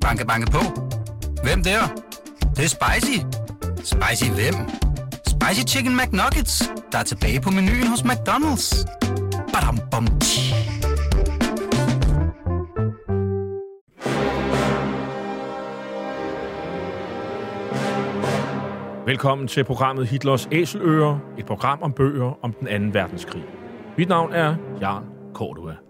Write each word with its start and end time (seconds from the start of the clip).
Banke, 0.00 0.26
banke 0.26 0.50
på. 0.50 0.58
Hvem 1.42 1.62
der? 1.62 1.80
Det, 2.40 2.56
det 2.56 2.64
er 2.64 2.68
spicy. 2.68 3.18
Spicy 3.76 4.30
hvem? 4.30 4.54
Spicy 5.26 5.74
Chicken 5.74 5.96
McNuggets, 5.96 6.72
der 6.92 6.98
er 6.98 7.02
tilbage 7.02 7.40
på 7.40 7.50
menuen 7.50 7.86
hos 7.86 8.00
McDonald's. 8.00 8.86
Badum, 9.52 9.78
bom, 9.90 10.06
tji. 10.20 10.54
Velkommen 19.06 19.48
til 19.48 19.64
programmet 19.64 20.08
Hitlers 20.08 20.48
Æseløer, 20.52 21.18
et 21.38 21.46
program 21.46 21.82
om 21.82 21.92
bøger 21.92 22.38
om 22.42 22.52
den 22.52 22.68
anden 22.68 22.94
verdenskrig. 22.94 23.44
Mit 23.98 24.08
navn 24.08 24.32
er 24.32 24.54
Jan 24.80 25.02
Cordua. 25.34 25.89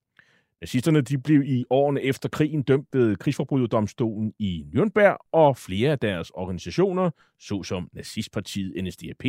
Nazisterne 0.61 1.01
de 1.01 1.17
blev 1.17 1.43
i 1.43 1.65
årene 1.69 2.01
efter 2.01 2.29
krigen 2.29 2.61
dømt 2.61 2.87
ved 2.93 3.15
krigsforbryderdomstolen 3.15 4.33
i 4.39 4.65
Nürnberg, 4.75 5.29
og 5.31 5.57
flere 5.57 5.91
af 5.91 5.99
deres 5.99 6.29
organisationer, 6.29 7.09
såsom 7.39 7.89
nazistpartiet 7.93 8.83
NSDAP, 8.83 9.25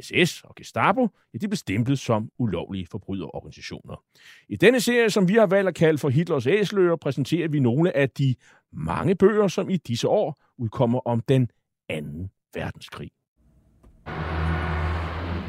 SS 0.00 0.42
og 0.44 0.54
Gestapo, 0.54 1.08
ja, 1.34 1.38
de 1.38 1.48
blev 1.48 1.56
stemplet 1.56 1.98
som 1.98 2.30
ulovlige 2.38 2.86
forbryderorganisationer. 2.90 4.02
I 4.48 4.56
denne 4.56 4.80
serie, 4.80 5.10
som 5.10 5.28
vi 5.28 5.34
har 5.34 5.46
valgt 5.46 5.68
at 5.68 5.74
kalde 5.74 5.98
for 5.98 6.08
Hitlers 6.08 6.46
æsler, 6.46 6.96
præsenterer 6.96 7.48
vi 7.48 7.60
nogle 7.60 7.96
af 7.96 8.10
de 8.10 8.34
mange 8.72 9.14
bøger, 9.14 9.48
som 9.48 9.70
i 9.70 9.76
disse 9.76 10.08
år 10.08 10.36
udkommer 10.58 11.00
om 11.06 11.20
den 11.20 11.50
anden 11.88 12.30
verdenskrig. 12.54 13.10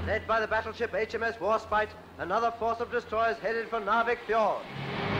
Led 0.07 0.21
by 0.27 0.37
the 0.43 0.47
battleship 0.47 0.89
HMS 0.89 1.41
Warspite, 1.41 1.91
another 2.19 2.51
force 2.59 2.81
of 2.81 2.87
destroyers 2.91 3.37
headed 3.41 3.65
for 3.69 3.79
Narvik 3.79 4.17
Fjord. 4.27 5.18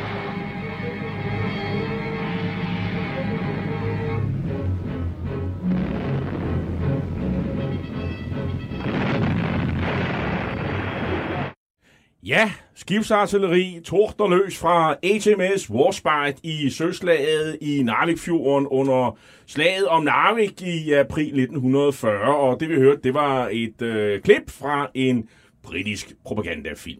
Ja, 12.24 12.52
skibsartilleri 12.76 13.82
togter 13.86 14.28
løs 14.28 14.58
fra 14.58 14.96
HMS 15.04 15.70
Warspite 15.70 16.40
i 16.44 16.70
søslaget 16.70 17.58
i 17.62 17.84
Narvikfjorden 17.84 18.68
under 18.68 19.18
slaget 19.46 19.88
om 19.88 20.04
Narvik 20.04 20.62
i 20.62 20.94
april 20.94 21.26
1940, 21.26 22.36
og 22.36 22.60
det 22.60 22.70
vi 22.70 22.76
hørte, 22.76 23.02
det 23.04 23.14
var 23.14 23.50
et 23.52 23.82
øh, 23.82 24.22
klip 24.22 24.50
fra 24.50 24.92
en 24.94 25.30
britisk 25.64 26.14
propagandafilm. 26.26 27.00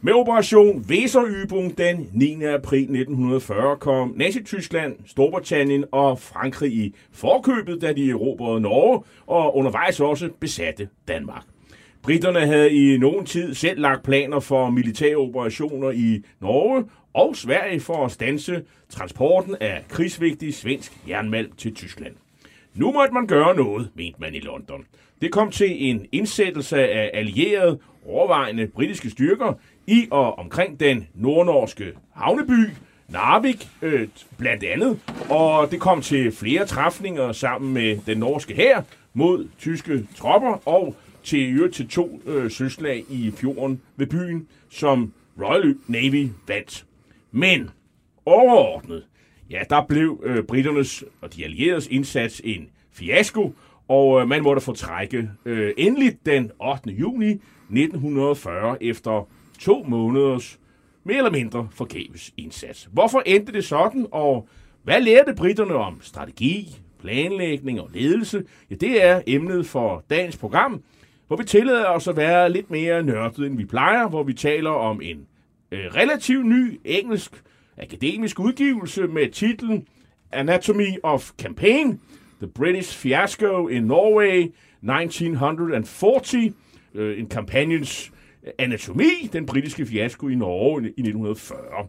Med 0.00 0.12
Operation 0.12 0.84
Weserübung 0.90 1.74
den 1.78 2.08
9. 2.12 2.44
april 2.44 2.82
1940 2.82 3.76
kom 3.76 4.14
Nazi-Tyskland, 4.16 4.96
Storbritannien 5.06 5.84
og 5.92 6.18
Frankrig 6.18 6.72
i 6.72 6.94
forkøbet, 7.12 7.82
da 7.82 7.92
de 7.92 8.10
erobrede 8.10 8.60
Norge 8.60 9.04
og 9.26 9.56
undervejs 9.56 10.00
også 10.00 10.30
besatte 10.40 10.88
Danmark. 11.08 11.53
Britterne 12.04 12.40
havde 12.40 12.72
i 12.72 12.98
nogen 12.98 13.26
tid 13.26 13.54
selv 13.54 13.80
lagt 13.80 14.02
planer 14.02 14.40
for 14.40 14.70
militære 14.70 15.16
operationer 15.16 15.90
i 15.90 16.22
Norge 16.40 16.84
og 17.14 17.36
Sverige 17.36 17.80
for 17.80 18.04
at 18.04 18.12
stanse 18.12 18.62
transporten 18.88 19.56
af 19.60 19.84
krigsvigtig 19.88 20.54
svensk 20.54 20.92
jernmalm 21.08 21.52
til 21.52 21.74
Tyskland. 21.74 22.14
Nu 22.74 22.92
måtte 22.92 23.14
man 23.14 23.26
gøre 23.26 23.56
noget, 23.56 23.88
mente 23.94 24.20
man 24.20 24.34
i 24.34 24.38
London. 24.38 24.84
Det 25.20 25.32
kom 25.32 25.50
til 25.50 25.90
en 25.90 26.06
indsættelse 26.12 26.78
af 26.78 27.10
allierede, 27.14 27.78
overvejende 28.06 28.66
britiske 28.66 29.10
styrker 29.10 29.52
i 29.86 30.08
og 30.10 30.38
omkring 30.38 30.80
den 30.80 31.08
nordnorske 31.14 31.92
havneby, 32.14 32.70
Narvik 33.08 33.68
øh, 33.82 34.08
blandt 34.38 34.64
andet, 34.64 35.00
og 35.30 35.70
det 35.70 35.80
kom 35.80 36.02
til 36.02 36.32
flere 36.32 36.66
træfninger 36.66 37.32
sammen 37.32 37.74
med 37.74 37.98
den 38.06 38.18
norske 38.18 38.54
hær 38.54 38.82
mod 39.14 39.48
tyske 39.58 40.06
tropper 40.16 40.68
og 40.68 40.96
til, 41.24 41.56
øvrigt 41.56 41.74
til 41.74 41.88
to 41.88 42.20
øh, 42.26 42.50
søslag 42.50 43.04
i 43.10 43.30
fjorden 43.30 43.80
ved 43.96 44.06
byen, 44.06 44.48
som 44.70 45.12
Royal 45.40 45.76
Navy 45.86 46.28
vandt. 46.48 46.86
Men 47.32 47.70
overordnet, 48.26 49.06
ja, 49.50 49.62
der 49.70 49.86
blev 49.88 50.22
øh, 50.24 50.44
britternes 50.44 51.04
og 51.20 51.34
de 51.36 51.44
allieredes 51.44 51.86
indsats 51.86 52.40
en 52.44 52.68
fiasko, 52.92 53.54
og 53.88 54.20
øh, 54.20 54.28
man 54.28 54.42
måtte 54.42 54.62
få 54.62 54.72
trække 54.72 55.30
øh, 55.44 55.72
endelig 55.76 56.18
den 56.26 56.50
8. 56.60 56.90
juni 56.90 57.30
1940 57.30 58.82
efter 58.82 59.28
to 59.58 59.84
måneders 59.88 60.58
mere 61.04 61.16
eller 61.16 61.30
mindre 61.30 61.68
forgæves 61.72 62.32
indsats. 62.36 62.88
Hvorfor 62.92 63.22
endte 63.26 63.52
det 63.52 63.64
sådan, 63.64 64.06
og 64.10 64.48
hvad 64.82 65.00
lærte 65.00 65.34
britterne 65.34 65.74
om 65.74 65.98
strategi, 66.02 66.76
planlægning 67.00 67.80
og 67.80 67.90
ledelse? 67.94 68.44
Ja, 68.70 68.74
det 68.74 69.04
er 69.04 69.22
emnet 69.26 69.66
for 69.66 70.04
dagens 70.10 70.36
program, 70.36 70.82
hvor 71.26 71.36
vi 71.36 71.44
tillader 71.44 71.86
os 71.86 72.08
at 72.08 72.16
være 72.16 72.52
lidt 72.52 72.70
mere 72.70 73.02
nørdet, 73.02 73.46
end 73.46 73.56
vi 73.56 73.64
plejer, 73.64 74.08
hvor 74.08 74.22
vi 74.22 74.34
taler 74.34 74.70
om 74.70 75.00
en 75.02 75.26
øh, 75.70 75.86
relativt 75.94 76.46
ny 76.46 76.80
engelsk 76.84 77.42
akademisk 77.78 78.40
udgivelse 78.40 79.06
med 79.06 79.30
titlen 79.30 79.86
Anatomy 80.32 80.88
of 81.02 81.30
Campaign, 81.38 82.00
The 82.40 82.48
British 82.54 82.98
Fiasco 82.98 83.68
in 83.68 83.82
Norway 83.82 84.52
1940, 84.82 86.52
øh, 86.94 87.18
en 87.18 87.26
kampagnens 87.26 88.12
øh, 88.44 88.52
anatomi, 88.58 89.28
den 89.32 89.46
britiske 89.46 89.86
fiasko 89.86 90.28
i 90.28 90.34
Norge 90.34 90.82
i 90.82 90.86
1940. 90.86 91.88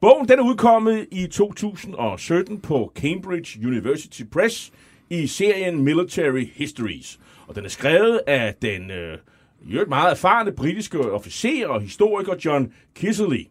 Bogen 0.00 0.28
den 0.28 0.38
er 0.38 0.42
udkommet 0.42 1.06
i 1.12 1.26
2017 1.26 2.60
på 2.60 2.92
Cambridge 2.94 3.66
University 3.66 4.22
Press 4.32 4.72
i 5.10 5.26
serien 5.26 5.82
Military 5.82 6.44
Histories. 6.54 7.18
Og 7.48 7.54
den 7.54 7.64
er 7.64 7.68
skrevet 7.68 8.20
af 8.26 8.54
den 8.62 8.90
øh, 8.90 9.18
jo 9.62 9.84
meget 9.88 10.10
erfarne 10.10 10.52
britiske 10.52 11.12
officer 11.12 11.66
og 11.68 11.80
historiker 11.80 12.34
John 12.44 12.72
Kisserly. 12.94 13.44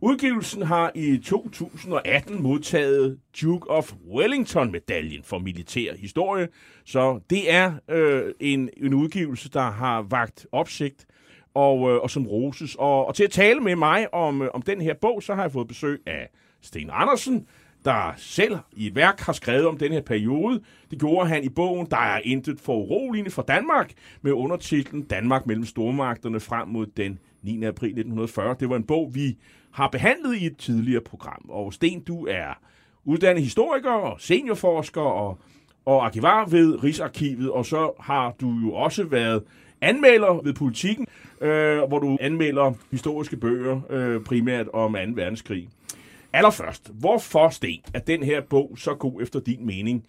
Udgivelsen 0.00 0.62
har 0.62 0.92
i 0.94 1.18
2018 1.18 2.42
modtaget 2.42 3.18
Duke 3.42 3.70
of 3.70 3.92
Wellington-medaljen 4.14 5.22
for 5.22 5.38
militær 5.38 5.94
historie, 5.96 6.48
så 6.84 7.20
det 7.30 7.52
er 7.52 7.72
øh, 7.90 8.32
en, 8.40 8.70
en 8.76 8.94
udgivelse, 8.94 9.50
der 9.50 9.70
har 9.70 10.02
vagt 10.02 10.46
opsigt 10.52 11.06
og, 11.54 11.90
øh, 11.90 12.02
og 12.02 12.10
som 12.10 12.26
roses. 12.26 12.74
Og, 12.74 13.06
og 13.06 13.14
til 13.14 13.24
at 13.24 13.30
tale 13.30 13.60
med 13.60 13.76
mig 13.76 14.14
om, 14.14 14.42
øh, 14.42 14.48
om 14.54 14.62
den 14.62 14.80
her 14.80 14.94
bog, 14.94 15.22
så 15.22 15.34
har 15.34 15.42
jeg 15.42 15.52
fået 15.52 15.68
besøg 15.68 16.02
af 16.06 16.28
Sten 16.62 16.90
Andersen, 16.92 17.46
der 17.86 18.14
selv 18.16 18.58
i 18.72 18.86
et 18.86 18.94
værk 18.94 19.20
har 19.20 19.32
skrevet 19.32 19.66
om 19.66 19.78
den 19.78 19.92
her 19.92 20.00
periode. 20.00 20.60
Det 20.90 20.98
gjorde 20.98 21.28
han 21.28 21.44
i 21.44 21.48
bogen 21.48 21.86
Der 21.90 21.96
er 21.96 22.20
intet 22.24 22.60
for 22.60 22.74
uroligende 22.74 23.30
for 23.30 23.42
Danmark, 23.42 23.92
med 24.22 24.32
undertitlen 24.32 25.02
Danmark 25.02 25.46
mellem 25.46 25.64
stormagterne 25.64 26.40
frem 26.40 26.68
mod 26.68 26.86
den 26.86 27.18
9. 27.42 27.64
april 27.64 27.88
1940. 27.88 28.56
Det 28.60 28.70
var 28.70 28.76
en 28.76 28.84
bog, 28.84 29.14
vi 29.14 29.36
har 29.70 29.88
behandlet 29.88 30.36
i 30.36 30.46
et 30.46 30.56
tidligere 30.56 31.00
program. 31.00 31.44
Og 31.48 31.72
Sten, 31.72 32.00
du 32.00 32.26
er 32.26 32.58
uddannet 33.04 33.42
historiker 33.42 33.90
og 33.90 34.20
seniorforsker 34.20 35.00
og, 35.00 35.38
og 35.84 36.04
arkivar 36.04 36.46
ved 36.46 36.84
Rigsarkivet, 36.84 37.50
og 37.50 37.66
så 37.66 37.92
har 38.00 38.34
du 38.40 38.50
jo 38.50 38.72
også 38.72 39.04
været 39.04 39.42
anmelder 39.80 40.40
ved 40.44 40.52
politikken, 40.54 41.06
øh, 41.40 41.78
hvor 41.88 41.98
du 41.98 42.18
anmelder 42.20 42.72
historiske 42.90 43.36
bøger, 43.36 43.80
øh, 43.90 44.20
primært 44.24 44.68
om 44.72 44.92
2. 44.92 44.98
verdenskrig. 45.14 45.68
Allerførst, 46.36 46.90
hvorfor, 46.94 47.48
Sten, 47.48 47.80
er 47.94 47.98
den 47.98 48.22
her 48.22 48.40
bog 48.40 48.74
så 48.78 48.94
god 48.94 49.22
efter 49.22 49.40
din 49.40 49.66
mening? 49.66 50.04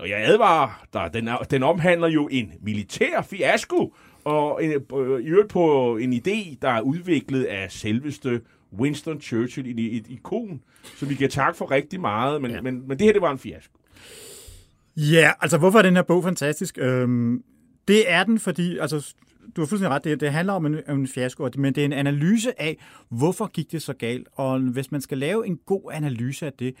Og 0.00 0.08
jeg 0.08 0.18
advarer 0.24 0.86
dig, 0.92 1.10
den, 1.14 1.28
er, 1.28 1.36
den 1.36 1.62
omhandler 1.62 2.08
jo 2.08 2.28
en 2.32 2.52
militær 2.60 3.22
fiasko, 3.22 3.94
og 4.24 4.64
en, 4.64 4.72
øh, 4.72 5.20
i 5.20 5.26
øvrigt 5.26 5.48
på 5.48 5.96
en 5.96 6.12
idé, 6.12 6.56
der 6.62 6.68
er 6.68 6.80
udviklet 6.80 7.44
af 7.44 7.72
selveste 7.72 8.40
Winston 8.78 9.20
Churchill 9.20 9.78
i 9.78 9.96
et 9.96 10.06
ikon, 10.08 10.62
som 10.96 11.08
vi 11.08 11.14
kan 11.14 11.30
takke 11.30 11.58
for 11.58 11.70
rigtig 11.70 12.00
meget, 12.00 12.42
men, 12.42 12.50
ja. 12.50 12.60
men, 12.60 12.88
men 12.88 12.98
det 12.98 13.04
her, 13.04 13.12
det 13.12 13.22
var 13.22 13.32
en 13.32 13.38
fiasko. 13.38 13.78
Ja, 14.96 15.32
altså 15.40 15.58
hvorfor 15.58 15.78
er 15.78 15.82
den 15.82 15.96
her 15.96 16.02
bog 16.02 16.24
fantastisk? 16.24 16.78
Øhm, 16.78 17.42
det 17.88 18.10
er 18.10 18.24
den, 18.24 18.38
fordi 18.38 18.78
altså, 18.78 19.14
du 19.56 19.60
har 19.60 19.66
fuldstændig 19.66 19.90
ret, 19.90 20.04
det, 20.04 20.20
det 20.20 20.32
handler 20.32 20.52
om 20.52 20.66
en, 20.66 20.76
om 20.88 21.00
en 21.00 21.08
fiasko, 21.08 21.50
men 21.56 21.74
det 21.74 21.80
er 21.80 21.84
en 21.84 21.92
analyse 21.92 22.60
af, 22.60 22.78
hvorfor 23.08 23.46
gik 23.46 23.72
det 23.72 23.82
så 23.82 23.92
galt. 23.92 24.28
Og 24.32 24.58
hvis 24.60 24.92
man 24.92 25.00
skal 25.00 25.18
lave 25.18 25.46
en 25.46 25.56
god 25.66 25.90
analyse 25.92 26.46
af 26.46 26.52
det, 26.52 26.74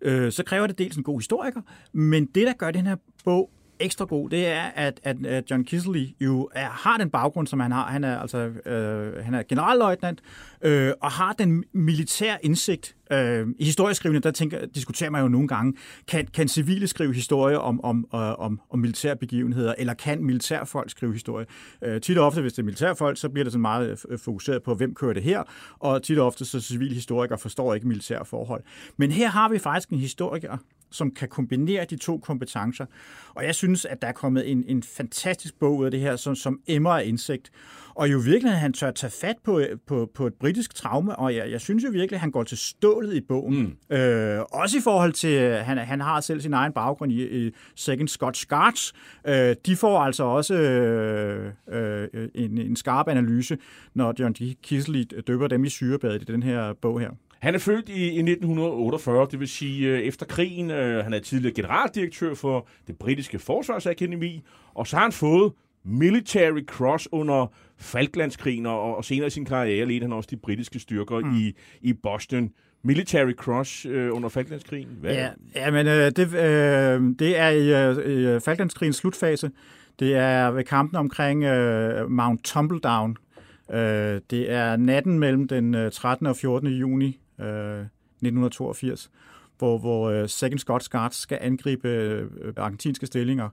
øh, 0.00 0.32
så 0.32 0.44
kræver 0.44 0.66
det 0.66 0.78
dels 0.78 0.96
en 0.96 1.02
god 1.02 1.20
historiker, 1.20 1.60
men 1.92 2.26
det, 2.26 2.46
der 2.46 2.52
gør 2.52 2.70
den 2.70 2.86
her 2.86 2.96
bog 3.24 3.50
ekstra 3.80 4.04
god, 4.04 4.30
det 4.30 4.46
er, 4.46 4.62
at, 4.62 5.00
at, 5.02 5.26
at 5.26 5.50
John 5.50 5.64
Kisley 5.64 6.08
jo 6.20 6.48
er, 6.54 6.66
har 6.66 6.98
den 6.98 7.10
baggrund, 7.10 7.46
som 7.46 7.60
han 7.60 7.72
har. 7.72 7.86
Han 7.86 8.04
er, 8.04 8.18
altså, 8.18 8.38
øh, 8.38 9.24
han 9.24 9.34
er 9.34 9.42
generalløjtnant 9.42 10.22
øh, 10.62 10.92
og 11.00 11.10
har 11.10 11.32
den 11.32 11.64
militære 11.72 12.38
indsigt. 12.42 12.96
Øh, 13.12 13.46
I 13.58 13.64
historieskrivende, 13.64 14.20
der 14.20 14.30
tænker, 14.30 14.66
diskuterer 14.66 15.10
man 15.10 15.22
jo 15.22 15.28
nogle 15.28 15.48
gange, 15.48 15.74
kan, 16.08 16.26
kan 16.26 16.48
civile 16.48 16.86
skrive 16.86 17.14
historie 17.14 17.60
om, 17.60 17.84
om, 17.84 18.06
øh, 18.14 18.20
om, 18.20 18.60
om 18.70 18.78
militære 18.78 19.16
begivenheder, 19.16 19.74
eller 19.78 19.94
kan 19.94 20.24
militærfolk 20.24 20.90
skrive 20.90 21.12
historie? 21.12 21.46
Øh, 21.82 22.00
tit 22.00 22.18
og 22.18 22.26
ofte, 22.26 22.40
hvis 22.40 22.52
det 22.52 22.58
er 22.58 22.64
militærfolk, 22.64 23.18
så 23.18 23.28
bliver 23.28 23.44
det 23.44 23.52
så 23.52 23.58
meget 23.58 24.04
øh, 24.08 24.18
fokuseret 24.18 24.62
på, 24.62 24.74
hvem 24.74 24.94
kører 24.94 25.12
det 25.12 25.22
her, 25.22 25.42
og 25.78 26.02
tit 26.02 26.18
og 26.18 26.26
ofte, 26.26 26.44
så 26.44 26.60
civile 26.60 26.94
historikere 26.94 27.38
forstår 27.38 27.74
ikke 27.74 27.88
militære 27.88 28.24
forhold. 28.24 28.62
Men 28.96 29.10
her 29.10 29.28
har 29.28 29.48
vi 29.48 29.58
faktisk 29.58 29.88
en 29.88 29.98
historiker, 29.98 30.56
som 30.90 31.10
kan 31.10 31.28
kombinere 31.28 31.84
de 31.84 31.96
to 31.96 32.18
kompetencer. 32.18 32.86
Og 33.34 33.44
jeg 33.44 33.54
synes, 33.54 33.84
at 33.84 34.02
der 34.02 34.08
er 34.08 34.12
kommet 34.12 34.50
en, 34.50 34.64
en 34.66 34.82
fantastisk 34.82 35.58
bog 35.58 35.76
ud 35.76 35.84
af 35.84 35.90
det 35.90 36.00
her, 36.00 36.16
som, 36.16 36.34
som 36.34 36.60
emmer 36.66 36.90
af 36.90 37.04
indsigt. 37.04 37.50
Og 37.94 38.12
jo 38.12 38.18
virkelig, 38.18 38.52
at 38.52 38.58
han 38.58 38.72
tør 38.72 38.90
tage 38.90 39.10
fat 39.20 39.36
på, 39.44 39.62
på, 39.86 40.10
på 40.14 40.26
et 40.26 40.34
britisk 40.34 40.74
traume, 40.74 41.16
og 41.16 41.34
jeg, 41.34 41.50
jeg 41.50 41.60
synes 41.60 41.84
jo 41.84 41.88
virkelig, 41.90 42.16
at 42.16 42.20
han 42.20 42.30
går 42.30 42.42
til 42.42 42.58
stålet 42.58 43.14
i 43.14 43.20
bogen. 43.20 43.76
Mm. 43.90 43.96
Øh, 43.96 44.40
også 44.52 44.78
i 44.78 44.80
forhold 44.80 45.12
til, 45.12 45.54
han, 45.54 45.78
han 45.78 46.00
har 46.00 46.20
selv 46.20 46.40
sin 46.40 46.54
egen 46.54 46.72
baggrund 46.72 47.12
i, 47.12 47.46
i 47.46 47.52
Second 47.74 48.08
Scotch 48.08 48.46
Guards. 48.48 48.92
Øh, 49.26 49.56
de 49.66 49.76
får 49.76 49.98
altså 49.98 50.24
også 50.24 50.54
øh, 50.54 51.52
øh, 51.68 52.08
en, 52.34 52.58
en 52.58 52.76
skarp 52.76 53.08
analyse, 53.08 53.58
når 53.94 54.14
John 54.18 54.34
Kisley 54.62 55.04
døber 55.26 55.46
dem 55.46 55.64
i 55.64 55.68
syrebadet 55.68 56.22
i 56.22 56.24
den 56.24 56.42
her 56.42 56.72
bog 56.72 57.00
her. 57.00 57.10
Han 57.38 57.54
er 57.54 57.58
født 57.58 57.88
i, 57.88 58.02
i 58.02 58.18
1948, 58.18 59.28
det 59.30 59.40
vil 59.40 59.48
sige 59.48 59.88
øh, 59.88 59.98
efter 59.98 60.26
krigen. 60.26 60.70
Øh, 60.70 61.04
han 61.04 61.12
er 61.12 61.18
tidligere 61.18 61.54
generaldirektør 61.54 62.34
for 62.34 62.68
det 62.86 62.98
britiske 62.98 63.38
forsvarsakademi, 63.38 64.42
og 64.74 64.86
så 64.86 64.96
har 64.96 65.02
han 65.02 65.12
fået 65.12 65.52
Military 65.84 66.64
Cross 66.66 67.08
under 67.12 67.52
Falklandskrigen, 67.78 68.66
og, 68.66 68.96
og 68.96 69.04
senere 69.04 69.26
i 69.26 69.30
sin 69.30 69.44
karriere 69.44 69.86
ledte 69.86 70.04
han 70.04 70.12
også 70.12 70.28
de 70.30 70.36
britiske 70.36 70.78
styrker 70.78 71.18
mm. 71.18 71.36
i, 71.36 71.54
i 71.80 71.92
Boston. 71.92 72.50
Military 72.82 73.32
Cross 73.32 73.86
øh, 73.86 74.14
under 74.14 74.28
Falklandskrigen? 74.28 74.88
Hvad? 75.00 75.14
Ja, 75.14 75.28
ja, 75.54 75.70
men 75.70 75.86
øh, 75.86 76.10
det, 76.16 76.34
øh, 76.34 77.14
det 77.18 77.38
er 77.38 77.48
i, 77.48 77.88
øh, 77.88 78.36
i 78.36 78.40
Falklandskrigens 78.40 78.96
slutfase. 78.96 79.50
Det 79.98 80.14
er 80.14 80.50
ved 80.50 80.64
kampen 80.64 80.96
omkring 80.96 81.44
øh, 81.44 82.10
Mount 82.10 82.44
Tumbledown. 82.44 83.16
Øh, 83.70 84.20
det 84.30 84.52
er 84.52 84.76
natten 84.76 85.18
mellem 85.18 85.48
den 85.48 85.90
13. 85.90 86.26
og 86.26 86.36
14. 86.36 86.68
juni 86.68 87.20
Øh, 87.40 87.80
1982, 87.80 89.10
hvor, 89.58 89.78
hvor 89.78 90.10
øh, 90.10 90.28
Second 90.28 90.58
Scots 90.58 90.88
Guards 90.88 91.16
skal 91.16 91.38
angribe 91.40 91.88
øh, 91.88 92.52
argentinske 92.56 93.06
stillinger. 93.06 93.48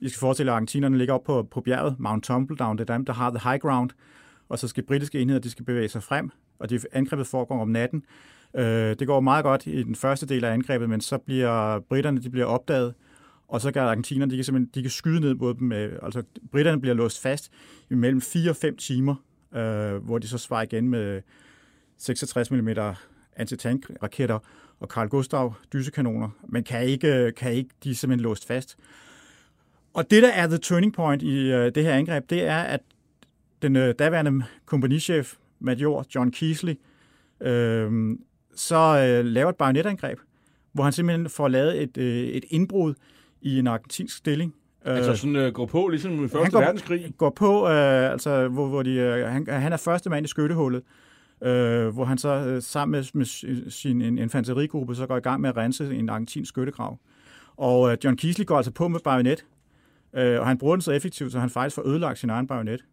I 0.00 0.08
skal 0.08 0.20
forestille, 0.20 0.52
at 0.52 0.54
argentinerne 0.54 0.98
ligger 0.98 1.14
op 1.14 1.24
på, 1.24 1.42
på 1.50 1.60
bjerget, 1.60 1.96
Mount 1.98 2.24
Tumbledown, 2.24 2.78
det 2.78 2.90
er 2.90 2.94
dem, 2.94 3.04
der 3.04 3.12
har 3.12 3.30
the 3.30 3.50
high 3.50 3.60
ground, 3.60 3.90
og 4.48 4.58
så 4.58 4.68
skal 4.68 4.84
britiske 4.84 5.20
enheder, 5.20 5.40
de 5.40 5.50
skal 5.50 5.64
bevæge 5.64 5.88
sig 5.88 6.02
frem, 6.02 6.30
og 6.58 6.70
det 6.70 6.86
angrebet 6.92 7.26
foregår 7.26 7.60
om 7.60 7.68
natten. 7.68 8.04
Uh, 8.54 8.62
det 8.62 9.06
går 9.06 9.20
meget 9.20 9.44
godt 9.44 9.66
i 9.66 9.82
den 9.82 9.94
første 9.94 10.26
del 10.26 10.44
af 10.44 10.52
angrebet, 10.52 10.88
men 10.88 11.00
så 11.00 11.18
bliver 11.18 11.80
britterne 11.80 12.22
de 12.22 12.30
bliver 12.30 12.46
opdaget, 12.46 12.94
og 13.48 13.60
så 13.60 13.72
kan 13.72 13.82
argentinerne, 13.82 14.30
de 14.30 14.36
kan 14.36 14.44
simpelthen 14.44 14.70
de 14.74 14.82
kan 14.82 14.90
skyde 14.90 15.20
ned 15.20 15.34
mod 15.34 15.54
dem. 15.54 15.72
Altså, 15.72 16.22
britterne 16.52 16.80
bliver 16.80 16.94
låst 16.94 17.22
fast 17.22 17.52
i 17.90 17.94
mellem 17.94 18.20
4 18.20 18.50
og 18.50 18.56
5 18.56 18.76
timer, 18.76 19.14
øh, 19.54 19.96
hvor 19.96 20.18
de 20.18 20.28
så 20.28 20.38
svarer 20.38 20.62
igen 20.62 20.88
med 20.88 21.22
66 21.98 22.50
mm 22.50 22.68
antitankraketter 23.38 24.38
og 24.80 24.88
Carl 24.88 25.08
Gustav 25.08 25.54
dysekanoner, 25.72 26.28
men 26.48 26.64
kan 26.64 26.84
ikke, 26.84 27.32
kan 27.36 27.52
ikke 27.52 27.70
de 27.84 27.90
er 27.90 27.94
simpelthen 27.94 28.24
låst 28.24 28.46
fast. 28.46 28.76
Og 29.94 30.10
det, 30.10 30.22
der 30.22 30.28
er 30.28 30.46
the 30.46 30.58
turning 30.58 30.92
point 30.92 31.22
i 31.22 31.52
uh, 31.54 31.60
det 31.60 31.84
her 31.84 31.92
angreb, 31.92 32.30
det 32.30 32.44
er, 32.44 32.58
at 32.58 32.80
den 33.62 33.76
uh, 33.76 33.90
daværende 33.98 34.44
kompagnichef, 34.66 35.34
major 35.60 36.06
John 36.14 36.30
Keasley, 36.30 36.74
uh, 37.40 38.16
så 38.54 39.20
uh, 39.20 39.26
laver 39.26 39.48
et 39.48 39.56
bajonetangreb, 39.56 40.18
hvor 40.72 40.84
han 40.84 40.92
simpelthen 40.92 41.28
får 41.28 41.48
lavet 41.48 41.82
et, 41.82 41.96
uh, 41.96 42.04
et 42.04 42.44
indbrud 42.50 42.94
i 43.40 43.58
en 43.58 43.66
argentinsk 43.66 44.16
stilling. 44.16 44.54
Altså 44.84 45.16
sådan 45.16 45.36
uh, 45.36 45.52
går 45.52 45.66
på, 45.66 45.88
ligesom 45.88 46.24
i 46.24 46.28
Første 46.28 46.50
går, 46.50 46.60
Verdenskrig? 46.60 47.12
Går 47.18 47.30
på, 47.30 47.62
uh, 47.62 47.70
altså 48.12 48.48
hvor, 48.48 48.66
hvor 48.66 48.82
de, 48.82 49.20
uh, 49.24 49.32
han, 49.32 49.46
han 49.48 49.72
er 49.72 49.76
første 49.76 50.10
mand 50.10 50.26
i 50.26 50.28
skyttehullet, 50.28 50.82
øh, 51.42 51.88
hvor 51.88 52.04
han 52.04 52.18
så 52.18 52.28
øh, 52.28 52.62
sammen 52.62 52.92
med, 52.92 53.04
med 53.14 53.70
sin 53.70 54.02
en 54.02 54.18
infanterigruppe 54.18 54.94
så 54.94 55.06
går 55.06 55.16
i 55.16 55.20
gang 55.20 55.40
med 55.40 55.48
at 55.50 55.56
rense 55.56 55.94
en 55.94 56.08
argentinsk 56.08 56.48
skyttegrav. 56.48 56.98
Og 57.56 57.92
øh, 57.92 57.98
John 58.04 58.16
Kiesli 58.16 58.44
går 58.44 58.56
altså 58.56 58.72
på 58.72 58.88
med 58.88 59.00
bajonet, 59.04 59.44
øh, 60.16 60.40
og 60.40 60.46
han 60.46 60.58
bruger 60.58 60.76
den 60.76 60.82
så 60.82 60.92
effektivt, 60.92 61.32
så 61.32 61.38
han 61.38 61.50
faktisk 61.50 61.74
får 61.74 61.88
ødelagt 61.88 62.18
sin 62.18 62.30
egen 62.30 62.46
bajonet. 62.46 62.84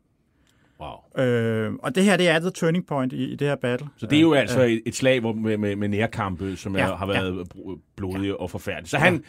Wow. 0.80 1.26
Øh, 1.26 1.74
og 1.74 1.96
det 1.96 2.04
her, 2.04 2.18
det 2.18 2.30
er 2.30 2.40
the 2.40 2.50
turning 2.50 2.86
point 2.86 3.14
i, 3.14 3.26
i 3.26 3.36
det 3.36 3.48
her 3.48 3.56
battle. 3.56 3.88
Så 3.98 4.06
det 4.06 4.18
er 4.18 4.22
jo 4.22 4.34
øh, 4.34 4.40
altså 4.40 4.62
et, 4.62 4.82
et 4.86 4.96
slag 4.96 5.20
hvor, 5.20 5.34
med, 5.34 5.58
med, 5.58 5.76
med 5.76 5.88
nærkampe, 5.88 6.56
som 6.56 6.76
ja, 6.76 6.82
er, 6.82 6.96
har 6.96 7.06
været 7.06 7.38
ja. 7.38 7.62
blodige 7.96 8.28
ja. 8.28 8.34
og 8.34 8.52
forfærdelige. 8.52 8.90
Så 8.90 8.98
han, 8.98 9.24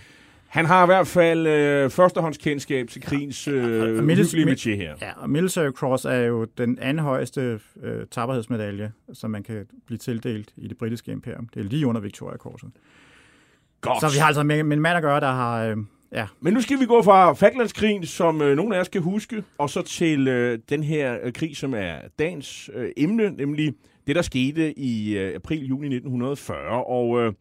han 0.57 0.67
har 0.67 0.83
i 0.83 0.87
hvert 0.87 1.07
fald 1.07 1.47
øh, 1.47 1.91
førstehåndskendskab 1.91 2.89
til 2.89 3.03
krigens 3.03 3.49
øh, 3.49 4.05
metier 4.05 4.77
her. 4.77 4.95
Ja, 5.01 5.11
og 5.17 5.31
Military 5.31 5.71
Cross 5.71 6.05
er 6.05 6.19
jo 6.19 6.45
den 6.45 6.79
anden 6.79 7.05
højeste 7.05 7.61
øh, 7.83 8.07
tapperhedsmedalje, 8.11 8.93
som 9.13 9.31
man 9.31 9.43
kan 9.43 9.67
blive 9.87 9.99
tildelt 9.99 10.53
i 10.57 10.69
det 10.69 10.79
britiske 10.79 11.13
imperium. 11.13 11.49
Det 11.55 11.61
er 11.61 11.65
lige 11.65 11.87
under 11.87 12.01
Victoria 12.01 12.37
Korset. 12.37 12.71
Godt. 13.81 14.01
Så 14.01 14.09
vi 14.09 14.19
har 14.19 14.27
altså 14.27 14.43
med, 14.43 14.63
med 14.63 14.77
en 14.77 14.83
mand 14.83 14.97
at 14.97 15.03
gøre, 15.03 15.21
der 15.21 15.33
har... 15.33 15.65
Øh, 15.65 15.77
ja. 16.13 16.27
Men 16.41 16.53
nu 16.53 16.61
skal 16.61 16.81
vi 16.81 16.87
gå 16.87 17.03
fra 17.03 17.33
Falklandskrigen, 17.33 18.07
som 18.07 18.43
øh, 18.43 18.57
nogle 18.57 18.77
af 18.77 18.81
os 18.81 18.89
kan 18.89 19.03
huske, 19.03 19.45
og 19.59 19.71
så 19.71 19.83
til 19.83 20.29
øh, 20.29 20.59
den 20.69 20.83
her 20.83 21.19
øh, 21.23 21.33
krig, 21.33 21.57
som 21.57 21.75
er 21.75 21.95
dagens 22.19 22.71
øh, 22.75 22.91
emne, 22.97 23.31
nemlig 23.31 23.75
det, 24.07 24.17
der 24.17 24.23
skete 24.23 24.79
i 24.79 25.19
øh, 25.19 25.35
april-juni 25.35 25.87
1940. 25.87 26.85
Og... 26.85 27.21
Øh, 27.21 27.33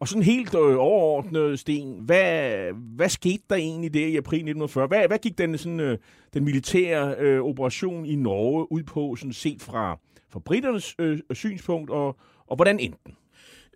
og 0.00 0.08
sådan 0.08 0.22
helt 0.22 0.54
øh, 0.54 0.76
overordnet, 0.78 1.58
Sten, 1.58 2.00
hvad, 2.00 2.72
hvad 2.72 3.08
skete 3.08 3.42
der 3.50 3.56
egentlig 3.56 3.94
der 3.94 4.06
i 4.06 4.16
april 4.16 4.36
1940? 4.36 4.86
Hvad, 4.86 5.08
hvad 5.08 5.18
gik 5.18 5.38
den, 5.38 5.58
sådan, 5.58 5.80
øh, 5.80 5.98
den 6.34 6.44
militære 6.44 7.14
øh, 7.18 7.42
operation 7.42 8.06
i 8.06 8.14
Norge 8.16 8.72
ud 8.72 8.82
på, 8.82 9.16
sådan 9.16 9.32
set 9.32 9.62
fra, 9.62 9.98
fra 10.28 10.38
britternes 10.38 10.94
øh, 10.98 11.18
synspunkt, 11.32 11.90
og, 11.90 12.16
og 12.46 12.56
hvordan 12.56 12.80
endte 12.80 12.98
den? 13.06 13.14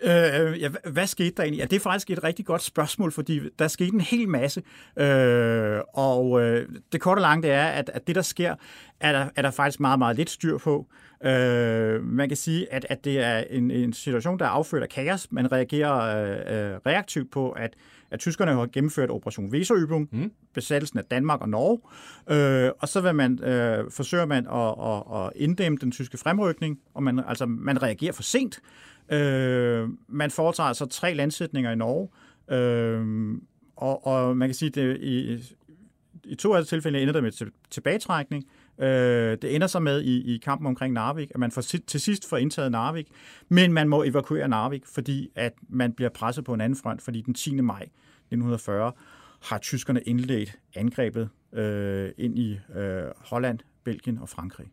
Øh, 0.02 0.61
ja, 0.61 0.69
hvad 0.91 1.06
skete 1.06 1.31
der 1.37 1.43
egentlig? 1.43 1.58
Ja, 1.58 1.64
det 1.64 1.76
er 1.76 1.80
faktisk 1.80 2.11
et 2.11 2.25
rigtig 2.25 2.47
godt 2.47 2.62
spørgsmål, 2.62 3.12
fordi 3.12 3.40
der 3.59 3.69
skete 3.69 3.95
en 3.95 4.00
hel 4.00 4.28
masse. 4.28 4.62
Øh, 4.97 5.80
og 5.95 6.42
øh, 6.42 6.69
det 6.92 7.00
korte 7.00 7.19
og 7.19 7.23
lange 7.23 7.42
det 7.42 7.50
er, 7.50 7.66
at, 7.66 7.90
at 7.95 8.07
det, 8.07 8.14
der 8.14 8.23
sker, 8.23 8.54
er 9.00 9.12
der, 9.12 9.28
er 9.37 9.42
der 9.42 9.50
faktisk 9.50 9.80
meget, 9.80 9.99
meget 9.99 10.16
lidt 10.16 10.30
styr 10.30 10.59
på. 10.59 10.87
Øh, 11.25 12.04
man 12.04 12.28
kan 12.28 12.37
sige, 12.37 12.73
at, 12.73 12.87
at 12.88 13.04
det 13.04 13.21
er 13.21 13.38
en, 13.50 13.71
en 13.71 13.92
situation, 13.92 14.38
der 14.38 14.45
er 14.45 14.49
affødt 14.49 14.83
af 14.83 14.88
kaos. 14.88 15.33
Man 15.33 15.52
reagerer 15.52 16.23
øh, 16.23 16.73
øh, 16.73 16.78
reaktivt 16.87 17.30
på, 17.30 17.50
at, 17.50 17.75
at 18.11 18.21
tyskerne 18.21 18.52
har 18.52 18.66
gennemført 18.66 19.11
Operation 19.11 19.54
Weserübung, 19.54 20.09
mm. 20.12 20.33
besættelsen 20.54 20.99
af 20.99 21.04
Danmark 21.04 21.40
og 21.40 21.49
Norge, 21.49 21.78
øh, 22.30 22.71
og 22.78 22.88
så 22.88 23.00
vil 23.00 23.14
man, 23.14 23.45
øh, 23.45 23.90
forsøger 23.90 24.26
man 24.26 24.47
at, 24.47 24.75
at, 24.87 25.26
at 25.26 25.33
inddæmme 25.37 25.78
den 25.80 25.90
tyske 25.90 26.19
fremrykning, 26.19 26.78
og 26.95 27.02
man, 27.02 27.23
altså, 27.28 27.47
man 27.47 27.83
reagerer 27.83 28.12
for 28.12 28.23
sent. 28.23 28.61
Øh, 29.12 29.88
man 30.09 30.31
foretager 30.31 30.69
altså 30.69 30.87
tre 30.87 31.14
landsætninger 31.14 31.71
i 31.73 31.76
Norge, 31.76 32.09
øh, 32.57 33.35
og, 33.76 34.07
og 34.07 34.37
man 34.37 34.49
kan 34.49 34.55
sige, 34.55 34.83
at 34.83 34.97
i, 35.00 35.38
i 36.25 36.35
to 36.35 36.55
af 36.55 36.67
tilfælde 36.67 37.00
ender 37.02 37.12
det 37.12 37.23
med 37.23 37.50
tilbagetrækning. 37.71 38.45
Øh, 38.79 39.38
det 39.43 39.55
ender 39.55 39.67
så 39.67 39.81
med 39.81 40.02
i, 40.02 40.35
i 40.35 40.38
kampen 40.38 40.67
omkring 40.67 40.95
Narvik, 40.95 41.31
at 41.35 41.40
man 41.40 41.50
får, 41.50 41.61
til 41.61 42.00
sidst 42.00 42.29
får 42.29 42.37
indtaget 42.37 42.73
Narvik, 42.73 43.09
men 43.49 43.73
man 43.73 43.88
må 43.88 44.02
evakuere 44.02 44.49
Narvik, 44.49 44.87
fordi 44.87 45.29
at 45.35 45.52
man 45.69 45.93
bliver 45.93 46.11
presset 46.11 46.45
på 46.45 46.55
en 46.55 46.61
anden 46.61 46.79
front, 46.83 47.02
fordi 47.02 47.21
den 47.21 47.35
10. 47.35 47.61
maj 47.61 47.83
1940 47.83 48.93
har 49.43 49.59
tyskerne 49.59 50.00
indledt 50.00 50.59
angrebet 50.75 51.29
øh, 51.52 52.11
ind 52.19 52.38
i 52.38 52.59
øh, 52.76 53.02
Holland, 53.17 53.59
Belgien 53.85 54.19
og 54.19 54.29
Frankrig. 54.29 54.67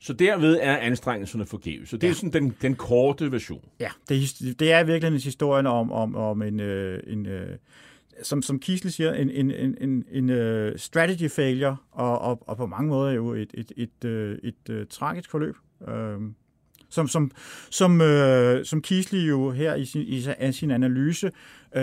Så 0.00 0.12
derved 0.12 0.58
er 0.60 0.76
anstrengelserne 0.76 1.46
forgæves. 1.46 1.88
Så 1.88 1.96
det 1.96 2.02
ja. 2.02 2.08
er 2.08 2.14
sådan 2.14 2.32
den, 2.32 2.56
den 2.62 2.74
korte 2.74 3.32
version. 3.32 3.64
Ja, 3.80 3.90
det, 4.08 4.54
det 4.58 4.72
er 4.72 4.84
virkelig 4.84 5.14
en 5.14 5.20
historie 5.20 5.68
om, 5.68 5.92
om, 5.92 6.16
om 6.16 6.42
en, 6.42 6.60
øh, 6.60 7.02
en 7.06 7.26
øh, 7.26 7.56
som, 8.22 8.42
som 8.42 8.58
Kisle 8.58 8.90
siger, 8.90 9.12
en, 9.12 9.30
en, 9.30 9.50
en, 9.80 10.04
en 10.10 10.30
uh, 10.30 10.76
strategy 10.76 11.30
failure, 11.30 11.76
og, 11.92 12.18
og, 12.18 12.48
og 12.48 12.56
på 12.56 12.66
mange 12.66 12.88
måder 12.88 13.12
jo 13.12 13.32
et, 13.32 13.50
et, 13.54 13.72
et, 13.76 14.04
et, 14.04 14.40
et, 14.42 14.74
et 14.74 14.88
tragisk 14.88 15.30
forløb. 15.30 15.56
Uh, 15.80 16.22
som, 16.90 17.08
som, 17.08 17.30
som, 17.70 18.00
uh, 18.00 18.64
som 18.64 18.82
Kisle 18.82 19.18
jo 19.18 19.50
her 19.50 19.74
i 19.74 19.84
sin, 19.84 20.02
i 20.02 20.52
sin 20.52 20.70
analyse 20.70 21.30
uh, 21.76 21.82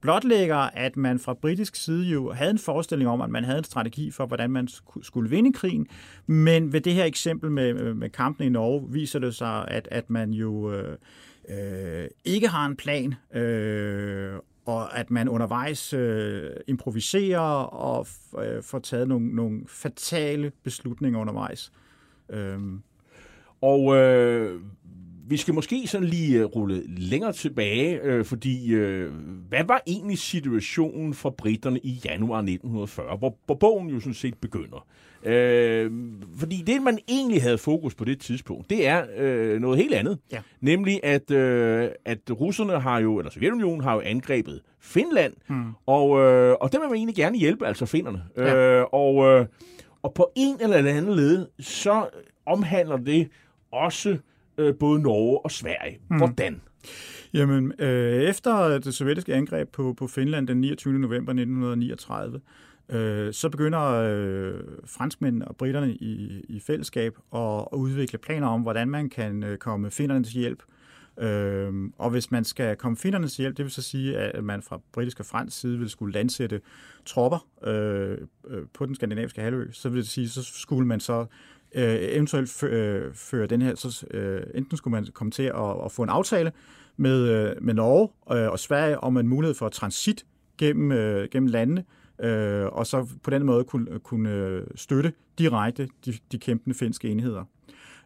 blotlægger, 0.00 0.56
at 0.56 0.96
man 0.96 1.18
fra 1.18 1.34
britisk 1.34 1.76
side 1.76 2.04
jo 2.04 2.32
havde 2.32 2.50
en 2.50 2.58
forestilling 2.58 3.10
om, 3.10 3.20
at 3.20 3.30
man 3.30 3.44
havde 3.44 3.58
en 3.58 3.64
strategi 3.64 4.10
for, 4.10 4.26
hvordan 4.26 4.50
man 4.50 4.68
skulle 5.02 5.30
vinde 5.30 5.52
krigen. 5.52 5.86
Men 6.26 6.72
ved 6.72 6.80
det 6.80 6.94
her 6.94 7.04
eksempel 7.04 7.50
med, 7.50 7.80
øh, 7.80 7.96
med 7.96 8.10
kampen 8.10 8.46
i 8.46 8.48
Norge, 8.48 8.92
viser 8.92 9.18
det 9.18 9.34
sig, 9.34 9.68
at, 9.68 9.88
at 9.90 10.10
man 10.10 10.30
jo 10.30 10.72
øh, 10.72 10.96
øh, 11.48 12.08
ikke 12.24 12.48
har 12.48 12.66
en 12.66 12.76
plan, 12.76 13.14
øh, 13.34 14.32
og 14.66 14.98
at 14.98 15.10
man 15.10 15.28
undervejs 15.28 15.92
øh, 15.92 16.50
improviserer 16.66 17.62
og 17.64 18.06
øh, 18.38 18.62
får 18.62 18.78
taget 18.78 19.08
nogle, 19.08 19.34
nogle 19.34 19.60
fatale 19.68 20.52
beslutninger 20.62 21.20
undervejs. 21.20 21.72
Øh. 22.30 22.58
Og 23.60 23.96
øh, 23.96 24.60
vi 25.30 25.36
skal 25.36 25.54
måske 25.54 25.86
sådan 25.86 26.06
lige 26.06 26.38
øh, 26.38 26.44
rulle 26.44 26.82
længere 26.86 27.32
tilbage, 27.32 28.00
øh, 28.02 28.24
fordi 28.24 28.72
øh, 28.72 29.12
hvad 29.48 29.64
var 29.64 29.82
egentlig 29.86 30.18
situationen 30.18 31.14
for 31.14 31.30
britterne 31.30 31.78
i 31.78 32.00
januar 32.04 32.38
1940, 32.38 33.16
hvor, 33.16 33.36
hvor 33.46 33.54
bogen 33.54 33.88
jo 33.88 34.00
sådan 34.00 34.14
set 34.14 34.34
begynder? 34.34 34.86
Øh, 35.24 35.90
fordi 36.38 36.62
det, 36.66 36.82
man 36.82 36.98
egentlig 37.08 37.42
havde 37.42 37.58
fokus 37.58 37.94
på 37.94 38.04
det 38.04 38.20
tidspunkt, 38.20 38.70
det 38.70 38.86
er 38.86 39.06
øh, 39.16 39.60
noget 39.60 39.78
helt 39.78 39.94
andet. 39.94 40.18
Ja. 40.32 40.40
Nemlig, 40.60 41.00
at, 41.02 41.30
øh, 41.30 41.88
at 42.04 42.18
russerne 42.30 42.80
har 42.80 42.98
jo, 42.98 43.18
eller 43.18 43.30
Sovjetunionen 43.30 43.80
har 43.80 43.94
jo 43.94 44.00
angrebet 44.00 44.60
Finland, 44.80 45.32
hmm. 45.48 45.72
og, 45.86 46.20
øh, 46.20 46.56
og 46.60 46.72
dem 46.72 46.80
vil 46.80 46.88
man 46.88 46.96
egentlig 46.96 47.16
gerne 47.16 47.38
hjælpe, 47.38 47.66
altså 47.66 47.86
finnerne. 47.86 48.22
Ja. 48.36 48.56
Øh, 48.56 48.86
og, 48.92 49.26
øh, 49.26 49.46
og 50.02 50.14
på 50.14 50.32
en 50.36 50.56
eller 50.60 50.76
anden 50.76 51.16
led, 51.16 51.46
så 51.60 52.08
omhandler 52.46 52.96
det 52.96 53.28
også 53.72 54.18
øh, 54.60 54.74
både 54.74 55.02
Norge 55.02 55.38
og 55.44 55.50
Sverige. 55.50 55.98
Hmm. 56.08 56.18
Hvordan? 56.18 56.60
Jamen, 57.32 57.72
øh, 57.78 58.22
efter 58.22 58.78
det 58.78 58.94
sovjetiske 58.94 59.34
angreb 59.34 59.68
på, 59.68 59.94
på 59.98 60.06
Finland 60.06 60.48
den 60.48 60.60
29. 60.60 60.98
november 60.98 61.32
1939, 61.32 62.40
øh, 62.88 63.32
så 63.32 63.48
begynder 63.48 63.80
øh, 63.80 64.60
franskmændene 64.84 65.48
og 65.48 65.56
britterne 65.56 65.94
i, 65.94 66.44
i 66.48 66.60
fællesskab 66.60 67.16
at, 67.34 67.40
at 67.72 67.76
udvikle 67.76 68.18
planer 68.18 68.46
om, 68.46 68.62
hvordan 68.62 68.88
man 68.88 69.08
kan 69.08 69.42
øh, 69.42 69.58
komme 69.58 69.90
finnerne 69.90 70.24
til 70.24 70.32
hjælp. 70.32 70.62
Øh, 71.18 71.72
og 71.98 72.10
hvis 72.10 72.30
man 72.30 72.44
skal 72.44 72.76
komme 72.76 72.96
finnerne 72.96 73.28
til 73.28 73.42
hjælp, 73.42 73.56
det 73.56 73.64
vil 73.64 73.72
så 73.72 73.82
sige, 73.82 74.18
at 74.18 74.44
man 74.44 74.62
fra 74.62 74.80
britisk 74.92 75.20
og 75.20 75.26
fransk 75.26 75.60
side 75.60 75.78
vil 75.78 75.90
skulle 75.90 76.12
landsætte 76.12 76.60
tropper 77.06 77.46
øh, 77.64 78.18
øh, 78.46 78.62
på 78.74 78.86
den 78.86 78.94
skandinaviske 78.94 79.40
halvø, 79.40 79.68
så 79.72 79.88
vil 79.88 80.00
det 80.00 80.08
sige, 80.08 80.28
så 80.28 80.42
skulle 80.42 80.86
man 80.86 81.00
så 81.00 81.26
øh, 81.74 81.96
eventuelt 82.00 82.62
øh, 82.62 83.14
føre 83.14 83.46
den 83.46 83.62
her, 83.62 83.74
så 83.74 84.06
øh, 84.10 84.42
enten 84.54 84.76
skulle 84.76 84.92
man 84.92 85.06
komme 85.12 85.30
til 85.30 85.42
at, 85.42 85.84
at 85.84 85.92
få 85.92 86.02
en 86.02 86.08
aftale 86.08 86.52
med, 86.96 87.28
øh, 87.28 87.56
med 87.60 87.74
Norge 87.74 88.38
øh, 88.38 88.50
og 88.50 88.58
Sverige 88.58 89.00
om 89.00 89.16
en 89.16 89.28
mulighed 89.28 89.54
for 89.54 89.68
transit 89.68 90.26
gennem, 90.58 90.92
øh, 90.92 91.28
gennem 91.28 91.46
landene, 91.46 91.84
øh, 92.20 92.66
og 92.66 92.86
så 92.86 93.06
på 93.22 93.30
den 93.30 93.44
måde 93.44 93.64
kunne, 93.64 93.98
kunne 93.98 94.30
øh, 94.30 94.66
støtte 94.74 95.12
direkte 95.38 95.88
de, 96.04 96.14
de 96.32 96.38
kæmpende 96.38 96.78
finske 96.78 97.08
enheder. 97.08 97.44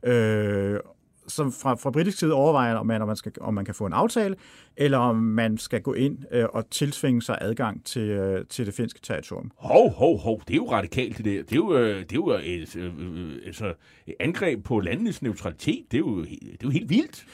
Øh, 0.02 0.80
så 1.28 1.50
fra, 1.62 1.74
fra 1.74 1.90
britisk 1.90 2.18
side 2.18 2.32
overvejer 2.32 2.82
man, 2.82 3.02
om 3.02 3.06
man, 3.06 3.16
skal, 3.16 3.32
om 3.40 3.54
man 3.54 3.64
kan 3.64 3.74
få 3.74 3.86
en 3.86 3.92
aftale, 3.92 4.36
eller 4.76 4.98
om 4.98 5.16
man 5.16 5.58
skal 5.58 5.82
gå 5.82 5.92
ind 5.92 6.18
øh, 6.30 6.44
og 6.52 6.70
tilsvinge 6.70 7.22
sig 7.22 7.38
adgang 7.40 7.84
til, 7.84 8.02
øh, 8.02 8.46
til 8.46 8.66
det 8.66 8.74
finske 8.74 9.00
territorium. 9.00 9.50
Hov, 9.56 9.92
hov, 9.92 10.18
hov, 10.18 10.42
det 10.48 10.54
er 10.54 10.56
jo 10.56 10.72
radikalt 10.72 11.18
det 11.18 11.24
der. 11.24 11.42
Det 11.42 11.52
er 11.52 11.56
jo, 11.56 11.76
øh, 11.76 12.00
det 12.00 12.12
er 12.12 12.16
jo 12.16 12.30
et, 12.42 12.76
øh, 12.76 12.92
øh, 12.98 13.32
altså, 13.46 13.74
et 14.06 14.14
angreb 14.20 14.64
på 14.64 14.80
landenes 14.80 15.22
neutralitet. 15.22 15.84
Det 15.90 15.96
er 15.96 15.98
jo, 15.98 16.24
det 16.24 16.32
er 16.42 16.64
jo 16.64 16.70
helt 16.70 16.90
vildt. 16.90 17.26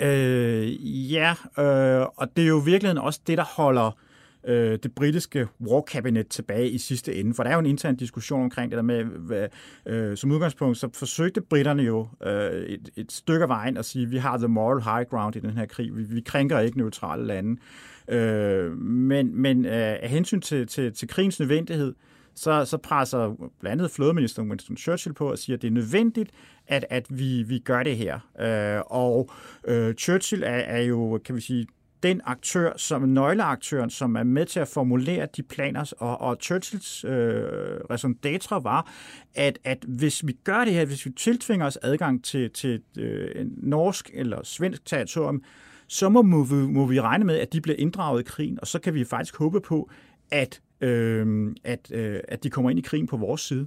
Øh, 0.00 1.12
ja, 1.12 1.34
øh, 1.58 2.06
og 2.16 2.36
det 2.36 2.44
er 2.44 2.48
jo 2.48 2.60
i 2.60 2.64
virkeligheden 2.64 2.98
også 2.98 3.20
det, 3.26 3.38
der 3.38 3.44
holder 3.44 3.98
øh, 4.46 4.78
det 4.82 4.94
britiske 4.94 5.46
war 5.60 5.82
cabinet 5.82 6.28
tilbage 6.28 6.70
i 6.70 6.78
sidste 6.78 7.14
ende. 7.14 7.34
For 7.34 7.42
der 7.42 7.50
er 7.50 7.54
jo 7.54 7.60
en 7.60 7.66
intern 7.66 7.96
diskussion 7.96 8.42
omkring 8.42 8.70
det 8.70 8.76
der 8.76 8.82
med, 8.82 9.04
hvad, 9.04 9.48
øh, 9.86 10.16
som 10.16 10.30
udgangspunkt, 10.30 10.78
så 10.78 10.88
forsøgte 10.94 11.40
britterne 11.40 11.82
jo 11.82 12.08
øh, 12.26 12.62
et, 12.62 12.90
et 12.96 13.12
stykke 13.12 13.42
af 13.42 13.48
vejen 13.48 13.76
at 13.76 13.84
sige, 13.84 14.08
vi 14.08 14.16
har 14.16 14.38
the 14.38 14.48
moral 14.48 14.82
high 14.82 15.10
ground 15.10 15.36
i 15.36 15.40
den 15.40 15.50
her 15.50 15.66
krig. 15.66 15.96
Vi, 15.96 16.02
vi 16.02 16.20
krænker 16.20 16.58
ikke 16.58 16.78
neutrale 16.78 17.26
lande. 17.26 17.60
Øh, 18.08 18.78
men 18.78 19.42
men 19.42 19.64
øh, 19.64 19.72
af 20.02 20.08
hensyn 20.08 20.40
til, 20.40 20.66
til, 20.66 20.92
til 20.92 21.08
krigens 21.08 21.40
nødvendighed, 21.40 21.94
så, 22.34 22.64
så 22.64 22.76
presser 22.76 23.50
blandt 23.60 23.80
andet 23.80 23.90
flådeminister 23.90 24.42
Winston 24.42 24.76
Churchill 24.76 25.14
på 25.14 25.30
og 25.30 25.38
siger, 25.38 25.56
at 25.56 25.62
det 25.62 25.68
er 25.68 25.72
nødvendigt, 25.72 26.30
at, 26.66 26.84
at 26.90 27.06
vi, 27.10 27.42
vi 27.42 27.58
gør 27.58 27.82
det 27.82 27.96
her. 27.96 28.18
Øh, 28.40 28.82
og 28.86 29.30
øh, 29.68 29.94
Churchill 29.94 30.42
er, 30.42 30.46
er 30.46 30.82
jo, 30.82 31.20
kan 31.24 31.34
vi 31.34 31.40
sige, 31.40 31.66
den 32.04 32.20
aktør, 32.24 32.72
som 32.76 33.02
nøgleaktøren, 33.02 33.90
som 33.90 34.16
er 34.16 34.22
med 34.22 34.46
til 34.46 34.60
at 34.60 34.68
formulere 34.68 35.28
de 35.36 35.42
planer, 35.42 35.92
og, 35.98 36.20
og 36.20 36.36
Churchills 36.42 37.04
øh, 37.04 37.44
raison 37.90 38.14
d'etre 38.26 38.62
var, 38.62 38.92
at, 39.34 39.58
at 39.64 39.78
hvis 39.88 40.26
vi 40.26 40.32
gør 40.44 40.64
det 40.64 40.72
her, 40.72 40.84
hvis 40.84 41.06
vi 41.06 41.10
tiltvinger 41.10 41.66
os 41.66 41.78
adgang 41.82 42.24
til, 42.24 42.50
til 42.50 42.82
øh, 42.98 43.46
norsk 43.56 44.10
eller 44.14 44.40
svensk 44.42 44.84
territorium, 44.86 45.42
så 45.86 46.08
må, 46.08 46.22
må, 46.22 46.44
vi, 46.44 46.54
må 46.54 46.86
vi 46.86 47.00
regne 47.00 47.24
med, 47.24 47.38
at 47.38 47.52
de 47.52 47.60
bliver 47.60 47.76
inddraget 47.78 48.20
i 48.20 48.24
krigen, 48.24 48.58
og 48.60 48.66
så 48.66 48.78
kan 48.78 48.94
vi 48.94 49.04
faktisk 49.04 49.36
håbe 49.36 49.60
på, 49.60 49.90
at, 50.30 50.60
øh, 50.80 51.54
at, 51.64 51.90
øh, 51.92 52.20
at 52.28 52.44
de 52.44 52.50
kommer 52.50 52.70
ind 52.70 52.78
i 52.78 52.82
krigen 52.82 53.06
på 53.06 53.16
vores 53.16 53.40
side. 53.40 53.66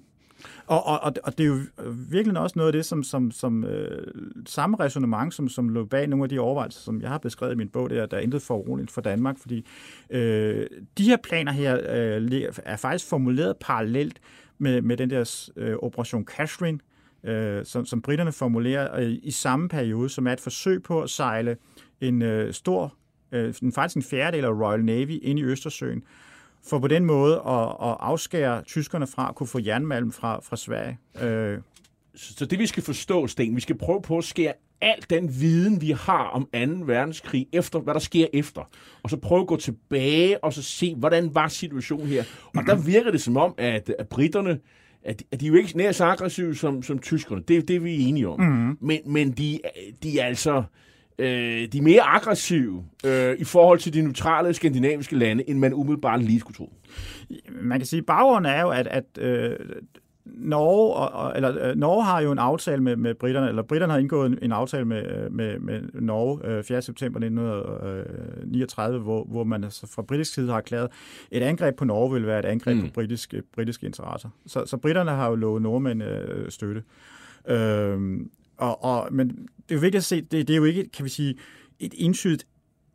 Og, 0.67 0.85
og, 0.85 1.13
og 1.23 1.37
det 1.37 1.43
er 1.43 1.47
jo 1.47 1.59
virkelig 2.09 2.39
også 2.39 2.53
noget 2.55 2.67
af 2.67 2.73
det, 2.73 2.85
som, 2.85 3.03
som, 3.03 3.31
som 3.31 3.63
øh, 3.63 4.07
samme 4.45 4.77
resonemang, 4.79 5.33
som, 5.33 5.49
som 5.49 5.69
lå 5.69 5.85
bag 5.85 6.07
nogle 6.07 6.25
af 6.25 6.29
de 6.29 6.39
overvejelser, 6.39 6.79
som 6.79 7.01
jeg 7.01 7.09
har 7.09 7.17
beskrevet 7.17 7.53
i 7.53 7.57
min 7.57 7.69
bog, 7.69 7.89
det 7.89 7.97
er, 7.97 8.05
der 8.05 8.17
er 8.17 8.21
intet 8.21 8.41
for 8.41 8.57
uroligt 8.57 8.91
for 8.91 9.01
Danmark, 9.01 9.37
fordi 9.39 9.65
øh, 10.09 10.67
de 10.97 11.03
her 11.03 11.17
planer 11.17 11.51
her 11.51 11.75
øh, 11.75 12.41
er 12.65 12.75
faktisk 12.75 13.09
formuleret 13.09 13.55
parallelt 13.61 14.19
med, 14.57 14.81
med 14.81 14.97
den 14.97 15.09
der 15.09 15.49
øh, 15.55 15.75
Operation 15.81 16.25
Catherine, 16.25 16.79
øh, 17.23 17.65
som, 17.65 17.85
som 17.85 18.01
britterne 18.01 18.31
formulerer 18.31 18.99
øh, 18.99 19.15
i 19.23 19.31
samme 19.31 19.69
periode, 19.69 20.09
som 20.09 20.27
er 20.27 20.33
et 20.33 20.41
forsøg 20.41 20.83
på 20.83 21.01
at 21.01 21.09
sejle 21.09 21.57
en 22.01 22.21
øh, 22.21 22.53
stor, 22.53 22.95
øh, 23.31 23.53
faktisk 23.75 23.95
en 23.95 24.03
fjerdedel 24.03 24.45
af 24.45 24.51
Royal 24.51 24.85
Navy 24.85 25.19
ind 25.21 25.39
i 25.39 25.43
Østersøen, 25.43 26.03
for 26.63 26.79
på 26.79 26.87
den 26.87 27.05
måde 27.05 27.33
at, 27.33 27.63
at 27.63 27.97
afskære 27.99 28.63
tyskerne 28.63 29.07
fra 29.07 29.29
at 29.29 29.35
kunne 29.35 29.47
få 29.47 29.59
jernmalm 29.65 30.11
fra, 30.11 30.39
fra 30.43 30.57
Sverige. 30.57 30.97
Øh. 31.21 31.57
Så 32.15 32.45
det 32.45 32.59
vi 32.59 32.65
skal 32.65 32.83
forstå, 32.83 33.27
Sten, 33.27 33.55
vi 33.55 33.61
skal 33.61 33.77
prøve 33.77 34.01
på 34.01 34.17
at 34.17 34.23
skære 34.23 34.53
al 34.81 35.05
den 35.09 35.39
viden, 35.39 35.81
vi 35.81 35.91
har 35.91 36.23
om 36.23 36.43
2. 36.43 36.49
verdenskrig, 36.85 37.47
efter 37.53 37.79
hvad 37.79 37.93
der 37.93 37.99
sker 37.99 38.27
efter, 38.33 38.69
og 39.03 39.09
så 39.09 39.17
prøve 39.17 39.41
at 39.41 39.47
gå 39.47 39.55
tilbage 39.55 40.43
og 40.43 40.53
så 40.53 40.63
se, 40.63 40.95
hvordan 40.95 41.35
var 41.35 41.47
situationen 41.47 42.07
her. 42.07 42.23
Og 42.57 42.63
der 42.65 42.75
virker 42.75 43.11
det 43.11 43.21
som 43.21 43.37
om, 43.37 43.55
at, 43.57 43.93
at 43.99 44.07
britterne, 44.07 44.59
at, 45.03 45.23
at 45.31 45.39
de 45.39 45.45
er 45.45 45.49
jo 45.49 45.55
ikke 45.55 45.77
nær 45.77 45.91
så 45.91 46.05
aggressive 46.05 46.55
som, 46.55 46.83
som 46.83 46.99
tyskerne. 46.99 47.41
Det, 47.47 47.67
det 47.67 47.75
er 47.75 47.79
vi 47.79 48.03
enige 48.03 48.27
om. 48.27 48.39
Mm-hmm. 48.39 48.77
Men, 48.81 48.99
men 49.05 49.31
de, 49.31 49.59
de 50.03 50.19
er 50.19 50.25
altså 50.25 50.63
øh, 51.19 51.67
de 51.71 51.77
er 51.77 51.81
mere 51.81 52.01
aggressive 52.01 52.83
øh, 53.05 53.35
i 53.39 53.43
forhold 53.43 53.79
til 53.79 53.93
de 53.93 54.01
neutrale 54.01 54.53
skandinaviske 54.53 55.15
lande, 55.15 55.49
end 55.49 55.59
man 55.59 55.73
umiddelbart 55.73 56.23
lige 56.23 56.39
skulle 56.39 56.55
tro. 56.55 56.73
Man 57.61 57.79
kan 57.79 57.85
sige, 57.85 57.99
at 57.99 58.05
baggrunden 58.05 58.51
er 58.51 58.61
jo, 58.61 58.69
at, 58.69 58.87
at 58.87 59.05
øh, 59.19 59.55
Norge, 60.35 60.93
og, 60.93 61.35
eller, 61.35 61.69
øh, 61.69 61.75
Norge 61.75 62.03
har 62.03 62.21
jo 62.21 62.31
en 62.31 62.39
aftale 62.39 62.83
med, 62.83 62.95
med 62.95 63.15
britterne, 63.15 63.47
eller 63.47 63.61
britterne 63.61 63.93
har 63.93 63.99
indgået 63.99 64.31
en, 64.31 64.39
en 64.41 64.51
aftale 64.51 64.85
med, 64.85 65.29
med, 65.29 65.59
med 65.59 65.81
Norge 65.93 66.47
øh, 66.47 66.63
4. 66.63 66.81
september 66.81 67.19
1939, 67.19 68.99
hvor, 68.99 69.23
hvor 69.23 69.43
man 69.43 69.63
altså 69.63 69.87
fra 69.87 70.01
britisk 70.01 70.33
side 70.33 70.47
har 70.47 70.57
erklæret, 70.57 70.89
et 71.31 71.41
angreb 71.41 71.75
på 71.75 71.85
Norge 71.85 72.13
vil 72.13 72.27
være 72.27 72.39
et 72.39 72.45
angreb 72.45 72.77
mm. 72.77 72.83
på 72.83 72.89
britiske, 72.93 73.43
britiske 73.53 73.85
interesser. 73.85 74.29
Så, 74.47 74.65
så 74.65 74.77
britterne 74.77 75.11
har 75.11 75.29
jo 75.29 75.35
lovet 75.35 75.61
nordmænd 75.61 76.03
øh, 76.03 76.51
støtte. 76.51 76.83
Øh, 77.47 78.19
og, 78.57 78.83
og, 78.83 79.13
men 79.13 79.27
det 79.29 79.71
er 79.71 79.75
jo 79.75 79.79
vigtigt 79.79 79.95
at 79.95 80.03
se, 80.03 80.21
det, 80.21 80.47
det 80.47 80.49
er 80.49 80.57
jo 80.57 80.63
ikke, 80.63 80.89
kan 80.89 81.05
vi 81.05 81.09
sige, 81.09 81.35
et 81.79 81.93
entydigt 81.97 82.47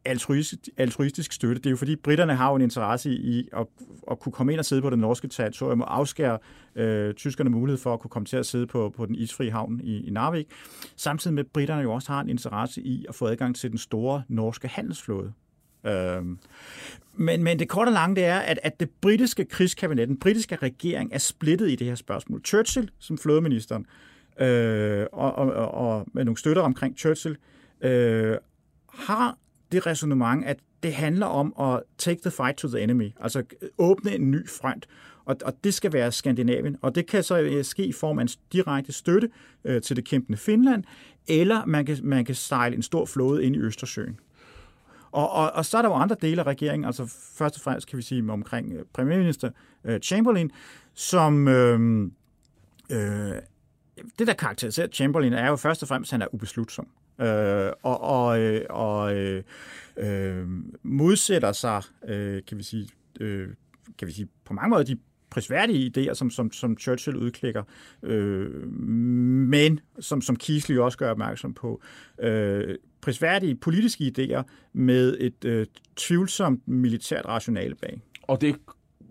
altruistisk, 0.05 0.69
altruistisk 0.77 1.33
støtte. 1.33 1.55
Det 1.55 1.67
er 1.67 1.71
jo 1.71 1.77
fordi, 1.77 1.97
britterne 1.97 2.35
har 2.35 2.51
jo 2.51 2.57
en 2.57 2.63
interesse 2.63 3.11
i 3.11 3.49
at, 3.53 3.67
at 4.11 4.21
kunne 4.21 4.33
komme 4.33 4.53
ind 4.53 4.59
og 4.59 4.65
sidde 4.65 4.83
på 4.83 4.91
det 4.91 4.99
norske 4.99 5.29
territorium 5.29 5.81
og 5.81 5.97
afskære 5.97 6.39
øh, 6.77 7.15
tyskerne 7.15 7.51
mulighed 7.51 7.79
for 7.79 7.95
at 7.95 8.01
kunne 8.01 8.11
komme 8.11 8.27
til 8.27 8.37
at 8.37 8.47
sidde 8.47 8.67
på, 8.67 8.93
på 8.97 9.07
den 9.07 9.15
isfri 9.15 9.49
havn 9.49 9.81
i, 9.85 10.07
i 10.07 10.11
Narvik. 10.11 10.47
Samtidig 10.97 11.35
med, 11.35 11.45
at 11.45 11.51
britterne 11.51 11.83
jo 11.83 11.93
også 11.93 12.13
har 12.13 12.21
en 12.21 12.29
interesse 12.29 12.83
i 12.83 13.07
at 13.09 13.15
få 13.15 13.27
adgang 13.27 13.57
til 13.57 13.71
den 13.71 13.79
store 13.79 14.23
norske 14.29 14.69
handelsflåde. 14.69 15.33
Øh. 15.87 16.23
Men, 17.15 17.43
men 17.43 17.59
det 17.59 17.69
korte 17.69 17.89
og 17.89 17.93
lange 17.93 18.17
det 18.17 18.25
er, 18.25 18.39
at, 18.39 18.59
at 18.63 18.81
det 18.81 18.91
britiske 18.91 19.45
krigskabinet, 19.45 20.09
den 20.09 20.19
britiske 20.19 20.57
regering 20.57 21.11
er 21.13 21.19
splittet 21.19 21.71
i 21.71 21.77
det 21.77 21.87
her 21.87 21.95
spørgsmål. 21.95 22.41
Churchill, 22.45 22.91
som 22.99 23.19
flådeministeren, 23.19 23.83
øh, 23.83 24.12
øh, 24.41 25.07
og, 25.13 25.35
og, 25.35 25.71
og 25.71 26.07
med 26.13 26.25
nogle 26.25 26.39
støtter 26.39 26.63
omkring 26.63 26.99
Churchill, 26.99 27.37
øh, 27.81 28.37
har 28.89 29.39
det 29.73 29.87
resonemang, 29.87 30.47
at 30.47 30.59
det 30.83 30.93
handler 30.95 31.27
om 31.27 31.55
at 31.61 31.83
take 31.99 32.21
the 32.21 32.31
fight 32.31 32.57
to 32.57 32.69
the 32.69 32.81
enemy, 32.81 33.11
altså 33.21 33.43
åbne 33.79 34.15
en 34.15 34.31
ny 34.31 34.49
front, 34.49 34.87
og, 35.25 35.37
og 35.45 35.53
det 35.65 35.75
skal 35.75 35.93
være 35.93 36.13
Skandinavien, 36.13 36.77
og 36.83 36.95
det 36.95 37.07
kan 37.07 37.23
så 37.23 37.41
øh, 37.41 37.65
ske 37.65 37.87
i 37.87 37.93
form 37.93 38.19
af 38.19 38.23
en 38.23 38.29
direkte 38.53 38.93
støtte 38.93 39.31
øh, 39.65 39.83
til 39.83 39.97
det 39.97 40.05
kæmpende 40.05 40.39
Finland, 40.39 40.85
eller 41.29 41.65
man 41.67 41.87
kan, 41.87 41.99
man 42.03 42.25
kan 42.25 42.35
sejle 42.35 42.77
en 42.77 42.83
stor 42.83 43.07
flåde 43.07 43.45
ind 43.45 43.57
i 43.57 43.59
Østersøen. 43.59 44.21
Og, 45.13 45.31
og, 45.31 45.53
og 45.53 45.65
så 45.65 45.79
er 45.79 45.83
der 45.83 45.89
jo 45.89 45.95
andre 45.95 46.17
dele 46.23 46.41
af 46.41 46.47
regeringen, 46.47 46.85
altså 46.85 47.07
først 47.39 47.57
og 47.57 47.61
fremmest 47.61 47.89
kan 47.89 47.97
vi 47.97 48.03
sige 48.03 48.33
omkring 48.33 48.73
øh, 48.73 48.85
premierminister 48.93 49.51
øh, 49.85 50.01
Chamberlain, 50.01 50.51
som... 50.95 51.49
Øh, 51.49 52.11
øh, 52.91 53.33
det, 54.19 54.27
der 54.27 54.33
karakteriserer 54.33 54.89
Chamberlain, 54.89 55.33
er 55.33 55.49
jo 55.49 55.57
først 55.57 55.83
og 55.83 55.89
fremmest, 55.89 56.13
at 56.13 56.15
han 56.15 56.23
er 56.23 56.35
ubeslutsom. 56.35 56.89
Øh, 57.21 57.73
og 57.83 58.01
og, 58.01 58.41
øh, 58.41 58.67
og 58.71 59.17
øh, 59.17 59.43
øh, 59.97 60.47
modsætter 60.83 61.53
sig, 61.53 61.83
øh, 62.09 62.43
kan 62.49 62.59
vi 62.59 62.63
sige, 62.63 62.89
øh, 63.21 63.49
kan 63.99 64.09
vi 64.09 64.13
sige, 64.13 64.29
på 64.45 64.55
mange 64.55 64.71
måder 64.71 64.85
de 64.85 64.99
prisværdige 65.31 65.93
idéer, 65.97 66.15
som, 66.15 66.31
som, 66.31 66.53
som 66.53 66.79
Churchill 66.79 67.17
udklikker, 67.17 67.63
øh, 68.03 68.67
men 68.73 69.81
som, 70.01 70.23
som 70.23 70.37
Kiesling 70.37 70.81
også 70.81 70.99
gør 70.99 71.11
opmærksom 71.11 71.55
på, 71.55 71.83
øh, 72.19 72.77
prisværdige 73.01 73.55
politiske 73.55 74.13
idéer 74.19 74.43
med 74.73 75.17
et 75.21 75.45
øh, 75.45 75.67
tvivlsomt 75.97 76.69
militært 76.69 77.27
rationale 77.27 77.75
bag. 77.75 78.01
Og 78.23 78.41
det 78.41 78.57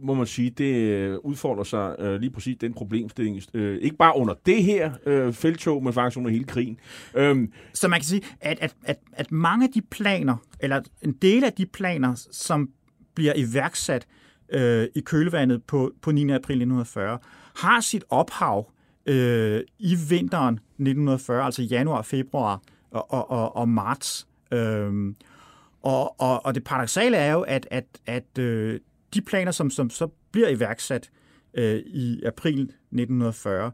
må 0.04 0.14
man 0.14 0.26
sige, 0.26 0.50
det 0.50 0.76
øh, 0.76 1.18
udfordrer 1.24 1.64
sig 1.64 1.96
øh, 2.00 2.20
lige 2.20 2.32
præcis 2.32 2.58
den 2.62 2.74
problemstilling. 2.74 3.42
Øh, 3.54 3.78
ikke 3.82 3.96
bare 3.96 4.18
under 4.18 4.34
det 4.46 4.64
her 4.64 4.92
øh, 5.06 5.34
feltog, 5.34 5.84
men 5.84 5.94
faktisk 5.94 6.18
under 6.18 6.32
hele 6.32 6.44
krigen. 6.44 6.78
Øhm, 7.16 7.52
Så 7.74 7.88
man 7.88 8.00
kan 8.00 8.06
sige, 8.06 8.22
at, 8.42 8.58
at, 8.62 8.76
at, 8.84 9.00
at 9.14 9.32
mange 9.32 9.66
af 9.66 9.72
de 9.74 9.82
planer, 9.82 10.36
eller 10.60 10.82
en 11.02 11.12
del 11.12 11.44
af 11.44 11.54
de 11.54 11.66
planer, 11.66 12.28
som 12.32 12.70
bliver 13.16 13.34
iværksat 13.36 14.08
øh, 14.54 14.88
i 14.96 15.00
kølvandet 15.02 15.64
på, 15.64 15.92
på 16.02 16.12
9. 16.12 16.22
april 16.22 16.34
1940, 16.36 17.20
har 17.56 17.80
sit 17.80 18.04
ophav 18.10 18.72
øh, 19.06 19.62
i 19.80 19.96
vinteren 20.10 20.54
1940, 20.54 21.46
altså 21.46 21.64
januar, 21.64 22.02
februar 22.02 22.62
og, 22.92 23.14
og, 23.14 23.32
og, 23.32 23.56
og 23.56 23.70
marts. 23.70 24.28
Øh, 24.54 25.14
og, 25.84 26.22
og, 26.22 26.46
og 26.46 26.56
det 26.56 26.64
paradoxale 26.64 27.18
er 27.18 27.32
jo, 27.32 27.42
at, 27.42 27.68
at, 27.72 27.86
at 28.06 28.38
øh, 28.40 28.80
de 29.14 29.22
planer, 29.22 29.52
som, 29.52 29.70
som 29.70 29.90
så 29.90 30.08
bliver 30.32 30.50
iværksat 30.50 31.10
øh, 31.54 31.78
i 31.86 32.24
april 32.26 32.62
1940, 32.62 33.72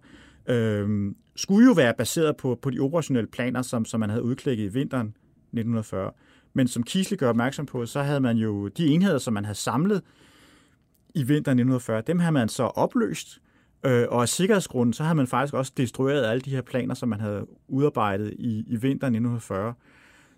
øh, 0.48 1.12
skulle 1.36 1.68
jo 1.68 1.74
være 1.74 1.94
baseret 1.98 2.38
på, 2.38 2.60
på 2.62 2.70
de 2.70 2.80
operationelle 2.80 3.28
planer, 3.28 3.62
som, 3.62 3.86
som 3.86 4.00
man 4.00 4.10
havde 4.10 4.24
udklækket 4.24 4.64
i 4.64 4.74
vinteren 4.74 5.08
1940. 5.08 6.12
Men 6.54 6.68
som 6.68 6.84
Kisle 6.84 7.18
gør 7.18 7.30
opmærksom 7.30 7.66
på, 7.66 7.86
så 7.86 8.02
havde 8.02 8.20
man 8.20 8.38
jo 8.38 8.68
de 8.68 8.88
enheder, 8.88 9.18
som 9.18 9.34
man 9.34 9.46
havde 9.46 9.58
samlet 9.58 10.02
i 11.16 11.24
vinteren 11.24 11.60
1940, 11.60 12.02
dem 12.02 12.20
havde 12.20 12.32
man 12.32 12.50
så 12.50 12.64
opløst, 12.64 13.42
øh, 13.86 14.06
og 14.10 14.22
af 14.22 14.30
sikkerhedsgrunden, 14.30 14.94
så 14.94 15.04
havde 15.04 15.16
man 15.16 15.28
faktisk 15.28 15.54
også 15.54 15.72
destrueret 15.78 16.26
alle 16.26 16.42
de 16.42 16.50
her 16.50 16.62
planer, 16.62 16.96
som 16.96 17.10
man 17.10 17.20
havde 17.20 17.48
udarbejdet 17.68 18.34
i, 18.40 18.64
i 18.68 18.76
vinteren 18.76 19.16
1940. 19.16 19.74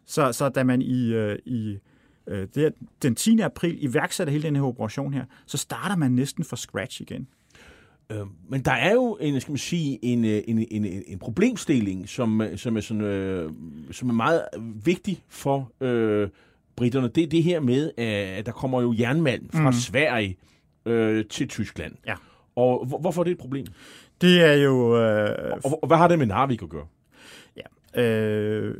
Så, 0.05 0.31
så 0.31 0.49
da 0.49 0.63
man 0.63 0.81
i, 0.81 1.13
øh, 1.13 1.39
i 1.45 1.79
øh, 2.29 2.47
det, 2.55 2.73
den 3.01 3.15
10. 3.15 3.39
april 3.39 3.83
iværksætter 3.83 4.31
hele 4.31 4.43
den 4.43 4.55
her 4.55 4.63
operation 4.63 5.13
her, 5.13 5.25
så 5.45 5.57
starter 5.57 5.95
man 5.95 6.11
næsten 6.11 6.43
fra 6.43 6.57
scratch 6.57 7.01
igen. 7.01 7.27
Øh, 8.11 8.25
men 8.49 8.61
der 8.61 8.71
er 8.71 8.93
jo 8.93 9.17
en, 9.21 9.41
skal 9.41 9.51
man 9.51 9.57
sige, 9.57 9.99
en, 10.01 10.25
øh, 10.25 10.41
en, 10.47 10.57
en, 10.71 10.85
en, 10.85 11.03
en 11.07 11.19
problemstilling, 11.19 12.09
som, 12.09 12.41
øh, 12.41 12.57
som, 12.57 12.77
er 12.77 12.81
sådan, 12.81 13.03
øh, 13.03 13.51
som 13.91 14.09
er 14.09 14.13
meget 14.13 14.45
vigtig 14.83 15.23
for 15.29 15.71
øh, 15.81 16.29
britterne. 16.75 17.07
Det 17.07 17.23
er 17.23 17.27
det 17.27 17.43
her 17.43 17.59
med, 17.59 17.91
at 17.97 18.45
der 18.45 18.51
kommer 18.51 18.81
jo 18.81 18.95
jernmalm 18.99 19.49
fra 19.53 19.69
mm. 19.69 19.73
Sverige 19.73 20.37
øh, 20.85 21.25
til 21.25 21.47
Tyskland. 21.47 21.95
Ja. 22.07 22.15
Og 22.55 22.85
hvor, 22.85 22.99
hvorfor 22.99 23.21
er 23.21 23.23
det 23.23 23.31
et 23.31 23.37
problem? 23.37 23.65
Det 24.21 24.43
er 24.43 24.53
jo... 24.53 24.97
Øh, 24.97 25.53
og, 25.63 25.83
og 25.83 25.87
hvad 25.87 25.97
har 25.97 26.07
det 26.07 26.19
med 26.19 26.27
Narvik 26.27 26.61
at 26.61 26.69
gøre? 26.69 26.87
Ja, 27.57 28.01
øh, 28.03 28.75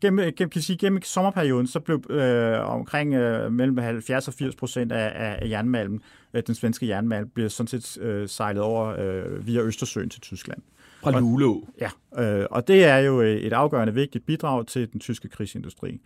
gennem, 0.00 0.32
gennem, 0.36 0.50
kan 0.50 0.62
sige, 0.62 0.76
gennem 0.76 1.02
sommerperioden, 1.02 1.66
så 1.66 1.80
blev 1.80 2.10
øh, 2.10 2.70
omkring 2.70 3.14
øh, 3.14 3.52
mellem 3.52 3.78
70 3.78 4.28
og 4.28 4.34
80 4.34 4.56
procent 4.56 4.92
af, 4.92 5.38
af 5.40 5.48
jernmalmen, 5.48 6.02
øh, 6.34 6.42
den 6.46 6.54
svenske 6.54 6.88
jernmalm, 6.88 7.28
bliver 7.28 7.48
sådan 7.48 7.68
set 7.68 7.98
øh, 8.02 8.28
sejlet 8.28 8.62
over 8.62 8.94
øh, 8.98 9.46
via 9.46 9.62
Østersøen 9.62 10.10
til 10.10 10.20
Tyskland. 10.20 10.62
Fra 11.02 11.20
Luleå? 11.20 11.68
Ja, 11.80 11.90
øh, 12.22 12.46
og 12.50 12.68
det 12.68 12.84
er 12.84 12.98
jo 12.98 13.20
et 13.20 13.52
afgørende 13.52 13.94
vigtigt 13.94 14.26
bidrag 14.26 14.66
til 14.66 14.92
den 14.92 15.00
tyske 15.00 15.28
krigsindustri. 15.28 16.00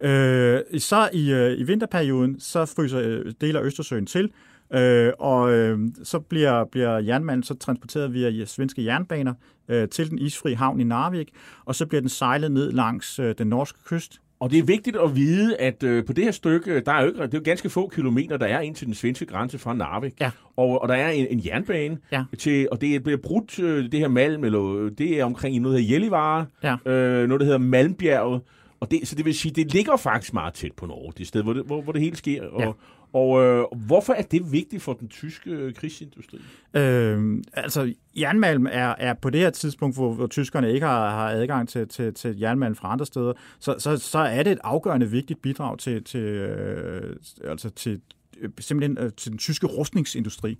Øh, 0.00 0.60
så 0.78 1.08
i, 1.12 1.32
øh, 1.32 1.58
i 1.58 1.62
vinterperioden, 1.62 2.40
så 2.40 2.64
fryser 2.64 3.00
øh, 3.00 3.32
dele 3.40 3.58
af 3.58 3.62
Østersøen 3.62 4.06
til, 4.06 4.30
Øh, 4.74 5.12
og 5.18 5.52
øh, 5.52 5.78
så 6.04 6.18
bliver, 6.18 6.64
bliver 6.64 6.98
jernmanden 6.98 7.42
så 7.42 7.54
transporteret 7.54 8.14
via 8.14 8.44
svenske 8.44 8.84
jernbaner 8.84 9.34
øh, 9.68 9.88
til 9.88 10.10
den 10.10 10.18
isfri 10.18 10.52
havn 10.52 10.80
i 10.80 10.84
Narvik, 10.84 11.28
og 11.64 11.74
så 11.74 11.86
bliver 11.86 12.00
den 12.00 12.08
sejlet 12.08 12.52
ned 12.52 12.72
langs 12.72 13.18
øh, 13.18 13.34
den 13.38 13.46
norske 13.46 13.78
kyst. 13.86 14.20
Og 14.40 14.50
det 14.50 14.58
er 14.58 14.62
vigtigt 14.62 14.96
at 14.96 15.16
vide, 15.16 15.56
at 15.56 15.82
øh, 15.82 16.04
på 16.04 16.12
det 16.12 16.24
her 16.24 16.30
stykke, 16.30 16.80
der 16.80 16.92
er 16.92 17.00
jo 17.00 17.06
ikke, 17.06 17.22
det 17.22 17.34
er 17.34 17.38
jo 17.38 17.42
ganske 17.44 17.70
få 17.70 17.88
kilometer, 17.88 18.36
der 18.36 18.46
er 18.46 18.60
ind 18.60 18.74
til 18.74 18.86
den 18.86 18.94
svenske 18.94 19.26
grænse 19.26 19.58
fra 19.58 19.74
Narvik. 19.74 20.12
Ja. 20.20 20.30
Og, 20.56 20.82
og 20.82 20.88
der 20.88 20.94
er 20.94 21.10
en, 21.10 21.26
en 21.30 21.42
jernbane, 21.46 21.98
ja. 22.12 22.24
til, 22.38 22.68
og 22.72 22.80
det 22.80 23.02
bliver 23.02 23.18
brudt, 23.18 23.58
øh, 23.58 23.92
det 23.92 24.00
her 24.00 24.08
malm, 24.08 24.44
eller 24.44 24.90
det 24.98 25.20
er 25.20 25.24
omkring 25.24 25.60
noget, 25.60 25.74
der 25.74 25.80
hedder 25.80 25.94
Jellivare, 25.94 26.46
ja. 26.62 26.76
øh, 26.92 27.28
noget, 27.28 27.40
der 27.40 27.44
hedder 27.44 27.58
Malmbjerget. 27.58 28.40
Og 28.80 28.90
det, 28.90 29.08
så 29.08 29.14
det 29.14 29.24
vil 29.24 29.34
sige, 29.34 29.52
det 29.52 29.72
ligger 29.72 29.96
faktisk 29.96 30.34
meget 30.34 30.54
tæt 30.54 30.72
på 30.76 30.86
Norge, 30.86 31.12
det 31.18 31.26
sted, 31.26 31.42
hvor 31.42 31.52
det, 31.52 31.62
hvor, 31.66 31.82
hvor 31.82 31.92
det 31.92 32.00
hele 32.00 32.16
sker. 32.16 32.46
Og, 32.46 32.60
ja. 32.60 32.70
Og 33.12 33.42
øh, 33.42 33.64
hvorfor 33.86 34.12
er 34.12 34.22
det 34.22 34.52
vigtigt 34.52 34.82
for 34.82 34.92
den 34.92 35.08
tyske 35.08 35.50
øh, 35.50 35.74
krigsindustri? 35.74 36.38
Øh, 36.74 37.42
altså, 37.52 37.94
jernmalm 38.16 38.66
er, 38.66 38.94
er 38.98 39.14
på 39.14 39.30
det 39.30 39.40
her 39.40 39.50
tidspunkt, 39.50 39.96
hvor, 39.96 40.12
hvor 40.12 40.26
tyskerne 40.26 40.72
ikke 40.72 40.86
har, 40.86 41.10
har 41.10 41.30
adgang 41.30 41.68
til, 41.68 41.88
til, 41.88 42.14
til 42.14 42.38
jernmalm 42.38 42.74
fra 42.74 42.92
andre 42.92 43.06
steder, 43.06 43.32
så, 43.58 43.74
så, 43.78 43.96
så 43.96 44.18
er 44.18 44.42
det 44.42 44.52
et 44.52 44.58
afgørende 44.64 45.10
vigtigt 45.10 45.42
bidrag 45.42 45.78
til, 45.78 46.04
til, 46.04 46.20
øh, 46.20 47.16
altså 47.44 47.70
til, 47.70 48.00
øh, 48.40 48.50
simpelthen 48.58 48.98
øh, 48.98 49.12
til 49.16 49.30
den 49.30 49.38
tyske 49.38 49.66
rustningsindustri. 49.66 50.58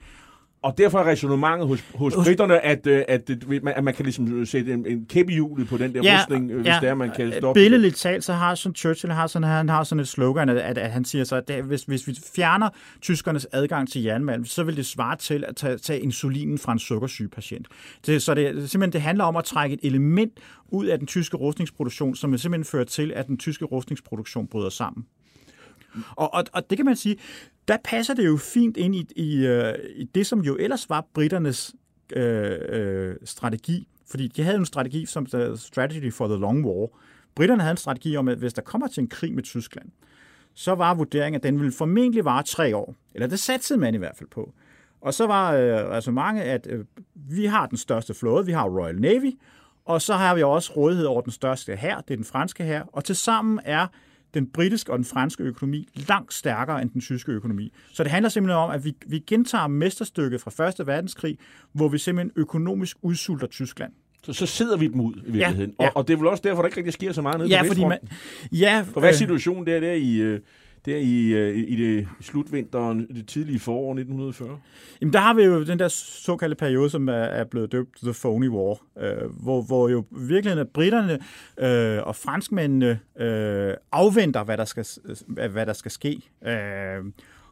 Og 0.62 0.79
derfor 0.79 0.98
er 0.98 1.07
resonemanget 1.07 1.68
hos, 1.68 1.85
hos 1.94 2.14
britterne, 2.14 2.61
at, 2.61 2.87
øh, 2.87 3.05
at, 3.09 3.31
at 3.66 3.85
man 3.85 3.94
kan 3.94 4.05
ligesom 4.05 4.46
sætte 4.46 4.72
en, 4.72 4.87
en 4.87 5.07
kæppe 5.07 5.33
hjulet 5.33 5.68
på 5.68 5.77
den 5.77 5.94
der 5.94 6.01
ja, 6.03 6.18
rustning, 6.18 6.53
hvis 6.55 6.66
ja, 6.66 6.79
der 6.83 6.94
man 6.94 7.11
kan 7.11 7.33
stoppe 7.38 7.61
Billedligt 7.61 7.96
talt, 7.96 8.25
så 8.25 8.33
har 8.33 8.55
sådan 8.55 8.75
Churchill 8.75 9.12
har 9.12 9.27
sådan, 9.27 9.48
han 9.48 9.68
har 9.68 9.85
sådan 9.85 10.01
et 10.01 10.09
slogan, 10.09 10.48
at, 10.48 10.57
at, 10.57 10.79
at 10.79 10.90
han 10.90 11.05
siger 11.05 11.25
så, 11.25 11.37
at 11.37 11.48
det, 11.48 11.64
hvis, 11.64 11.83
hvis 11.83 12.07
vi 12.07 12.16
fjerner 12.37 12.68
tyskernes 13.01 13.46
adgang 13.53 13.90
til 13.90 14.03
jernmalm, 14.03 14.44
så 14.44 14.64
vil 14.64 14.77
det 14.77 14.87
svare 14.87 15.16
til 15.16 15.44
at 15.48 15.57
tage, 15.57 15.79
tage 15.79 16.01
insulinen 16.01 16.59
fra 16.59 16.72
en 16.72 16.79
sukkersyg 16.79 17.31
patient. 17.31 17.68
Det, 18.07 18.22
så 18.22 18.35
det, 18.35 18.70
simpelthen, 18.70 18.92
det 18.92 19.03
handler 19.03 19.25
om 19.25 19.37
at 19.37 19.44
trække 19.44 19.75
et 19.75 19.81
element 19.83 20.33
ud 20.68 20.87
af 20.87 20.98
den 20.98 21.07
tyske 21.07 21.37
rustningsproduktion, 21.37 22.16
som 22.16 22.38
simpelthen 22.38 22.64
fører 22.64 22.85
til, 22.85 23.12
at 23.16 23.27
den 23.27 23.38
tyske 23.38 23.64
rustningsproduktion 23.64 24.46
bryder 24.46 24.70
sammen. 24.70 25.07
Og, 26.11 26.35
og, 26.35 26.44
og 26.53 26.70
det 26.70 26.79
kan 26.79 26.85
man 26.87 26.96
sige, 26.96 27.16
der 27.68 27.77
passer 27.85 28.14
det 28.14 28.27
jo 28.27 28.37
fint 28.37 28.77
ind 28.77 28.94
i, 28.94 29.07
i, 29.16 29.46
øh, 29.46 29.75
i 29.94 30.05
det, 30.05 30.27
som 30.27 30.40
jo 30.40 30.57
ellers 30.57 30.90
var 30.90 31.07
britternes 31.14 31.75
øh, 32.12 32.59
øh, 32.68 33.16
strategi. 33.25 33.88
Fordi 34.11 34.29
de 34.29 34.42
havde 34.42 34.57
en 34.57 34.66
strategi 34.66 35.07
som 35.07 35.27
the 35.27 35.57
Strategy 35.57 36.12
for 36.12 36.27
the 36.27 36.37
Long 36.37 36.66
War. 36.66 36.88
Britterne 37.35 37.62
havde 37.62 37.70
en 37.70 37.77
strategi 37.77 38.16
om, 38.16 38.29
at 38.29 38.38
hvis 38.38 38.53
der 38.53 38.62
kommer 38.62 38.87
til 38.88 39.01
en 39.01 39.09
krig 39.09 39.35
med 39.35 39.42
Tyskland, 39.42 39.90
så 40.55 40.75
var 40.75 40.94
vurderingen, 40.94 41.37
at 41.37 41.42
den 41.42 41.59
ville 41.59 41.72
formentlig 41.72 42.25
vare 42.25 42.42
tre 42.42 42.77
år. 42.77 42.94
Eller 43.14 43.27
det 43.27 43.38
satte 43.38 43.77
man 43.77 43.94
i 43.94 43.98
hvert 43.98 44.16
fald 44.16 44.29
på. 44.29 44.53
Og 45.01 45.14
så 45.14 45.27
var 45.27 45.53
øh, 45.53 45.94
altså 45.94 46.11
mange, 46.11 46.42
at 46.42 46.66
øh, 46.70 46.85
vi 47.14 47.44
har 47.44 47.66
den 47.66 47.79
største 47.79 48.14
flåde, 48.14 48.46
vi 48.46 48.53
har 48.53 48.68
Royal 48.68 49.01
Navy, 49.01 49.33
og 49.85 50.03
så 50.03 50.14
har 50.14 50.35
vi 50.35 50.42
også 50.42 50.72
rådighed 50.77 51.07
over 51.07 51.20
den 51.20 51.33
største 51.33 51.77
her, 51.77 52.01
det 52.01 52.11
er 52.11 52.16
den 52.16 52.25
franske 52.25 52.64
her, 52.64 52.85
og 52.92 53.05
til 53.05 53.16
sammen 53.16 53.61
er 53.64 53.87
den 54.35 54.47
britiske 54.47 54.92
og 54.92 54.99
den 54.99 55.05
franske 55.05 55.42
økonomi 55.42 55.88
langt 56.09 56.35
stærkere 56.35 56.83
end 56.83 56.90
den 56.90 57.01
tyske 57.01 57.33
økonomi. 57.33 57.73
Så 57.92 58.03
det 58.03 58.12
handler 58.12 58.29
simpelthen 58.29 58.59
om, 58.59 58.71
at 58.71 58.85
vi, 58.85 58.97
vi 59.07 59.18
gentager 59.18 59.66
mesterstykket 59.66 60.40
fra 60.40 60.68
1. 60.81 60.87
verdenskrig, 60.87 61.38
hvor 61.73 61.88
vi 61.88 61.99
simpelthen 61.99 62.33
økonomisk 62.37 62.97
udsulter 63.03 63.47
Tyskland. 63.47 63.92
Så, 64.25 64.33
så 64.33 64.47
sidder 64.47 64.77
vi 64.77 64.88
dem 64.88 65.01
ud 65.01 65.14
i 65.27 65.33
virkeligheden. 65.33 65.75
Ja, 65.81 65.85
ja. 65.85 65.90
Og, 65.90 65.97
og 65.97 66.09
det 66.09 66.14
er 66.14 66.18
vel 66.18 66.27
også 66.27 66.42
derfor, 66.45 66.62
der 66.62 66.66
ikke 66.66 66.77
rigtig 66.77 66.92
sker 66.92 67.12
så 67.12 67.23
meget 67.23 67.38
nede 67.38 67.49
ja, 67.49 67.62
på 67.62 67.66
fordi 67.66 67.85
man, 67.85 67.99
Ja, 68.53 68.85
For 68.92 69.01
hvad 69.01 69.11
er 69.11 69.14
situationen 69.14 69.66
der, 69.66 69.81
der 69.81 69.92
i, 69.92 70.16
øh, 70.16 70.40
der 70.87 70.97
øh, 70.97 71.03
i, 71.03 71.64
i 71.64 71.77
det 71.77 72.09
slutvinteren, 72.21 73.07
det 73.09 73.29
tidlige 73.29 73.59
forår 73.59 73.90
1940? 73.90 74.61
Jamen, 75.01 75.12
der 75.12 75.18
har 75.18 75.35
vi 75.35 75.42
jo 75.42 75.64
den 75.64 75.79
der 75.79 75.88
såkaldte 75.88 76.57
periode, 76.57 76.90
som 76.90 77.09
er, 77.09 77.12
er 77.12 77.45
blevet 77.45 77.73
døbt 77.73 77.99
The 78.03 78.12
Phony 78.12 78.49
War, 78.49 78.83
øh, 79.01 79.31
hvor, 79.42 79.62
hvor 79.62 79.88
jo 79.88 80.05
virkelig 80.11 80.59
er 80.59 80.64
britterne 80.64 81.18
øh, 81.59 82.03
og 82.07 82.16
franskmændene 82.16 83.01
øh, 83.21 83.75
afventer, 83.92 84.45
hvad 84.45 84.57
der 84.57 84.64
skal, 84.64 84.87
hvad 85.27 85.66
der 85.66 85.73
skal 85.73 85.90
ske, 85.90 86.21
øh, 86.47 87.05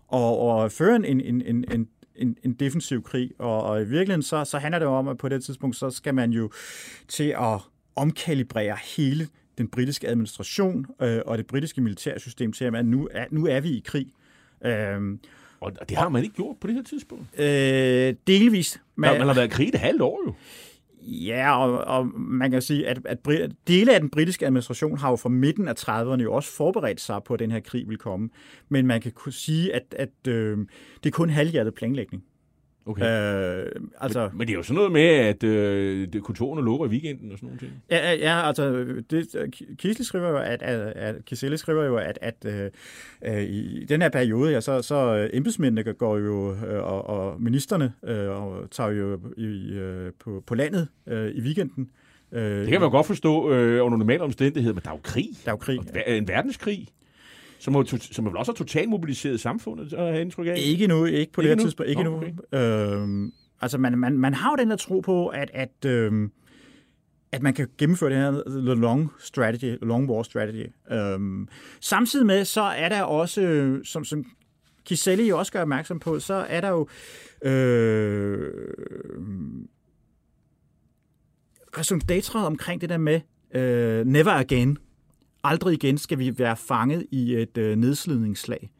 og, 0.08 0.38
og 0.38 0.72
fører 0.72 0.96
en, 0.96 1.04
en, 1.04 1.42
en, 1.42 1.64
en 1.72 1.88
en, 2.20 2.36
en 2.42 2.52
defensiv 2.52 3.02
krig, 3.02 3.30
og, 3.38 3.62
og 3.62 3.80
i 3.80 3.84
virkeligheden 3.84 4.22
så, 4.22 4.44
så 4.44 4.58
handler 4.58 4.78
det 4.78 4.88
om, 4.88 5.08
at 5.08 5.18
på 5.18 5.28
det 5.28 5.44
tidspunkt, 5.44 5.76
så 5.76 5.90
skal 5.90 6.14
man 6.14 6.30
jo 6.30 6.50
til 7.08 7.34
at 7.38 7.60
omkalibrere 7.96 8.76
hele 8.96 9.28
den 9.60 9.68
britiske 9.68 10.08
administration 10.08 10.86
øh, 11.02 11.20
og 11.26 11.38
det 11.38 11.46
britiske 11.46 11.80
militærsystem 11.80 12.52
til, 12.52 12.64
at 12.64 12.86
nu 12.86 13.08
er, 13.10 13.24
nu 13.30 13.46
er 13.46 13.60
vi 13.60 13.68
i 13.68 13.82
krig. 13.84 14.06
Øh, 14.64 15.18
og 15.60 15.88
det 15.88 15.96
har 15.96 16.08
man 16.08 16.22
ikke 16.22 16.36
gjort 16.36 16.56
på 16.60 16.66
det 16.66 16.74
her 16.74 16.82
tidspunkt? 16.82 17.40
Øh, 17.40 18.14
delvist. 18.26 18.80
Man, 18.96 19.18
man 19.18 19.26
har 19.26 19.34
været 19.34 19.46
i 19.46 19.50
krig 19.50 19.68
et 19.68 19.74
halvt 19.74 20.02
år 20.02 20.20
jo. 20.26 20.34
Ja, 21.02 21.56
og, 21.56 21.78
og 21.78 22.20
man 22.20 22.50
kan 22.50 22.62
sige, 22.62 22.88
at, 22.88 22.98
at 23.04 23.18
dele 23.68 23.94
af 23.94 24.00
den 24.00 24.10
britiske 24.10 24.46
administration 24.46 24.98
har 24.98 25.10
jo 25.10 25.16
fra 25.16 25.28
midten 25.28 25.68
af 25.68 25.74
30'erne 25.88 26.22
jo 26.22 26.32
også 26.32 26.52
forberedt 26.52 27.00
sig 27.00 27.20
på, 27.24 27.34
at 27.34 27.40
den 27.40 27.50
her 27.50 27.60
krig 27.60 27.88
vil 27.88 27.98
komme. 27.98 28.28
Men 28.68 28.86
man 28.86 29.00
kan 29.00 29.12
sige, 29.30 29.74
at, 29.74 29.94
at 29.98 30.28
øh, 30.28 30.58
det 31.04 31.10
er 31.10 31.10
kun 31.10 31.30
halvhjertet 31.30 31.74
planlægning. 31.74 32.24
Okay. 32.90 33.60
Øh, 33.60 33.66
altså, 34.00 34.30
Men 34.34 34.46
det 34.46 34.52
er 34.52 34.56
jo 34.56 34.62
sådan 34.62 34.74
noget 34.74 34.92
med, 34.92 35.02
at 35.02 35.44
øh, 35.44 36.08
kontorerne 36.20 36.64
lukker 36.64 36.86
i 36.86 36.88
weekenden 36.88 37.32
og 37.32 37.38
sådan 37.38 37.46
nogle 37.46 37.58
ting. 37.58 37.72
Ja, 37.90 37.96
ja, 38.12 38.14
ja, 38.18 38.46
altså, 38.48 38.84
det, 39.10 39.36
Kisle 39.78 40.04
skriver 40.04 40.28
jo, 40.28 40.36
at, 40.36 40.62
at, 40.62 40.80
at 40.80 41.24
Kiselle 41.24 41.58
skriver 41.58 41.84
jo, 41.84 41.96
at, 41.96 42.18
at 42.22 42.44
øh, 42.46 42.70
øh, 43.26 43.42
i 43.42 43.84
den 43.84 44.02
her 44.02 44.08
periode, 44.08 44.52
ja, 44.52 44.60
så, 44.60 44.82
så 44.82 45.16
øh, 45.16 45.30
embedsmændene 45.32 45.92
går 45.92 46.18
jo, 46.18 46.52
øh, 46.52 46.82
og, 46.84 47.06
og 47.08 47.42
ministerne 47.42 47.92
øh, 48.04 48.28
og 48.28 48.70
tager 48.70 48.90
jo 48.90 49.20
i, 49.36 49.72
øh, 49.72 50.12
på, 50.24 50.42
på 50.46 50.54
landet 50.54 50.88
øh, 51.06 51.30
i 51.34 51.40
weekenden. 51.40 51.88
Øh, 52.32 52.42
Det 52.42 52.68
kan 52.68 52.80
man 52.80 52.86
jo 52.86 52.90
godt 52.90 53.06
forstå 53.06 53.50
øh, 53.52 53.84
under 53.86 53.98
normale 53.98 54.22
omstændigheder, 54.22 54.74
men 54.74 54.82
der 54.84 54.90
er 54.90 54.94
jo 54.94 55.00
krig. 55.02 55.26
Der 55.44 55.50
er 55.50 55.52
jo 55.52 55.56
krig. 55.56 55.78
Og 55.78 55.84
ver- 55.94 56.10
En 56.10 56.28
verdenskrig. 56.28 56.88
Som, 57.60 57.84
to- 57.84 57.98
som 57.98 58.24
vel 58.24 58.36
også 58.36 58.52
totalt 58.52 58.88
mobiliseret 58.88 59.40
samfundet, 59.40 59.92
har 59.92 60.04
jeg 60.04 60.20
indtryk 60.20 60.46
af. 60.46 60.54
Ikke 60.58 60.86
nu, 60.86 61.04
ikke 61.04 61.32
på 61.32 61.40
Ikke 61.40 61.50
det 61.50 61.58
her 61.58 61.64
tidspunkt. 61.64 61.90
Ikke 61.90 62.02
Nå, 62.02 62.24
nu. 62.52 62.58
Øhm, 62.58 63.32
altså, 63.60 63.78
man, 63.78 63.98
man, 63.98 64.18
man 64.18 64.34
har 64.34 64.50
jo 64.50 64.56
den 64.56 64.70
der 64.70 64.76
tro 64.76 65.00
på, 65.00 65.28
at, 65.28 65.50
at, 65.54 65.84
øhm, 65.86 66.32
at 67.32 67.42
man 67.42 67.54
kan 67.54 67.68
gennemføre 67.78 68.10
det 68.10 68.18
her 68.18 68.42
the 68.46 68.80
long 68.80 69.10
strategy, 69.18 69.78
long 69.82 70.10
war 70.10 70.22
strategy. 70.22 70.66
Øhm, 70.92 71.48
samtidig 71.80 72.26
med, 72.26 72.44
så 72.44 72.62
er 72.62 72.88
der 72.88 73.02
også, 73.02 73.78
som, 73.84 74.04
som 74.04 74.24
Kiselli 74.84 75.28
jo 75.28 75.38
også 75.38 75.52
gør 75.52 75.62
opmærksom 75.62 75.98
på, 75.98 76.18
så 76.18 76.34
er 76.34 76.60
der 76.60 76.68
jo 76.68 76.88
øh, 77.50 78.50
raison 81.78 82.00
omkring 82.44 82.80
det 82.80 82.88
der 82.88 82.98
med 82.98 83.20
øh, 83.54 84.06
never 84.06 84.32
again. 84.32 84.78
Aldrig 85.44 85.74
igen 85.74 85.98
skal 85.98 86.18
vi 86.18 86.38
være 86.38 86.56
fanget 86.56 87.06
i 87.10 87.34
et 87.34 87.58
øh, 87.58 87.76
nedslidningsslag. 87.76 88.70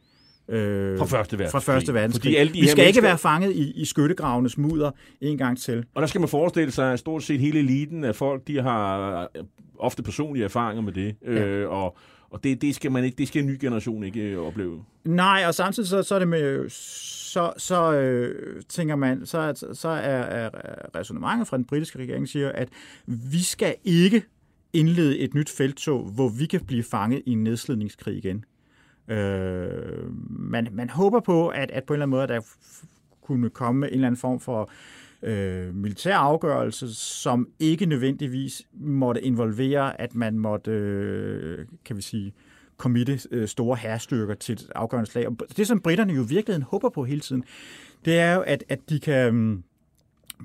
Øh, 0.49 0.99
Fra 0.99 1.05
første 1.05 1.39
verdenskrig. 1.39 1.63
fra 1.63 1.73
første 1.73 1.95
verdenskrig. 1.95 2.23
Fordi 2.31 2.37
alle 2.37 2.53
de 2.55 2.61
vi 2.61 2.67
skal 2.67 2.87
ikke 2.87 3.03
være 3.03 3.19
fanget 3.19 3.53
i, 3.53 3.71
i 3.81 3.85
skyttegravenes 3.85 4.59
mudder 4.59 4.91
en 5.21 5.39
gang 5.39 5.59
til. 5.59 5.85
Og 5.95 6.03
der 6.03 6.09
skal 6.09 6.21
man 6.21 6.29
forestille 6.29 6.71
sig, 6.73 6.93
at 6.93 6.99
stort 6.99 7.23
set 7.23 7.41
hele 7.41 7.59
eliten 7.59 8.05
af 8.05 8.15
folk, 8.17 8.47
de 8.47 8.63
har 8.63 9.21
øh, 9.37 9.45
ofte 9.79 10.03
personlige 10.03 10.45
erfaringer 10.45 10.83
med 10.83 10.93
det. 10.93 11.15
Ja. 11.23 11.31
Øh, 11.47 11.71
og 11.71 11.97
og 12.33 12.45
det, 12.45 12.63
det, 12.63 12.75
skal 12.75 12.93
man 12.93 13.05
ikke, 13.05 13.17
det 13.17 13.29
skal 13.29 13.41
en 13.43 13.49
ny 13.49 13.57
generation 13.61 14.05
ikke 14.05 14.21
øh, 14.21 14.39
opleve. 14.39 14.85
Nej, 15.05 15.45
og 15.47 15.55
samtidig 15.55 15.89
så, 15.89 16.03
så 16.03 16.15
er 16.15 16.19
det 16.19 16.29
med, 16.29 16.69
så, 16.71 17.53
så 17.57 17.93
øh, 17.93 18.63
tænker 18.69 18.97
man, 18.97 19.27
så, 19.27 19.39
er- 19.39 19.73
så 19.75 19.89
er, 19.89 19.99
er 20.21 20.51
resonemanget 20.97 21.49
fra 21.49 21.57
den 21.57 21.65
britiske 21.65 21.99
regering 21.99 22.29
siger, 22.29 22.53
at 22.53 22.69
vi 23.07 23.43
skal 23.43 23.75
ikke 23.85 24.23
indlede 24.73 25.19
et 25.19 25.35
nyt 25.35 25.51
feltog, 25.51 26.05
hvor 26.05 26.29
vi 26.29 26.47
kan 26.47 26.61
blive 26.61 26.83
fanget 26.83 27.23
i 27.27 27.31
en 27.33 27.45
nedslidningskrig 27.45 28.17
igen. 28.17 28.45
Øh, 29.09 30.15
man, 30.31 30.69
man 30.73 30.91
håber 30.91 31.21
på, 31.21 31.49
at, 31.49 31.71
at 31.71 31.85
på 31.85 31.93
en 31.93 31.97
eller 31.97 32.07
anden 32.07 32.19
måde, 32.19 32.29
der 32.29 32.41
kunne 33.23 33.51
komme 33.51 33.87
en 33.87 33.95
eller 33.95 34.07
anden 34.07 34.19
form 34.19 34.41
for 34.41 34.71
øh, 35.23 35.75
militær 35.75 36.17
afgørelse, 36.17 36.95
som 36.95 37.49
ikke 37.59 37.87
nødvendigvis 37.87 38.63
måtte 38.73 39.23
involvere, 39.23 40.01
at 40.01 40.15
man 40.15 40.39
måtte, 40.39 40.71
øh, 40.71 41.67
kan 41.85 41.97
vi 41.97 42.03
sige, 42.03 42.33
kommitte 42.77 43.21
øh, 43.31 43.49
store 43.49 43.77
herrestyrker 43.77 44.35
til 44.35 44.53
et 44.53 44.71
afgørende 44.75 45.11
slag. 45.11 45.29
Og 45.29 45.37
det, 45.57 45.67
som 45.67 45.81
britterne 45.81 46.13
jo 46.13 46.23
i 46.25 46.29
virkeligheden 46.29 46.63
håber 46.63 46.89
på 46.89 47.05
hele 47.05 47.21
tiden, 47.21 47.45
det 48.05 48.19
er 48.19 48.35
jo, 48.35 48.41
at, 48.41 48.65
at 48.69 48.79
de 48.89 49.01
kan 49.01 49.35
mm, 49.35 49.63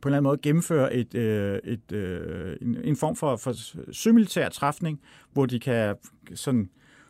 på 0.02 0.10
en 0.10 0.14
eller 0.14 0.18
anden 0.18 0.30
måde 0.30 0.38
gennemføre 0.38 0.94
et, 0.94 1.16
øh, 1.16 1.60
et, 1.64 1.92
øh, 1.92 2.58
en, 2.62 2.78
en 2.84 2.96
form 2.96 3.16
for, 3.16 3.36
for 3.36 3.54
sømilitær 3.94 4.50
træfning, 4.50 5.02
hvor 5.34 5.46
de 5.46 5.60
kan 5.60 5.96
sådan 6.36 6.70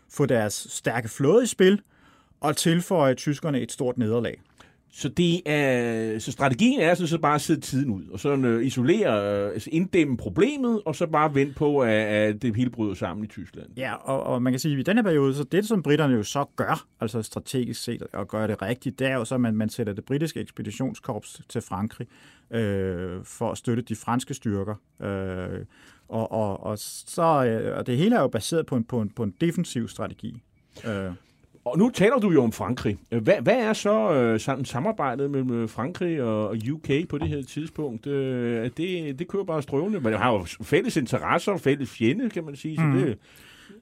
få 0.10 0.26
deres 0.26 0.67
stærke 0.69 1.10
flåde 1.10 1.43
i 1.43 1.48
spil 1.48 1.82
og 2.39 2.58
tilføje 2.58 3.13
tyskerne 3.13 3.62
et 3.62 3.71
stort 3.71 3.98
nederlag. 3.98 4.41
Så, 4.98 5.10
det 5.10 5.42
er, 5.46 6.20
så 6.20 6.32
strategien 6.32 6.80
er 6.80 6.94
så, 6.94 7.08
så 7.08 7.18
bare 7.18 7.36
at 7.36 7.42
sidde 7.42 7.62
tiden 7.62 7.90
ud, 7.90 8.04
og 8.12 8.20
så 8.20 8.36
øh, 8.36 8.66
isolere, 8.66 9.44
øh, 9.46 9.52
altså 9.54 9.70
inddæmme 9.74 10.18
problemet, 10.18 10.82
og 10.86 10.96
så 10.96 11.08
bare 11.08 11.36
vente 11.36 11.54
på, 11.54 11.80
at, 11.80 11.90
at 11.92 12.42
det 12.42 12.56
hele 12.56 12.70
bryder 12.70 12.94
sammen 12.94 13.24
i 13.24 13.28
Tyskland. 13.28 13.68
Ja, 13.78 13.94
og, 13.94 14.24
og 14.24 14.42
man 14.42 14.54
kan 14.54 14.60
sige, 14.60 14.74
at 14.74 14.80
i 14.80 14.84
den 14.84 14.98
her 14.98 15.04
periode, 15.04 15.36
så 15.36 15.44
det, 15.44 15.68
som 15.68 15.84
britterne 15.84 16.14
jo 16.14 16.24
så 16.24 16.46
gør, 16.56 16.88
altså 17.02 17.22
strategisk 17.22 17.84
set, 17.84 18.04
og 18.14 18.28
gør 18.28 18.48
det 18.48 18.62
rigtigt, 18.62 19.00
det 19.00 19.08
er 19.08 19.16
jo 19.16 19.26
så, 19.26 19.36
at 19.36 19.42
man, 19.42 19.56
man 19.56 19.70
sætter 19.70 19.94
det 19.94 20.06
britiske 20.06 20.40
ekspeditionskorps 20.40 21.42
til 21.50 21.62
Frankrig 21.62 22.08
øh, 22.52 23.24
for 23.24 23.52
at 23.52 23.58
støtte 23.58 23.84
de 23.84 23.96
franske 23.96 24.34
styrker. 24.34 24.76
Øh, 25.02 25.66
og, 26.08 26.32
og, 26.32 26.64
og, 26.64 26.78
så, 26.80 27.46
øh, 27.46 27.78
og 27.78 27.88
det 27.88 27.98
hele 27.98 28.16
er 28.16 28.22
jo 28.22 28.28
baseret 28.28 28.66
på 28.66 28.76
en, 28.76 28.84
på 28.84 29.02
en, 29.02 29.10
på 29.10 29.24
en 29.24 29.34
defensiv 29.42 29.88
strategi. 29.88 30.42
Øh, 30.86 31.12
og 31.65 31.78
nu 31.78 31.89
taler 31.89 32.19
du 32.19 32.32
jo 32.32 32.43
om 32.43 32.51
Frankrig. 32.51 32.97
Hvad, 33.10 33.41
hvad 33.41 33.56
er 33.56 33.73
så 33.73 34.13
øh, 34.13 34.39
sådan 34.39 34.65
samarbejdet 34.65 35.32
mellem 35.32 35.51
øh, 35.51 35.69
Frankrig 35.69 36.23
og 36.23 36.58
UK 36.71 37.08
på 37.10 37.17
det 37.17 37.28
her 37.28 37.43
tidspunkt? 37.43 38.08
Øh, 38.08 38.69
det, 38.78 39.19
det 39.19 39.28
kører 39.28 39.43
bare 39.43 39.62
strøvende. 39.62 39.99
Man 39.99 40.13
har 40.13 40.32
jo 40.32 40.45
fælles 40.62 40.97
interesser 40.97 41.51
og 41.51 41.60
fælles 41.60 41.89
fjende, 41.89 42.30
kan 42.30 42.43
man 42.45 42.56
sige. 42.56 42.75
Så 42.75 42.82
det, 42.82 43.17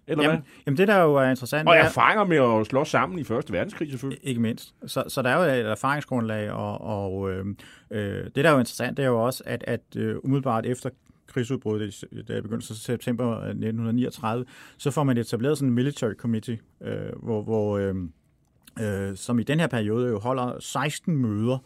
eller 0.08 0.24
jamen, 0.24 0.38
hvad? 0.38 0.46
jamen, 0.66 0.78
det 0.78 0.88
der 0.88 1.02
jo 1.02 1.16
er 1.16 1.30
interessant, 1.30 1.70
Og 1.70 1.76
det 1.76 1.82
er, 1.82 1.86
erfaringer 1.86 2.24
med 2.24 2.60
at 2.60 2.68
slås 2.68 2.90
sammen 2.90 3.20
i 3.20 3.24
Første 3.24 3.54
Verdenskrig 3.54 3.90
selvfølgelig. 3.90 4.28
Ikke 4.28 4.42
mindst. 4.42 4.74
Så, 4.86 5.04
så 5.08 5.22
der 5.22 5.30
er 5.30 5.46
jo 5.46 5.62
et 5.62 5.72
erfaringsgrundlag, 5.72 6.52
og, 6.52 6.82
og 6.82 7.32
øh, 7.32 7.46
øh, 7.92 8.26
det 8.26 8.36
der 8.36 8.50
er 8.50 8.54
jo 8.54 8.60
interessant, 8.60 8.98
det 8.98 9.04
er 9.04 9.10
jo 9.10 9.26
også, 9.26 9.44
at, 9.46 9.64
at 9.68 9.82
øh, 9.98 10.16
umiddelbart 10.24 10.66
efter 10.66 10.90
krigsudbruddet, 11.34 12.04
i- 12.12 12.22
da 12.22 12.38
i 12.38 12.42
begyndelsen 12.42 12.74
af 12.74 12.78
september 12.78 13.30
øh, 13.40 13.48
1939, 13.50 14.46
så 14.78 14.92
får 14.92 15.04
man 15.04 15.18
etableret 15.18 15.58
sådan 15.58 15.70
en 15.70 15.76
military 15.76 16.14
committee, 16.14 16.60
øh, 16.84 16.96
hvor, 17.24 17.42
hvor 17.44 17.78
øh, 17.78 17.96
øh, 18.82 19.18
som 19.18 19.40
i 19.40 19.44
den 19.44 19.60
her 19.60 19.68
periode 19.68 20.10
jo 20.10 20.20
holder 20.20 20.60
16 20.60 21.18
møder, 21.18 21.58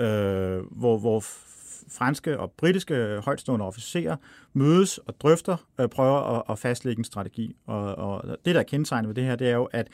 øh, 0.00 0.62
hvor, 0.78 0.98
hvor 0.98 1.24
franske 1.88 2.38
og 2.40 2.50
britiske 2.56 3.20
højtstående 3.24 3.66
officerer 3.66 4.16
mødes 4.52 4.98
og 4.98 5.14
drøfter, 5.20 5.56
øh, 5.80 5.88
prøver 5.88 6.20
at, 6.38 6.42
at 6.50 6.58
fastlægge 6.58 7.00
en 7.00 7.04
strategi. 7.04 7.56
Og, 7.66 7.94
og 7.94 8.38
det, 8.44 8.54
der 8.54 8.60
er 8.60 8.64
kendetegnet 8.64 9.08
ved 9.08 9.14
det 9.14 9.24
her, 9.24 9.36
det 9.36 9.48
er 9.50 9.54
jo, 9.56 9.64
at 9.64 9.88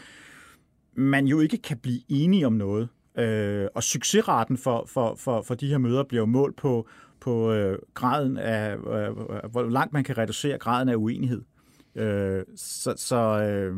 man 0.94 1.26
jo 1.26 1.40
ikke 1.40 1.56
kan 1.58 1.76
blive 1.78 2.00
enige 2.08 2.46
om 2.46 2.52
noget. 2.52 2.88
Øh, 3.20 3.68
og 3.74 3.82
succesraten 3.82 4.58
for, 4.58 4.84
for, 4.88 5.14
for, 5.14 5.42
for 5.42 5.54
de 5.54 5.68
her 5.68 5.78
møder 5.78 6.02
bliver 6.02 6.22
jo 6.22 6.26
målt 6.26 6.56
på, 6.56 6.88
på 7.20 7.52
øh, 7.52 7.78
graden 7.94 8.36
af, 8.36 8.74
øh, 8.76 9.16
hvor 9.50 9.70
langt 9.70 9.92
man 9.92 10.04
kan 10.04 10.18
reducere 10.18 10.58
graden 10.58 10.88
af 10.88 10.94
uenighed. 10.96 11.42
Øh, 11.94 12.42
så 12.56 12.94
så 12.96 13.16
øh, 13.16 13.76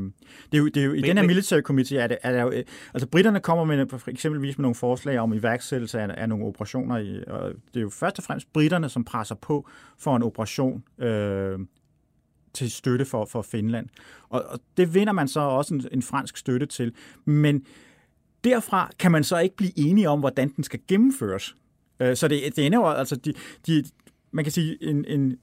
det 0.52 0.58
er 0.58 0.58
jo, 0.58 0.66
det 0.66 0.76
er 0.76 0.84
jo, 0.84 0.92
i 0.92 1.00
Men- 1.00 1.04
den 1.04 1.18
her 1.18 1.26
military 1.26 1.60
committee 1.60 1.98
er 1.98 2.06
det, 2.06 2.18
er 2.22 2.32
der 2.32 2.42
jo, 2.42 2.50
øh, 2.50 2.64
altså 2.94 3.06
britterne 3.08 3.40
kommer 3.40 3.64
med 3.64 3.86
for 3.88 4.10
eksempelvis 4.10 4.58
med 4.58 4.62
nogle 4.62 4.74
forslag 4.74 5.18
om 5.18 5.32
iværksættelse 5.32 6.00
af, 6.00 6.14
af 6.16 6.28
nogle 6.28 6.44
operationer 6.44 6.98
i, 6.98 7.24
og 7.26 7.52
det 7.74 7.76
er 7.76 7.80
jo 7.80 7.90
først 7.90 8.18
og 8.18 8.24
fremmest 8.24 8.52
britterne, 8.52 8.88
som 8.88 9.04
presser 9.04 9.34
på 9.34 9.68
for 9.98 10.16
en 10.16 10.22
operation 10.22 10.84
øh, 10.98 11.58
til 12.54 12.70
støtte 12.70 13.04
for, 13.04 13.24
for 13.24 13.42
Finland. 13.42 13.88
Og, 14.28 14.44
og 14.48 14.58
det 14.76 14.94
vinder 14.94 15.12
man 15.12 15.28
så 15.28 15.40
også 15.40 15.74
en, 15.74 15.84
en 15.92 16.02
fransk 16.02 16.36
støtte 16.36 16.66
til. 16.66 16.92
Men 17.24 17.66
derfra 18.44 18.90
kan 18.98 19.12
man 19.12 19.24
så 19.24 19.38
ikke 19.38 19.56
blive 19.56 19.78
enige 19.78 20.08
om, 20.08 20.20
hvordan 20.20 20.52
den 20.56 20.64
skal 20.64 20.80
gennemføres. 20.88 21.56
Øh, 22.00 22.16
Så 22.16 22.28
det, 22.28 22.56
det 22.56 22.66
ender 22.66 22.78
jo, 22.78 22.88
altså, 22.88 23.16
de, 23.16 23.34
de, 23.66 23.84
man 24.30 24.44
kan 24.44 24.52
sige, 24.52 24.78
en, 24.80 25.04
en, 25.04 25.38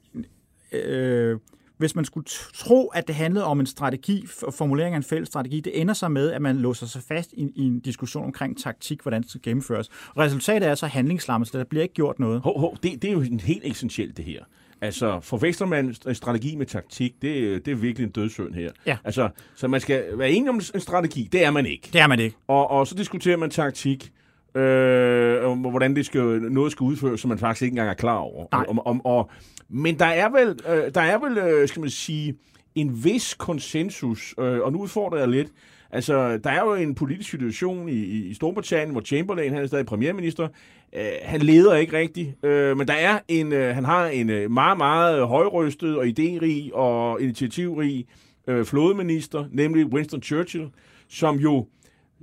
øh, 0.72 1.40
hvis 1.78 1.96
man 1.96 2.06
skulle 2.06 2.26
tro, 2.54 2.88
at 2.88 3.08
det 3.08 3.16
handlede 3.16 3.46
om 3.46 3.60
en 3.60 3.66
strategi, 3.66 4.28
formulering 4.52 4.94
af 4.94 4.98
en 4.98 5.04
fælles 5.04 5.28
strategi, 5.28 5.60
det 5.60 5.82
ender 5.82 5.94
så 5.94 6.08
med, 6.08 6.32
at 6.32 6.42
man 6.42 6.58
låser 6.58 6.86
sig 6.88 7.02
fast 7.02 7.34
i, 7.34 7.52
i 7.56 7.64
en 7.64 7.80
diskussion 7.80 8.24
omkring 8.24 8.58
taktik, 8.58 9.02
hvordan 9.02 9.22
det 9.22 9.30
skal 9.30 9.42
gennemføres. 9.42 9.90
Resultatet 10.18 10.70
er 10.70 10.76
så 10.76 10.88
handlingslammelse, 10.88 11.58
der 11.58 11.64
bliver 11.64 11.84
ikke 11.84 11.94
gjort 11.94 12.20
noget. 12.20 12.42
Hov, 12.42 12.60
ho, 12.60 12.76
det, 12.84 13.02
det 13.02 13.08
er 13.08 13.12
jo 13.12 13.20
helt 13.20 13.66
essentielt, 13.66 14.18
det 14.18 14.26
her. 14.26 14.44
Altså, 14.82 15.20
forveksler 15.20 15.68
man 15.68 15.89
st- 15.89 16.13
strategi 16.13 16.56
med 16.56 16.65
taktik, 16.65 17.13
det, 17.22 17.65
det 17.65 17.72
er 17.72 17.76
virkelig 17.76 18.06
en 18.06 18.12
dødsøn 18.12 18.54
her. 18.54 18.70
Ja. 18.86 18.98
Altså, 19.04 19.30
så 19.56 19.68
man 19.68 19.82
skal 19.82 20.04
være 20.13 20.32
enig 20.32 20.50
om 20.50 20.56
en 20.74 20.80
strategi, 20.80 21.30
det 21.32 21.46
er 21.46 21.52
man 21.52 21.65
ikke. 21.65 21.89
Det 21.94 22.02
er 22.02 22.08
man 22.08 22.20
ikke. 22.20 22.36
Og, 22.48 22.72
og 22.72 22.88
så 22.88 22.96
diskuterer 22.96 23.38
man 23.38 23.50
taktik, 23.50 24.12
øh, 24.56 25.46
om 25.50 25.58
hvordan 25.58 25.96
det 25.96 26.06
skal, 26.06 26.22
noget 26.42 26.72
skal 26.72 26.84
udføres, 26.84 27.22
som 27.22 27.30
man 27.30 27.38
faktisk 27.38 27.62
ikke 27.62 27.72
engang 27.72 27.89
er 27.89 27.94
klar 27.94 28.18
over. 28.18 28.46
Nej. 28.52 28.65
Om, 28.68 28.80
om, 28.80 29.06
og, 29.06 29.30
men 29.70 30.00
der 30.00 30.06
er 30.06 30.30
vel, 30.30 30.60
øh, 30.70 30.94
der 30.96 31.02
er 31.02 31.18
vel 31.30 31.38
øh, 31.38 31.68
skal 31.68 31.80
man 31.80 31.89
sige, 31.89 32.36
en 32.76 33.04
vis 33.04 33.34
konsensus, 33.34 34.36
øh, 34.39 34.60
og 34.60 34.72
nu 34.72 34.80
udfordrer 34.82 35.20
jeg 35.20 35.28
lidt. 35.28 35.48
Altså, 35.91 36.38
der 36.38 36.49
er 36.49 36.62
jo 36.62 36.73
en 36.73 36.95
politisk 36.95 37.30
situation 37.30 37.89
i, 37.89 38.02
i 38.04 38.34
Storbritannien, 38.34 38.91
hvor 38.91 39.02
Chamberlain, 39.02 39.54
han 39.54 39.63
er 39.63 39.67
stadig 39.67 39.86
premierminister. 39.86 40.47
Øh, 40.95 41.12
han 41.23 41.41
leder 41.41 41.75
ikke 41.75 41.97
rigtigt, 41.97 42.45
øh, 42.45 42.78
men 42.78 42.88
der 42.88 42.93
er 42.93 43.19
en, 43.28 43.54
øh, 43.54 43.75
han 43.75 43.86
har 43.86 44.08
en 44.08 44.30
øh, 44.30 44.52
meget, 44.52 44.78
meget 44.78 45.28
højrystet 45.28 45.97
og 45.97 46.06
idérig 46.06 46.75
og 46.75 47.21
initiativrig 47.21 48.06
øh, 48.47 48.65
flådeminister, 48.65 49.45
nemlig 49.52 49.86
Winston 49.86 50.21
Churchill, 50.21 50.67
som 51.08 51.36
jo 51.36 51.67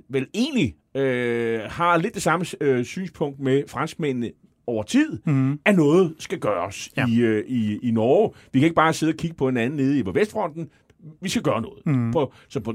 vel 0.09 0.27
egentlig 0.33 0.75
øh, 0.95 1.59
har 1.65 1.97
lidt 1.97 2.13
det 2.13 2.21
samme 2.21 2.45
øh, 2.61 2.85
synspunkt 2.85 3.39
med 3.39 3.63
franskmændene 3.67 4.31
over 4.67 4.83
tid, 4.83 5.19
mm. 5.25 5.59
at 5.65 5.75
noget 5.75 6.15
skal 6.19 6.39
gøres 6.39 6.89
ja. 6.97 7.07
i, 7.07 7.19
øh, 7.19 7.43
i, 7.47 7.79
i 7.83 7.91
Norge. 7.91 8.31
Vi 8.53 8.59
kan 8.59 8.65
ikke 8.65 8.75
bare 8.75 8.93
sidde 8.93 9.11
og 9.11 9.17
kigge 9.17 9.35
på 9.35 9.47
en 9.47 9.57
anden 9.57 9.77
nede 9.77 9.99
i 9.99 10.03
på 10.03 10.11
Vestfronten. 10.11 10.69
Vi 11.21 11.29
skal 11.29 11.41
gøre 11.41 11.61
noget. 11.61 11.85
Mm. 11.85 12.11
På, 12.11 12.33
så 12.49 12.59
på, 12.59 12.73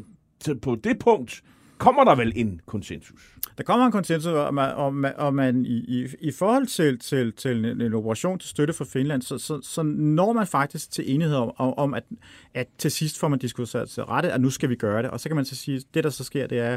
på 0.62 0.74
det 0.74 0.98
punkt 0.98 1.42
kommer 1.82 2.04
der 2.04 2.14
vel 2.14 2.32
en 2.36 2.60
konsensus. 2.66 3.20
Der 3.58 3.64
kommer 3.64 3.86
en 3.86 3.92
konsensus 3.92 4.32
om, 4.32 4.58
om, 4.58 5.04
om 5.16 5.34
man 5.34 5.66
i, 5.66 5.76
i, 5.76 6.06
i 6.20 6.30
forhold 6.30 6.66
til, 6.66 6.98
til, 6.98 7.32
til 7.32 7.64
en, 7.64 7.80
en 7.80 7.94
operation 7.94 8.38
til 8.38 8.50
støtte 8.50 8.74
for 8.74 8.84
Finland, 8.84 9.22
så, 9.22 9.38
så, 9.38 9.60
så 9.62 9.82
når 9.82 10.32
man 10.32 10.46
faktisk 10.46 10.90
til 10.90 11.14
enighed 11.14 11.36
om, 11.36 11.52
om, 11.58 11.94
at, 11.94 12.04
at 12.54 12.68
til 12.78 12.90
sidst 12.90 13.18
får 13.18 13.28
man 13.28 13.38
diskuteret 13.38 13.90
til 13.90 14.04
rette, 14.04 14.32
at 14.32 14.40
nu 14.40 14.50
skal 14.50 14.68
vi 14.68 14.76
gøre 14.76 15.02
det. 15.02 15.10
Og 15.10 15.20
så 15.20 15.28
kan 15.28 15.36
man 15.36 15.44
så 15.44 15.56
sige, 15.56 15.76
at 15.76 15.82
det 15.94 16.04
der 16.04 16.10
så 16.10 16.24
sker, 16.24 16.46
det 16.46 16.58
er, 16.58 16.76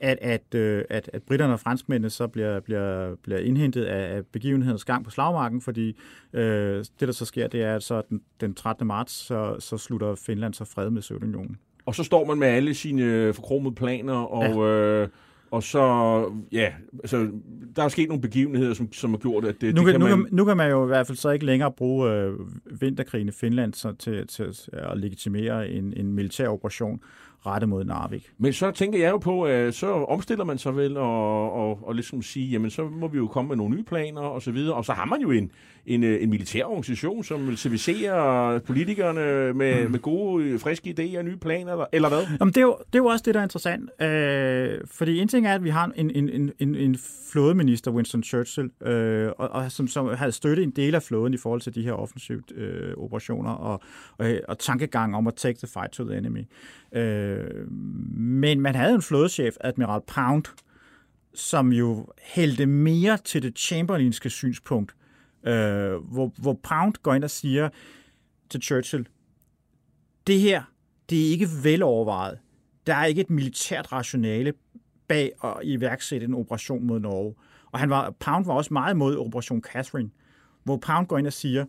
at, 0.00 0.18
at, 0.20 0.54
øh, 0.54 0.84
at, 0.90 1.10
at 1.12 1.22
britterne 1.22 1.52
og 1.52 1.60
franskmændene 1.60 2.10
så 2.10 2.26
bliver, 2.26 2.60
bliver, 2.60 3.14
bliver 3.14 3.38
indhentet 3.38 3.84
af, 3.84 4.16
af 4.16 4.26
begivenhedens 4.26 4.84
gang 4.84 5.04
på 5.04 5.10
slagmarken, 5.10 5.60
fordi 5.60 5.96
øh, 6.32 6.84
det 7.00 7.08
der 7.08 7.12
så 7.12 7.24
sker, 7.24 7.46
det 7.46 7.62
er, 7.62 7.76
at 7.76 7.82
så 7.82 8.02
den, 8.10 8.20
den 8.40 8.54
13. 8.54 8.86
marts, 8.86 9.12
så, 9.12 9.56
så 9.58 9.78
slutter 9.78 10.14
Finland 10.14 10.54
så 10.54 10.64
fred 10.64 10.90
med 10.90 11.02
Sovjetunionen. 11.02 11.58
Og 11.86 11.94
så 11.94 12.04
står 12.04 12.24
man 12.24 12.38
med 12.38 12.48
alle 12.48 12.74
sine 12.74 13.32
forkromede 13.32 13.74
planer, 13.74 14.14
og, 14.14 14.44
ja. 14.44 15.02
øh, 15.02 15.08
og 15.50 15.62
så, 15.62 16.24
ja, 16.52 16.72
altså, 17.00 17.28
der 17.76 17.82
er 17.82 17.88
sket 17.88 18.08
nogle 18.08 18.20
begivenheder, 18.20 18.74
som, 18.74 18.92
som 18.92 19.10
har 19.10 19.18
gjort, 19.18 19.44
at 19.44 19.60
det, 19.60 19.74
nu, 19.74 19.80
det 19.80 19.92
kan, 19.92 19.92
kan 19.92 20.00
nu, 20.00 20.16
man... 20.16 20.24
kan, 20.24 20.36
nu 20.36 20.44
kan 20.44 20.56
man 20.56 20.70
jo 20.70 20.84
i 20.84 20.86
hvert 20.86 21.06
fald 21.06 21.18
så 21.18 21.30
ikke 21.30 21.46
længere 21.46 21.72
bruge 21.72 22.10
øh, 22.10 22.32
vinterkrigen 22.80 23.28
i 23.28 23.32
Finland 23.32 23.74
så 23.74 23.92
til, 23.92 24.26
til 24.26 24.54
at 24.72 24.98
legitimere 24.98 25.68
en, 25.68 25.94
en 25.96 26.12
militær 26.12 26.48
operation 26.48 27.00
rettet 27.46 27.68
mod 27.68 27.84
Narvik. 27.84 28.30
Men 28.38 28.52
så 28.52 28.70
tænker 28.70 28.98
jeg 28.98 29.10
jo 29.10 29.18
på, 29.18 29.42
at 29.42 29.74
så 29.74 29.86
omstiller 29.86 30.44
man 30.44 30.58
sig 30.58 30.76
vel 30.76 30.96
og, 30.96 31.52
og, 31.52 31.78
og 31.82 31.94
ligesom 31.94 32.22
sige, 32.22 32.46
jamen 32.46 32.70
så 32.70 32.88
må 32.88 33.08
vi 33.08 33.18
jo 33.18 33.26
komme 33.26 33.48
med 33.48 33.56
nogle 33.56 33.76
nye 33.76 33.82
planer 33.84 34.20
og 34.20 34.42
så 34.42 34.50
videre. 34.50 34.74
Og 34.74 34.84
så 34.84 34.92
har 34.92 35.04
man 35.04 35.20
jo 35.20 35.30
en, 35.30 35.50
en, 35.86 36.04
en 36.04 36.30
militær 36.30 36.64
organisation, 36.64 37.24
som 37.24 37.46
vil 37.46 37.56
servicere 37.56 38.60
politikerne 38.60 39.52
med, 39.52 39.84
mm. 39.84 39.90
med 39.90 39.98
gode, 39.98 40.58
friske 40.58 40.94
idéer 40.98 41.18
og 41.18 41.24
nye 41.24 41.36
planer, 41.36 41.84
eller 41.92 42.08
hvad? 42.08 42.26
Jamen, 42.40 42.54
det, 42.54 42.60
er 42.60 42.62
jo, 42.62 42.76
det 42.86 42.94
er 42.94 42.98
jo 42.98 43.06
også 43.06 43.22
det, 43.26 43.34
der 43.34 43.40
er 43.40 43.44
interessant. 43.44 44.02
Øh, 44.02 44.80
fordi 44.86 45.18
en 45.18 45.28
ting 45.28 45.46
er, 45.46 45.54
at 45.54 45.64
vi 45.64 45.70
har 45.70 45.92
en, 45.96 46.10
en, 46.10 46.52
en, 46.58 46.74
en 46.74 46.98
flådeminister, 47.32 47.90
Winston 47.90 48.22
Churchill, 48.22 48.70
øh, 48.82 49.30
og, 49.38 49.48
og 49.48 49.72
som, 49.72 49.88
som 49.88 50.08
havde 50.14 50.32
støttet 50.32 50.62
en 50.62 50.70
del 50.70 50.94
af 50.94 51.02
flåden 51.02 51.34
i 51.34 51.36
forhold 51.36 51.60
til 51.60 51.74
de 51.74 51.82
her 51.82 51.92
offensive 51.92 52.42
øh, 52.54 52.94
operationer 52.96 53.50
og, 53.50 53.80
og, 54.18 54.26
og 54.48 54.58
tankegang 54.58 55.16
om 55.16 55.26
at 55.26 55.34
take 55.34 55.58
the 55.58 55.68
fight 55.72 55.92
to 55.92 56.04
the 56.04 56.18
enemy. 56.18 56.44
Øh, 56.94 57.70
men 58.16 58.60
man 58.60 58.74
havde 58.74 58.94
en 58.94 59.02
flådechef, 59.02 59.54
Admiral 59.60 60.00
Pound, 60.06 60.44
som 61.34 61.72
jo 61.72 62.06
hældte 62.22 62.66
mere 62.66 63.18
til 63.24 63.42
det 63.42 63.58
Chamberlainske 63.58 64.30
synspunkt, 64.30 64.92
øh, 64.92 65.05
Øh, 65.46 65.94
hvor, 65.96 66.32
hvor 66.38 66.52
Pound 66.62 66.94
går 67.02 67.14
ind 67.14 67.24
og 67.24 67.30
siger 67.30 67.68
til 68.50 68.62
Churchill, 68.62 69.08
det 70.26 70.40
her, 70.40 70.62
det 71.10 71.26
er 71.26 71.30
ikke 71.30 71.48
velovervejet. 71.62 72.38
Der 72.86 72.94
er 72.94 73.04
ikke 73.04 73.20
et 73.20 73.30
militært 73.30 73.92
rationale 73.92 74.52
bag 75.08 75.32
at 75.44 75.54
iværksætte 75.62 76.26
en 76.26 76.34
operation 76.34 76.86
mod 76.86 77.00
Norge. 77.00 77.34
Og 77.72 77.78
han 77.78 77.90
var, 77.90 78.10
Pound 78.10 78.46
var 78.46 78.54
også 78.54 78.72
meget 78.72 78.94
imod 78.94 79.16
Operation 79.16 79.62
Catherine, 79.62 80.10
hvor 80.64 80.76
Pound 80.76 81.06
går 81.06 81.18
ind 81.18 81.26
og 81.26 81.32
siger, 81.32 81.64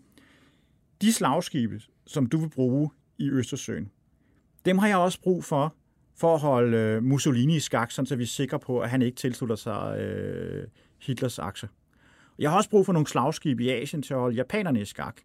de 1.02 1.13
slagskibe, 1.13 1.82
som 2.08 2.26
du 2.26 2.38
vil 2.38 2.50
bruge 2.50 2.90
i 3.18 3.30
Østersøen, 3.30 3.92
dem 4.66 4.78
har 4.78 4.88
jeg 4.88 4.98
også 4.98 5.22
brug 5.22 5.44
for, 5.44 5.76
for 6.16 6.34
at 6.34 6.40
holde 6.40 6.78
øh, 6.78 7.04
Mussolini 7.04 7.56
i 7.56 7.60
skak, 7.60 7.92
så 7.92 8.16
vi 8.16 8.24
er 8.24 8.28
sikre 8.28 8.60
på, 8.60 8.80
at 8.80 8.90
han 8.90 9.02
ikke 9.02 9.16
tilslutter 9.16 9.56
sig 9.56 10.00
øh, 10.00 10.68
Hitlers 11.02 11.40
akse. 11.40 11.68
Jeg 12.39 12.50
har 12.50 12.58
også 12.58 12.69
brug 12.69 12.86
for 12.86 12.93
nogle 12.93 13.08
slagskibe 13.08 13.63
i 13.63 13.69
Asien 13.69 14.02
til 14.02 14.13
at 14.13 14.19
holde 14.19 14.36
japanerne 14.36 14.82
i 14.82 14.86
skak. 14.86 15.15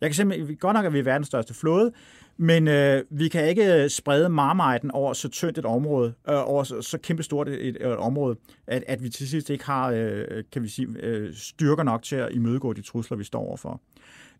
Jeg 0.00 0.08
kan 0.08 0.14
simpelthen, 0.14 0.56
godt 0.56 0.74
nok, 0.74 0.84
er 0.84 0.90
vi 0.90 1.04
verdens 1.04 1.26
største 1.26 1.54
flåde, 1.54 1.92
men 2.36 2.68
øh, 2.68 3.04
vi 3.10 3.28
kan 3.28 3.48
ikke 3.48 3.82
øh, 3.82 3.90
sprede 3.90 4.28
marmiten 4.28 4.90
over 4.90 5.12
så 5.12 5.28
tyndt 5.28 5.58
et 5.58 5.64
område, 5.64 6.14
øh, 6.28 6.50
over 6.50 6.64
så, 6.64 6.82
så 6.82 6.98
kæmpestort 6.98 7.48
et, 7.48 7.68
et, 7.68 7.76
et 7.80 7.96
område, 7.96 8.36
at, 8.66 8.84
at 8.86 9.02
vi 9.02 9.08
til 9.08 9.28
sidst 9.28 9.50
ikke 9.50 9.64
har 9.64 9.90
øh, 9.90 10.24
kan 10.52 10.62
vi 10.62 10.68
sige, 10.68 10.88
øh, 11.02 11.34
styrker 11.34 11.82
nok 11.82 12.02
til 12.02 12.16
at 12.16 12.28
imødegå 12.32 12.72
de 12.72 12.82
trusler, 12.82 13.16
vi 13.16 13.24
står 13.24 13.40
overfor. 13.40 13.80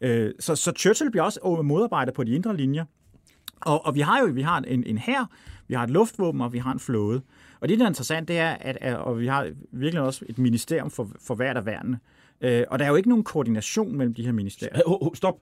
Øh, 0.01 0.33
så, 0.41 0.57
så 0.57 0.73
Churchill 0.79 1.11
bliver 1.11 1.25
også 1.25 1.61
modarbejdet 1.65 2.15
på 2.15 2.25
de 2.25 2.35
indre 2.35 2.57
linjer, 2.57 2.85
og, 3.61 3.87
og 3.87 3.95
vi 3.95 4.01
har 4.01 4.21
jo 4.21 4.27
vi 4.27 4.43
har 4.43 4.59
en, 4.59 4.85
en 4.87 4.99
her, 4.99 5.25
vi 5.69 5.75
har 5.75 5.85
et 5.85 5.91
luftvåben, 5.91 6.41
og 6.41 6.53
vi 6.53 6.59
har 6.59 6.73
en 6.73 6.81
flåde. 6.81 7.23
Og 7.61 7.69
det, 7.69 7.79
der 7.79 7.85
er 7.85 7.89
interessant, 7.89 8.29
det 8.29 8.39
er, 8.39 8.51
at, 8.51 8.79
at 8.81 8.97
og 8.97 9.21
vi 9.21 9.27
har 9.27 9.51
virkelig 9.73 10.03
også 10.03 10.25
et 10.29 10.39
ministerium 10.39 10.91
for, 10.91 11.09
for 11.27 11.35
hvert 11.35 11.57
af 11.57 11.67
værnene. 11.67 11.99
Øh, 12.41 12.65
og 12.71 12.79
der 12.79 12.85
er 12.85 12.89
jo 12.89 12.95
ikke 12.95 13.09
nogen 13.09 13.25
koordination 13.25 13.97
mellem 13.97 14.15
de 14.15 14.25
her 14.25 14.33
ministerier. 14.33 14.83
Oh, 14.87 15.07
oh, 15.07 15.15
stop. 15.15 15.35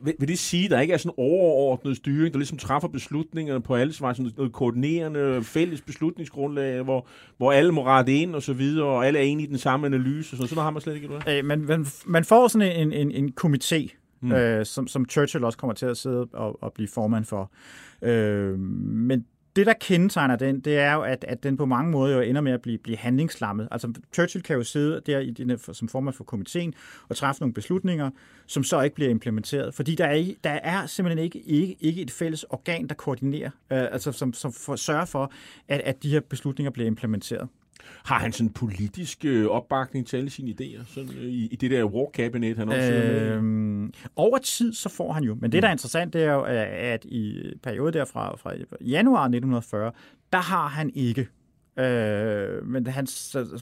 Vil, 0.00 0.14
vil 0.18 0.28
det 0.28 0.38
sige, 0.38 0.64
at 0.64 0.70
der 0.70 0.80
ikke 0.80 0.94
er 0.94 0.98
sådan 0.98 1.12
overordnet 1.16 1.96
styring, 1.96 2.32
der 2.32 2.38
ligesom 2.38 2.58
træffer 2.58 2.88
beslutninger 2.88 3.58
på 3.58 3.74
alle 3.74 3.94
vej, 4.00 4.14
sådan 4.14 4.32
noget 4.36 4.52
koordinerende 4.52 5.44
fælles 5.44 5.80
beslutningsgrundlag, 5.80 6.82
hvor, 6.82 7.06
hvor 7.36 7.52
alle 7.52 7.72
må 7.72 7.84
rette 7.84 8.14
ind 8.14 8.34
og 8.34 8.42
så 8.42 8.52
videre, 8.52 8.86
og 8.86 9.06
alle 9.06 9.18
er 9.18 9.22
enige 9.22 9.46
i 9.46 9.50
den 9.50 9.58
samme 9.58 9.86
analyse, 9.86 10.36
så 10.36 10.46
sådan 10.46 10.62
har 10.62 10.70
man 10.70 10.82
slet 10.82 10.94
ikke, 10.94 11.06
eller? 11.06 11.38
Øh, 11.38 11.44
man, 11.44 11.60
man, 11.60 11.86
man 12.06 12.24
får 12.24 12.48
sådan 12.48 12.88
en, 12.88 12.92
en, 12.92 13.10
en 13.10 13.32
komité, 13.40 13.97
mm. 14.20 14.32
øh, 14.32 14.66
som, 14.66 14.88
som 14.88 15.08
Churchill 15.08 15.44
også 15.44 15.58
kommer 15.58 15.74
til 15.74 15.86
at 15.86 15.96
sidde 15.96 16.28
og, 16.32 16.62
og 16.62 16.72
blive 16.72 16.88
formand 16.88 17.24
for. 17.24 17.50
Øh, 18.02 18.58
men 18.58 19.24
det, 19.58 19.66
der 19.66 19.72
kendetegner 19.72 20.36
den, 20.36 20.60
det 20.60 20.78
er 20.78 20.92
jo, 20.92 21.02
at, 21.02 21.24
at 21.28 21.42
den 21.42 21.56
på 21.56 21.66
mange 21.66 21.90
måder 21.90 22.16
jo 22.16 22.20
ender 22.20 22.40
med 22.40 22.52
at 22.52 22.62
blive, 22.62 22.78
blive 22.78 22.96
handlingslammet. 22.96 23.68
Altså 23.70 23.92
Churchill 24.14 24.42
kan 24.42 24.56
jo 24.56 24.62
sidde 24.62 25.00
der 25.06 25.18
i 25.18 25.30
dine, 25.30 25.58
som 25.58 25.88
formand 25.88 26.14
for 26.14 26.24
komiteen 26.24 26.74
og 27.08 27.16
træffe 27.16 27.40
nogle 27.40 27.54
beslutninger, 27.54 28.10
som 28.46 28.64
så 28.64 28.80
ikke 28.80 28.94
bliver 28.94 29.10
implementeret. 29.10 29.74
Fordi 29.74 29.94
der 29.94 30.06
er, 30.06 30.24
der 30.44 30.50
er 30.50 30.86
simpelthen 30.86 31.24
ikke, 31.24 31.38
ikke, 31.38 31.76
ikke 31.80 32.02
et 32.02 32.10
fælles 32.10 32.42
organ, 32.42 32.88
der 32.88 32.94
koordinerer, 32.94 33.50
øh, 33.72 33.82
altså 33.92 34.12
som, 34.12 34.32
som 34.32 34.52
for, 34.52 34.76
sørger 34.76 35.04
for, 35.04 35.32
at, 35.68 35.80
at 35.80 36.02
de 36.02 36.10
her 36.10 36.20
beslutninger 36.20 36.70
bliver 36.70 36.86
implementeret. 36.86 37.48
Har 38.04 38.18
han 38.18 38.32
sådan 38.32 38.52
politisk 38.52 39.24
øh, 39.24 39.46
opbakning 39.46 40.06
til 40.06 40.16
alle 40.16 40.30
sine 40.30 40.50
idéer 40.50 40.94
sådan, 40.94 41.10
øh, 41.10 41.24
i, 41.24 41.46
i 41.46 41.56
det 41.56 41.70
der 41.70 41.84
war 41.84 42.10
cabinet, 42.12 42.58
han 42.58 42.68
også 42.68 42.92
øh, 42.92 43.42
med? 43.42 43.88
Over 44.16 44.38
tid, 44.38 44.72
så 44.72 44.88
får 44.88 45.12
han 45.12 45.24
jo. 45.24 45.34
Men 45.40 45.52
det, 45.52 45.62
der 45.62 45.68
er 45.68 45.72
interessant, 45.72 46.12
det 46.12 46.22
er 46.22 46.32
jo, 46.32 46.42
at 46.42 47.04
i 47.04 47.52
perioden 47.62 47.94
derfra 47.94 48.36
fra 48.36 48.52
januar 48.80 49.22
1940, 49.22 49.92
der 50.32 50.38
har 50.38 50.68
han 50.68 50.90
ikke. 50.94 51.28
Øh, 51.78 52.66
men 52.66 52.86
han 52.86 53.06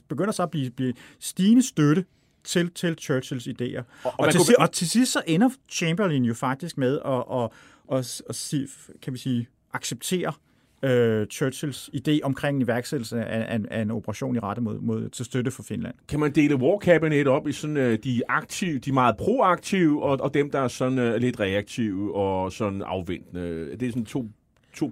begynder 0.07 0.31
så 0.31 0.43
at 0.43 0.51
blive, 0.51 0.69
blive 0.69 0.93
stigende 1.19 1.67
støtte 1.67 2.05
til, 2.43 2.71
til 2.71 2.97
Churchills 3.01 3.47
idéer. 3.47 3.77
Og, 3.77 3.85
og, 4.03 4.13
og, 4.17 4.31
til, 4.31 4.39
kunne... 4.39 4.59
og 4.59 4.71
til 4.71 4.89
sidst 4.89 5.11
så 5.11 5.21
ender 5.27 5.49
Chamberlain 5.69 6.25
jo 6.25 6.33
faktisk 6.33 6.77
med 6.77 6.99
at, 7.05 7.23
at, 7.31 7.49
at, 7.97 8.21
at, 8.29 8.53
at 8.53 8.99
kan 9.01 9.13
vi 9.13 9.17
sige, 9.17 9.47
acceptere 9.73 10.33
øh, 10.83 11.27
Churchills 11.27 11.89
idé 11.93 12.19
omkring 12.23 12.61
iværksættelse 12.61 13.25
af, 13.25 13.55
af, 13.55 13.59
af 13.71 13.81
en 13.81 13.91
operation 13.91 14.35
i 14.35 14.39
rette 14.39 14.61
mod, 14.61 14.79
mod, 14.79 15.09
til 15.09 15.25
støtte 15.25 15.51
for 15.51 15.63
Finland. 15.63 15.95
Kan 16.07 16.19
man 16.19 16.31
dele 16.31 16.55
War 16.55 16.79
Cabinet 16.79 17.27
op 17.27 17.47
i 17.47 17.51
sådan 17.51 17.77
øh, 17.77 17.99
de 18.03 18.21
aktive, 18.29 18.79
de 18.79 18.91
meget 18.91 19.17
proaktive, 19.17 20.03
og, 20.03 20.19
og 20.21 20.33
dem, 20.33 20.51
der 20.51 20.59
er 20.59 20.67
sådan 20.67 20.99
øh, 20.99 21.15
lidt 21.15 21.39
reaktive 21.39 22.15
og 22.15 22.51
sådan 22.51 22.81
afventende? 22.81 23.71
Det 23.79 23.87
er 23.87 23.89
sådan 23.89 24.05
to, 24.05 24.25
to 24.73 24.91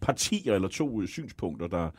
partier 0.00 0.54
eller 0.54 0.68
to 0.68 1.02
øh, 1.02 1.08
synspunkter, 1.08 1.66
der, 1.66 1.90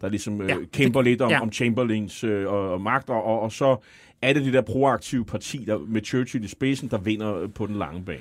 der 0.00 0.08
ligesom 0.08 0.42
øh, 0.42 0.48
ja, 0.48 0.56
kæmper 0.72 1.02
det, 1.02 1.10
lidt 1.10 1.20
om, 1.20 1.30
ja. 1.30 1.40
om 1.40 1.52
Chamberlains 1.52 2.24
øh, 2.24 2.46
og, 2.46 2.72
og 2.72 2.80
magt, 2.80 3.10
og, 3.10 3.40
og, 3.40 3.52
så 3.52 3.76
er 4.22 4.32
det 4.32 4.44
det 4.44 4.52
der 4.52 4.60
proaktive 4.60 5.24
parti 5.24 5.64
der, 5.66 5.78
med 5.78 6.02
Churchill 6.04 6.44
i 6.44 6.48
spidsen, 6.48 6.90
der 6.90 6.98
vinder 6.98 7.46
på 7.46 7.66
den 7.66 7.76
lange 7.76 8.04
bane. 8.04 8.20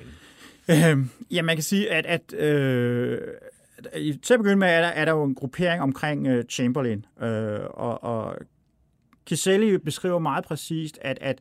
Øh, 0.70 0.98
ja, 1.32 1.42
man 1.42 1.56
kan 1.56 1.64
sige, 1.64 1.92
at, 1.92 2.06
at 2.06 2.34
øh, 2.34 3.18
til 4.24 4.34
at 4.34 4.40
begynde 4.40 4.56
med 4.56 4.68
er 4.68 4.82
der, 4.82 4.88
er 4.88 5.06
der 5.06 5.12
jo 5.12 5.24
en 5.24 5.36
gruppering 5.36 5.82
omkring 5.82 6.28
øh, 6.28 6.44
Chamberlain, 6.44 7.06
øh, 7.22 7.60
og, 7.70 8.04
og 8.04 8.38
Kiselli 9.26 9.78
beskriver 9.78 10.20
meget 10.20 10.46
præcist, 10.46 11.00
at, 11.02 11.18
at 11.22 11.40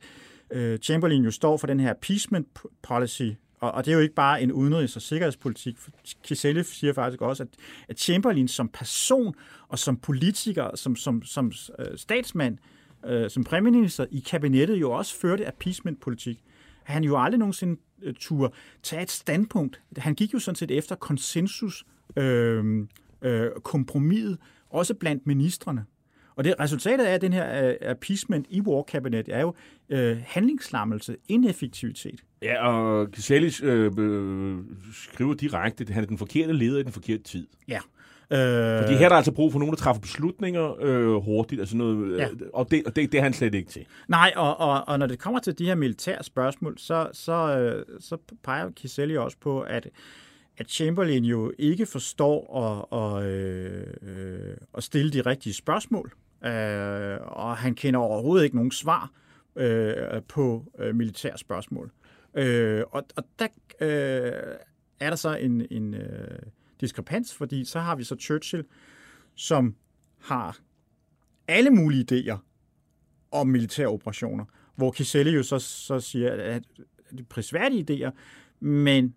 øh, 0.51 0.79
Chamberlain 0.79 1.25
jo 1.25 1.31
står 1.31 1.57
for 1.57 1.67
den 1.67 1.81
her 1.81 1.91
appeasement 1.91 2.49
policy, 2.83 3.31
og, 3.61 3.73
og 3.73 3.85
det 3.85 3.91
er 3.91 3.95
jo 3.95 4.01
ikke 4.01 4.15
bare 4.15 4.43
en 4.43 4.53
udenrigs- 4.53 4.97
og 4.97 5.03
sikkerhedspolitik. 5.03 5.77
Kiselli 6.23 6.63
siger 6.63 6.93
faktisk 6.93 7.23
også, 7.23 7.43
at, 7.43 7.49
at 7.89 8.01
Chamberlain 8.01 8.49
som 8.49 8.69
person 8.69 9.35
og 9.69 9.79
som 9.79 9.97
politiker, 9.97 10.77
som, 10.77 10.97
som, 10.97 11.23
som 11.23 11.53
øh, 11.79 11.99
statsmand, 11.99 12.59
øh, 13.07 13.31
som 13.31 13.45
premierminister 13.45 14.07
i 14.11 14.21
kabinettet 14.21 14.77
jo 14.81 14.91
også 14.91 15.21
førte 15.21 15.47
appeasement-politik. 15.47 16.43
Han 16.83 17.05
jo 17.05 17.23
aldrig 17.23 17.39
nogensinde 17.39 17.81
uh, 18.07 18.13
turde 18.21 18.53
tage 18.83 19.03
et 19.03 19.11
standpunkt. 19.11 19.81
Han 19.97 20.15
gik 20.15 20.35
jo 20.35 20.39
sådan 20.39 20.57
set 20.57 20.71
efter 20.71 20.95
konsensus 20.95 21.85
øh, 22.17 22.87
øh, 23.23 23.51
kompromis, 23.65 24.37
også 24.71 24.95
blandt 24.95 25.27
ministerne. 25.27 25.85
Og 26.37 26.45
det 26.45 26.55
resultatet 26.61 27.05
af 27.05 27.21
den 27.21 27.33
her 27.33 27.69
uh, 27.69 27.75
appeasement 27.91 28.47
i 28.51 28.61
War 28.61 28.83
Cabinet 28.83 29.29
er 29.29 29.41
jo 29.41 29.55
uh, 29.95 30.17
handlingslammelse, 30.25 31.17
ineffektivitet. 31.29 32.21
Ja, 32.43 32.69
og 32.69 33.09
Caselli 33.13 33.47
øh, 33.63 33.93
skriver 34.93 35.35
direkte, 35.35 35.85
at 35.85 35.91
han 35.91 36.03
er 36.03 36.07
den 36.07 36.19
forkerte 36.19 36.53
leder 36.53 36.79
i 36.79 36.83
den 36.83 36.93
forkerte 36.93 37.23
tid. 37.23 37.47
Ja, 37.69 37.79
Øh, 38.33 38.39
Fordi 38.83 38.95
her 38.95 39.05
er 39.05 39.09
der 39.09 39.17
altså 39.17 39.33
brug 39.33 39.53
for 39.53 39.59
nogen, 39.59 39.75
der 39.75 39.79
træffer 39.81 40.01
beslutninger 40.01 40.75
øh, 40.83 41.15
hurtigt, 41.15 41.61
altså 41.61 41.77
noget, 41.77 42.19
Ja. 42.19 42.29
og, 42.53 42.71
det, 42.71 42.83
og 42.87 42.97
det, 42.97 43.13
det 43.13 43.19
er 43.19 43.23
han 43.23 43.33
slet 43.33 43.55
ikke 43.55 43.71
til. 43.71 43.87
Nej, 44.09 44.33
og, 44.37 44.61
og, 44.61 44.89
og 44.89 44.99
når 44.99 45.07
det 45.07 45.19
kommer 45.19 45.41
til 45.41 45.59
de 45.59 45.65
her 45.65 45.75
militære 45.75 46.23
spørgsmål, 46.23 46.75
så, 46.79 47.09
så, 47.13 47.33
øh, 47.59 47.85
så 48.01 48.17
peger 48.43 48.71
Kiselli 48.71 49.17
også 49.17 49.37
på, 49.41 49.61
at, 49.61 49.89
at 50.59 50.71
Chamberlain 50.71 51.25
jo 51.25 51.53
ikke 51.59 51.87
forstår 51.87 52.57
at, 52.65 52.99
at, 52.99 53.33
øh, 54.03 54.57
at 54.77 54.85
stille 54.85 55.13
de 55.13 55.21
rigtige 55.21 55.55
spørgsmål, 55.55 56.13
øh, 56.45 57.19
og 57.21 57.57
han 57.57 57.75
kender 57.75 58.01
overhovedet 58.01 58.45
ikke 58.45 58.57
nogen 58.57 58.71
svar 58.71 59.11
øh, 59.57 60.23
på 60.29 60.73
øh, 60.79 60.95
militære 60.95 61.39
spørgsmål. 61.39 61.91
Øh, 62.35 62.83
og, 62.91 63.05
og 63.17 63.25
der 63.39 63.49
øh, 63.81 64.57
er 65.01 65.09
der 65.11 65.17
så 65.17 65.37
en, 65.37 65.67
en 65.71 65.95
øh, 65.95 66.39
diskrepans, 66.81 67.35
fordi 67.35 67.65
så 67.65 67.81
har 67.81 67.97
vi 67.97 68.05
så 68.05 68.17
Churchill, 68.17 68.65
som 69.35 69.75
har 70.21 70.59
alle 71.49 71.71
mulige 71.71 72.07
idéer 72.13 72.37
om 73.33 73.47
militære 73.47 73.87
operationer, 73.87 74.45
hvor 74.77 74.91
Kiselle 74.91 75.33
jo 75.33 75.43
så, 75.43 75.59
så 75.59 76.01
siger, 76.01 76.33
at 76.33 76.63
det 77.11 77.21
er 77.21 77.25
prisværdige 77.29 78.07
idéer, 78.07 78.11
men 78.61 79.15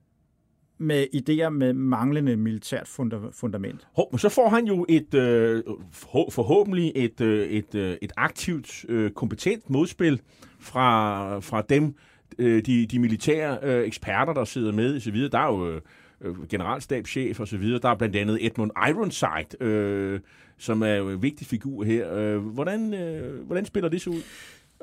med 0.82 1.06
idéer 1.16 1.50
med 1.50 1.74
manglende 1.74 2.36
militært 2.36 2.88
funda- 2.88 3.32
fundament. 3.32 3.88
Men 4.12 4.20
så 4.20 4.30
får 4.30 4.50
han 4.50 4.66
jo 4.66 4.86
et 4.90 5.14
øh, 5.14 5.64
forhå- 5.92 6.32
forhåbentlig 6.32 6.92
et, 6.96 7.22
øh, 7.22 7.48
et, 7.48 7.76
øh, 7.76 7.98
et 8.02 8.12
aktivt, 8.18 8.86
øh, 8.90 9.12
kompetent 9.12 9.70
modspil 9.70 10.22
fra, 10.60 11.40
fra 11.40 11.62
dem, 11.62 11.96
øh, 12.38 12.66
de, 12.66 12.86
de 12.86 13.00
militære 13.00 13.58
øh, 13.64 13.88
eksperter, 13.88 14.34
der 14.34 14.46
sidder 14.46 14.72
med 14.72 14.96
osv. 14.96 15.30
Der 15.32 15.40
er 15.40 15.48
jo 15.48 15.70
øh, 15.70 15.82
øh, 16.22 16.48
generalstabschef 16.50 17.40
og 17.40 17.48
så 17.48 17.58
videre. 17.58 17.80
Der 17.80 17.90
er 17.90 17.96
blandt 17.96 18.16
andet 18.16 18.46
Edmund 18.46 18.72
Ironside, 18.90 19.64
øh, 19.64 20.20
som 20.58 20.82
er 20.82 20.94
jo 20.94 21.10
en 21.10 21.22
vigtig 21.22 21.48
figur 21.48 21.84
her. 21.84 22.14
Øh, 22.18 22.38
hvordan, 22.38 22.94
øh, 22.94 23.46
hvordan 23.46 23.66
spiller 23.66 23.90
det 23.90 24.02
så 24.02 24.10
ud? 24.10 24.22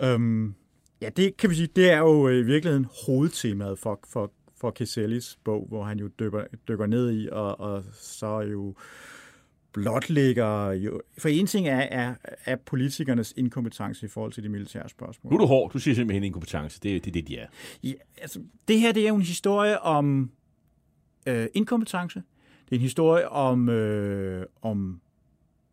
Øhm, 0.03 0.55
ja, 1.03 1.09
det 1.09 1.37
kan 1.37 1.51
vi 1.51 1.55
sige, 1.55 1.69
det 1.77 1.91
er 1.91 1.99
jo 1.99 2.29
i 2.29 2.43
virkeligheden 2.43 2.87
hovedtemaet 3.07 3.79
for, 3.79 4.01
for, 4.13 4.33
for 4.61 4.71
Kisellis 4.71 5.39
bog, 5.45 5.67
hvor 5.69 5.85
han 5.85 5.99
jo 5.99 6.09
dykker, 6.09 6.45
dykker 6.69 6.87
ned 6.87 7.13
i, 7.13 7.29
og, 7.33 7.61
og 7.61 7.85
så 7.93 8.39
jo 8.41 8.75
blotlægger 9.73 10.71
jo... 10.73 11.01
For 11.19 11.29
en 11.29 11.47
ting 11.47 11.69
er, 11.69 11.79
er, 11.81 12.15
er 12.45 12.57
politikernes 12.57 13.35
inkompetence 13.37 14.07
i 14.07 14.09
forhold 14.09 14.33
til 14.33 14.43
de 14.43 14.49
militære 14.49 14.89
spørgsmål. 14.89 15.33
Nu 15.33 15.37
er 15.37 15.41
du 15.41 15.47
hård. 15.47 15.73
Du 15.73 15.79
siger 15.79 15.95
simpelthen 15.95 16.25
inkompetence. 16.25 16.81
Det, 16.83 17.05
det 17.05 17.11
er 17.11 17.13
det, 17.13 17.29
de 17.29 17.37
er. 17.39 17.47
Ja, 17.83 17.93
altså, 18.19 18.41
det 18.69 18.81
her 18.81 18.93
det 18.93 19.05
er 19.05 19.09
jo 19.09 19.15
en 19.17 19.23
historie 19.23 19.81
om 19.81 20.31
øh, 21.27 21.47
inkompetence. 21.55 22.23
Det 22.65 22.73
er 22.73 22.77
en 22.77 22.81
historie 22.83 23.29
om, 23.29 23.69
øh, 23.69 24.47
om 24.63 25.01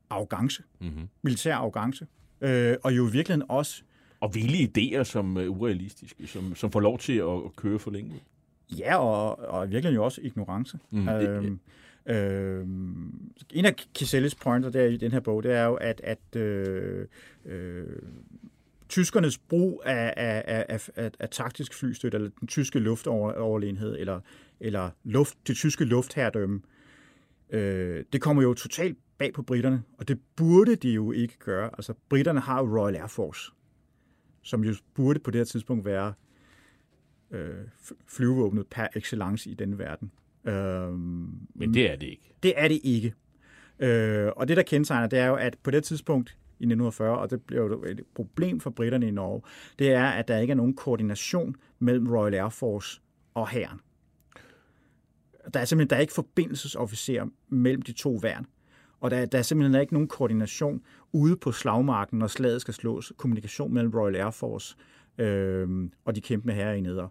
arrogance, 0.10 0.64
Mm-hmm. 0.82 1.08
militær 1.22 1.56
arrogance. 1.56 2.08
Øh, 2.42 2.76
og 2.84 2.98
jo 2.98 3.08
i 3.08 3.12
virkeligheden 3.12 3.50
også, 3.50 3.84
Og 4.20 4.36
vilde 4.36 4.64
idéer, 5.00 5.04
som 5.04 5.38
er 5.38 5.48
urealistiske, 5.48 6.28
som, 6.28 6.56
som 6.56 6.72
får 6.72 6.80
lov 6.80 7.00
til 7.00 7.14
at, 7.14 7.30
at 7.46 7.56
køre 7.56 7.80
for 7.80 7.92
længe. 7.92 8.12
Ja, 8.70 8.98
og, 8.98 9.40
og 9.40 9.66
i 9.66 9.70
virkeligheden 9.70 9.96
jo 9.96 10.04
også 10.04 10.22
ignorance. 10.24 10.80
Mm. 10.92 11.10
Øhm, 11.10 11.60
øhm, 12.06 13.32
en 13.52 13.66
af 13.66 13.76
Kisellis 13.76 14.36
pointer 14.36 14.70
der 14.70 14.86
i 14.86 14.98
den 14.98 15.12
her 15.12 15.20
bog, 15.20 15.44
det 15.44 15.52
er 15.52 15.64
jo, 15.64 15.76
at, 15.76 16.02
at 16.04 16.36
øh, 16.36 17.08
øh, 17.46 17.86
tyskernes 18.90 19.38
brug 19.38 19.82
af, 19.86 20.14
af, 20.18 20.44
af, 20.48 20.66
af, 20.70 20.90
af, 20.96 21.12
af 21.20 21.30
taktisk 21.30 21.74
flystøtte, 21.74 22.16
eller 22.16 22.30
den 22.40 22.48
tyske 22.48 22.80
luftoverlegenhed, 22.80 23.96
eller, 24.00 24.20
eller 24.60 24.90
luft, 25.04 25.38
det 25.48 25.56
tyske 25.56 25.86
luftherredømme, 25.86 26.62
øh, 27.50 28.04
det 28.14 28.22
kommer 28.22 28.44
jo 28.44 28.54
totalt 28.54 28.98
bag 29.18 29.34
på 29.34 29.42
britterne, 29.42 29.84
og 29.98 30.08
det 30.08 30.20
burde 30.36 30.76
de 30.76 30.90
jo 30.90 31.12
ikke 31.12 31.38
gøre. 31.40 31.70
Altså, 31.74 31.94
britterne 32.10 32.40
har 32.40 32.64
jo 32.64 32.80
Royal 32.80 32.96
Air 32.96 33.08
Force, 33.08 33.52
som 34.42 34.64
jo 34.64 34.76
burde 34.94 35.20
på 35.20 35.32
det 35.32 35.40
her 35.40 35.46
tidspunkt 35.46 35.86
være 35.86 36.14
øh, 37.36 37.56
flyvevåbnet 38.08 38.68
per 38.68 38.88
excellence 38.96 39.50
i 39.50 39.54
den 39.54 39.80
verden. 39.80 40.12
Øhm, 40.46 41.48
Men 41.56 41.74
det 41.74 41.92
er 41.92 41.96
det 41.96 42.08
ikke. 42.08 42.36
det 42.44 42.54
er 42.58 42.68
det 42.68 42.80
ikke. 42.84 43.14
Øh, 43.80 44.32
og 44.36 44.48
det, 44.48 44.58
der 44.58 44.64
kendetegner, 44.64 45.08
det 45.08 45.20
er 45.20 45.26
jo, 45.26 45.36
at 45.36 45.58
på 45.64 45.72
det 45.72 45.84
tidspunkt 45.84 46.30
i 46.60 46.64
1940, 46.64 47.18
og 47.18 47.30
det 47.30 47.42
blev 47.42 47.60
jo 47.60 47.84
et 47.84 48.02
problem 48.16 48.60
for 48.60 48.70
britterne 48.70 49.08
i 49.08 49.12
Norge, 49.12 49.42
det 49.80 49.92
er, 49.92 50.06
at 50.06 50.28
der 50.28 50.38
ikke 50.38 50.52
er 50.52 50.56
nogen 50.56 50.76
koordination 50.76 51.56
mellem 51.80 52.08
Royal 52.08 52.34
Air 52.34 52.50
Force 52.50 53.02
og 53.34 53.50
hæren. 53.50 53.80
Der 55.54 55.60
er 55.60 55.66
simpelthen 55.66 55.90
der 55.90 55.96
er 55.96 56.00
ikke 56.00 56.14
forbindelsesofficer 56.14 57.26
mellem 57.50 57.82
de 57.82 57.92
to 57.92 58.20
værn. 58.22 58.46
Og 59.00 59.12
der, 59.12 59.26
der 59.26 59.38
er 59.38 59.42
simpelthen 59.42 59.82
ikke 59.82 59.94
nogen 59.94 60.08
koordination 60.08 60.82
ude 61.12 61.38
på 61.38 61.52
slagmarken, 61.52 62.20
når 62.20 62.28
slaget 62.28 62.62
skal 62.62 62.74
slås. 62.74 63.14
Kommunikation 63.18 63.74
mellem 63.74 63.94
Royal 63.94 64.16
Air 64.16 64.32
Force 64.32 64.76
øh, 65.18 65.90
og 66.06 66.16
de 66.16 66.22
kæmpende 66.22 66.82
neder. 66.82 67.08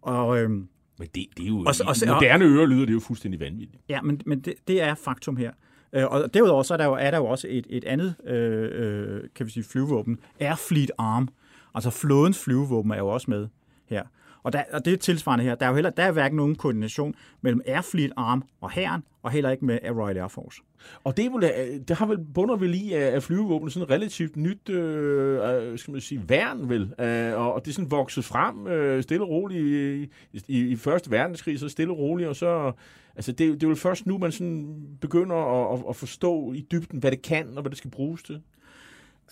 Og, 0.00 0.38
øh, 0.38 0.50
Men 0.50 0.68
det, 0.98 1.26
det 1.36 1.42
er 1.42 1.48
jo... 1.48 1.58
Og 1.58 1.74
og 1.86 1.96
moderne 2.06 2.44
ører 2.44 2.66
lyder 2.66 2.86
det 2.86 2.92
jo 2.92 3.00
fuldstændig 3.00 3.40
vanvittigt. 3.40 3.82
Ja, 3.88 4.02
men, 4.02 4.20
men 4.26 4.40
det, 4.40 4.54
det 4.68 4.82
er 4.82 4.94
faktum 4.94 5.36
her. 5.36 5.52
Øh, 5.92 6.06
og 6.06 6.34
derudover 6.34 6.62
så 6.62 6.74
er 6.74 6.78
der 6.78 6.84
jo, 6.84 6.92
er 6.92 7.10
der 7.10 7.18
jo 7.18 7.26
også 7.26 7.46
et, 7.50 7.66
et 7.70 7.84
andet 7.84 8.14
øh, 8.26 8.68
øh, 8.72 9.20
kan 9.34 9.46
vi 9.46 9.50
sige, 9.50 9.64
flyvevåben, 9.64 10.18
Air 10.40 10.54
Fleet 10.68 10.90
Arm. 10.98 11.28
Altså 11.74 11.90
flådens 11.90 12.44
flyvevåben 12.44 12.90
er 12.90 12.98
jo 12.98 13.08
også 13.08 13.30
med 13.30 13.48
her. 13.86 14.02
Og, 14.48 14.52
der, 14.52 14.62
og 14.72 14.84
det 14.84 14.92
er 14.92 14.96
tilsvarende 14.96 15.44
her. 15.44 15.54
Der 15.54 15.66
er 15.66 15.70
jo 15.70 15.74
heller 15.74 15.90
der 15.90 16.02
er 16.02 16.12
hverken 16.12 16.36
nogen 16.36 16.54
koordination 16.54 17.14
mellem 17.40 17.60
Air 17.66 17.80
Fleet 17.80 18.12
Arm 18.16 18.44
og 18.60 18.70
hæren, 18.70 19.02
og 19.22 19.30
heller 19.30 19.50
ikke 19.50 19.64
med 19.64 19.78
Royal 19.90 20.16
Air 20.16 20.28
Force. 20.28 20.60
Og 21.04 21.16
det, 21.16 21.26
er 21.26 21.30
vel, 21.30 21.44
øh, 21.44 21.80
det 21.88 21.96
har 21.96 22.06
vel 22.06 22.18
bunder 22.34 22.56
vel 22.56 22.74
i 22.74 22.92
at 22.92 23.22
flyvevåbnet 23.22 23.72
sådan 23.72 23.90
relativt 23.90 24.36
nyt, 24.36 24.68
øh, 24.68 25.70
øh, 25.72 25.78
skal 25.78 25.92
man 25.92 26.00
sige, 26.00 26.22
værn 26.28 26.68
vel. 26.68 26.94
Øh, 27.00 27.40
og 27.40 27.54
og 27.54 27.64
det 27.64 27.70
er 27.70 27.74
sådan 27.74 27.90
vokset 27.90 28.24
frem 28.24 28.66
øh, 28.66 29.02
stille 29.02 29.24
og 29.24 29.28
roligt 29.28 29.60
i, 29.64 30.42
i, 30.48 30.68
i 30.68 30.76
første 30.76 31.10
verdenskrig, 31.10 31.58
så 31.58 31.68
stille 31.68 31.92
og 31.92 31.98
roligt, 31.98 32.28
og 32.28 32.36
så... 32.36 32.72
Altså, 33.16 33.32
det, 33.32 33.60
det 33.60 33.62
er 33.62 33.68
jo 33.68 33.74
først 33.74 34.06
nu, 34.06 34.18
man 34.18 34.32
sådan 34.32 34.76
begynder 35.00 35.36
at, 35.36 35.78
at, 35.78 35.84
at 35.88 35.96
forstå 35.96 36.52
i 36.52 36.66
dybden, 36.72 36.98
hvad 36.98 37.10
det 37.10 37.22
kan, 37.22 37.46
og 37.56 37.62
hvad 37.62 37.70
det 37.70 37.78
skal 37.78 37.90
bruges 37.90 38.22
til. 38.22 38.40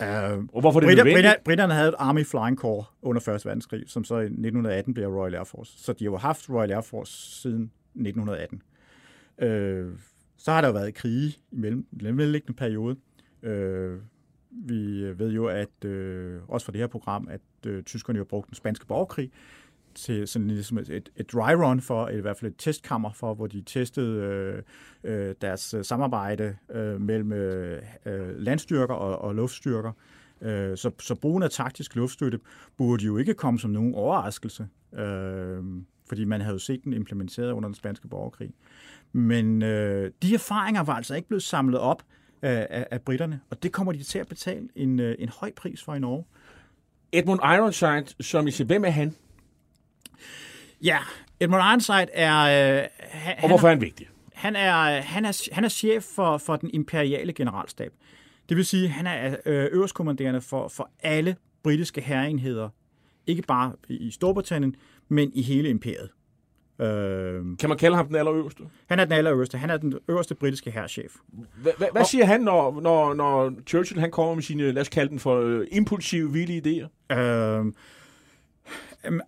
Uh, 0.01 0.07
Og 0.53 0.61
hvorfor 0.61 0.81
det 0.81 0.87
er 0.87 0.91
Britter. 0.91 1.05
Britter, 1.05 1.35
britterne 1.45 1.75
havde 1.75 1.89
et 1.89 1.95
Army 1.99 2.27
Flying 2.27 2.59
Corps 2.59 2.87
under 3.03 3.29
1. 3.29 3.45
verdenskrig, 3.47 3.83
som 3.87 4.05
så 4.05 4.15
i 4.15 4.25
1918 4.25 4.95
blev 4.95 5.09
Royal 5.09 5.35
Air 5.35 5.45
Force. 5.45 5.73
Så 5.79 5.93
de 5.93 6.05
har 6.05 6.11
jo 6.11 6.17
haft 6.17 6.51
Royal 6.51 6.71
Air 6.71 6.81
Force 6.81 7.41
siden 7.41 7.71
1918. 7.95 8.63
Øh, 9.39 9.93
så 10.37 10.53
har 10.53 10.61
der 10.61 10.69
jo 10.69 10.75
været 10.75 10.95
krige 10.95 11.29
i 11.29 11.39
mellem, 11.51 11.87
den 12.01 12.17
mellemliggende 12.17 12.57
periode. 12.57 12.97
Øh, 13.43 13.99
vi 14.51 15.03
ved 15.19 15.33
jo, 15.33 15.47
at 15.47 15.85
øh, 15.85 16.41
også 16.49 16.65
for 16.65 16.73
det 16.73 16.81
her 16.81 16.87
program, 16.87 17.29
at 17.31 17.41
øh, 17.67 17.83
tyskerne 17.83 18.19
jo 18.19 18.25
brugte 18.25 18.49
den 18.49 18.55
spanske 18.55 18.87
borgerkrig 18.87 19.31
til 19.97 20.29
sådan 20.29 20.49
ligesom 20.49 20.79
et, 20.79 20.91
et, 20.91 21.09
et 21.17 21.33
dry 21.33 21.53
run 21.53 21.81
for, 21.81 22.09
i 22.09 22.21
hvert 22.21 22.37
fald 22.37 22.51
et 22.51 22.59
testkammer 22.59 23.13
for, 23.13 23.35
hvor 23.35 23.47
de 23.47 23.63
testede 23.67 24.23
øh, 24.23 24.63
øh, 25.05 25.35
deres 25.41 25.75
øh, 25.75 25.85
samarbejde 25.85 26.57
øh, 26.71 27.01
mellem 27.01 27.33
øh, 27.33 27.83
øh, 28.07 28.39
landstyrker 28.39 28.95
og, 28.95 29.19
og 29.19 29.35
luftstyrker. 29.35 29.93
Øh, 30.41 30.77
så, 30.77 30.91
så 31.01 31.15
brugen 31.15 31.43
af 31.43 31.51
taktisk 31.51 31.97
luftstøtte 31.97 32.39
burde 32.77 33.05
jo 33.05 33.17
ikke 33.17 33.35
komme 33.35 33.59
som 33.59 33.71
nogen 33.71 33.95
overraskelse, 33.95 34.69
øh, 34.95 35.65
fordi 36.09 36.25
man 36.25 36.41
havde 36.41 36.55
jo 36.55 36.59
set 36.59 36.85
den 36.85 36.93
implementeret 36.93 37.53
under 37.53 37.69
den 37.69 37.75
spanske 37.75 38.09
borgerkrig. 38.09 38.51
Men 39.13 39.63
øh, 39.63 40.11
de 40.23 40.35
erfaringer 40.35 40.83
var 40.83 40.95
altså 40.95 41.15
ikke 41.15 41.29
blevet 41.29 41.43
samlet 41.43 41.81
op 41.81 42.03
af, 42.43 42.67
af, 42.71 42.87
af 42.91 43.03
britterne, 43.03 43.41
og 43.51 43.63
det 43.63 43.73
kommer 43.73 43.93
de 43.93 44.03
til 44.03 44.19
at 44.19 44.29
betale 44.29 44.69
en, 44.75 45.01
øh, 45.01 45.17
en 45.19 45.29
høj 45.29 45.53
pris 45.57 45.83
for 45.83 45.95
i 45.95 45.99
Norge. 45.99 46.25
Edmund 47.13 47.41
Ironside, 47.41 48.05
som 48.21 48.47
I 48.47 48.51
siger, 48.51 48.67
hvem 48.67 48.85
er 48.85 48.91
han? 48.91 49.15
Ja, 50.83 50.99
Edmund 51.41 51.63
Ironside 51.63 52.07
er... 52.13 52.79
Øh, 52.79 52.85
han, 52.99 53.35
Og 53.43 53.49
hvorfor 53.49 53.67
er 53.69 53.73
han 53.73 53.81
vigtig? 53.81 54.09
han 54.35 54.57
er, 54.57 55.01
han 55.01 55.25
er, 55.25 55.49
han 55.55 55.65
er 55.65 55.69
chef 55.69 56.05
for, 56.05 56.39
for 56.39 56.57
den 56.57 56.71
imperiale 56.73 57.33
generalstab. 57.33 57.93
Det 58.49 58.57
vil 58.57 58.65
sige, 58.67 58.89
han 58.89 59.07
er 59.07 59.37
øh, 59.47 59.69
øverstkommanderende 59.73 60.41
for, 60.41 60.69
for 60.69 60.91
alle 61.03 61.37
britiske 61.63 62.01
herreenheder. 62.01 62.69
Ikke 63.27 63.43
bare 63.43 63.73
i 63.89 64.11
Storbritannien, 64.11 64.77
men 65.09 65.31
i 65.35 65.43
hele 65.43 65.69
imperiet. 65.69 66.11
Øh, 66.81 67.59
Kan 67.59 67.69
man 67.69 67.79
kalde 67.79 67.97
ham 67.97 68.07
den 68.07 68.17
allerøverste? 68.17 68.63
han 68.87 68.99
er 68.99 69.05
den 69.05 69.13
allerøverste. 69.13 69.59
Han 69.59 69.71
er 69.71 69.77
den 69.77 69.95
øverste 70.09 70.35
britiske 70.35 70.71
herrchef. 70.71 71.13
Hvad 71.93 72.05
siger 72.05 72.25
han, 72.25 72.41
når, 72.41 72.81
når, 72.81 73.15
når 73.15 73.53
Churchill 73.67 74.01
han 74.01 74.11
kommer 74.11 74.35
med 74.35 74.43
sine, 74.43 74.73
lad 74.73 74.83
os 74.83 74.89
kalde 74.89 75.11
den 75.11 75.19
for 75.19 75.41
øh, 75.41 75.67
impulsive, 75.73 76.33
vilde 76.33 76.59
idéer? 76.59 77.17
Øh, 77.19 77.65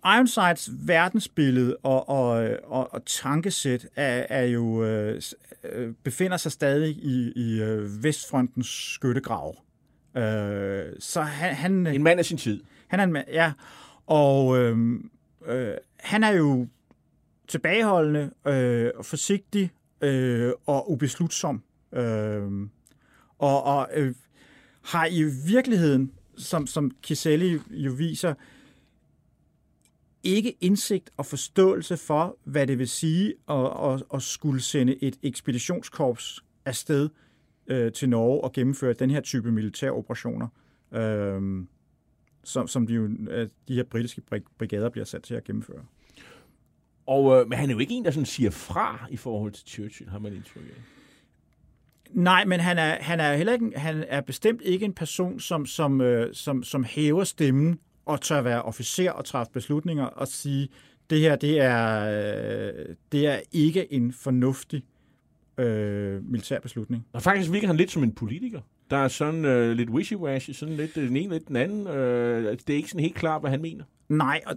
Ironsides 0.05 0.69
verdensbillede 0.85 1.77
og, 1.83 2.09
og, 2.09 2.49
og, 2.63 2.93
og 2.93 3.05
tankesæt 3.05 3.87
er, 3.95 4.25
er 4.29 4.43
jo 4.43 4.83
øh, 4.83 5.21
øh, 5.63 5.93
befinder 6.03 6.37
sig 6.37 6.51
stadig 6.51 6.95
i, 6.95 7.31
i 7.35 7.61
øh, 7.61 8.03
Vestfrontens 8.03 8.93
skyttegrav. 8.93 9.55
Øh, 10.17 10.85
så 10.99 11.21
han, 11.21 11.55
han, 11.55 11.87
En 11.87 12.03
mand 12.03 12.19
af 12.19 12.25
sin 12.25 12.37
tid. 12.37 12.63
Han 12.87 12.99
er 12.99 13.03
en 13.03 13.13
mand, 13.13 13.27
ja. 13.31 13.51
Og 14.07 14.57
øh, 14.57 14.77
øh, 15.45 15.73
han 15.99 16.23
er 16.23 16.31
jo 16.31 16.67
tilbageholdende, 17.47 18.31
øh, 18.47 18.91
og 18.95 19.05
forsigtig 19.05 19.71
øh, 20.01 20.51
og 20.65 20.91
ubeslutsom 20.91 21.63
Øh, 21.93 22.51
og 23.37 23.63
og 23.63 23.89
øh, 23.93 24.15
har 24.81 25.05
i 25.05 25.23
virkeligheden, 25.45 26.11
som, 26.37 26.67
som 26.67 26.91
Kiselli 27.01 27.59
jo 27.69 27.91
viser, 27.91 28.33
ikke 30.23 30.55
indsigt 30.61 31.09
og 31.17 31.25
forståelse 31.25 31.97
for, 31.97 32.37
hvad 32.43 32.67
det 32.67 32.79
vil 32.79 32.87
sige 32.87 33.33
at, 33.49 33.93
at, 33.93 34.03
at 34.13 34.21
skulle 34.21 34.61
sende 34.61 35.03
et 35.03 35.19
ekspeditionskorps 35.23 36.43
afsted 36.65 37.09
øh, 37.67 37.91
til 37.91 38.09
Norge 38.09 38.43
og 38.43 38.53
gennemføre 38.53 38.93
den 38.93 39.09
her 39.09 39.21
type 39.21 39.51
militære 39.51 39.91
operationer, 39.91 40.47
øh, 40.93 41.65
som, 42.43 42.67
som 42.67 42.87
de, 42.87 42.93
jo, 42.93 43.09
øh, 43.29 43.49
de 43.67 43.75
her 43.75 43.83
britiske 43.83 44.21
brigader 44.57 44.89
bliver 44.89 45.05
sat 45.05 45.23
til 45.23 45.33
at 45.33 45.43
gennemføre. 45.43 45.85
Og, 47.05 47.39
øh, 47.41 47.49
men 47.49 47.57
han 47.57 47.69
er 47.69 47.73
jo 47.73 47.79
ikke 47.79 47.93
en, 47.93 48.05
der 48.05 48.11
sådan 48.11 48.25
siger 48.25 48.49
fra 48.49 49.07
i 49.09 49.17
forhold 49.17 49.51
til 49.51 49.67
Churchill, 49.67 50.09
har 50.09 50.19
man 50.19 50.33
indtryk 50.33 50.63
af. 50.63 50.81
Nej, 52.11 52.45
men 52.45 52.59
han 52.59 52.77
er, 52.77 52.95
han 53.01 53.19
er 53.19 53.35
heller 53.35 53.53
ikke, 53.53 53.71
han 53.75 54.05
er 54.07 54.21
bestemt 54.21 54.61
ikke 54.61 54.85
en 54.85 54.93
person, 54.93 55.39
som, 55.39 55.65
som, 55.65 56.01
øh, 56.01 56.33
som, 56.33 56.63
som 56.63 56.83
hæver 56.83 57.23
stemmen 57.23 57.79
og 58.09 58.21
tør 58.21 58.41
være 58.41 58.61
officer 58.61 59.11
og 59.11 59.25
træffe 59.25 59.51
beslutninger 59.53 60.05
og 60.05 60.27
sige, 60.27 60.69
det 61.09 61.19
her 61.19 61.35
det 61.35 61.59
er, 61.59 62.05
øh, 62.05 62.95
det 63.11 63.27
er 63.27 63.39
ikke 63.51 63.93
en 63.93 64.13
fornuftig 64.13 64.83
øh, 65.57 66.23
militær 66.23 66.59
beslutning. 66.59 67.05
Og 67.13 67.21
faktisk 67.21 67.51
virker 67.51 67.67
han 67.67 67.77
lidt 67.77 67.91
som 67.91 68.03
en 68.03 68.11
politiker. 68.11 68.61
Der 68.89 68.97
er 68.97 69.07
sådan 69.07 69.45
øh, 69.45 69.71
lidt 69.71 69.89
wishy-washy, 69.89 70.53
sådan 70.53 70.75
lidt 70.75 70.95
den 70.95 71.17
ene 71.17 71.33
lidt 71.33 71.47
den 71.47 71.55
anden. 71.55 71.87
Øh, 71.87 72.51
det 72.51 72.69
er 72.69 72.77
ikke 72.77 72.89
sådan 72.89 73.01
helt 73.01 73.15
klart, 73.15 73.41
hvad 73.41 73.51
han 73.51 73.61
mener. 73.61 73.83
Nej, 74.09 74.41
og 74.45 74.55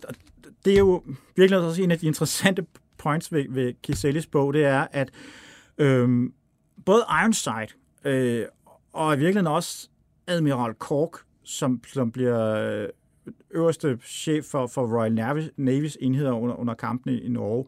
det 0.64 0.72
er 0.74 0.78
jo 0.78 1.02
virkelig 1.36 1.60
også 1.60 1.82
en 1.82 1.90
af 1.90 1.98
de 1.98 2.06
interessante 2.06 2.66
points 2.98 3.32
ved, 3.32 3.44
ved 3.48 3.74
Kisellis 3.82 4.26
bog, 4.26 4.54
det 4.54 4.64
er, 4.64 4.86
at 4.90 5.10
øh, 5.78 6.30
både 6.84 7.04
Ironside 7.22 7.68
øh, 8.04 8.44
og 8.92 9.14
i 9.14 9.18
virkeligheden 9.18 9.46
også 9.46 9.88
Admiral 10.26 10.74
Cork, 10.74 11.18
som, 11.44 11.80
som 11.86 12.12
bliver 12.12 12.54
øh, 12.54 12.88
øverste 13.50 13.98
chef 14.04 14.44
for, 14.44 14.66
for 14.66 14.98
Royal 14.98 15.14
Navy, 15.14 15.40
Navy's 15.40 15.96
enheder 16.00 16.32
under, 16.32 16.56
under 16.56 16.74
kampene 16.74 17.20
i 17.20 17.28
Norge, 17.28 17.64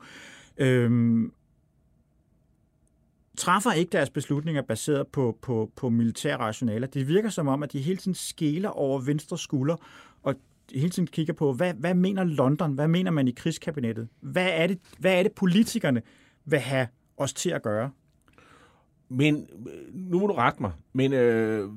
øhm, 0.57 1.33
træffer 3.39 3.73
ikke 3.73 3.93
deres 3.93 4.11
beslutninger 4.11 4.63
baseret 4.63 5.07
på, 5.07 5.39
på, 5.43 5.73
på 5.77 5.89
militære 5.89 6.37
rationaler. 6.37 6.87
Det 6.87 7.09
virker 7.09 7.29
som 7.29 7.49
om, 7.49 7.63
at 7.63 7.73
de 7.73 7.81
hele 7.81 7.97
tiden 7.97 8.15
skæler 8.15 8.69
over 8.69 9.01
venstre 9.01 9.39
skulder, 9.39 9.77
og 10.23 10.35
hele 10.75 10.91
tiden 10.91 11.07
kigger 11.07 11.33
på, 11.33 11.53
hvad, 11.53 11.75
hvad 11.75 11.95
mener 11.95 12.25
London? 12.25 12.73
Hvad 12.73 12.89
mener 12.89 13.11
man 13.11 13.29
i 13.29 13.31
krigskabinettet? 13.31 14.09
Hvad 14.21 14.49
er, 14.53 14.67
det, 14.67 14.79
hvad 14.99 15.19
er 15.19 15.23
det, 15.23 15.33
politikerne 15.33 16.03
vil 16.45 16.59
have 16.59 16.89
os 17.17 17.33
til 17.35 17.51
at 17.51 17.63
gøre? 17.63 17.91
Men 19.09 19.49
øh, 19.67 19.95
nu 19.95 20.21
må 20.21 20.27
du 20.27 20.33
rette 20.33 20.63
mig, 20.63 20.73
men 20.93 21.13
øh, 21.13 21.71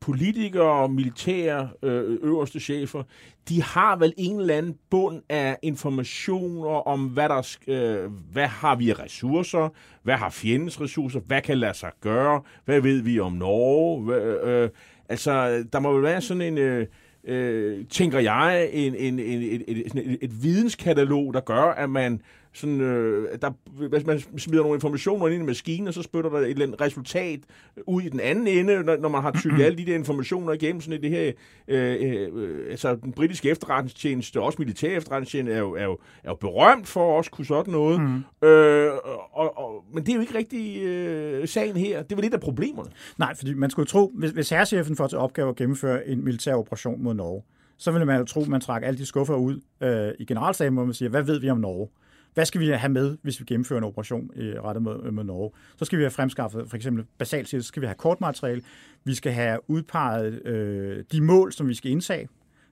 politikere 0.00 0.82
og 0.82 0.90
militære 0.90 1.68
øh, 1.82 2.18
øverste 2.22 2.60
chefer, 2.60 3.02
de 3.48 3.62
har 3.62 3.96
vel 3.96 4.14
en 4.16 4.40
eller 4.40 4.56
anden 4.56 4.76
bund 4.90 5.22
af 5.28 5.58
informationer 5.62 6.88
om, 6.88 7.06
hvad, 7.06 7.28
der, 7.28 7.56
øh, 7.68 8.10
hvad 8.32 8.46
har 8.46 8.76
vi 8.76 8.90
af 8.90 8.98
ressourcer, 8.98 9.68
hvad 10.02 10.14
har 10.14 10.30
fjendens 10.30 10.80
ressourcer, 10.80 11.20
hvad 11.20 11.42
kan 11.42 11.58
lade 11.58 11.74
sig 11.74 11.90
gøre, 12.00 12.42
hvad 12.64 12.80
ved 12.80 13.02
vi 13.02 13.20
om 13.20 13.32
Norge. 13.32 14.02
Hvad, 14.02 14.20
øh, 14.20 14.68
altså, 15.08 15.64
der 15.72 15.80
må 15.80 15.92
vel 15.92 16.02
være 16.02 16.20
sådan 16.20 16.42
en... 16.42 16.58
Øh, 16.58 16.86
øh, 17.24 17.84
tænker 17.86 18.18
jeg, 18.18 18.68
en, 18.72 18.94
en, 18.94 19.18
en, 19.18 19.42
et, 19.42 19.64
et, 19.68 19.92
et, 19.96 20.18
et 20.22 20.42
videnskatalog, 20.42 21.34
der 21.34 21.40
gør, 21.40 21.62
at 21.62 21.90
man 21.90 22.20
sådan, 22.52 22.80
øh, 22.80 23.38
der, 23.42 23.50
hvis 23.88 24.06
man 24.06 24.20
smider 24.38 24.62
nogle 24.62 24.76
informationer 24.76 25.28
ind 25.28 25.42
i 25.42 25.46
maskinen, 25.46 25.88
og 25.88 25.94
så 25.94 26.02
spytter 26.02 26.30
der 26.30 26.38
et 26.38 26.50
eller 26.50 26.66
andet 26.66 26.80
resultat 26.80 27.40
ud 27.86 28.02
i 28.02 28.08
den 28.08 28.20
anden 28.20 28.46
ende, 28.46 28.82
når, 28.82 28.96
når 28.96 29.08
man 29.08 29.22
har 29.22 29.30
tykket 29.42 29.64
alle 29.64 29.78
de 29.78 29.86
der 29.86 29.94
informationer 29.94 30.52
igennem, 30.52 30.80
sådan 30.80 30.98
i 30.98 31.02
det 31.02 31.10
her, 31.10 31.32
øh, 31.68 32.28
øh, 32.32 32.70
altså 32.70 32.96
den 32.96 33.12
britiske 33.12 33.50
efterretningstjeneste, 33.50 34.40
også 34.40 34.56
militær 34.58 34.96
efterretningstjeneste, 34.96 35.54
er 35.54 35.58
jo, 35.58 35.74
er, 35.74 35.84
jo, 35.84 35.98
er 36.24 36.30
jo 36.30 36.34
berømt 36.34 36.88
for 36.88 37.12
at 37.12 37.16
også 37.16 37.30
kunne 37.30 37.46
sådan 37.46 37.72
noget. 37.72 38.00
Mm. 38.00 38.48
Øh, 38.48 38.90
og, 39.32 39.58
og, 39.58 39.84
men 39.94 40.06
det 40.06 40.12
er 40.12 40.14
jo 40.14 40.20
ikke 40.20 40.38
rigtig 40.38 40.82
øh, 40.82 41.48
sagen 41.48 41.76
her. 41.76 42.02
Det 42.02 42.16
var 42.16 42.22
lidt 42.22 42.34
af 42.34 42.40
problemerne. 42.40 42.90
Nej, 43.18 43.34
fordi 43.34 43.54
man 43.54 43.70
skulle 43.70 43.86
tro, 43.86 44.12
hvis, 44.14 44.30
hvis 44.30 44.50
herrechefen 44.50 44.96
får 44.96 45.06
til 45.06 45.18
opgave 45.18 45.48
at 45.48 45.56
gennemføre 45.56 46.08
en 46.08 46.24
militær 46.24 46.54
operation 46.54 47.02
mod 47.02 47.14
Norge, 47.14 47.42
så 47.76 47.90
ville 47.90 48.06
man 48.06 48.18
jo 48.18 48.24
tro, 48.24 48.42
at 48.42 48.48
man 48.48 48.60
trækker 48.60 48.88
alle 48.88 48.98
de 48.98 49.06
skuffer 49.06 49.34
ud 49.34 49.60
øh, 49.80 50.12
i 50.18 50.24
generalstaben, 50.24 50.74
hvor 50.74 50.84
man 50.84 50.94
siger, 50.94 51.08
hvad 51.08 51.22
ved 51.22 51.40
vi 51.40 51.50
om 51.50 51.58
Norge? 51.58 51.88
Hvad 52.34 52.44
skal 52.44 52.60
vi 52.60 52.68
have 52.68 52.92
med, 52.92 53.16
hvis 53.22 53.40
vi 53.40 53.44
gennemfører 53.44 53.78
en 53.78 53.84
operation 53.84 54.30
øh, 54.36 54.62
rettet 54.62 54.82
mod, 54.82 55.10
mod 55.10 55.24
Norge? 55.24 55.50
Så 55.76 55.84
skal 55.84 55.98
vi 55.98 56.02
have 56.02 56.10
fremskaffet, 56.10 56.68
for 56.68 56.76
eksempel 56.76 57.04
basalt 57.18 57.48
set, 57.48 57.64
så 57.64 57.68
skal 57.68 57.82
vi 57.82 57.86
have 57.86 57.94
kortmateriale. 57.94 58.62
Vi 59.04 59.14
skal 59.14 59.32
have 59.32 59.58
udpeget 59.68 60.46
øh, 60.46 61.04
de 61.12 61.20
mål, 61.20 61.52
som 61.52 61.68
vi 61.68 61.74
skal 61.74 61.90
indtage. 61.90 62.28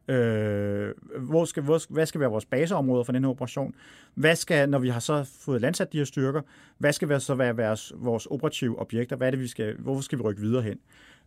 Øh, 0.08 0.94
hvor 1.18 1.44
skal, 1.44 1.62
hvor, 1.62 1.92
hvad 1.92 2.06
skal 2.06 2.20
være 2.20 2.30
vores 2.30 2.46
baseområder 2.46 3.04
for 3.04 3.12
den 3.12 3.24
her 3.24 3.30
operation? 3.30 3.74
Hvad 4.14 4.36
skal, 4.36 4.68
når 4.68 4.78
vi 4.78 4.88
har 4.88 5.00
så 5.00 5.24
fået 5.40 5.60
landsat 5.60 5.92
de 5.92 5.98
her 5.98 6.04
styrker, 6.04 6.42
hvad 6.78 6.92
skal 6.92 7.08
være, 7.08 7.20
så 7.20 7.34
være 7.34 7.56
vores, 7.56 7.92
vores 7.96 8.26
operative 8.26 8.78
objekter? 8.78 9.16
Hvad 9.16 9.26
er 9.26 9.30
det, 9.30 9.40
vi 9.40 9.48
skal, 9.48 9.76
hvorfor 9.78 10.02
skal 10.02 10.18
vi 10.18 10.22
rykke 10.22 10.40
videre 10.40 10.62
hen? 10.62 10.78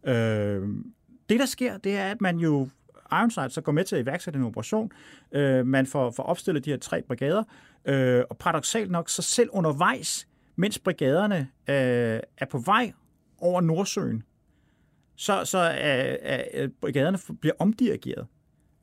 Øh, 0.04 0.68
det, 1.30 1.40
der 1.40 1.46
sker, 1.46 1.78
det 1.78 1.96
er, 1.96 2.06
at 2.06 2.22
man 2.22 2.38
jo 2.38 2.68
Ironside 3.12 3.50
så 3.50 3.62
går 3.62 3.72
med 3.72 3.84
til 3.84 3.96
at 3.96 4.02
iværksætte 4.02 4.40
en 4.40 4.46
operation. 4.46 4.92
Øh, 5.32 5.68
man 5.68 5.86
får, 5.86 6.12
får 6.12 6.24
opstillet 6.24 6.66
de 6.66 6.70
her 6.70 6.78
tre 6.78 7.02
brigader, 7.02 7.44
øh, 7.86 8.24
og 8.30 8.38
paradoxalt 8.38 8.92
nok, 8.92 9.10
så 9.10 9.22
selv 9.22 9.50
undervejs, 9.54 10.28
mens 10.56 10.80
brigaderne 10.80 11.38
øh, 11.70 12.20
er 12.38 12.46
på 12.52 12.58
vej 12.58 12.92
over 13.38 13.62
Nordsøen, 13.62 14.24
så, 15.16 15.46
så 15.46 15.58
er, 15.58 16.18
er 16.22 16.68
brigaderne 16.82 17.20
bliver 17.42 17.54
omdirigeret. 17.60 18.28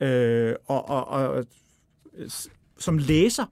Øh, 0.00 0.54
og, 0.66 0.88
og, 0.88 1.06
og 1.06 1.44
som 2.78 2.98
læser, 2.98 3.44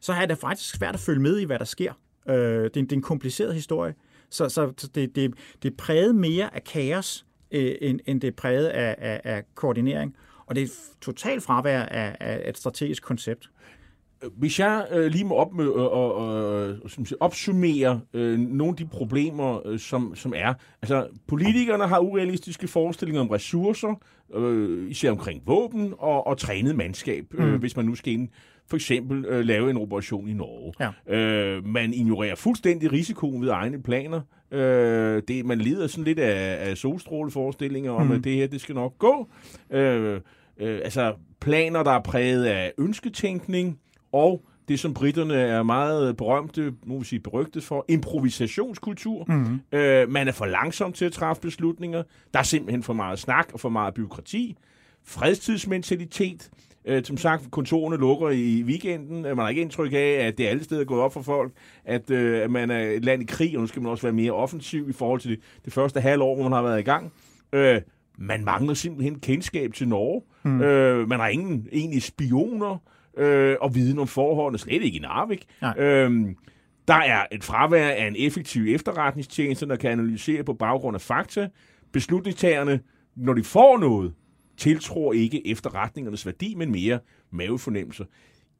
så 0.00 0.12
er 0.12 0.26
det 0.26 0.38
faktisk 0.38 0.76
svært 0.76 0.94
at 0.94 1.00
følge 1.00 1.20
med 1.20 1.38
i, 1.38 1.44
hvad 1.44 1.58
der 1.58 1.64
sker. 1.64 1.92
Øh, 2.28 2.34
det, 2.34 2.76
er 2.76 2.80
en, 2.80 2.84
det 2.84 2.92
er 2.92 2.96
en 2.96 3.02
kompliceret 3.02 3.54
historie. 3.54 3.94
Så, 4.30 4.48
så 4.48 4.72
det, 4.94 5.16
det, 5.16 5.34
det 5.62 5.72
er 5.72 5.76
præget 5.76 6.14
mere 6.14 6.54
af 6.54 6.64
kaos, 6.64 7.26
øh, 7.52 7.74
end, 7.80 8.00
end 8.06 8.20
det 8.20 8.28
er 8.28 8.32
præget 8.32 8.66
af, 8.66 8.94
af, 8.98 9.20
af 9.24 9.42
koordinering. 9.54 10.16
Og 10.46 10.56
det 10.56 10.62
er 10.62 10.68
totalt 11.00 11.42
fravær 11.42 11.82
af, 11.82 12.16
af 12.20 12.48
et 12.48 12.58
strategisk 12.58 13.02
koncept. 13.02 13.50
Hvis 14.36 14.58
jeg 14.58 14.86
øh, 14.92 15.06
lige 15.06 15.24
må 15.24 15.34
op, 15.34 15.60
øh, 15.60 15.68
og, 15.68 15.90
og, 15.90 16.14
og, 16.14 16.78
opsummere 17.20 18.00
øh, 18.14 18.38
nogle 18.38 18.70
af 18.70 18.76
de 18.76 18.86
problemer, 18.86 19.66
øh, 19.66 19.78
som, 19.78 20.14
som 20.14 20.32
er. 20.36 20.54
Altså, 20.82 21.06
politikerne 21.28 21.86
har 21.86 21.98
urealistiske 21.98 22.68
forestillinger 22.68 23.20
om 23.20 23.28
ressourcer, 23.28 23.94
øh, 24.34 24.90
især 24.90 25.10
omkring 25.10 25.42
våben 25.46 25.94
og, 25.98 26.26
og 26.26 26.38
trænet 26.38 26.76
mandskab, 26.76 27.24
øh, 27.34 27.52
mm. 27.52 27.58
hvis 27.58 27.76
man 27.76 27.84
nu 27.84 27.94
skal 27.94 28.12
ind 28.12 28.28
for 28.68 28.76
eksempel 28.76 29.24
øh, 29.24 29.44
lave 29.44 29.70
en 29.70 29.76
operation 29.76 30.28
i 30.28 30.32
Norge. 30.32 30.72
Ja. 31.08 31.16
Øh, 31.16 31.66
man 31.66 31.94
ignorerer 31.94 32.34
fuldstændig 32.34 32.92
risikoen 32.92 33.42
ved 33.42 33.48
egne 33.48 33.82
planer. 33.82 34.20
Øh, 34.52 35.22
det, 35.28 35.46
man 35.46 35.58
lider 35.58 35.86
sådan 35.86 36.04
lidt 36.04 36.18
af, 36.18 36.70
af 36.70 36.76
solstråleforestillinger 36.76 37.92
om, 37.92 38.06
mm. 38.06 38.12
at 38.12 38.24
det 38.24 38.32
her, 38.32 38.46
det 38.46 38.60
skal 38.60 38.74
nok 38.74 38.98
gå. 38.98 39.28
Øh, 39.70 40.20
øh, 40.58 40.80
altså 40.84 41.14
planer, 41.40 41.82
der 41.82 41.90
er 41.90 42.02
præget 42.02 42.44
af 42.44 42.72
ønsketænkning, 42.78 43.78
og 44.12 44.42
det, 44.68 44.80
som 44.80 44.94
britterne 44.94 45.34
er 45.34 45.62
meget 45.62 46.16
berømte, 46.16 46.72
må 46.86 46.98
vi 46.98 47.04
sige 47.04 47.20
berygtet 47.20 47.64
for, 47.64 47.84
improvisationskultur. 47.88 49.24
Mm. 49.28 49.78
Øh, 49.78 50.10
man 50.10 50.28
er 50.28 50.32
for 50.32 50.46
langsom 50.46 50.92
til 50.92 51.04
at 51.04 51.12
træffe 51.12 51.42
beslutninger. 51.42 52.02
Der 52.34 52.38
er 52.38 52.42
simpelthen 52.42 52.82
for 52.82 52.92
meget 52.92 53.18
snak 53.18 53.48
og 53.52 53.60
for 53.60 53.68
meget 53.68 53.94
byråkrati. 53.94 54.56
Fredstidsmentalitet. 55.04 56.50
Øh, 56.84 57.04
som 57.04 57.16
sagt, 57.16 57.50
kontorerne 57.50 57.96
lukker 57.96 58.30
i 58.30 58.62
weekenden. 58.62 59.22
Man 59.22 59.38
har 59.38 59.48
ikke 59.48 59.62
indtryk 59.62 59.92
af, 59.92 60.26
at 60.26 60.38
det 60.38 60.46
alle 60.46 60.64
steder 60.64 60.80
er 60.80 60.84
gået 60.84 61.00
op 61.00 61.12
for 61.12 61.22
folk, 61.22 61.52
at, 61.84 62.10
øh, 62.10 62.42
at 62.42 62.50
man 62.50 62.70
er 62.70 62.80
et 62.80 63.04
land 63.04 63.22
i 63.22 63.26
krig, 63.26 63.56
og 63.56 63.60
nu 63.60 63.66
skal 63.66 63.82
man 63.82 63.90
også 63.90 64.02
være 64.02 64.12
mere 64.12 64.32
offensiv 64.32 64.88
i 64.88 64.92
forhold 64.92 65.20
til 65.20 65.30
det, 65.30 65.40
det 65.64 65.72
første 65.72 66.00
halvår, 66.00 66.34
hvor 66.34 66.44
man 66.44 66.52
har 66.52 66.62
været 66.62 66.80
i 66.80 66.82
gang. 66.82 67.12
Øh, 67.52 67.80
man 68.18 68.44
mangler 68.44 68.74
simpelthen 68.74 69.20
kendskab 69.20 69.72
til 69.72 69.88
Norge. 69.88 70.22
Mm. 70.42 70.60
Øh, 70.60 71.08
man 71.08 71.20
har 71.20 71.28
ingen 71.28 71.68
egentlig 71.72 72.02
spioner 72.02 72.78
øh, 73.16 73.56
og 73.60 73.74
viden 73.74 73.98
om 73.98 74.06
forholdene, 74.06 74.58
slet 74.58 74.82
ikke 74.82 74.96
i 74.96 75.00
Narvik. 75.00 75.46
Øh, 75.78 76.34
der 76.88 76.94
er 76.94 77.26
et 77.32 77.44
fravær 77.44 77.88
af 77.88 78.06
en 78.06 78.16
effektiv 78.18 78.74
efterretningstjeneste, 78.74 79.68
der 79.68 79.76
kan 79.76 79.90
analysere 79.90 80.44
på 80.44 80.52
baggrund 80.52 80.94
af 80.94 81.00
fakta. 81.00 81.48
Beslutningstagerne, 81.92 82.80
når 83.16 83.32
de 83.32 83.44
får 83.44 83.78
noget, 83.78 84.12
tiltror 84.62 85.12
ikke 85.12 85.46
efterretningernes 85.46 86.26
værdi, 86.26 86.54
men 86.54 86.72
mere 86.72 86.98
mavefornemmelser. 87.30 88.04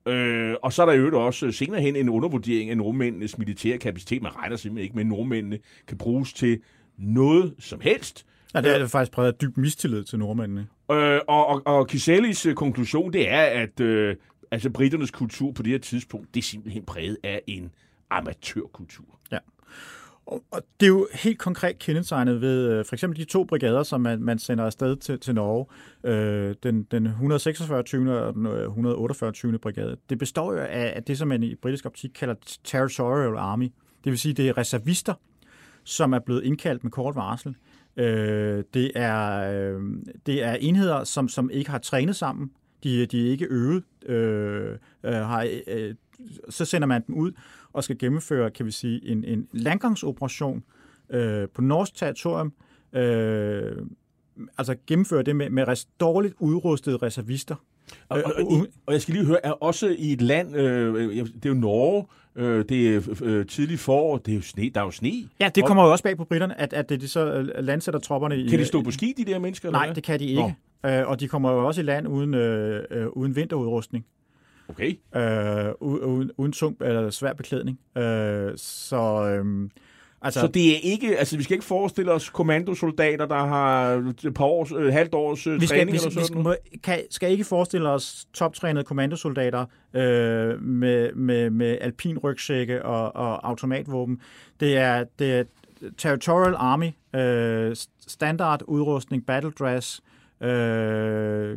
Øh, 0.06 0.54
og 0.62 0.72
så 0.72 0.82
er 0.82 0.86
der 0.86 0.92
jo 0.92 1.26
også 1.26 1.52
senere 1.52 1.80
hen 1.80 1.96
en 1.96 2.08
undervurdering 2.08 2.70
af 2.70 2.76
nordmændenes 2.76 3.38
militære 3.38 3.78
kapacitet. 3.78 4.22
Man 4.22 4.36
regner 4.36 4.56
simpelthen 4.56 4.84
ikke 4.84 4.94
med, 4.94 5.02
at 5.02 5.06
nordmændene 5.06 5.58
kan 5.88 5.98
bruges 5.98 6.32
til 6.32 6.60
noget 6.98 7.54
som 7.58 7.80
helst. 7.80 8.26
Ja, 8.54 8.60
det 8.60 8.80
er 8.80 8.86
faktisk 8.86 9.12
præget 9.12 9.32
af 9.32 9.38
dyb 9.38 9.56
mistillid 9.56 10.04
til 10.04 10.18
nordmændene. 10.18 10.66
Øh, 10.92 11.20
og, 11.28 11.46
og, 11.46 11.62
og 11.66 11.88
Kisellis 11.88 12.46
øh, 12.46 12.54
konklusion, 12.54 13.12
det 13.12 13.30
er, 13.30 13.42
at 13.42 13.80
øh, 13.80 14.16
altså 14.50 14.70
britternes 14.70 15.10
kultur 15.10 15.52
på 15.52 15.62
det 15.62 15.70
her 15.70 15.78
tidspunkt, 15.78 16.34
det 16.34 16.40
er 16.40 16.44
simpelthen 16.44 16.84
præget 16.84 17.16
af 17.22 17.42
en 17.46 17.70
amatørkultur. 18.10 19.18
Ja. 19.32 19.38
Og, 20.26 20.44
og 20.50 20.62
det 20.80 20.86
er 20.86 20.90
jo 20.90 21.08
helt 21.14 21.38
konkret 21.38 21.78
kendetegnet 21.78 22.40
ved 22.40 22.68
øh, 22.70 22.84
for 22.84 22.94
eksempel 22.94 23.18
de 23.18 23.24
to 23.24 23.44
brigader, 23.44 23.82
som 23.82 24.00
man, 24.00 24.22
man 24.22 24.38
sender 24.38 24.64
afsted 24.64 24.96
til, 24.96 25.20
til 25.20 25.34
Norge, 25.34 25.66
øh, 26.04 26.54
den, 26.62 26.82
den 26.82 27.06
146. 27.06 27.82
20. 27.82 28.20
og 28.20 28.34
den 28.34 28.46
øh, 28.46 28.62
148. 28.62 29.32
20. 29.32 29.58
brigade. 29.58 29.96
Det 30.10 30.18
består 30.18 30.52
jo 30.52 30.58
af, 30.58 30.92
af 30.96 31.02
det, 31.02 31.18
som 31.18 31.28
man 31.28 31.42
i 31.42 31.54
britisk 31.54 31.86
optik 31.86 32.10
kalder 32.14 32.34
Territorial 32.64 33.36
Army. 33.36 33.72
Det 34.04 34.10
vil 34.10 34.18
sige, 34.18 34.34
det 34.34 34.48
er 34.48 34.58
reservister, 34.58 35.14
som 35.84 36.12
er 36.12 36.18
blevet 36.18 36.44
indkaldt 36.44 36.84
med 36.84 36.90
kort 36.90 37.14
varsel. 37.14 37.56
Øh, 37.96 38.64
det, 38.74 38.92
er, 38.94 39.52
øh, 39.52 39.82
det 40.26 40.42
er 40.42 40.52
enheder, 40.52 41.04
som, 41.04 41.28
som 41.28 41.50
ikke 41.50 41.70
har 41.70 41.78
trænet 41.78 42.16
sammen. 42.16 42.50
De, 42.84 43.06
de 43.06 43.26
er 43.26 43.30
ikke 43.30 43.46
øvet. 43.50 43.84
Øh, 44.06 44.78
øh, 45.04 45.12
har, 45.12 45.48
øh, 45.66 45.94
så 46.48 46.64
sender 46.64 46.86
man 46.86 47.02
dem 47.06 47.14
ud 47.14 47.32
og 47.72 47.84
skal 47.84 47.98
gennemføre, 47.98 48.50
kan 48.50 48.66
vi 48.66 48.70
sige, 48.70 49.08
en, 49.08 49.24
en 49.24 49.48
landgangsoperation 49.52 50.62
øh, 51.10 51.48
på 51.54 51.62
norsk 51.62 51.94
territorium. 51.94 52.52
Øh, 52.92 53.76
altså 54.58 54.76
gennemføre 54.86 55.22
det 55.22 55.36
med, 55.36 55.50
med 55.50 55.68
res, 55.68 55.84
dårligt 55.84 56.34
udrustede 56.38 56.96
reservister. 56.96 57.54
Og, 58.08 58.22
og, 58.24 58.32
og, 58.36 58.66
og 58.86 58.92
jeg 58.92 59.02
skal 59.02 59.14
lige 59.14 59.26
høre, 59.26 59.46
er 59.46 59.50
også 59.50 59.94
i 59.98 60.12
et 60.12 60.22
land, 60.22 60.56
øh, 60.56 61.16
det 61.16 61.44
er 61.44 61.48
jo 61.48 61.54
Norge, 61.54 62.06
øh, 62.36 62.64
det 62.68 62.94
er 62.94 63.00
øh, 63.22 63.46
tidlig 63.46 63.78
forår, 63.78 64.18
det 64.18 64.32
er 64.32 64.36
jo 64.36 64.42
sne, 64.42 64.70
der 64.74 64.80
er 64.80 64.84
jo 64.84 64.90
sne. 64.90 65.28
Ja, 65.40 65.50
det 65.54 65.64
kommer 65.64 65.84
jo 65.84 65.92
også 65.92 66.04
bag 66.04 66.16
på 66.16 66.24
britterne, 66.24 66.60
at, 66.60 66.72
at 66.72 66.88
de 66.88 67.08
så 67.08 67.52
landsætter 67.58 68.00
tropperne 68.00 68.36
i... 68.36 68.48
Kan 68.48 68.58
de 68.58 68.64
stå 68.64 68.82
på 68.82 68.90
ski, 68.90 69.14
de 69.16 69.24
der 69.24 69.38
mennesker? 69.38 69.70
Nej, 69.70 69.92
det 69.92 70.02
kan 70.02 70.20
de 70.20 70.24
ikke. 70.24 70.56
Øh, 70.86 71.08
og 71.08 71.20
de 71.20 71.28
kommer 71.28 71.52
jo 71.52 71.66
også 71.66 71.80
i 71.80 71.84
land 71.84 72.08
uden, 72.08 72.34
øh, 72.34 72.84
øh, 72.90 73.06
uden 73.06 73.36
vinterudrustning. 73.36 74.06
Okay. 74.72 74.94
Øh, 75.16 75.72
uden, 75.80 76.30
uden 76.36 76.52
tung 76.52 76.76
eller 76.80 77.10
svær 77.10 77.32
beklædning. 77.32 77.78
Øh, 77.96 78.52
så... 78.56 79.28
Øh, 79.28 79.70
Altså, 80.24 80.40
så 80.40 80.46
det 80.46 80.76
er 80.76 80.78
ikke, 80.82 81.18
altså 81.18 81.36
vi 81.36 81.42
skal 81.42 81.54
ikke 81.54 81.64
forestille 81.64 82.12
os 82.12 82.30
kommandosoldater, 82.30 83.26
der 83.26 83.46
har 83.46 83.92
et 84.24 84.34
par 84.34 84.44
års, 84.44 84.72
øh, 84.72 84.92
halvt 84.92 85.14
års 85.14 85.46
øh, 85.46 85.60
vi 85.60 85.66
skal, 85.66 85.78
træning 85.78 85.92
vi, 85.92 85.96
eller 85.96 86.10
sådan 86.10 86.42
vi 86.44 86.58
skal, 86.72 86.80
kan, 86.82 87.00
skal 87.10 87.30
ikke 87.30 87.44
forestille 87.44 87.88
os 87.88 88.26
toptrænede 88.34 88.84
kommandosoldater 88.84 89.66
øh, 89.94 90.62
med, 90.62 91.12
med, 91.12 91.50
med 91.50 91.78
alpin 91.80 92.18
rygsække 92.18 92.84
og, 92.84 93.16
og 93.16 93.48
automatvåben. 93.48 94.20
Det 94.60 94.76
er, 94.76 95.04
det 95.18 95.32
er 95.32 95.44
Territorial 95.98 96.54
Army, 96.54 96.90
øh, 97.20 97.76
standard 98.08 98.62
udrustning, 98.66 99.26
battle 99.26 99.50
dress, 99.50 100.00
øh, 100.40 101.56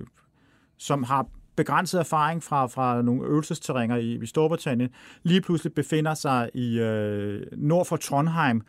som 0.77 1.03
har 1.03 1.27
begrænset 1.55 1.99
erfaring 1.99 2.43
fra, 2.43 2.67
fra 2.67 3.01
nogle 3.01 3.23
øvelsesterrænger 3.27 3.97
i, 3.97 4.19
i 4.23 4.25
Storbritannien, 4.25 4.89
lige 5.23 5.41
pludselig 5.41 5.73
befinder 5.73 6.13
sig 6.13 6.49
i 6.53 6.79
øh, 6.79 7.41
nord 7.51 7.85
for 7.85 7.97
Trondheim 7.97 8.61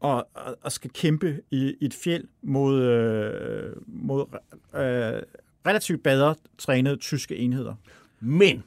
og, 0.00 0.28
og, 0.34 0.56
og 0.62 0.72
skal 0.72 0.90
kæmpe 0.90 1.40
i, 1.50 1.74
i 1.80 1.86
et 1.86 1.94
fjeld 1.94 2.24
mod, 2.42 2.82
øh, 2.82 3.72
mod 3.86 4.20
øh, 4.74 5.22
relativt 5.66 6.02
bedre 6.02 6.34
trænede 6.58 6.96
tyske 6.96 7.36
enheder. 7.36 7.74
Men 8.20 8.62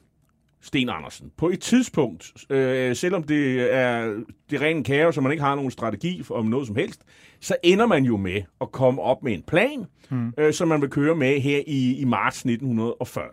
Sten 0.62 0.88
Andersen. 0.88 1.32
På 1.36 1.48
et 1.48 1.60
tidspunkt, 1.60 2.32
øh, 2.50 2.96
selvom 2.96 3.22
det 3.22 3.74
er 3.74 4.14
det 4.50 4.60
rene 4.60 4.84
kaos, 4.84 5.16
og 5.16 5.22
man 5.22 5.32
ikke 5.32 5.44
har 5.44 5.54
nogen 5.54 5.70
strategi 5.70 6.24
om 6.30 6.46
noget 6.46 6.66
som 6.66 6.76
helst, 6.76 7.00
så 7.40 7.56
ender 7.62 7.86
man 7.86 8.04
jo 8.04 8.16
med 8.16 8.42
at 8.60 8.72
komme 8.72 9.02
op 9.02 9.22
med 9.22 9.32
en 9.32 9.42
plan, 9.42 9.84
mm. 10.10 10.32
øh, 10.38 10.52
som 10.52 10.68
man 10.68 10.80
vil 10.80 10.90
køre 10.90 11.14
med 11.16 11.40
her 11.40 11.60
i, 11.66 11.96
i 11.96 12.04
marts 12.04 12.36
1940. 12.36 13.24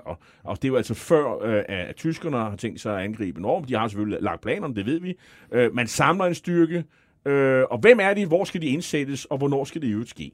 Og 0.43 0.55
det 0.55 0.63
er 0.63 0.67
jo 0.67 0.75
altså 0.75 0.93
før, 0.93 1.43
øh, 1.43 1.63
at 1.67 1.95
tyskerne 1.95 2.37
har 2.37 2.55
tænkt 2.55 2.81
sig 2.81 2.97
at 2.97 3.03
angribe 3.03 3.41
Norge. 3.41 3.65
De 3.67 3.73
har 3.73 3.87
selvfølgelig 3.87 4.21
lagt 4.21 4.41
planerne, 4.41 4.75
det 4.75 4.85
ved 4.85 4.99
vi. 4.99 5.15
Øh, 5.51 5.75
man 5.75 5.87
samler 5.87 6.25
en 6.25 6.35
styrke, 6.35 6.83
øh, 7.25 7.63
og 7.71 7.77
hvem 7.79 7.99
er 8.01 8.13
de, 8.13 8.25
hvor 8.25 8.43
skal 8.43 8.61
de 8.61 8.67
indsættes, 8.67 9.25
og 9.25 9.37
hvornår 9.37 9.63
skal 9.63 9.81
det 9.81 9.87
i 9.87 9.91
øvrigt 9.91 10.09
ske? 10.09 10.31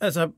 Altså, 0.00 0.30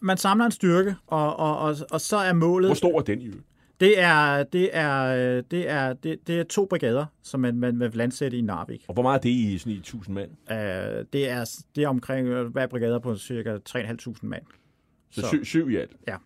man 0.00 0.16
samler 0.16 0.44
en 0.44 0.52
styrke, 0.52 0.94
og, 1.06 1.36
og, 1.36 1.58
og, 1.58 1.76
og 1.90 2.00
så 2.00 2.16
er 2.16 2.32
målet... 2.32 2.68
Hvor 2.68 2.74
stor 2.74 2.98
er 2.98 3.02
den 3.02 3.20
i 3.20 3.26
øvrigt? 3.26 3.46
Det 3.84 4.00
er, 4.00 4.42
det 4.42 4.70
er, 4.72 5.40
det 5.40 5.70
er, 5.70 5.92
det, 5.92 6.26
det 6.26 6.40
er 6.40 6.44
to 6.44 6.66
brigader, 6.70 7.06
som 7.22 7.40
man, 7.40 7.56
man 7.56 7.80
vil 7.80 7.90
landsætte 7.94 8.38
i 8.38 8.40
Narvik. 8.40 8.84
Og 8.88 8.94
hvor 8.94 9.02
meget 9.02 9.18
er 9.18 9.20
det 9.20 9.28
i 9.28 9.58
sådan 9.58 9.72
i 9.72 9.76
1000 9.76 10.14
mand? 10.14 10.30
Uh, 10.30 10.56
det, 11.12 11.28
er, 11.30 11.50
det 11.76 11.84
er 11.84 11.88
omkring 11.88 12.28
hver 12.28 12.66
brigader 12.66 12.98
på 12.98 13.16
cirka 13.16 13.58
3.500 13.68 14.14
mand. 14.22 14.42
Så, 15.10 15.20
så 15.20 15.26
syv, 15.26 15.44
syv 15.44 15.70
i 15.70 15.76
alt? 15.76 15.96
Ja. 16.08 16.16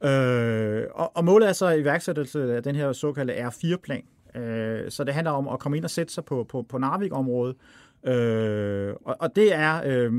Uh, 0.00 0.86
og, 0.94 1.16
og 1.16 1.24
målet 1.24 1.48
er 1.48 1.52
så 1.52 1.70
iværksættelse 1.70 2.56
af 2.56 2.62
den 2.62 2.76
her 2.76 2.92
såkaldte 2.92 3.46
R4-plan. 3.46 4.04
Uh, 4.34 4.40
så 4.88 5.04
det 5.06 5.14
handler 5.14 5.30
om 5.30 5.48
at 5.48 5.58
komme 5.58 5.76
ind 5.76 5.84
og 5.84 5.90
sætte 5.90 6.12
sig 6.12 6.24
på, 6.24 6.44
på, 6.44 6.62
på 6.62 6.78
Narvik-området. 6.78 7.56
Uh, 8.02 9.08
og, 9.08 9.16
og 9.20 9.36
det 9.36 9.54
er 9.54 10.06
uh, 10.08 10.14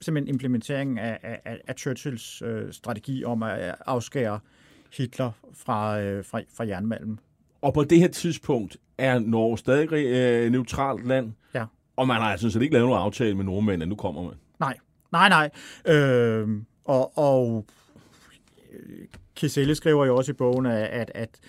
simpelthen 0.00 0.34
implementeringen 0.34 0.98
af, 0.98 1.18
af, 1.22 1.60
af 1.68 1.74
Churchills 1.78 2.42
uh, 2.42 2.70
strategi 2.70 3.24
om 3.24 3.42
at 3.42 3.74
afskære 3.86 4.40
Hitler 4.96 5.30
fra, 5.54 6.00
øh, 6.00 6.24
fra, 6.24 6.40
fra 6.54 6.66
jernmalmen. 6.66 7.20
Og 7.62 7.74
på 7.74 7.84
det 7.84 7.98
her 7.98 8.08
tidspunkt 8.08 8.76
er 8.98 9.18
Norge 9.18 9.58
stadig 9.58 9.92
øh, 9.92 10.52
neutralt 10.52 11.06
land, 11.06 11.32
ja. 11.54 11.64
og 11.96 12.06
man 12.06 12.16
har 12.16 12.32
altså 12.32 12.60
ikke 12.60 12.74
lavet 12.74 12.88
nogen 12.88 13.02
aftale 13.02 13.34
med 13.34 13.44
nordmænd, 13.44 13.82
at 13.82 13.88
nu 13.88 13.94
kommer 13.94 14.22
man. 14.22 14.32
Nej, 14.60 14.76
nej, 15.12 15.28
nej. 15.28 15.50
Øh, 15.94 16.48
og, 16.84 17.18
og 17.18 17.66
Kiselle 19.34 19.74
skriver 19.74 20.06
jo 20.06 20.16
også 20.16 20.32
i 20.32 20.34
bogen, 20.34 20.66
at, 20.66 20.88
at, 20.88 21.10
at 21.14 21.40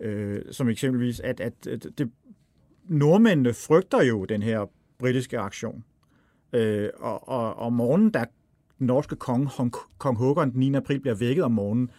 øh, 0.00 0.42
som 0.50 0.68
eksempelvis, 0.68 1.20
at, 1.20 1.40
at, 1.40 1.66
at 1.66 1.86
det, 1.98 2.10
nordmændene 2.84 3.54
frygter 3.54 4.02
jo 4.02 4.24
den 4.24 4.42
her 4.42 4.70
britiske 4.98 5.38
aktion. 5.38 5.84
Øh, 6.52 6.88
og, 6.98 7.28
og, 7.28 7.56
og 7.56 7.72
morgenen, 7.72 8.10
da 8.10 8.24
den 8.78 8.86
norske 8.86 9.16
konge, 9.16 9.70
kong 9.98 10.18
Håkon 10.18 10.50
den 10.50 10.60
9. 10.60 10.74
april, 10.74 11.00
bliver 11.00 11.14
vækket 11.14 11.44
om 11.44 11.52
morgenen, 11.52 11.90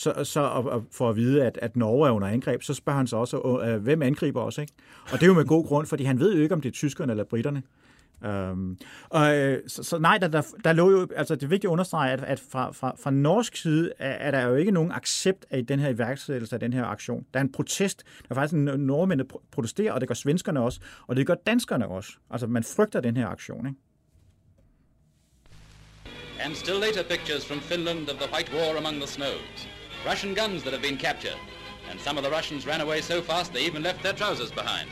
så, 0.00 0.24
så 0.24 0.40
og, 0.40 0.64
og 0.64 0.84
for 0.92 1.10
at 1.10 1.16
vide, 1.16 1.44
at, 1.44 1.58
at 1.62 1.76
Norge 1.76 2.08
er 2.08 2.12
under 2.12 2.28
angreb, 2.28 2.62
så 2.62 2.74
spørger 2.74 2.96
han 2.96 3.06
sig 3.06 3.18
også, 3.18 3.60
øh, 3.64 3.82
hvem 3.82 4.02
angriber 4.02 4.40
os? 4.42 4.58
Ikke? 4.58 4.72
Og 5.04 5.12
det 5.12 5.22
er 5.22 5.26
jo 5.26 5.34
med 5.34 5.44
god 5.44 5.66
grund, 5.66 5.86
fordi 5.86 6.04
han 6.04 6.18
ved 6.18 6.34
jo 6.34 6.42
ikke, 6.42 6.54
om 6.54 6.60
det 6.60 6.68
er 6.68 6.72
tyskerne 6.72 7.12
eller 7.12 7.24
britterne. 7.24 7.62
Um, 8.22 8.28
øhm, 8.28 8.78
og, 9.08 9.36
øh, 9.38 9.58
så, 9.66 9.82
så 9.82 9.98
nej, 9.98 10.18
der, 10.18 10.28
der, 10.28 10.42
der 10.64 10.72
lå 10.72 10.90
jo, 10.90 11.08
altså 11.16 11.34
det 11.34 11.42
er 11.42 11.46
vigtigt 11.46 11.68
at 11.68 11.72
understrege, 11.72 12.12
at, 12.12 12.24
at 12.24 12.42
fra, 12.50 12.72
fra, 12.72 12.96
fra 13.02 13.10
norsk 13.10 13.56
side 13.56 13.92
er, 13.98 14.10
er 14.10 14.30
der 14.30 14.42
jo 14.42 14.54
ikke 14.54 14.70
nogen 14.70 14.92
accept 14.92 15.46
af 15.50 15.66
den 15.66 15.78
her 15.78 15.88
iværksættelse 15.88 16.56
af 16.56 16.60
den 16.60 16.72
her 16.72 16.84
aktion. 16.84 17.26
Der 17.34 17.40
er 17.40 17.44
en 17.44 17.52
protest. 17.52 18.04
Der 18.18 18.26
er 18.30 18.34
faktisk 18.34 18.54
en 18.54 18.64
nordmænd, 18.64 19.20
der 19.20 19.40
protesterer, 19.52 19.92
og 19.92 20.00
det 20.00 20.08
gør 20.08 20.14
svenskerne 20.14 20.60
også, 20.60 20.80
og 21.06 21.16
det 21.16 21.26
gør 21.26 21.34
danskerne 21.34 21.88
også. 21.88 22.12
Altså 22.30 22.46
man 22.46 22.64
frygter 22.64 23.00
den 23.00 23.16
her 23.16 23.26
aktion, 23.26 23.66
ikke? 23.66 23.78
And 26.44 26.54
still 26.54 26.80
later 26.80 27.02
pictures 27.02 27.44
from 27.44 27.60
Finland 27.60 28.08
of 28.08 28.18
the 28.18 28.28
White 28.32 28.50
War 28.54 28.76
among 28.76 28.98
the 28.98 29.06
snows. 29.06 29.79
Russian 30.06 30.34
guns 30.34 30.62
that 30.62 30.72
have 30.72 30.82
been 30.82 30.96
captured. 30.96 31.38
And 31.90 32.00
some 32.00 32.18
of 32.18 32.24
the 32.24 32.32
Russians 32.36 32.66
ran 32.66 32.80
away 32.80 33.00
so 33.00 33.22
fast 33.22 33.52
they 33.52 33.66
even 33.66 33.82
left 33.82 34.02
their 34.02 34.14
trousers 34.14 34.52
behind. 34.52 34.88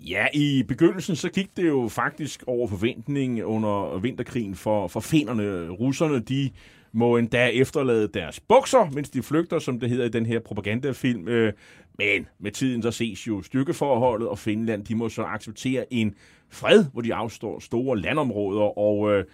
Ja, 0.00 0.26
i 0.34 0.62
begyndelsen 0.62 1.16
så 1.16 1.28
gik 1.28 1.56
det 1.56 1.66
jo 1.66 1.88
faktisk 1.88 2.44
over 2.46 2.68
forventning 2.68 3.44
under 3.44 3.98
vinterkrigen 3.98 4.54
for, 4.54 4.88
for 4.88 5.00
finnerne. 5.00 5.70
Russerne, 5.70 6.20
de 6.20 6.50
må 6.92 7.16
endda 7.16 7.46
efterlade 7.46 8.08
deres 8.08 8.40
bukser, 8.40 8.90
mens 8.92 9.10
de 9.10 9.22
flygter, 9.22 9.58
som 9.58 9.80
det 9.80 9.90
hedder 9.90 10.04
i 10.04 10.08
den 10.08 10.26
her 10.26 10.40
propagandafilm. 10.40 11.28
Øh, 11.28 11.52
men 11.98 12.26
med 12.38 12.50
tiden 12.50 12.82
så 12.82 12.90
ses 12.90 13.26
jo 13.26 13.42
styrkeforholdet, 13.42 14.28
og 14.28 14.38
Finland, 14.38 14.84
de 14.84 14.94
må 14.94 15.08
så 15.08 15.22
acceptere 15.22 15.92
en 15.92 16.14
fred, 16.50 16.84
hvor 16.92 17.02
de 17.02 17.14
afstår 17.14 17.58
store 17.58 17.98
landområder, 17.98 18.78
og 18.78 19.12
øh, 19.12 19.24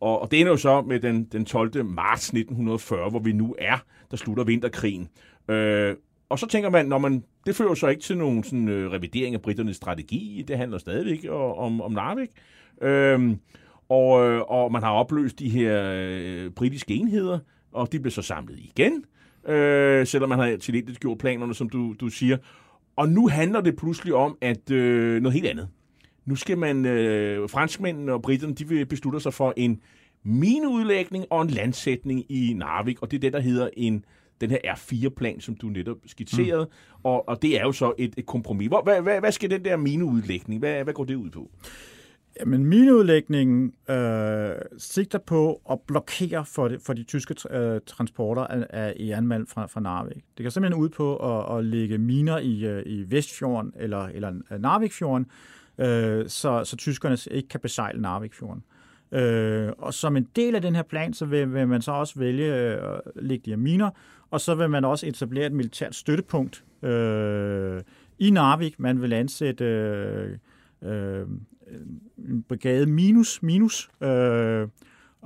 og, 0.00 0.22
og 0.22 0.30
det 0.30 0.40
ender 0.40 0.52
jo 0.52 0.56
så 0.56 0.82
med 0.82 1.00
den, 1.00 1.24
den 1.24 1.44
12. 1.44 1.84
marts 1.84 2.28
1940, 2.28 3.10
hvor 3.10 3.18
vi 3.18 3.32
nu 3.32 3.54
er, 3.58 3.76
der 4.10 4.16
slutter 4.16 4.44
vinterkrigen. 4.44 5.08
Øh, 5.48 5.96
og 6.28 6.38
så 6.38 6.46
tænker 6.46 6.70
man, 6.70 6.86
når 6.86 6.98
man, 6.98 7.24
det 7.46 7.56
fører 7.56 7.74
så 7.74 7.88
ikke 7.88 8.02
til 8.02 8.18
nogen 8.18 8.44
sådan, 8.44 8.68
øh, 8.68 8.90
revidering 8.90 9.34
af 9.34 9.42
britternes 9.42 9.76
strategi. 9.76 10.44
Det 10.48 10.56
handler 10.56 10.78
stadigvæk 10.78 11.26
om, 11.30 11.80
om 11.80 11.92
Narvik. 11.92 12.30
Øh, 12.82 13.36
og, 13.88 14.26
øh, 14.26 14.40
og 14.40 14.72
man 14.72 14.82
har 14.82 14.92
opløst 14.92 15.38
de 15.38 15.48
her 15.48 15.92
øh, 15.94 16.50
britiske 16.50 16.94
enheder, 16.94 17.38
og 17.72 17.92
de 17.92 18.00
blev 18.00 18.10
så 18.10 18.22
samlet 18.22 18.58
igen, 18.58 19.04
øh, 19.48 20.06
selvom 20.06 20.28
man 20.28 20.38
har 20.38 20.56
til 20.56 20.96
gjort 21.00 21.18
planerne, 21.18 21.54
som 21.54 21.68
du, 21.68 21.94
du 22.00 22.08
siger. 22.08 22.36
Og 22.96 23.08
nu 23.08 23.28
handler 23.28 23.60
det 23.60 23.76
pludselig 23.76 24.14
om 24.14 24.38
at 24.40 24.70
øh, 24.70 25.22
noget 25.22 25.34
helt 25.34 25.46
andet. 25.46 25.68
Nu 26.24 26.36
skal 26.36 26.58
man, 26.58 26.86
øh, 26.86 27.48
franskmændene 27.48 28.12
og 28.12 28.22
britterne, 28.22 28.54
de 28.54 28.68
vil 28.68 28.86
beslutte 28.86 29.20
sig 29.20 29.34
for 29.34 29.54
en 29.56 29.80
mineudlægning 30.22 31.24
og 31.30 31.42
en 31.42 31.50
landsætning 31.50 32.32
i 32.32 32.52
Narvik, 32.52 33.02
og 33.02 33.10
det 33.10 33.16
er 33.16 33.20
det, 33.20 33.32
der 33.32 33.40
hedder 33.40 33.68
en 33.76 34.04
den 34.40 34.50
her 34.50 34.58
R4-plan, 34.58 35.40
som 35.40 35.54
du 35.54 35.66
netop 35.66 35.96
skitserede, 36.06 36.64
mm. 36.64 37.00
og, 37.02 37.28
og 37.28 37.42
det 37.42 37.60
er 37.60 37.62
jo 37.62 37.72
så 37.72 37.92
et, 37.98 38.14
et 38.16 38.26
kompromis. 38.26 38.68
Hvor, 38.68 38.82
hvad, 38.82 39.02
hvad, 39.02 39.20
hvad 39.20 39.32
skal 39.32 39.50
den 39.50 39.64
der 39.64 39.76
mineudlægning, 39.76 40.58
hvad, 40.58 40.84
hvad 40.84 40.94
går 40.94 41.04
det 41.04 41.14
ud 41.14 41.30
på? 41.30 41.50
Jamen, 42.40 42.64
mineudlægningen 42.64 43.72
øh, 43.90 44.50
sigter 44.78 45.18
på 45.18 45.60
at 45.70 45.78
blokere 45.86 46.44
for, 46.44 46.68
det, 46.68 46.82
for 46.82 46.92
de 46.92 47.02
tyske 47.02 47.34
øh, 47.50 47.80
transporter 47.86 48.42
af, 48.42 48.66
af 48.70 48.94
jernmalm 48.98 49.46
fra, 49.46 49.66
fra 49.66 49.80
Narvik. 49.80 50.24
Det 50.36 50.44
kan 50.44 50.50
simpelthen 50.50 50.82
ud 50.82 50.88
på 50.88 51.16
at, 51.16 51.58
at 51.58 51.64
lægge 51.64 51.98
miner 51.98 52.38
i, 52.38 52.66
øh, 52.66 52.82
i 52.86 53.04
Vestfjorden 53.10 53.72
eller, 53.76 54.06
eller 54.06 54.58
Narvikfjorden, 54.58 55.26
øh, 55.26 55.59
Øh, 55.80 56.28
så, 56.28 56.64
så 56.64 56.76
tyskerne 56.76 57.16
ikke 57.30 57.48
kan 57.48 57.60
besejle 57.60 58.02
Narvikfjorden. 58.02 58.62
Øh, 59.12 59.72
og 59.78 59.94
som 59.94 60.16
en 60.16 60.28
del 60.36 60.54
af 60.54 60.62
den 60.62 60.74
her 60.74 60.82
plan, 60.82 61.12
så 61.14 61.26
vil, 61.26 61.54
vil 61.54 61.68
man 61.68 61.82
så 61.82 61.92
også 61.92 62.18
vælge 62.18 62.54
øh, 62.54 62.78
at 62.82 63.00
lægge 63.16 63.42
de 63.44 63.50
her 63.50 63.56
miner, 63.56 63.90
og 64.30 64.40
så 64.40 64.54
vil 64.54 64.70
man 64.70 64.84
også 64.84 65.06
etablere 65.06 65.46
et 65.46 65.52
militært 65.52 65.94
støttepunkt 65.94 66.64
øh, 66.82 67.82
i 68.18 68.30
Narvik. 68.30 68.80
Man 68.80 69.02
vil 69.02 69.12
ansætte 69.12 69.64
øh, 69.64 70.36
øh, 70.82 71.26
en 72.18 72.42
brigade 72.48 72.86
minus, 72.86 73.42
minus 73.42 73.90
øh, 74.00 74.62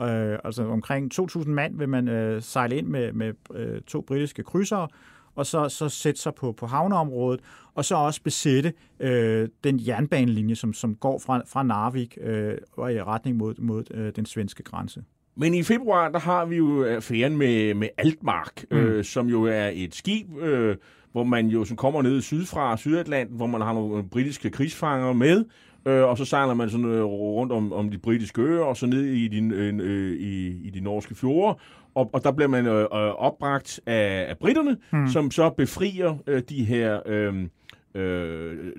øh, 0.03 0.39
altså 0.45 0.67
omkring 0.67 1.21
2.000 1.21 1.49
mand 1.49 1.79
vil 1.79 1.89
man 1.89 2.09
øh, 2.09 2.43
sejle 2.43 2.77
ind 2.77 2.87
med, 2.87 3.13
med 3.13 3.33
øh, 3.55 3.81
to 3.81 4.01
britiske 4.01 4.43
krydsere, 4.43 4.89
og 5.35 5.47
så, 5.47 5.68
så 5.68 5.89
sætte 5.89 6.20
sig 6.20 6.35
på, 6.35 6.53
på 6.53 6.66
havneområdet, 6.66 7.41
og 7.74 7.85
så 7.85 7.95
også 7.95 8.22
besætte 8.22 8.72
øh, 9.01 9.49
den 9.64 9.80
jernbanelinje, 9.87 10.55
som, 10.55 10.72
som 10.72 10.95
går 10.95 11.18
fra, 11.26 11.43
fra 11.47 11.62
Narvik 11.62 12.18
øh, 12.20 12.55
og 12.72 12.93
i 12.93 13.03
retning 13.03 13.37
mod, 13.37 13.55
mod 13.59 13.85
øh, 13.91 14.12
den 14.16 14.26
svenske 14.26 14.62
grænse. 14.62 15.03
Men 15.37 15.55
i 15.55 15.62
februar, 15.62 16.09
der 16.09 16.18
har 16.18 16.45
vi 16.45 16.57
jo 16.57 16.85
affæren 16.85 17.37
med, 17.37 17.74
med 17.74 17.89
Altmark, 17.99 18.64
mm. 18.70 18.76
øh, 18.76 19.05
som 19.05 19.26
jo 19.26 19.45
er 19.45 19.70
et 19.74 19.95
skib, 19.95 20.39
øh, 20.39 20.76
hvor 21.12 21.24
man 21.24 21.47
jo 21.47 21.64
som 21.64 21.76
kommer 21.76 22.03
ned 22.03 22.22
sydfra, 22.22 22.76
Sydatlanten, 22.76 23.37
hvor 23.37 23.47
man 23.47 23.61
har 23.61 23.72
nogle 23.72 24.09
britiske 24.09 24.51
krigsfanger 24.51 25.12
med, 25.12 25.45
øh, 25.87 26.03
og 26.03 26.18
så 26.18 26.24
sejler 26.24 26.55
man 26.55 26.70
sådan 26.70 26.87
øh, 26.87 27.05
rundt 27.05 27.53
om, 27.53 27.72
om 27.72 27.91
de 27.91 27.99
britiske 27.99 28.43
øer, 28.43 28.64
og 28.64 28.76
så 28.76 28.87
ned 28.87 29.05
i 29.05 29.28
de, 29.28 29.55
øh, 29.55 30.12
i, 30.20 30.66
i 30.66 30.70
de 30.70 30.80
norske 30.80 31.14
fjorde, 31.14 31.59
og, 31.95 32.11
og 32.12 32.24
der 32.24 32.32
bliver 32.32 32.49
man 32.49 32.66
øh, 32.66 32.80
øh 32.82 32.88
opbragt 32.90 33.80
af, 33.86 34.26
af 34.28 34.38
britterne, 34.38 34.76
mm. 34.92 35.09
som 35.09 35.30
så 35.30 35.51
befrier 35.51 36.16
øh, 36.26 36.42
de 36.49 36.64
her... 36.64 37.01
Øh, 37.07 37.47
øh, 37.95 38.72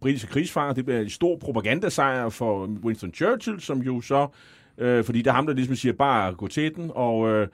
britiske 0.00 0.28
krigsfanger. 0.28 0.74
Det 0.74 0.84
bliver 0.84 1.00
en 1.00 1.10
stor 1.10 1.36
propagandasejr 1.36 2.28
for 2.28 2.66
Winston 2.84 3.14
Churchill, 3.14 3.60
som 3.60 3.78
jo 3.78 4.00
så, 4.00 4.26
øh, 4.78 5.04
fordi 5.04 5.18
det 5.18 5.26
er 5.26 5.34
ham, 5.34 5.46
der 5.46 5.54
ligesom 5.54 5.76
siger, 5.76 5.92
bare 5.92 6.34
gå 6.34 6.48
til 6.48 6.74
den, 6.74 6.90
og, 6.94 7.28
øh, 7.28 7.48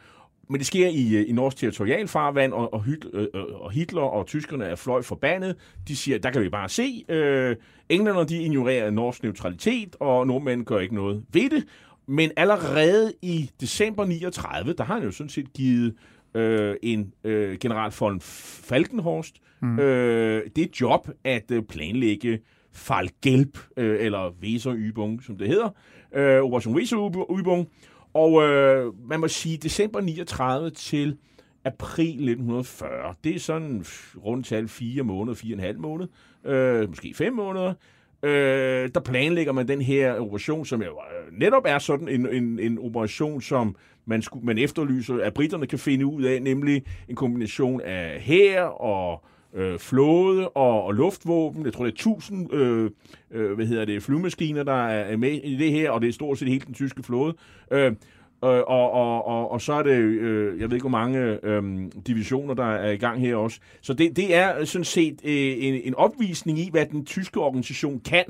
men 0.50 0.58
det 0.58 0.66
sker 0.66 0.88
i, 0.88 1.16
øh, 1.16 1.28
i 1.28 1.32
norsk 1.32 1.56
territorialfarvand, 1.56 2.52
og, 2.52 2.74
og, 2.74 2.84
Hitler, 2.84 3.26
øh, 3.34 3.44
og 3.60 3.70
Hitler 3.70 4.02
og 4.02 4.26
tyskerne 4.26 4.64
er 4.64 4.76
fløj 4.76 5.02
forbandet. 5.02 5.56
De 5.88 5.96
siger, 5.96 6.18
der 6.18 6.30
kan 6.30 6.42
vi 6.42 6.48
bare 6.48 6.68
se. 6.68 7.04
Øh, 7.08 7.56
englænderne 7.88 8.28
de 8.28 8.42
ignorerer 8.42 8.90
norsk 8.90 9.22
neutralitet, 9.22 9.96
og 10.00 10.26
nordmænd 10.26 10.64
gør 10.64 10.78
ikke 10.78 10.94
noget 10.94 11.24
ved 11.32 11.50
det. 11.50 11.64
Men 12.08 12.30
allerede 12.36 13.12
i 13.22 13.50
december 13.60 14.04
39, 14.04 14.72
der 14.72 14.84
har 14.84 14.94
han 14.94 15.02
jo 15.02 15.10
sådan 15.10 15.30
set 15.30 15.52
givet 15.52 15.94
øh, 16.34 16.76
en 16.82 17.12
øh, 17.24 17.58
general 17.58 17.92
von 18.00 18.20
Falkenhorst 18.20 19.34
mm. 19.62 19.78
øh, 19.78 20.42
det 20.56 20.80
job 20.80 21.08
at 21.24 21.50
øh, 21.50 21.62
planlægge 21.62 22.40
Fallgelb, 22.72 23.58
øh, 23.76 24.04
eller 24.04 24.30
Weserübung, 24.30 25.26
som 25.26 25.38
det 25.38 25.48
hedder, 25.48 25.70
øh, 26.14 26.42
Operation 26.42 26.76
Weserübung, 26.78 27.66
og 28.14 28.42
øh, 28.42 28.92
man 29.08 29.20
må 29.20 29.28
sige, 29.28 29.56
december 29.56 30.00
39 30.00 30.70
til 30.70 31.16
april 31.64 32.08
1940, 32.08 33.14
det 33.24 33.34
er 33.34 33.40
sådan 33.40 33.84
rundt 34.24 34.46
tal 34.46 34.68
fire 34.68 35.02
måneder, 35.02 35.34
fire 35.34 35.54
og 35.54 35.58
en 35.58 35.64
halv 35.64 35.78
måned, 35.78 36.08
øh, 36.44 36.88
måske 36.88 37.14
fem 37.14 37.32
måneder, 37.32 37.74
øh, 38.22 38.90
der 38.94 39.00
planlægger 39.00 39.52
man 39.52 39.68
den 39.68 39.82
her 39.82 40.20
operation, 40.20 40.66
som 40.66 40.82
jo 40.82 40.88
øh, 40.88 41.38
netop 41.38 41.62
er 41.66 41.78
sådan 41.78 42.08
en, 42.08 42.26
en, 42.26 42.58
en 42.58 42.78
operation, 42.78 43.42
som 43.42 43.76
man, 44.06 44.22
skulle, 44.22 44.46
man 44.46 44.58
efterlyser, 44.58 45.18
at 45.22 45.34
britterne 45.34 45.66
kan 45.66 45.78
finde 45.78 46.06
ud 46.06 46.22
af, 46.22 46.42
nemlig 46.42 46.82
en 47.08 47.16
kombination 47.16 47.80
af 47.80 48.20
hær 48.20 48.62
og 48.62 49.24
øh, 49.54 49.78
flåde 49.78 50.48
og, 50.48 50.84
og 50.84 50.94
luftvåben. 50.94 51.64
Jeg 51.64 51.72
tror, 51.72 51.84
det 51.84 51.92
er 51.92 51.94
1000 51.94 52.54
øh, 52.54 52.90
øh, 53.30 53.52
hvad 53.52 53.66
hedder 53.66 53.84
det, 53.84 54.02
flyvemaskiner, 54.02 54.62
der 54.62 54.86
er 54.86 55.16
med 55.16 55.32
i 55.44 55.56
det 55.56 55.72
her, 55.72 55.90
og 55.90 56.00
det 56.00 56.08
er 56.08 56.12
stort 56.12 56.38
set 56.38 56.48
hele 56.48 56.64
den 56.66 56.74
tyske 56.74 57.02
flåde. 57.02 57.34
Øh, 57.70 57.92
og, 58.40 58.68
og, 58.68 59.24
og, 59.24 59.50
og 59.50 59.60
så 59.60 59.72
er 59.72 59.82
det, 59.82 59.98
øh, 59.98 60.60
jeg 60.60 60.70
ved 60.70 60.76
ikke 60.76 60.88
hvor 60.88 60.98
mange 60.98 61.46
øh, 61.46 61.62
divisioner, 62.06 62.54
der 62.54 62.64
er 62.64 62.90
i 62.90 62.96
gang 62.96 63.20
her 63.20 63.36
også. 63.36 63.60
Så 63.80 63.92
det, 63.92 64.16
det 64.16 64.34
er 64.34 64.64
sådan 64.64 64.84
set 64.84 65.20
øh, 65.24 65.54
en, 65.58 65.74
en 65.84 65.94
opvisning 65.94 66.58
i, 66.58 66.70
hvad 66.70 66.86
den 66.86 67.04
tyske 67.04 67.40
organisation 67.40 68.00
kan. 68.00 68.24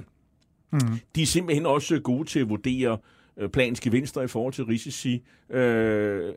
Mm. 0.73 0.81
De 1.15 1.23
er 1.23 1.27
simpelthen 1.27 1.67
også 1.67 2.01
gode 2.01 2.29
til 2.29 2.41
at 2.41 2.49
vurdere 2.49 2.99
Øh, 3.39 3.49
planens 3.49 3.81
gevinster 3.81 4.23
i 4.23 4.27
forhold 4.27 4.53
til 4.53 4.65
risici. 4.65 5.23
Øh, 5.51 6.33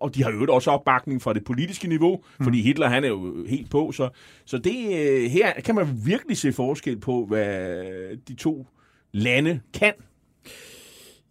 og 0.00 0.14
de 0.14 0.22
har 0.22 0.30
jo 0.30 0.46
også 0.54 0.70
opbakning 0.70 1.22
fra 1.22 1.32
det 1.32 1.44
politiske 1.44 1.88
niveau, 1.88 2.16
mm. 2.38 2.44
fordi 2.44 2.62
Hitler 2.62 2.88
han 2.88 3.04
er 3.04 3.08
jo 3.08 3.44
helt 3.48 3.70
på. 3.70 3.92
Så, 3.92 4.08
så 4.44 4.58
det, 4.58 4.86
øh, 4.86 5.30
her 5.30 5.52
kan 5.52 5.74
man 5.74 5.86
virkelig 6.04 6.36
se 6.36 6.52
forskel 6.52 6.98
på, 6.98 7.26
hvad 7.26 8.16
de 8.28 8.34
to 8.34 8.66
lande 9.12 9.60
kan. 9.74 9.92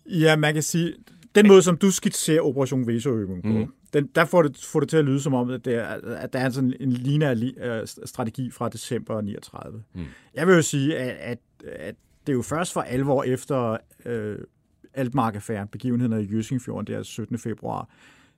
Ja, 0.06 0.36
man 0.36 0.54
kan 0.54 0.64
sige, 0.64 0.94
den 1.36 1.48
måde, 1.48 1.62
som 1.62 1.78
du 1.78 1.92
skitserer 1.92 2.42
Operation 2.42 2.88
Vesoøvning 2.88 3.44
på, 3.44 3.50
mm. 3.50 3.74
den, 3.94 4.10
der 4.16 4.26
får 4.26 4.42
det, 4.42 4.66
får 4.72 4.80
det 4.80 4.90
til 4.90 4.98
at 4.98 5.06
lyde 5.06 5.22
som 5.22 5.34
om, 5.34 5.50
at, 5.50 5.66
det 5.66 5.76
er, 5.76 5.86
at 6.16 6.34
der 6.34 6.40
er 6.40 6.50
sådan 6.50 6.74
en 6.80 6.92
lineær 6.92 7.86
strategi 8.06 8.52
fra 8.52 8.70
december 8.70 9.22
39. 9.22 9.84
Mm. 9.94 10.02
Jeg 10.34 10.48
vil 10.48 10.56
jo 10.56 10.62
sige, 10.62 10.98
at, 10.98 11.18
at, 11.20 11.40
at 11.76 11.96
det 12.28 12.34
er 12.34 12.36
jo 12.36 12.42
først 12.42 12.74
for 12.74 12.82
alvor 12.82 13.24
efter 13.24 13.78
øh, 14.06 14.38
Altmark-affæren, 14.94 15.68
begivenhederne 15.68 16.24
i 16.24 16.26
Jøsingfjorden 16.26 16.88
der 16.88 17.04
17. 17.04 17.38
februar 17.38 17.82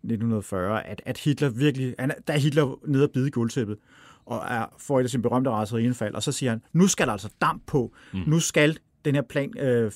1940, 0.03 0.87
at, 0.87 1.01
at 1.05 1.17
Hitler 1.17 1.49
virkelig, 1.49 1.95
han, 1.99 2.11
der 2.27 2.33
er 2.33 2.37
Hitler 2.37 2.79
nede 2.87 3.03
og 3.03 3.11
bide 3.11 3.31
guldtæppet, 3.31 3.77
og 4.25 4.41
er, 4.49 4.65
får 4.77 4.99
et 4.99 5.03
af 5.03 5.09
sine 5.09 5.23
berømte 5.23 5.49
raseriindfald, 5.49 6.15
og 6.15 6.23
så 6.23 6.31
siger 6.31 6.49
han, 6.49 6.61
nu 6.73 6.87
skal 6.87 7.05
der 7.05 7.11
altså 7.11 7.29
damp 7.41 7.63
på, 7.67 7.93
mm. 8.13 8.19
nu 8.27 8.39
skal 8.39 8.77
den 9.05 9.15
her 9.15 9.21
plan 9.21 9.57
øh, 9.59 9.91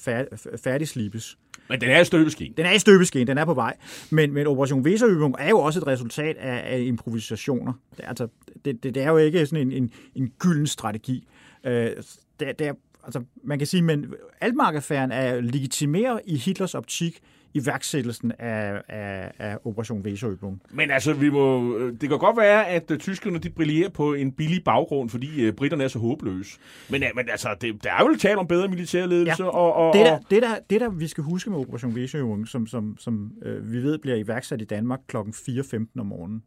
færdigslibes. 0.64 1.38
Men 1.70 1.82
den 1.82 1.89
er 1.89 1.99
i 1.99 2.05
støbeskeen. 2.05 2.53
Den 2.57 2.65
er 2.65 2.72
i 2.72 2.80
støbeskeen, 2.80 3.28
den 3.28 3.38
er 3.38 3.45
på 3.45 3.53
vej. 3.53 3.78
Men, 4.09 4.34
men 4.34 4.47
Operation 4.47 4.88
Weserübung 4.88 5.34
er 5.39 5.49
jo 5.49 5.59
også 5.59 5.80
et 5.80 5.88
resultat 5.88 6.38
af, 6.38 6.76
af 6.76 6.80
improvisationer. 6.80 7.74
Det, 7.97 8.05
altså, 8.07 8.28
det, 8.65 8.84
det, 8.84 8.95
det 8.95 9.03
er 9.03 9.09
jo 9.09 9.18
ikke 9.18 9.45
sådan 9.45 9.68
en, 9.68 9.84
en, 9.84 9.91
en 10.15 10.32
gylden 10.39 10.68
strategi. 10.68 11.28
Øh, 11.63 11.91
det, 12.39 12.59
det 12.59 12.61
er 12.68 12.74
altså, 13.03 13.24
man 13.43 13.57
kan 13.57 13.68
sige, 13.68 13.82
men 13.82 14.13
Altmark-affæren 14.41 15.11
er 15.11 15.41
legitimeret 15.41 16.22
i 16.26 16.38
Hitlers 16.38 16.76
optik 16.76 17.20
værksættelsen 17.66 18.32
af, 18.39 18.82
af, 18.88 19.32
af 19.39 19.58
Operation 19.64 20.05
Weserübung. 20.05 20.58
Men 20.72 20.91
altså, 20.91 21.14
vi 21.14 21.30
må, 21.30 21.80
det 21.89 22.10
kan 22.10 22.20
godt 22.20 22.38
være, 22.38 22.68
at 22.68 22.91
uh, 22.91 22.97
tyskerne 22.97 23.39
de 23.39 23.49
brillerer 23.49 23.89
på 23.89 24.14
en 24.14 24.32
billig 24.32 24.64
baggrund, 24.64 25.10
fordi 25.10 25.47
uh, 25.47 25.53
britterne 25.53 25.84
er 25.84 25.88
så 25.88 25.99
håbløse. 25.99 26.60
Men, 26.89 27.03
men 27.16 27.30
altså, 27.30 27.55
det, 27.62 27.84
der 27.84 27.91
er 27.91 28.03
jo 28.03 28.16
tale 28.20 28.38
om 28.38 28.47
bedre 28.47 28.68
militærledelse. 28.68 29.43
Ja. 29.43 29.49
Og, 29.49 29.74
og, 29.74 29.93
det, 29.93 30.05
der, 30.05 30.20
det, 30.30 30.41
der, 30.41 30.60
det, 30.70 30.82
der 30.82 30.89
vi 30.89 31.08
skal 31.08 31.24
huske 31.24 31.49
med 31.49 31.60
Operation 31.60 31.91
Weserübung, 31.91 32.45
som, 32.45 32.68
som, 32.68 32.97
som 32.97 33.32
uh, 33.45 33.72
vi 33.72 33.84
ved 33.84 33.97
bliver 33.97 34.18
iværksat 34.18 34.62
i 34.62 34.66
Danmark 34.66 34.99
kl. 35.08 35.18
4.15 35.18 35.86
om 35.99 36.05
morgenen, 36.05 36.43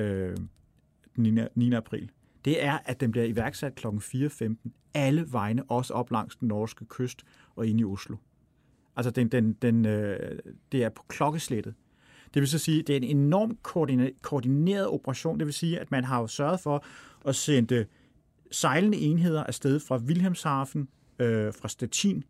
uh, 0.00 0.44
9. 1.16 1.40
9. 1.54 1.72
april, 1.72 2.10
det 2.44 2.64
er, 2.64 2.78
at 2.84 3.00
den 3.00 3.10
bliver 3.10 3.26
iværksat 3.26 3.74
kl. 3.74 3.86
4.15 3.86 4.54
alle 4.96 5.26
vegne, 5.32 5.62
også 5.68 5.94
op 5.94 6.10
langs 6.10 6.36
den 6.36 6.48
norske 6.48 6.84
kyst 6.84 7.22
og 7.56 7.66
ind 7.66 7.80
i 7.80 7.84
Oslo. 7.84 8.16
Altså, 8.96 9.10
den, 9.10 9.28
den, 9.28 9.52
den, 9.52 9.86
øh, 9.86 10.38
det 10.72 10.84
er 10.84 10.88
på 10.88 11.04
klokkeslættet. 11.08 11.74
Det 12.34 12.40
vil 12.40 12.48
så 12.48 12.58
sige, 12.58 12.82
det 12.82 12.92
er 12.92 12.96
en 12.96 13.16
enorm 13.16 13.58
koordineret 14.22 14.88
operation. 14.88 15.38
Det 15.38 15.46
vil 15.46 15.54
sige, 15.54 15.80
at 15.80 15.90
man 15.90 16.04
har 16.04 16.20
jo 16.20 16.26
sørget 16.26 16.60
for 16.60 16.84
at 17.24 17.36
sende 17.36 17.86
sejlende 18.50 18.98
enheder 18.98 19.44
afsted 19.44 19.80
fra 19.80 19.96
Wilhelmshaven, 19.96 20.88
øh, 21.18 21.54
fra 21.54 21.68
Stettin, 21.68 22.24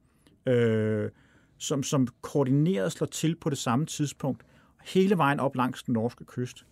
øh, 0.46 1.10
som, 1.58 1.82
som 1.82 2.08
koordineret 2.20 2.92
slår 2.92 3.06
til 3.06 3.36
på 3.36 3.50
det 3.50 3.58
samme 3.58 3.86
tidspunkt, 3.86 4.42
hele 4.84 5.18
vejen 5.18 5.40
op 5.40 5.56
langs 5.56 5.82
den 5.82 5.92
norske 5.92 6.24
kyst. 6.24 6.66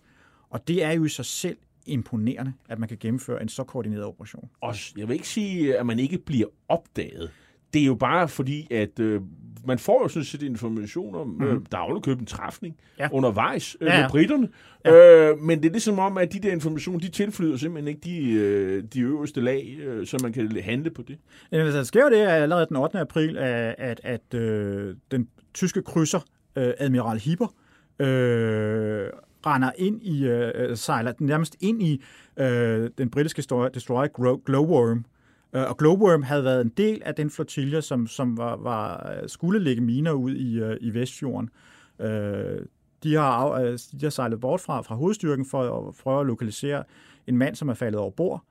Og 0.50 0.68
det 0.68 0.84
er 0.84 0.92
jo 0.92 1.04
i 1.04 1.08
sig 1.08 1.24
selv 1.24 1.56
imponerende, 1.86 2.52
at 2.68 2.78
man 2.78 2.88
kan 2.88 2.98
gennemføre 3.00 3.42
en 3.42 3.48
så 3.48 3.64
koordineret 3.64 4.04
operation. 4.04 4.50
Og 4.60 4.74
jeg 4.96 5.08
vil 5.08 5.14
ikke 5.14 5.28
sige, 5.28 5.78
at 5.78 5.86
man 5.86 5.98
ikke 5.98 6.18
bliver 6.18 6.46
opdaget. 6.68 7.30
Det 7.72 7.82
er 7.82 7.86
jo 7.86 7.94
bare 7.94 8.28
fordi, 8.28 8.68
at 8.70 9.00
øh, 9.00 9.22
man 9.66 9.78
får 9.78 10.02
jo 10.02 10.08
sådan 10.08 10.24
set 10.24 10.42
information 10.42 11.14
om, 11.14 11.26
mm. 11.26 11.44
øh, 11.44 11.54
mhm. 11.54 11.66
der 11.66 11.78
er 11.78 12.00
købt 12.00 12.20
en 12.20 12.26
træfning 12.26 12.76
ja. 12.98 13.08
undervejs 13.12 13.76
øh, 13.80 13.86
ja, 13.86 13.94
ja. 13.94 14.00
med 14.00 14.10
britterne. 14.10 14.48
Ja. 14.84 15.30
Øh, 15.30 15.38
men 15.38 15.62
det 15.62 15.68
er 15.68 15.72
ligesom 15.72 15.98
om, 15.98 16.18
at 16.18 16.32
de 16.32 16.38
der 16.38 16.52
informationer, 16.52 17.00
de 17.00 17.08
tilflyder 17.08 17.56
simpelthen 17.56 17.88
ikke 17.88 18.00
de, 18.04 18.32
øh, 18.32 18.84
de 18.94 19.00
øverste 19.00 19.40
lag, 19.40 19.76
øh, 19.80 20.06
så 20.06 20.18
man 20.22 20.32
kan 20.32 20.62
handle 20.62 20.90
på 20.90 21.02
det. 21.02 21.18
Ja, 21.52 21.58
altså, 21.58 21.78
der 21.78 21.84
sker 21.84 22.02
jo 22.02 22.10
det 22.10 22.26
allerede 22.26 22.66
den 22.66 22.76
8. 22.76 22.98
april, 22.98 23.38
at, 23.38 24.00
at, 24.04 24.34
øh, 24.34 24.96
den 25.10 25.28
tyske 25.54 25.82
krydser, 25.82 26.20
øh, 26.56 26.72
Admiral 26.78 27.18
Hipper, 27.18 27.54
øh, 27.98 29.08
render 29.46 29.70
ind 29.78 30.02
i, 30.02 30.26
øh, 30.26 30.76
sejler 30.76 31.12
nærmest 31.18 31.56
ind 31.60 31.82
i 31.82 32.02
øh, 32.36 32.90
den 32.98 33.10
britiske 33.10 33.42
destroyer 33.74 34.36
Glowworm. 34.46 35.04
Øh, 35.54 35.62
og 35.68 35.76
Glowworm 35.76 36.22
havde 36.22 36.44
været 36.44 36.60
en 36.60 36.68
del 36.68 37.02
af 37.04 37.14
den 37.14 37.30
flotilje, 37.30 37.82
som, 37.82 38.06
som 38.06 38.36
var, 38.36 38.56
var, 38.56 39.12
øh, 39.12 39.28
skulle 39.28 39.60
lægge 39.60 39.82
miner 39.82 40.12
ud 40.12 40.34
i, 40.34 40.60
øh, 40.60 40.76
i 40.80 40.94
Vestfjorden. 40.94 41.50
De, 43.02 43.14
har, 43.14 43.58
de 43.92 44.02
har 44.02 44.10
sejlet 44.10 44.40
bort 44.40 44.60
fra, 44.60 44.80
fra 44.80 44.94
hovedstyrken 44.94 45.46
for 45.46 45.88
at 45.88 45.94
prøve 46.02 46.20
at 46.20 46.26
lokalisere 46.26 46.84
en 47.26 47.36
mand, 47.36 47.54
som 47.54 47.68
er 47.68 47.74
faldet 47.74 48.00
over 48.00 48.10
bord. 48.10 48.44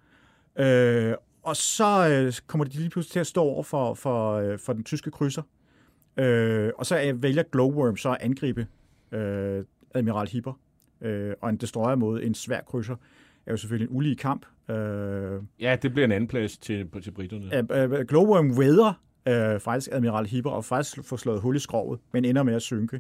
Og 1.44 1.56
så 1.56 2.42
kommer 2.48 2.66
de 2.66 2.78
lige 2.78 2.90
pludselig 2.90 3.12
til 3.12 3.20
at 3.20 3.28
stå 3.28 3.42
over 3.42 3.64
for, 3.64 3.94
for, 3.94 4.58
for 4.58 4.74
den 4.74 4.84
tyske 4.84 5.12
krydser. 5.12 5.42
Og 6.78 6.86
så 6.86 7.14
vælger 7.16 7.44
Glowworm 7.52 7.98
så 7.98 8.10
at 8.10 8.18
angribe 8.22 8.68
Admiral 9.94 10.28
Hipper. 10.28 10.54
Og 11.42 11.50
en 11.50 11.58
destroyer 11.58 11.96
mod 11.96 12.22
en 12.22 12.34
svær 12.34 12.62
krydser 12.62 12.96
er 13.46 13.52
jo 13.52 13.58
selvfølgelig 13.58 13.92
en 13.92 13.98
ulige 13.98 14.16
kamp. 14.16 14.46
Øh, 14.70 15.42
Ja, 15.60 15.76
det 15.82 15.92
bliver 15.94 16.06
en 16.06 16.12
anden 16.12 16.28
plads 16.28 16.58
til, 16.58 16.90
til 17.04 17.12
britterne. 17.12 17.58
øh, 17.76 18.00
øh, 18.00 18.06
Glowworm 18.08 18.58
væder 18.60 18.94
øh, 19.28 19.60
faktisk 19.60 19.90
Admiral 19.92 20.26
Hipper 20.26 20.52
og 20.52 20.66
faktisk 20.66 21.04
får 21.04 21.18
slået 21.18 21.42
hul 21.42 21.56
i 21.56 21.60
skrovet, 21.60 22.00
men 22.14 22.26
ender 22.26 22.44
med 22.44 22.54
at 22.54 22.62
synke. 22.62 23.00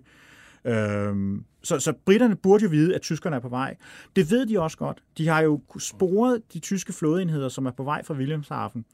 Øhm, 0.65 1.43
så, 1.63 1.79
så 1.79 1.93
britterne 2.05 2.35
burde 2.35 2.63
jo 2.63 2.69
vide, 2.69 2.95
at 2.95 3.01
tyskerne 3.01 3.35
er 3.35 3.39
på 3.39 3.49
vej. 3.49 3.75
Det 4.15 4.31
ved 4.31 4.45
de 4.45 4.59
også 4.59 4.77
godt. 4.77 5.03
De 5.17 5.27
har 5.27 5.41
jo 5.41 5.61
sporet 5.79 6.41
de 6.53 6.59
tyske 6.59 6.93
flådeenheder, 6.93 7.49
som 7.49 7.65
er 7.65 7.71
på 7.71 7.83
vej 7.83 8.03
fra 8.03 8.13
Wilhelmshaven. 8.13 8.85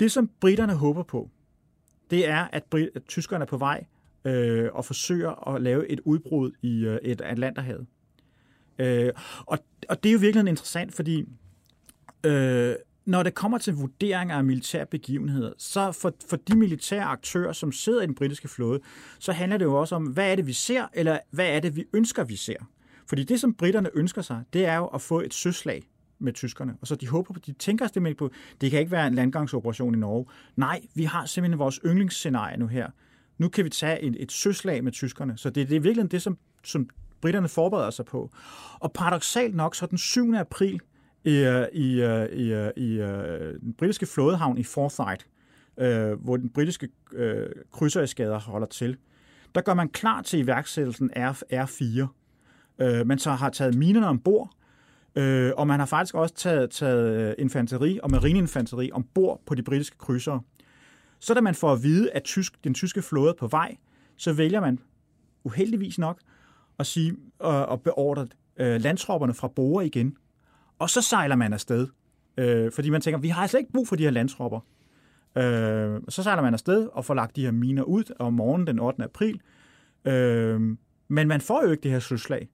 Det, 0.00 0.12
som 0.12 0.30
britterne 0.40 0.74
håber 0.74 1.02
på, 1.02 1.30
det 2.10 2.28
er, 2.28 2.48
at, 2.52 2.62
Brit- 2.74 2.90
at 2.94 3.02
tyskerne 3.08 3.42
er 3.42 3.46
på 3.46 3.56
vej 3.56 3.84
øh, 4.24 4.68
og 4.72 4.84
forsøger 4.84 5.54
at 5.54 5.62
lave 5.62 5.88
et 5.88 6.00
udbrud 6.04 6.50
i 6.62 6.84
øh, 6.84 6.98
et 7.02 7.20
Atlanterhavet. 7.20 7.86
Øh, 8.78 9.12
og, 9.46 9.58
og 9.88 10.02
det 10.02 10.08
er 10.08 10.12
jo 10.12 10.18
virkelig 10.18 10.48
interessant, 10.48 10.94
fordi 10.94 11.24
øh, 12.24 12.74
når 13.04 13.22
det 13.22 13.34
kommer 13.34 13.58
til 13.58 13.74
vurderinger 13.74 14.36
af 14.36 14.44
militære 14.44 14.86
begivenheder, 14.86 15.52
så 15.58 15.92
for, 15.92 16.14
for 16.28 16.36
de 16.36 16.56
militære 16.56 17.04
aktører, 17.04 17.52
som 17.52 17.72
sidder 17.72 18.02
i 18.02 18.06
den 18.06 18.14
britiske 18.14 18.48
flåde, 18.48 18.80
så 19.18 19.32
handler 19.32 19.58
det 19.58 19.64
jo 19.64 19.80
også 19.80 19.94
om, 19.94 20.04
hvad 20.04 20.32
er 20.32 20.36
det, 20.36 20.46
vi 20.46 20.52
ser, 20.52 20.86
eller 20.92 21.18
hvad 21.30 21.48
er 21.48 21.60
det, 21.60 21.76
vi 21.76 21.84
ønsker, 21.92 22.24
vi 22.24 22.36
ser. 22.36 22.56
Fordi 23.08 23.24
det, 23.24 23.40
som 23.40 23.54
britterne 23.54 23.90
ønsker 23.94 24.22
sig, 24.22 24.42
det 24.52 24.66
er 24.66 24.76
jo 24.76 24.86
at 24.86 25.00
få 25.00 25.20
et 25.20 25.34
søslag 25.34 25.82
med 26.18 26.32
tyskerne. 26.32 26.76
Og 26.80 26.86
så 26.86 26.94
de 26.94 27.08
håber 27.08 27.34
på, 27.34 27.40
de 27.40 27.52
tænker 27.52 27.86
simpelthen 27.86 28.16
på, 28.16 28.30
det 28.60 28.70
kan 28.70 28.80
ikke 28.80 28.92
være 28.92 29.06
en 29.06 29.14
landgangsoperation 29.14 29.94
i 29.94 29.98
Norge. 29.98 30.26
Nej, 30.56 30.80
vi 30.94 31.04
har 31.04 31.26
simpelthen 31.26 31.58
vores 31.58 31.80
yndlingsscenarie 31.84 32.56
nu 32.56 32.66
her. 32.66 32.90
Nu 33.38 33.48
kan 33.48 33.64
vi 33.64 33.70
tage 33.70 34.00
et, 34.00 34.16
et 34.18 34.32
søslag 34.32 34.84
med 34.84 34.92
tyskerne. 34.92 35.38
Så 35.38 35.50
det, 35.50 35.68
det 35.68 35.76
er 35.76 35.80
virkelig 35.80 36.10
det, 36.10 36.22
som, 36.22 36.38
som 36.64 36.88
britterne 37.20 37.48
forbereder 37.48 37.90
sig 37.90 38.04
på. 38.04 38.30
Og 38.74 38.92
paradoxalt 38.92 39.54
nok, 39.54 39.74
så 39.74 39.86
den 39.86 39.98
7. 39.98 40.34
april 40.34 40.80
i, 41.24 41.36
øh, 41.36 41.66
i, 41.72 42.02
øh, 42.02 42.28
i, 42.36 42.52
øh, 42.52 42.70
i 42.76 42.98
den 43.60 43.74
britiske 43.78 44.06
flådehavn 44.06 44.58
i 44.58 44.64
Forsyth, 44.64 45.26
øh, 45.78 46.12
hvor 46.12 46.36
den 46.36 46.50
britiske 46.50 46.88
øh, 47.12 47.46
krydsereskader 47.72 48.40
holder 48.40 48.66
til, 48.66 48.96
der 49.54 49.60
gør 49.60 49.74
man 49.74 49.88
klar 49.88 50.22
til 50.22 50.38
iværksættelsen 50.38 51.10
R, 51.16 51.42
R4. 51.52 52.06
Øh, 52.84 53.06
man 53.06 53.18
så 53.18 53.30
har 53.30 53.50
taget 53.50 53.74
minerne 53.74 54.06
ombord, 54.06 54.50
øh, 55.16 55.52
og 55.56 55.66
man 55.66 55.78
har 55.78 55.86
faktisk 55.86 56.14
også 56.14 56.34
taget, 56.34 56.70
taget 56.70 57.34
infanteri 57.38 58.00
og 58.02 58.10
marineinfanteri 58.10 58.90
ombord 58.92 59.42
på 59.46 59.54
de 59.54 59.62
britiske 59.62 59.98
krydsere. 59.98 60.40
Så 61.20 61.34
da 61.34 61.40
man 61.40 61.54
får 61.54 61.72
at 61.72 61.82
vide, 61.82 62.10
at 62.12 62.24
tysk, 62.24 62.64
den 62.64 62.74
tyske 62.74 63.02
flåde 63.02 63.28
er 63.28 63.34
på 63.38 63.46
vej, 63.46 63.76
så 64.16 64.32
vælger 64.32 64.60
man 64.60 64.78
uheldigvis 65.44 65.98
nok 65.98 66.20
at 66.78 66.86
sige 66.86 67.16
og, 67.38 67.66
og 67.66 67.82
beordre 67.82 68.26
øh, 68.56 68.80
landtropperne 68.80 69.34
fra 69.34 69.48
Bore 69.48 69.86
igen. 69.86 70.16
Og 70.84 70.90
så 70.90 71.02
sejler 71.02 71.36
man 71.36 71.52
afsted, 71.52 71.88
øh, 72.36 72.72
fordi 72.72 72.90
man 72.90 73.00
tænker, 73.00 73.18
vi 73.18 73.28
har 73.28 73.42
altså 73.42 73.58
ikke 73.58 73.72
brug 73.72 73.88
for 73.88 73.96
de 73.96 74.02
her 74.02 74.10
landtropper. 74.10 74.60
Øh, 75.36 76.00
så 76.08 76.22
sejler 76.22 76.42
man 76.42 76.54
afsted 76.54 76.88
og 76.92 77.04
får 77.04 77.14
lagt 77.14 77.36
de 77.36 77.44
her 77.44 77.50
miner 77.50 77.82
ud 77.82 78.04
om 78.18 78.32
morgenen 78.32 78.66
den 78.66 78.78
8. 78.78 79.04
april. 79.04 79.40
Øh, 80.04 80.60
men 81.08 81.28
man 81.28 81.40
får 81.40 81.62
jo 81.64 81.70
ikke 81.70 81.82
det 81.82 81.90
her 81.90 81.98
søslag. 81.98 82.48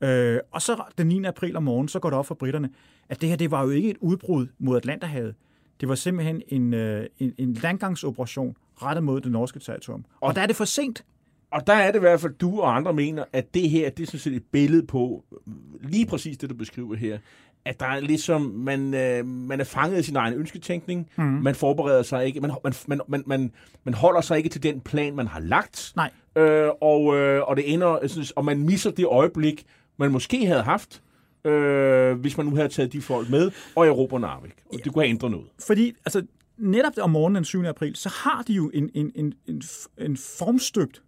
Øh, 0.00 0.38
og 0.52 0.62
så 0.62 0.82
den 0.98 1.06
9. 1.06 1.24
april 1.24 1.56
om 1.56 1.62
morgenen, 1.62 1.88
så 1.88 1.98
går 1.98 2.10
det 2.10 2.18
op 2.18 2.26
for 2.26 2.34
britterne, 2.34 2.70
at 3.08 3.20
det 3.20 3.28
her 3.28 3.36
det 3.36 3.50
var 3.50 3.62
jo 3.62 3.70
ikke 3.70 3.90
et 3.90 3.98
udbrud 4.00 4.46
mod 4.58 4.76
Atlanterhavet. 4.76 5.34
Det 5.80 5.88
var 5.88 5.94
simpelthen 5.94 6.42
en, 6.48 6.74
øh, 6.74 7.06
en, 7.18 7.34
en 7.38 7.52
landgangsoperation 7.52 8.56
rettet 8.82 9.04
mod 9.04 9.20
det 9.20 9.32
norske 9.32 9.58
territorium. 9.58 10.04
Og, 10.20 10.34
der 10.34 10.42
er 10.42 10.46
det 10.46 10.56
for 10.56 10.64
sent. 10.64 11.04
Og 11.50 11.66
der 11.66 11.72
er 11.72 11.92
det 11.92 11.98
i 11.98 12.00
hvert 12.00 12.20
fald, 12.20 12.34
du 12.34 12.60
og 12.60 12.76
andre 12.76 12.92
mener, 12.92 13.24
at 13.32 13.54
det 13.54 13.70
her, 13.70 13.90
det 13.90 14.02
er 14.02 14.06
sådan 14.06 14.20
set 14.20 14.34
et 14.34 14.44
billede 14.52 14.86
på 14.86 15.24
lige 15.80 16.06
præcis 16.06 16.38
det, 16.38 16.50
du 16.50 16.54
beskriver 16.54 16.94
her. 16.94 17.18
At 17.64 17.80
der 17.80 17.86
er 17.86 18.00
ligesom, 18.00 18.40
man, 18.40 18.94
øh, 18.94 19.26
man 19.26 19.60
er 19.60 19.64
fanget 19.64 19.98
i 19.98 20.02
sin 20.02 20.16
egen 20.16 20.34
ønsketænkning. 20.34 21.10
Mm. 21.16 21.24
Man 21.24 21.54
forbereder 21.54 22.02
sig 22.02 22.26
ikke. 22.26 22.40
Man, 22.40 22.50
man, 22.64 22.72
man, 22.86 23.00
man, 23.08 23.22
man, 23.26 23.52
man 23.84 23.94
holder 23.94 24.20
sig 24.20 24.36
ikke 24.36 24.48
til 24.48 24.62
den 24.62 24.80
plan, 24.80 25.16
man 25.16 25.26
har 25.26 25.40
lagt. 25.40 25.92
Nej. 25.96 26.10
Øh, 26.36 26.68
og, 26.80 27.16
øh, 27.16 27.42
og 27.42 27.56
det 27.56 27.72
ender, 27.72 28.06
synes, 28.06 28.30
og 28.30 28.44
man 28.44 28.58
misser 28.58 28.90
det 28.90 29.06
øjeblik, 29.06 29.64
man 29.96 30.12
måske 30.12 30.46
havde 30.46 30.62
haft, 30.62 31.02
øh, 31.44 32.20
hvis 32.20 32.36
man 32.36 32.46
nu 32.46 32.54
havde 32.54 32.68
taget 32.68 32.92
de 32.92 33.00
folk 33.00 33.30
med, 33.30 33.50
og 33.76 33.86
Europa 33.86 34.18
Narvik. 34.18 34.52
Og 34.72 34.78
det 34.84 34.92
kunne 34.92 35.02
have 35.04 35.10
ændret 35.10 35.30
noget. 35.30 35.46
Fordi 35.66 35.94
altså, 36.04 36.22
netop 36.58 36.92
om 37.00 37.10
morgenen 37.10 37.36
den 37.36 37.44
7. 37.44 37.64
april, 37.64 37.96
så 37.96 38.08
har 38.08 38.42
de 38.42 38.52
jo 38.52 38.70
en, 38.74 38.90
en, 38.94 39.12
en, 39.14 39.34
en, 39.46 39.62
en 39.98 40.16
formstøbt 40.16 41.02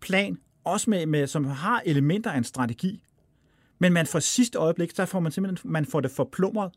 plan, 0.00 0.38
også 0.64 0.90
med, 0.90 1.06
med, 1.06 1.26
som 1.26 1.44
har 1.44 1.82
elementer 1.86 2.30
af 2.30 2.38
en 2.38 2.44
strategi. 2.44 3.02
Men 3.78 3.92
man 3.92 4.06
får 4.06 4.18
sidste 4.18 4.58
øjeblik, 4.58 4.90
så 4.94 5.06
får 5.06 5.20
man 5.20 5.32
simpelthen 5.32 5.72
man 5.72 5.86
får 5.86 6.00
det 6.00 6.10
forplumret. 6.10 6.70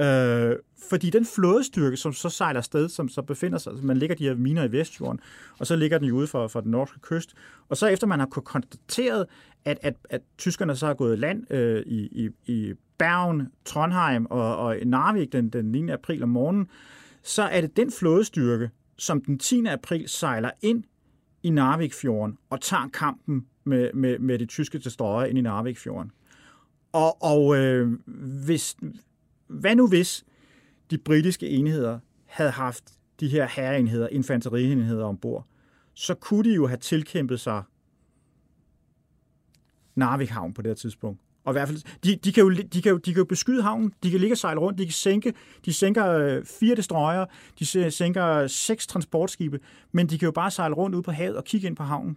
Øh, 0.00 0.56
fordi 0.88 1.10
den 1.10 1.26
flådestyrke, 1.26 1.96
som 1.96 2.12
så 2.12 2.28
sejler 2.28 2.60
sted, 2.60 2.88
som 2.88 3.08
så 3.08 3.22
befinder 3.22 3.58
sig, 3.58 3.70
altså 3.70 3.86
man 3.86 3.96
ligger 3.96 4.16
de 4.16 4.24
her 4.24 4.34
miner 4.34 4.64
i 4.64 4.72
Vestjorden, 4.72 5.20
og 5.58 5.66
så 5.66 5.76
ligger 5.76 5.98
den 5.98 6.08
jo 6.08 6.16
ude 6.16 6.26
for, 6.26 6.48
for 6.48 6.60
den 6.60 6.70
norske 6.70 7.00
kyst, 7.00 7.34
og 7.68 7.76
så 7.76 7.86
efter 7.86 8.06
man 8.06 8.18
har 8.18 8.26
kunnet 8.26 8.44
konstateret, 8.44 9.26
at, 9.64 9.78
at, 9.82 9.94
at 10.10 10.20
tyskerne 10.38 10.76
så 10.76 10.86
har 10.86 10.94
gået 10.94 11.18
land 11.18 11.52
øh, 11.52 11.82
i, 11.86 12.24
i, 12.24 12.30
i 12.46 12.74
Bergen, 12.98 13.48
Trondheim 13.64 14.26
og, 14.30 14.56
og 14.56 14.76
Narvik 14.86 15.32
den, 15.32 15.48
den 15.48 15.64
9. 15.64 15.90
april 15.90 16.22
om 16.22 16.28
morgenen, 16.28 16.68
så 17.22 17.42
er 17.42 17.60
det 17.60 17.76
den 17.76 17.92
flådestyrke, 17.92 18.70
som 18.98 19.20
den 19.20 19.38
10. 19.38 19.66
april 19.66 20.08
sejler 20.08 20.50
ind 20.62 20.84
i 21.42 21.50
Narvikfjorden 21.50 22.38
og 22.50 22.60
tager 22.60 22.88
kampen 22.88 23.46
med, 23.64 23.92
med, 23.92 24.18
med 24.18 24.38
de 24.38 24.46
tyske 24.46 24.78
destroyer 24.78 25.26
ind 25.26 25.38
i 25.38 25.40
Narvikfjorden. 25.40 26.10
Og, 26.92 27.22
og 27.22 27.56
øh, 27.56 27.92
hvis, 28.46 28.76
hvad 29.46 29.76
nu 29.76 29.88
hvis 29.88 30.24
de 30.90 30.98
britiske 30.98 31.48
enheder 31.48 31.98
havde 32.26 32.50
haft 32.50 32.84
de 33.20 33.28
her 33.28 33.46
herreenheder, 33.46 34.08
infanterienheder 34.08 35.04
ombord, 35.04 35.46
så 35.94 36.14
kunne 36.14 36.50
de 36.50 36.54
jo 36.54 36.66
have 36.66 36.76
tilkæmpet 36.76 37.40
sig 37.40 37.62
Narvik 39.94 40.28
Havn 40.28 40.54
på 40.54 40.62
det 40.62 40.68
her 40.68 40.74
tidspunkt. 40.74 41.20
Og 41.44 41.52
i 41.52 41.54
hvert 41.54 41.68
fald, 41.68 41.82
de, 42.04 42.16
de, 42.16 42.32
kan 42.32 42.42
jo, 42.42 42.50
de, 42.50 42.82
kan 42.82 42.90
jo, 42.90 42.98
de 42.98 43.12
kan 43.12 43.20
jo 43.20 43.24
beskyde 43.24 43.62
havnen, 43.62 43.92
de 44.02 44.10
kan 44.10 44.20
ligge 44.20 44.34
og 44.34 44.38
sejle 44.38 44.60
rundt, 44.60 44.78
de 44.78 44.84
kan 44.84 44.92
sænke, 44.92 45.34
de 45.64 45.72
sænker 45.72 46.08
øh, 46.08 46.44
fire 46.44 46.74
destroyer, 46.74 47.26
de 47.58 47.90
sænker 47.90 48.46
seks 48.46 48.86
transportskibe, 48.86 49.60
men 49.92 50.06
de 50.06 50.18
kan 50.18 50.26
jo 50.26 50.32
bare 50.32 50.50
sejle 50.50 50.74
rundt 50.74 50.96
ud 50.96 51.02
på 51.02 51.10
havet 51.10 51.36
og 51.36 51.44
kigge 51.44 51.66
ind 51.66 51.76
på 51.76 51.82
havnen. 51.82 52.16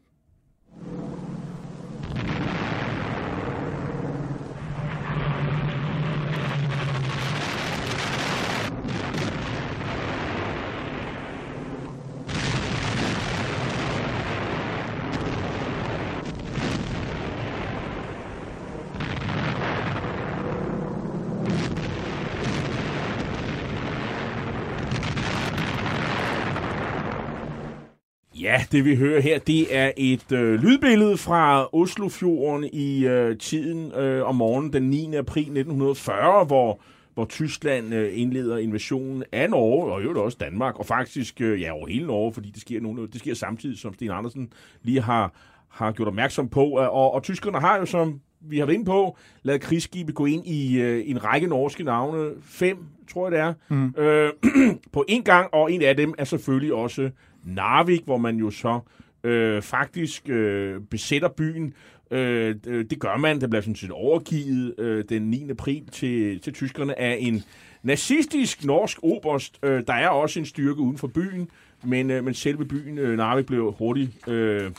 Ja, 28.56 28.66
det 28.72 28.86
vi 28.86 28.96
hører 28.96 29.22
her, 29.22 29.40
det 29.40 29.76
er 29.76 29.92
et 29.98 30.32
øh, 30.32 30.54
lydbillede 30.54 31.18
fra 31.18 31.68
Oslofjorden 31.76 32.70
i 32.74 33.06
øh, 33.06 33.38
tiden 33.38 33.92
øh, 33.92 34.28
om 34.28 34.36
morgenen 34.36 34.74
den 34.74 34.84
9. 34.90 35.16
april 35.16 35.42
1940, 35.42 36.46
hvor, 36.46 36.80
hvor 37.14 37.26
Tyskland 37.26 37.94
øh, 37.94 38.12
indleder 38.14 38.58
invasionen 38.58 39.24
af 39.32 39.50
Norge, 39.50 39.94
og 39.94 40.04
jo 40.04 40.24
også 40.24 40.38
Danmark, 40.42 40.80
og 40.80 40.86
faktisk 40.86 41.42
øh, 41.42 41.62
ja, 41.62 41.72
over 41.72 41.88
hele 41.88 42.08
Norge, 42.08 42.34
fordi 42.34 42.50
det 42.50 42.62
sker, 42.62 42.82
nogle, 42.82 43.08
det 43.08 43.20
sker 43.20 43.34
samtidig, 43.34 43.80
som 43.80 43.94
Sten 43.94 44.12
Andersen 44.12 44.50
lige 44.84 45.02
har, 45.02 45.34
har 45.70 45.92
gjort 45.92 46.08
opmærksom 46.08 46.50
på. 46.50 46.66
Og, 46.66 47.14
og 47.14 47.24
tyskerne 47.24 47.60
har 47.60 47.78
jo, 47.78 47.86
som 47.86 48.22
vi 48.42 48.60
har 48.60 48.66
været 48.66 48.76
inde 48.76 48.86
på, 48.86 49.18
lavet 49.44 49.62
krigsskibe 49.62 50.12
gå 50.12 50.26
ind 50.26 50.48
i 50.48 50.82
øh, 50.82 51.04
en 51.10 51.24
række 51.24 51.48
norske 51.48 51.84
navne. 51.84 52.30
Fem, 52.42 52.78
tror 53.12 53.30
jeg 53.30 53.32
det 53.32 53.40
er. 53.40 53.54
Mm. 53.70 53.94
Øh, 53.98 54.32
på 54.94 55.06
en 55.08 55.24
gang, 55.24 55.54
og 55.54 55.72
en 55.72 55.82
af 55.82 55.98
dem 55.98 56.14
er 56.18 56.24
selvfølgelig 56.24 56.74
også 56.74 57.10
Narvik, 57.46 58.02
hvor 58.06 58.18
man 58.18 58.38
jo 58.38 58.52
så 58.52 58.80
øh, 59.24 59.62
faktisk 59.62 60.30
øh, 60.30 60.82
besætter 60.82 61.28
byen. 61.28 61.74
Øh, 62.12 62.56
øh 62.68 62.86
det 62.90 63.00
gør 63.00 63.18
man, 63.18 63.42
det 63.42 63.50
bliver 63.50 63.62
sådan 63.62 63.76
set 63.76 63.92
overgivet 63.92 64.80
øh, 64.80 65.04
den 65.10 65.22
9. 65.22 65.50
april 65.50 65.88
til, 65.92 66.40
til 66.40 66.54
tyskerne 66.54 67.00
af 67.00 67.18
en 67.20 67.44
nazistisk 67.84 68.66
norsk 68.66 68.98
oberst. 69.04 69.60
Øh, 69.64 69.84
der 69.88 69.94
er 69.94 70.10
også 70.10 70.40
en 70.40 70.46
styrke 70.46 70.80
uden 70.80 70.98
for 70.98 71.08
byen, 71.08 71.50
men, 71.84 72.12
øh, 72.12 72.24
men 72.24 72.34
selve 72.34 72.66
byen 72.66 72.98
øh, 72.98 73.18
Narvik 73.18 73.46
blev 73.46 73.76
hurtigt 73.78 74.28
øh, 74.28 74.72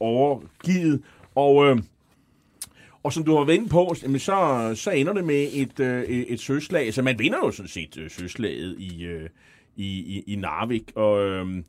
overgivet. 0.00 1.02
Og, 1.34 1.66
øh, 1.66 1.78
Og 3.02 3.12
som 3.12 3.24
du 3.24 3.36
har 3.36 3.44
vendt 3.44 3.70
på, 3.70 3.94
så, 4.18 4.72
så 4.74 4.90
ender 4.90 5.12
det 5.12 5.24
med 5.24 5.48
et, 5.52 5.80
øh, 5.80 6.02
et 6.04 6.40
søslag. 6.40 6.94
Så 6.94 7.02
man 7.02 7.18
vinder 7.18 7.38
jo 7.38 7.50
sådan 7.50 7.68
set 7.68 7.98
øh, 7.98 8.10
søslaget 8.10 8.76
i, 8.78 9.04
øh, 9.04 9.28
i, 9.76 9.86
i, 9.86 10.24
i 10.26 10.36
Narvik. 10.36 10.92
Og, 10.94 11.26
øh, 11.26 11.62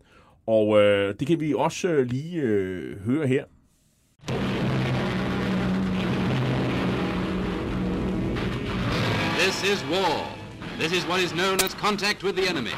og 0.48 0.82
øh, 0.82 1.16
det 1.20 1.28
kan 1.28 1.40
vi 1.40 1.54
også 1.54 1.88
øh, 1.88 2.06
lige 2.06 2.42
øh, 2.42 3.06
høre 3.06 3.28
her. 3.28 3.44
This 9.40 9.64
is 9.64 9.84
war. 9.92 10.38
This 10.80 10.92
is 10.92 11.06
what 11.06 11.20
is 11.20 11.32
known 11.32 11.60
as 11.62 11.74
contact 11.74 12.24
with 12.24 12.36
the 12.36 12.50
enemy. 12.50 12.76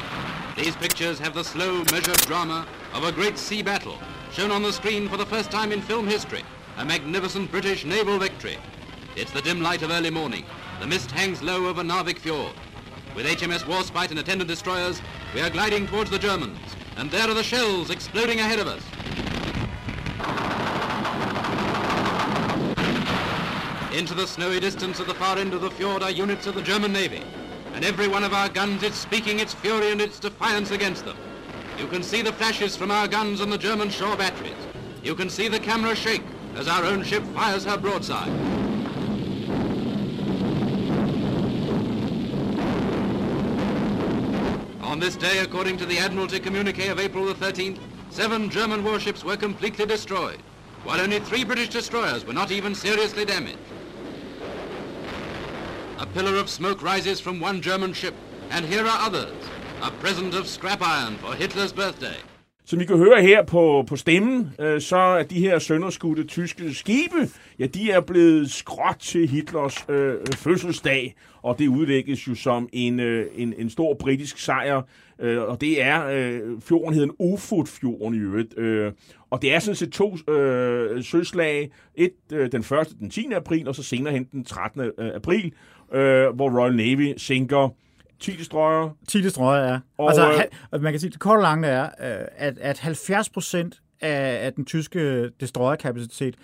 These 0.56 0.76
pictures 0.76 1.18
have 1.18 1.34
the 1.34 1.44
slow, 1.44 1.84
measured 1.92 2.20
drama 2.28 2.66
of 2.94 3.04
a 3.04 3.12
great 3.12 3.38
sea 3.38 3.62
battle, 3.62 3.98
shown 4.32 4.50
on 4.50 4.62
the 4.62 4.72
screen 4.72 5.08
for 5.08 5.16
the 5.16 5.26
first 5.26 5.50
time 5.50 5.72
in 5.72 5.80
film 5.80 6.06
history. 6.06 6.42
A 6.78 6.84
magnificent 6.84 7.50
British 7.50 7.84
naval 7.84 8.18
victory. 8.18 8.58
It's 9.16 9.30
the 9.30 9.42
dim 9.42 9.60
light 9.60 9.82
of 9.82 9.90
early 9.90 10.10
morning. 10.10 10.44
The 10.80 10.86
mist 10.86 11.10
hangs 11.10 11.42
low 11.42 11.66
over 11.66 11.82
Narvik 11.82 12.18
Fjord. 12.18 12.52
With 13.14 13.26
HMS 13.26 13.62
Warspite 13.62 14.10
and 14.10 14.18
attendant 14.18 14.48
destroyers, 14.48 15.00
we 15.34 15.40
are 15.40 15.50
gliding 15.50 15.86
towards 15.86 16.10
the 16.10 16.18
Germans. 16.18 16.73
And 16.96 17.10
there 17.10 17.28
are 17.28 17.34
the 17.34 17.42
shells 17.42 17.90
exploding 17.90 18.40
ahead 18.40 18.58
of 18.58 18.68
us. 18.68 18.82
Into 23.96 24.14
the 24.14 24.26
snowy 24.26 24.60
distance 24.60 25.00
at 25.00 25.06
the 25.06 25.14
far 25.14 25.38
end 25.38 25.54
of 25.54 25.60
the 25.60 25.70
fjord 25.70 26.02
are 26.02 26.10
units 26.10 26.46
of 26.46 26.54
the 26.54 26.62
German 26.62 26.92
Navy. 26.92 27.22
And 27.74 27.84
every 27.84 28.08
one 28.08 28.24
of 28.24 28.32
our 28.32 28.48
guns 28.48 28.82
is 28.82 28.94
speaking 28.94 29.40
its 29.40 29.54
fury 29.54 29.90
and 29.90 30.00
its 30.00 30.18
defiance 30.18 30.70
against 30.70 31.04
them. 31.04 31.16
You 31.78 31.88
can 31.88 32.02
see 32.02 32.22
the 32.22 32.32
flashes 32.32 32.76
from 32.76 32.90
our 32.90 33.08
guns 33.08 33.40
on 33.40 33.50
the 33.50 33.58
German 33.58 33.90
shore 33.90 34.16
batteries. 34.16 34.52
You 35.02 35.14
can 35.14 35.28
see 35.28 35.48
the 35.48 35.58
camera 35.58 35.94
shake 35.94 36.22
as 36.54 36.68
our 36.68 36.84
own 36.84 37.02
ship 37.02 37.24
fires 37.34 37.64
her 37.64 37.76
broadside. 37.76 38.43
On 44.94 45.00
this 45.00 45.16
day, 45.16 45.38
according 45.38 45.76
to 45.78 45.86
the 45.86 45.98
Admiralty 45.98 46.38
communique 46.38 46.86
of 46.86 47.00
April 47.00 47.24
the 47.24 47.34
13th, 47.34 47.80
seven 48.10 48.48
German 48.48 48.84
warships 48.84 49.24
were 49.24 49.36
completely 49.36 49.84
destroyed, 49.84 50.38
while 50.84 51.00
only 51.00 51.18
three 51.18 51.42
British 51.42 51.70
destroyers 51.70 52.24
were 52.24 52.32
not 52.32 52.52
even 52.52 52.76
seriously 52.76 53.24
damaged. 53.24 53.58
A 55.98 56.06
pillar 56.06 56.36
of 56.36 56.48
smoke 56.48 56.80
rises 56.80 57.18
from 57.18 57.40
one 57.40 57.60
German 57.60 57.92
ship, 57.92 58.14
and 58.50 58.64
here 58.64 58.86
are 58.86 59.00
others. 59.00 59.34
A 59.82 59.90
present 59.90 60.32
of 60.32 60.46
scrap 60.46 60.80
iron 60.80 61.16
for 61.16 61.34
Hitler's 61.34 61.72
birthday. 61.72 62.18
Som 62.66 62.80
I 62.80 62.84
kan 62.84 62.96
høre 62.96 63.22
her 63.22 63.42
på, 63.42 63.84
på 63.88 63.96
stemmen, 63.96 64.50
øh, 64.60 64.80
så 64.80 64.96
er 64.96 65.22
de 65.22 65.40
her 65.40 65.58
sønderskudte 65.58 66.24
tyske 66.24 66.74
skibe, 66.74 67.30
ja, 67.58 67.66
de 67.66 67.90
er 67.90 68.00
blevet 68.00 68.50
skråt 68.50 68.96
til 69.00 69.28
Hitlers 69.28 69.84
øh, 69.88 70.14
fødselsdag, 70.36 71.14
og 71.42 71.58
det 71.58 71.68
udlægges 71.68 72.28
jo 72.28 72.34
som 72.34 72.68
en, 72.72 73.00
øh, 73.00 73.26
en, 73.36 73.54
en 73.58 73.70
stor 73.70 73.94
britisk 73.94 74.38
sejr, 74.38 74.82
øh, 75.18 75.42
og 75.42 75.60
det 75.60 75.82
er, 75.82 76.06
øh, 76.06 76.60
fjorden 76.60 76.94
hedder 76.94 77.08
en 77.08 77.16
Ufot-fjorden 77.18 78.14
i 78.14 78.18
øvrigt, 78.18 78.58
øh, 78.58 78.92
og 79.30 79.42
det 79.42 79.54
er 79.54 79.58
sådan 79.58 79.76
set 79.76 79.92
to 79.92 80.32
øh, 80.32 81.04
søslag, 81.04 81.70
et 81.94 82.12
øh, 82.32 82.52
den 82.52 82.62
første 82.62 82.94
den 82.98 83.10
10. 83.10 83.32
april, 83.32 83.68
og 83.68 83.74
så 83.74 83.82
senere 83.82 84.12
hen 84.12 84.24
den 84.32 84.44
13. 84.44 84.80
Øh, 84.80 84.90
april, 85.14 85.52
øh, 85.94 86.26
hvor 86.28 86.60
Royal 86.60 86.76
Navy 86.76 87.14
sænker 87.16 87.68
10 88.32 88.36
destroyer. 88.36 88.90
10 89.08 89.22
destroyer, 89.22 89.62
ja. 89.72 89.78
Og, 89.98 90.08
altså, 90.08 90.30
øh, 90.30 90.36
ha- 90.72 90.78
man 90.78 90.92
kan 90.92 91.00
sige, 91.00 91.10
det 91.10 91.20
korte 91.20 91.38
og 91.38 91.42
lange 91.42 91.68
er, 91.68 91.84
øh, 91.84 92.26
at, 92.36 92.58
at 92.58 92.78
70 92.78 93.28
procent 93.28 93.80
af, 94.00 94.46
af 94.46 94.52
den 94.52 94.64
tyske 94.64 95.28
destroyerkapacitet 95.40 96.34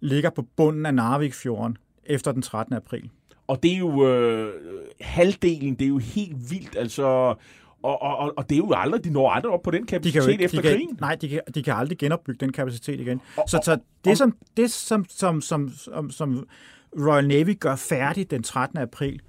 ligger 0.00 0.30
på 0.30 0.42
bunden 0.56 0.86
af 0.86 0.94
Narvikfjorden 0.94 1.76
efter 2.04 2.32
den 2.32 2.42
13. 2.42 2.74
april. 2.74 3.10
Og 3.46 3.62
det 3.62 3.72
er 3.72 3.78
jo 3.78 4.08
øh, 4.08 4.52
halvdelen, 5.00 5.74
det 5.74 5.84
er 5.84 5.88
jo 5.88 5.98
helt 5.98 6.50
vildt, 6.50 6.76
altså... 6.76 7.34
Og, 7.82 8.02
og, 8.02 8.16
og, 8.16 8.32
og 8.36 8.48
det 8.48 8.54
er 8.54 8.58
jo 8.58 8.72
aldrig, 8.76 9.04
de 9.04 9.10
når 9.10 9.30
aldrig 9.30 9.52
op 9.52 9.62
på 9.62 9.70
den 9.70 9.82
De 9.82 9.86
kapacitet 9.86 10.12
kan 10.12 10.22
jo 10.22 10.28
ikke, 10.28 10.44
efter 10.44 10.56
de 10.56 10.62
kan, 10.62 10.76
krigen. 10.76 10.98
Nej, 11.00 11.14
de 11.14 11.28
kan, 11.28 11.40
de 11.54 11.62
kan 11.62 11.74
aldrig 11.74 11.98
genopbygge 11.98 12.38
den 12.44 12.52
kapacitet 12.52 13.00
igen. 13.00 13.20
Så, 13.46 13.60
så 13.64 13.78
det, 14.04 14.18
som, 14.18 14.36
det 14.56 14.70
som, 14.70 15.04
som, 15.08 15.40
som, 15.40 15.70
som, 15.76 16.10
som 16.10 16.46
Royal 16.98 17.28
Navy 17.28 17.58
gør 17.60 17.76
færdigt 17.76 18.30
den 18.30 18.42
13. 18.42 18.78
april, 18.78 19.20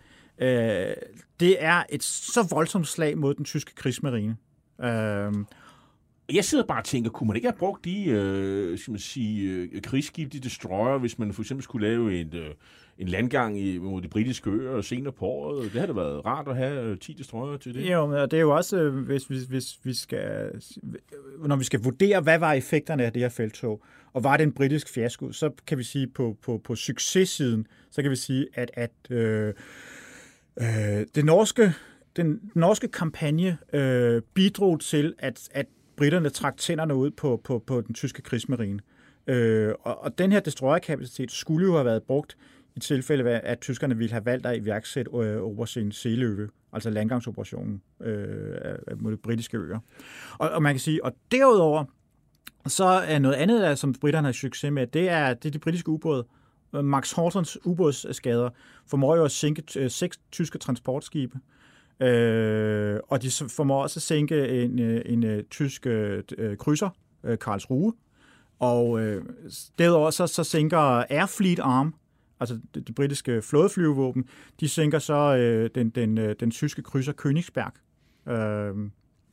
øh, 0.41 0.85
det 1.39 1.63
er 1.63 1.83
et 1.89 2.03
så 2.03 2.47
voldsomt 2.51 2.87
slag 2.87 3.17
mod 3.17 3.33
den 3.33 3.45
tyske 3.45 3.75
krigsmarine. 3.75 4.37
Øh, 4.83 5.33
Jeg 6.33 6.45
sidder 6.45 6.63
bare 6.67 6.81
og 6.81 6.85
tænker, 6.85 7.09
kunne 7.11 7.27
man 7.27 7.35
ikke 7.35 7.47
have 7.47 7.57
brugt 7.57 7.85
de 7.85 8.05
øh, 8.05 8.79
skal 8.79 8.91
man 8.91 8.99
sige, 8.99 9.49
øh, 9.51 9.81
krigsskib, 9.81 10.33
de 10.33 10.39
destroyer, 10.39 10.97
hvis 10.97 11.19
man 11.19 11.33
for 11.33 11.41
eksempel 11.41 11.63
skulle 11.63 11.87
lave 11.87 12.19
et, 12.19 12.33
øh, 12.33 12.49
en 12.97 13.07
landgang 13.07 13.59
i, 13.59 13.77
mod 13.77 14.01
de 14.01 14.07
britiske 14.07 14.49
øer 14.49 14.81
senere 14.81 15.13
på 15.13 15.25
året? 15.25 15.63
Det 15.63 15.71
havde 15.71 15.87
da 15.87 15.93
været 15.93 16.25
rart 16.25 16.47
at 16.47 16.55
have 16.57 16.83
øh, 16.83 16.97
10 16.97 17.13
destroyer 17.13 17.57
til 17.57 17.73
det. 17.73 17.91
Jo, 17.91 18.05
men 18.05 18.17
det 18.19 18.33
er 18.33 18.41
jo 18.41 18.55
også, 18.55 18.77
øh, 18.77 18.95
hvis, 19.05 19.23
hvis, 19.23 19.43
hvis 19.43 19.79
vi 19.83 19.93
skal, 19.93 20.51
når 21.45 21.55
vi 21.55 21.63
skal 21.63 21.83
vurdere, 21.83 22.21
hvad 22.21 22.39
var 22.39 22.53
effekterne 22.53 23.05
af 23.05 23.13
det 23.13 23.21
her 23.21 23.29
feltog, 23.29 23.83
og 24.13 24.23
var 24.23 24.37
det 24.37 24.43
en 24.43 24.51
britisk 24.53 24.93
fiasko, 24.93 25.31
så 25.31 25.51
kan 25.67 25.77
vi 25.77 25.83
sige 25.83 26.07
på, 26.07 26.37
på, 26.41 26.61
på 26.63 26.75
successiden, 26.75 27.67
så 27.91 28.01
kan 28.01 28.11
vi 28.11 28.15
sige, 28.15 28.47
at, 28.53 28.71
at 28.73 28.91
øh, 29.09 29.53
øh, 30.61 31.05
det 31.15 31.25
norske, 31.25 31.73
den, 32.15 32.51
norske 32.55 32.87
kampagne 32.87 33.57
øh, 33.73 34.21
bidrog 34.33 34.79
til, 34.79 35.13
at, 35.19 35.49
at 35.51 35.65
britterne 35.95 36.29
trak 36.29 36.57
tænderne 36.57 36.95
ud 36.95 37.11
på, 37.11 37.41
på, 37.43 37.63
på 37.67 37.81
den 37.81 37.93
tyske 37.93 38.21
krigsmarine. 38.21 38.79
Øh, 39.27 39.73
og, 39.81 40.03
og 40.03 40.17
den 40.17 40.31
her 40.31 40.39
destroyerkapacitet 40.39 41.31
skulle 41.31 41.67
jo 41.67 41.73
have 41.73 41.85
været 41.85 42.03
brugt 42.03 42.37
i 42.75 42.79
tilfælde 42.79 43.29
af, 43.29 43.41
at 43.43 43.59
tyskerne 43.59 43.97
ville 43.97 44.11
have 44.11 44.25
valgt 44.25 44.45
at 44.45 44.57
iværksætte 44.57 45.11
øh, 45.13 45.41
Operation 45.41 45.91
Seeløve, 45.91 46.49
altså 46.73 46.89
landgangsoperationen 46.89 47.81
øh, 48.01 48.55
mod 48.97 49.11
de 49.11 49.17
britiske 49.17 49.57
øer. 49.57 49.79
Og, 50.37 50.49
og 50.49 50.61
man 50.61 50.73
kan 50.73 50.79
sige, 50.79 51.05
og 51.05 51.13
derudover, 51.31 51.85
så 52.67 52.85
er 52.85 53.19
noget 53.19 53.35
andet, 53.35 53.61
der, 53.61 53.75
som 53.75 53.93
britterne 53.93 54.27
har 54.27 54.33
succes 54.33 54.71
med, 54.71 54.87
det 54.87 55.09
er, 55.09 55.33
det 55.33 55.45
er 55.49 55.51
de 55.51 55.59
britiske 55.59 55.89
ubåde. 55.89 56.25
Max 56.73 57.11
Hortons 57.11 57.57
ubådsskader 57.65 58.49
formår 58.87 59.15
jo 59.15 59.25
at 59.25 59.31
sænke 59.31 59.63
øh, 59.79 59.91
seks 59.91 60.19
tyske 60.31 60.57
transportskibe. 60.57 61.39
Øh, 61.99 62.99
og 63.07 63.21
de 63.21 63.31
formår 63.49 63.81
også 63.83 63.97
at 63.97 64.01
sænke 64.01 64.63
en, 64.63 64.79
øh, 64.79 65.01
en, 65.05 65.23
en 65.23 65.45
tysk 65.45 65.85
øh, 65.85 66.23
krydser, 66.57 66.89
øh, 67.23 67.37
Karlsruhe. 67.39 67.93
Og 68.59 69.01
øh, 69.01 69.25
derudover 69.79 70.09
så, 70.09 70.27
så 70.27 70.43
sænker 70.43 70.77
Air 71.09 71.25
Fleet 71.25 71.59
Arm, 71.59 71.95
altså 72.39 72.59
det, 72.75 72.87
det 72.87 72.95
britiske 72.95 73.41
flådeflyvevåben, 73.41 74.25
de 74.59 74.69
sænker 74.69 74.99
så 74.99 75.35
øh, 75.35 75.69
den, 75.75 75.89
den, 75.89 76.17
den, 76.17 76.35
den 76.39 76.51
tyske 76.51 76.81
krydser 76.81 77.13
Königsberg. 77.13 77.71
Øh, 78.31 78.75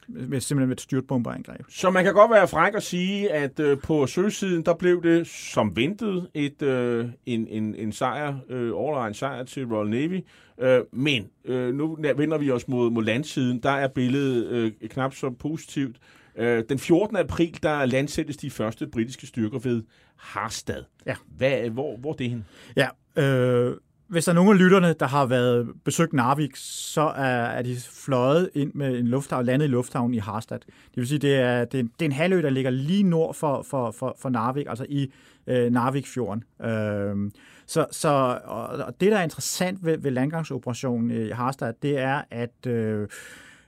med, 0.08 0.40
simpelthen 0.40 0.68
med 0.68 0.76
et 0.76 0.80
styrtbomberangreb. 0.80 1.60
Så 1.68 1.90
man 1.90 2.04
kan 2.04 2.14
godt 2.14 2.30
være 2.30 2.48
fræk 2.48 2.74
og 2.74 2.82
sige, 2.82 3.32
at 3.32 3.60
øh, 3.60 3.78
på 3.78 4.06
søsiden, 4.06 4.64
der 4.64 4.74
blev 4.74 5.02
det 5.02 5.26
som 5.26 5.76
ventet 5.76 6.28
et, 6.34 6.62
øh, 6.62 7.08
en, 7.26 7.46
en, 7.48 7.74
en 7.74 7.92
sejr, 7.92 8.34
øh, 8.48 8.70
overlegen 8.74 9.14
sejr 9.14 9.44
til 9.44 9.66
Royal 9.66 9.88
Navy. 9.88 10.24
Øh, 10.60 10.80
men 10.92 11.28
øh, 11.44 11.74
nu 11.74 11.98
vender 12.16 12.38
vi 12.38 12.50
os 12.50 12.68
mod, 12.68 12.90
mod 12.90 13.04
landsiden. 13.04 13.58
Der 13.62 13.70
er 13.70 13.88
billedet 13.88 14.46
øh, 14.46 14.72
knap 14.88 15.14
så 15.14 15.30
positivt. 15.30 15.96
Øh, 16.36 16.64
den 16.68 16.78
14. 16.78 17.16
april, 17.16 17.58
der 17.62 17.84
landsættes 17.84 18.36
de 18.36 18.50
første 18.50 18.86
britiske 18.86 19.26
styrker 19.26 19.58
ved 19.58 19.82
Harstad. 20.16 20.82
Ja. 21.06 21.14
Hvad, 21.36 21.70
hvor, 21.70 21.96
hvor 21.96 22.12
er 22.12 22.16
det 22.16 22.30
hen? 22.30 22.44
Ja, 22.76 22.88
øh, 23.22 23.76
hvis 24.08 24.24
der 24.24 24.32
er 24.32 24.34
nogen 24.34 24.52
af 24.52 24.58
lytterne, 24.58 24.94
der 25.00 25.06
har 25.06 25.26
været 25.26 25.68
besøgt 25.84 26.12
Narvik, 26.12 26.56
så 26.56 27.00
er, 27.00 27.44
er 27.44 27.62
de 27.62 27.76
fløjet 27.76 28.50
ind 28.54 28.74
med 28.74 28.98
en 28.98 29.08
lufthavn, 29.08 29.44
landet 29.44 29.66
i 29.66 29.68
lufthavnen 29.68 30.14
i 30.14 30.18
Harstad. 30.18 30.58
Det 30.58 30.96
vil 30.96 31.08
sige, 31.08 31.18
det 31.18 31.34
er, 31.34 31.64
det 31.64 31.78
er, 31.78 31.82
en, 31.82 31.90
det 31.98 32.02
er 32.02 32.06
en 32.06 32.12
halvø, 32.12 32.42
der 32.42 32.50
ligger 32.50 32.70
lige 32.70 33.02
nord 33.02 33.34
for, 33.34 33.62
for, 33.62 33.90
for, 33.90 34.16
for 34.20 34.28
Narvik, 34.28 34.66
altså 34.68 34.86
i 34.88 35.12
øh, 35.46 35.72
Narvikfjorden. 35.72 36.44
Øh, 36.62 37.30
så, 37.66 37.86
så 37.90 38.40
og, 38.44 38.66
og 38.66 39.00
det, 39.00 39.12
der 39.12 39.18
er 39.18 39.22
interessant 39.22 39.84
ved, 39.84 39.98
ved 39.98 40.10
landgangsoperationen 40.10 41.10
øh, 41.10 41.26
i 41.26 41.30
Harstad, 41.30 41.72
det 41.82 41.98
er, 41.98 42.22
at 42.30 42.66
øh, 42.66 43.08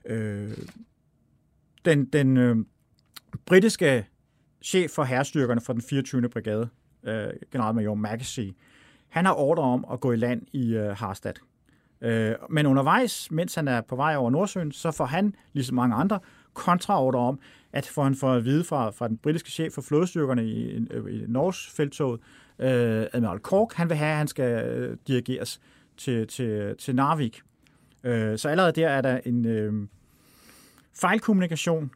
øh, 0.06 0.50
den, 1.84 2.04
den 2.04 2.36
øh, 2.36 2.56
britiske 3.46 4.06
chef 4.62 4.90
for 4.90 5.04
herrestyrkerne 5.04 5.60
fra 5.60 5.72
den 5.72 5.82
24. 5.82 6.28
brigade, 6.28 6.68
øh, 7.04 7.28
generalmajor 7.52 7.94
Magacy, 7.94 8.48
han 9.08 9.24
har 9.24 9.34
ordre 9.34 9.62
om 9.62 9.84
at 9.92 10.00
gå 10.00 10.12
i 10.12 10.16
land 10.16 10.42
i 10.52 10.74
øh, 10.74 10.96
Harstad. 10.96 11.34
Øh, 12.00 12.34
men 12.50 12.66
undervejs, 12.66 13.30
mens 13.30 13.54
han 13.54 13.68
er 13.68 13.80
på 13.80 13.96
vej 13.96 14.16
over 14.16 14.30
Nordsøen, 14.30 14.72
så 14.72 14.90
får 14.90 15.04
han, 15.04 15.34
ligesom 15.52 15.74
mange 15.74 15.96
andre, 15.96 16.18
kontraordre 16.54 17.18
om, 17.18 17.38
at 17.72 17.86
for 17.86 18.02
han 18.02 18.14
får 18.14 18.32
at 18.32 18.44
vide 18.44 18.64
fra, 18.64 18.90
fra 18.90 19.08
den 19.08 19.16
britiske 19.16 19.50
chef 19.50 19.72
for 19.72 19.82
flådestyrkerne 19.82 20.44
i, 20.44 20.76
i, 20.76 20.86
i 21.10 21.24
Norges 21.28 21.70
felttoget, 21.76 22.20
øh, 22.58 23.06
Admiral 23.12 23.38
Cork, 23.38 23.72
han 23.72 23.88
vil 23.88 23.96
have, 23.96 24.10
at 24.10 24.16
han 24.16 24.28
skal 24.28 24.64
øh, 24.64 24.96
dirigeres 25.06 25.60
til, 25.96 26.26
til, 26.26 26.76
til 26.78 26.94
Narvik. 26.94 27.40
Øh, 28.04 28.38
så 28.38 28.48
allerede 28.48 28.72
der 28.72 28.88
er 28.88 29.00
der 29.00 29.20
en 29.24 29.46
øh, 29.46 29.88
fejlkommunikation, 30.94 31.90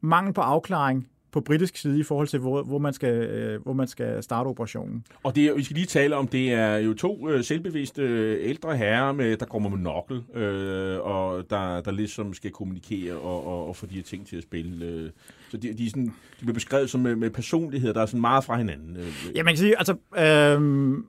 mangel 0.00 0.34
på 0.34 0.40
afklaring 0.40 1.08
på 1.32 1.40
britisk 1.40 1.76
side 1.76 2.00
i 2.00 2.02
forhold 2.02 2.28
til, 2.28 2.38
hvor, 2.38 2.62
hvor, 2.62 2.78
man, 2.78 2.92
skal, 2.92 3.14
øh, 3.14 3.62
hvor 3.62 3.72
man 3.72 3.88
skal 3.88 4.22
starte 4.22 4.48
operationen. 4.48 5.04
Og 5.22 5.36
det, 5.36 5.56
vi 5.56 5.62
skal 5.62 5.74
lige 5.74 5.86
tale 5.86 6.16
om, 6.16 6.28
det 6.28 6.52
er 6.52 6.76
jo 6.76 6.94
to 6.94 7.28
øh, 7.28 7.44
selvbevidste 7.44 8.02
øh, 8.02 8.48
ældre 8.48 8.76
herrer, 8.76 9.12
med, 9.12 9.36
der 9.36 9.46
kommer 9.46 9.68
med 9.68 9.78
nokkel, 9.78 10.22
øh, 10.34 10.98
og 11.00 11.50
der, 11.50 11.80
der 11.80 11.90
ligesom 11.90 12.34
skal 12.34 12.50
kommunikere 12.50 13.14
og, 13.14 13.46
og, 13.46 13.68
og 13.68 13.76
få 13.76 13.86
de 13.86 13.94
her 13.94 14.02
ting 14.02 14.26
til 14.26 14.36
at 14.36 14.42
spille. 14.42 14.86
Øh. 14.86 15.10
Så 15.50 15.56
de, 15.56 15.72
de, 15.72 15.86
er 15.86 15.90
sådan, 15.90 16.06
de 16.06 16.12
bliver 16.40 16.54
beskrevet 16.54 16.90
som 16.90 17.00
med, 17.00 17.16
med 17.16 17.30
personligheder, 17.30 17.92
der 17.92 18.02
er 18.02 18.06
sådan 18.06 18.20
meget 18.20 18.44
fra 18.44 18.56
hinanden. 18.56 18.96
Øh. 18.96 19.12
Ja, 19.34 19.42
man 19.42 19.54
kan 19.54 19.58
sige, 19.58 19.78
altså... 19.78 19.96
Øhm, 20.18 21.06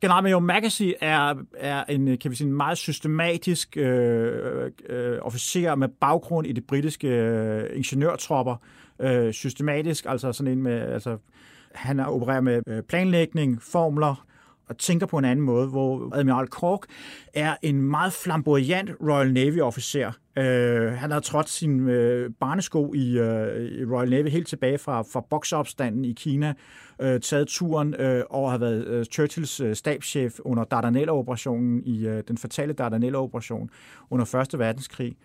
Generalmajor 0.00 0.38
Magacy 0.38 0.90
er, 1.00 1.34
er 1.56 1.84
en, 1.84 2.18
kan 2.18 2.30
vi 2.30 2.36
sige, 2.36 2.46
en 2.46 2.54
meget 2.54 2.78
systematisk 2.78 3.76
øh, 3.76 4.70
øh, 4.88 5.18
officer 5.22 5.74
med 5.74 5.88
baggrund 5.88 6.46
i 6.46 6.52
de 6.52 6.60
britiske 6.60 7.08
øh, 7.08 7.76
ingeniørtropper. 7.76 8.52
Øh, 8.52 8.81
øh, 9.00 9.32
systematisk, 9.32 10.04
altså 10.08 10.32
sådan 10.32 10.52
en 10.52 10.62
med... 10.62 10.80
Altså, 10.80 11.18
han 11.74 12.00
opererer 12.00 12.40
med 12.40 12.62
øh, 12.66 12.82
planlægning, 12.82 13.62
formler, 13.62 14.26
og 14.72 14.78
tænker 14.78 15.06
på 15.06 15.18
en 15.18 15.24
anden 15.24 15.44
måde, 15.44 15.68
hvor 15.68 16.16
Admiral 16.16 16.46
Cork 16.46 16.80
er 17.34 17.56
en 17.62 17.82
meget 17.82 18.12
flamboyant 18.12 18.90
Royal 19.00 19.32
Navy-officer. 19.32 20.12
Øh, 20.38 20.92
han 20.92 21.10
har 21.10 21.20
trådt 21.20 21.48
sin 21.48 21.88
øh, 21.88 22.30
barnesko 22.40 22.94
i, 22.94 23.18
øh, 23.18 23.70
i 23.70 23.84
Royal 23.84 24.10
Navy 24.10 24.28
helt 24.28 24.48
tilbage 24.48 24.78
fra, 24.78 25.02
fra 25.02 25.20
bokseopstanden 25.30 26.04
i 26.04 26.12
Kina, 26.12 26.54
øh, 27.00 27.20
taget 27.20 27.48
turen 27.48 27.94
øh, 27.94 28.24
og 28.30 28.50
har 28.50 28.58
været 28.58 28.86
øh, 28.86 29.04
Churchills 29.04 29.60
øh, 29.60 29.74
stabschef 29.74 30.38
under 30.40 30.64
Dardanella-operationen, 30.64 31.82
i 31.84 32.06
øh, 32.06 32.22
den 32.28 32.38
fatale 32.38 32.72
Dardanella-operation 32.72 33.70
under 34.10 34.34
1. 34.52 34.58
verdenskrig. 34.58 35.16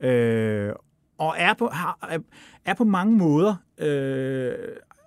Øh, 0.00 0.72
og 1.18 1.34
er 1.38 1.54
på, 1.54 1.68
har, 1.72 2.18
er- 2.64 2.74
på 2.74 2.84
mange 2.84 3.16
måder, 3.16 3.54
øh, 3.78 4.54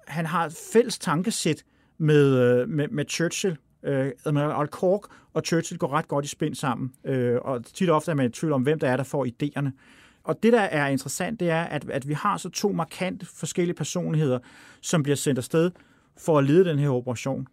han 0.07 0.26
har 0.26 0.45
et 0.45 0.53
fælles 0.74 0.99
tankesæt 0.99 1.64
med, 1.97 2.38
øh, 2.38 2.70
med, 2.70 2.88
med 2.88 3.05
Churchill. 3.10 3.57
Øh, 3.84 4.12
Admiral 4.26 4.68
Cork 4.68 5.01
og 5.34 5.41
Churchill 5.45 5.78
går 5.80 5.93
ret 5.93 6.07
godt 6.07 6.26
i 6.26 6.28
spænd 6.28 6.55
sammen, 6.55 6.91
øh, 7.05 7.38
og 7.41 7.66
tit 7.66 7.89
og 7.89 7.95
ofte 7.95 8.12
er 8.12 8.16
man 8.16 8.26
i 8.26 8.30
tvivl 8.30 8.53
om, 8.53 8.62
hvem 8.62 8.80
der 8.80 8.89
er, 8.89 8.97
der 8.97 9.03
får 9.03 9.26
idéerne. 9.26 9.70
Og 10.24 10.43
det, 10.43 10.53
der 10.53 10.62
er 10.62 10.88
interessant, 10.88 11.39
det 11.39 11.49
er, 11.49 11.64
at, 11.64 11.89
at 11.89 12.07
vi 12.07 12.14
har 12.14 12.38
så 12.38 12.49
to 12.49 12.72
markant 12.72 13.28
forskellige 13.28 13.76
personligheder, 13.76 14.39
som 14.82 15.03
bliver 15.03 15.16
sendt 15.16 15.38
afsted 15.38 15.72
for 16.18 16.38
at 16.38 16.43
lede 16.43 16.66
den 16.66 16.80
her 16.80 16.89
operation. 16.89 17.47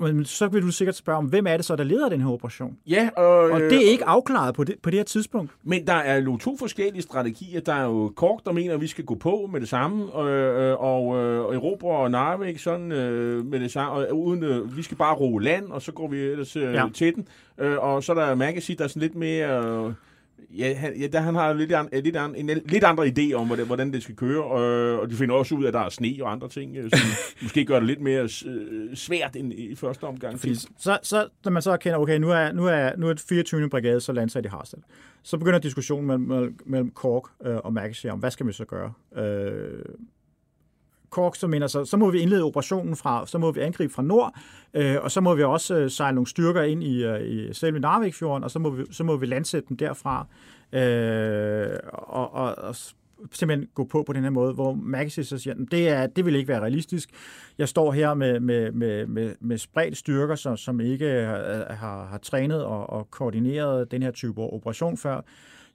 Men 0.00 0.24
så 0.24 0.48
vil 0.48 0.62
du 0.62 0.70
sikkert 0.70 0.94
spørge 0.96 1.18
om, 1.18 1.24
hvem 1.24 1.46
er 1.46 1.56
det 1.56 1.64
så, 1.66 1.76
der 1.76 1.84
leder 1.84 2.08
den 2.08 2.20
her 2.20 2.28
operation? 2.28 2.76
Ja, 2.86 3.08
og, 3.16 3.24
Og 3.50 3.60
det 3.60 3.86
er 3.86 3.90
ikke 3.90 4.04
afklaret 4.04 4.54
på 4.54 4.64
det, 4.64 4.74
på 4.82 4.90
det 4.90 4.98
her 4.98 5.04
tidspunkt. 5.04 5.50
Men 5.64 5.86
der 5.86 5.92
er 5.94 6.16
jo 6.20 6.36
to 6.36 6.56
forskellige 6.56 7.02
strategier. 7.02 7.60
Der 7.60 7.72
er 7.74 7.84
jo 7.84 8.12
Kork, 8.16 8.44
der 8.44 8.52
mener, 8.52 8.74
at 8.74 8.80
vi 8.80 8.86
skal 8.86 9.04
gå 9.04 9.14
på 9.14 9.48
med 9.52 9.60
det 9.60 9.68
samme, 9.68 10.20
øh, 10.20 10.70
øh, 10.70 10.76
og 10.80 11.16
øh, 11.16 11.54
Europa 11.54 11.86
og 11.86 12.10
Narvik 12.10 12.58
sådan 12.58 12.92
øh, 12.92 13.46
med 13.46 13.60
det 13.60 13.70
samme, 13.72 13.92
og 13.92 14.18
uden, 14.20 14.42
øh, 14.42 14.76
vi 14.76 14.82
skal 14.82 14.96
bare 14.96 15.14
ro 15.14 15.38
land, 15.38 15.66
og 15.70 15.82
så 15.82 15.92
går 15.92 16.08
vi 16.08 16.18
ellers 16.20 16.56
øh, 16.56 16.62
Ja. 16.74 16.84
til 16.94 17.14
den. 17.14 17.28
Øh, 17.58 17.78
og 17.78 18.04
så 18.04 18.12
er 18.12 18.16
der 18.26 18.34
Magazine, 18.34 18.76
der 18.78 18.84
er 18.84 18.88
sådan 18.88 19.02
lidt 19.02 19.14
mere... 19.14 19.64
Øh, 19.86 19.92
Ja, 20.50 20.74
han, 20.74 20.96
ja 20.96 21.06
der, 21.06 21.20
han 21.20 21.34
har 21.34 21.52
lidt, 21.52 21.72
an, 21.72 21.88
lidt, 21.92 22.16
an, 22.16 22.34
en 22.34 22.46
lidt 22.46 22.84
andre 22.84 23.06
idé 23.06 23.32
om, 23.32 23.46
hvordan, 23.46 23.66
hvordan 23.66 23.92
det 23.92 24.02
skal 24.02 24.16
køre, 24.16 24.60
øh, 24.60 24.98
og 24.98 25.10
de 25.10 25.14
finder 25.14 25.34
også 25.34 25.54
ud 25.54 25.64
af, 25.64 25.68
at 25.68 25.74
der 25.74 25.80
er 25.80 25.88
sne 25.88 26.16
og 26.20 26.32
andre 26.32 26.48
ting, 26.48 26.76
øh, 26.76 26.90
som 26.90 27.08
måske 27.42 27.64
gør 27.64 27.78
det 27.78 27.86
lidt 27.86 28.00
mere 28.00 28.28
øh, 28.46 28.96
svært 28.96 29.36
end 29.36 29.52
i 29.52 29.74
første 29.74 30.04
omgang. 30.04 30.40
Fordi 30.40 30.54
så, 30.54 30.98
så, 31.02 31.28
når 31.44 31.52
man 31.52 31.62
så 31.62 31.70
erkender, 31.70 31.98
okay, 31.98 32.18
nu 32.18 32.30
er, 32.30 32.52
nu 32.52 32.66
er, 32.66 32.96
nu 32.96 33.08
er 33.08 33.12
det 33.12 33.24
24. 33.28 33.70
brigade 33.70 34.00
så 34.00 34.12
landsat 34.12 34.44
i 34.44 34.48
Harstad, 34.48 34.78
så 35.22 35.38
begynder 35.38 35.58
diskussionen 35.58 36.06
mellem, 36.06 36.56
mellem, 36.66 36.90
Kork 36.90 37.22
øh, 37.44 37.56
og 37.56 37.72
Magacy 37.72 38.06
om, 38.06 38.18
hvad 38.18 38.30
skal 38.30 38.46
vi 38.46 38.52
så 38.52 38.64
gøre? 38.64 38.92
Øh, 39.16 39.84
Kork 41.14 41.36
så 41.36 41.46
mener 41.46 41.66
så, 41.66 41.84
så 41.84 41.96
må 41.96 42.10
vi 42.10 42.18
indlede 42.18 42.42
operationen 42.42 42.96
fra, 42.96 43.26
så 43.26 43.38
må 43.38 43.52
vi 43.52 43.60
angribe 43.60 43.92
fra 43.92 44.02
nord, 44.02 44.34
øh, 44.74 44.96
og 45.02 45.10
så 45.10 45.20
må 45.20 45.34
vi 45.34 45.42
også 45.42 45.74
øh, 45.74 45.90
sejle 45.90 46.14
nogle 46.14 46.26
styrker 46.26 46.62
ind 46.62 46.84
i, 46.84 47.04
øh, 47.04 47.20
i 47.22 47.54
selve 47.54 47.80
Narvikfjorden, 47.80 48.44
og 48.44 48.50
så 48.50 48.58
må 48.58 48.70
vi, 48.70 48.82
så 48.90 49.04
må 49.04 49.16
vi 49.16 49.26
landsætte 49.26 49.68
dem 49.68 49.76
derfra, 49.76 50.26
øh, 50.72 51.78
og, 51.92 52.34
og, 52.34 52.54
og 52.58 52.76
simpelthen 53.32 53.68
gå 53.74 53.84
på 53.84 54.02
på 54.02 54.12
den 54.12 54.22
her 54.22 54.30
måde, 54.30 54.54
hvor 54.54 54.74
Magacy 54.74 55.20
så 55.20 55.38
siger, 55.38 55.54
det, 55.70 55.88
er, 55.88 56.06
det 56.06 56.24
vil 56.24 56.36
ikke 56.36 56.48
være 56.48 56.60
realistisk. 56.60 57.10
Jeg 57.58 57.68
står 57.68 57.92
her 57.92 58.14
med, 58.14 58.40
med, 58.40 58.72
med, 58.72 59.06
med, 59.06 59.34
med 59.40 59.58
spredt 59.58 59.96
styrker, 59.96 60.34
som, 60.34 60.56
som 60.56 60.80
ikke 60.80 61.10
har, 61.10 61.72
har, 61.72 62.06
har 62.06 62.18
trænet 62.18 62.64
og, 62.64 62.90
og 62.90 63.10
koordineret 63.10 63.90
den 63.90 64.02
her 64.02 64.10
type 64.10 64.40
operation 64.40 64.96
før. 64.96 65.20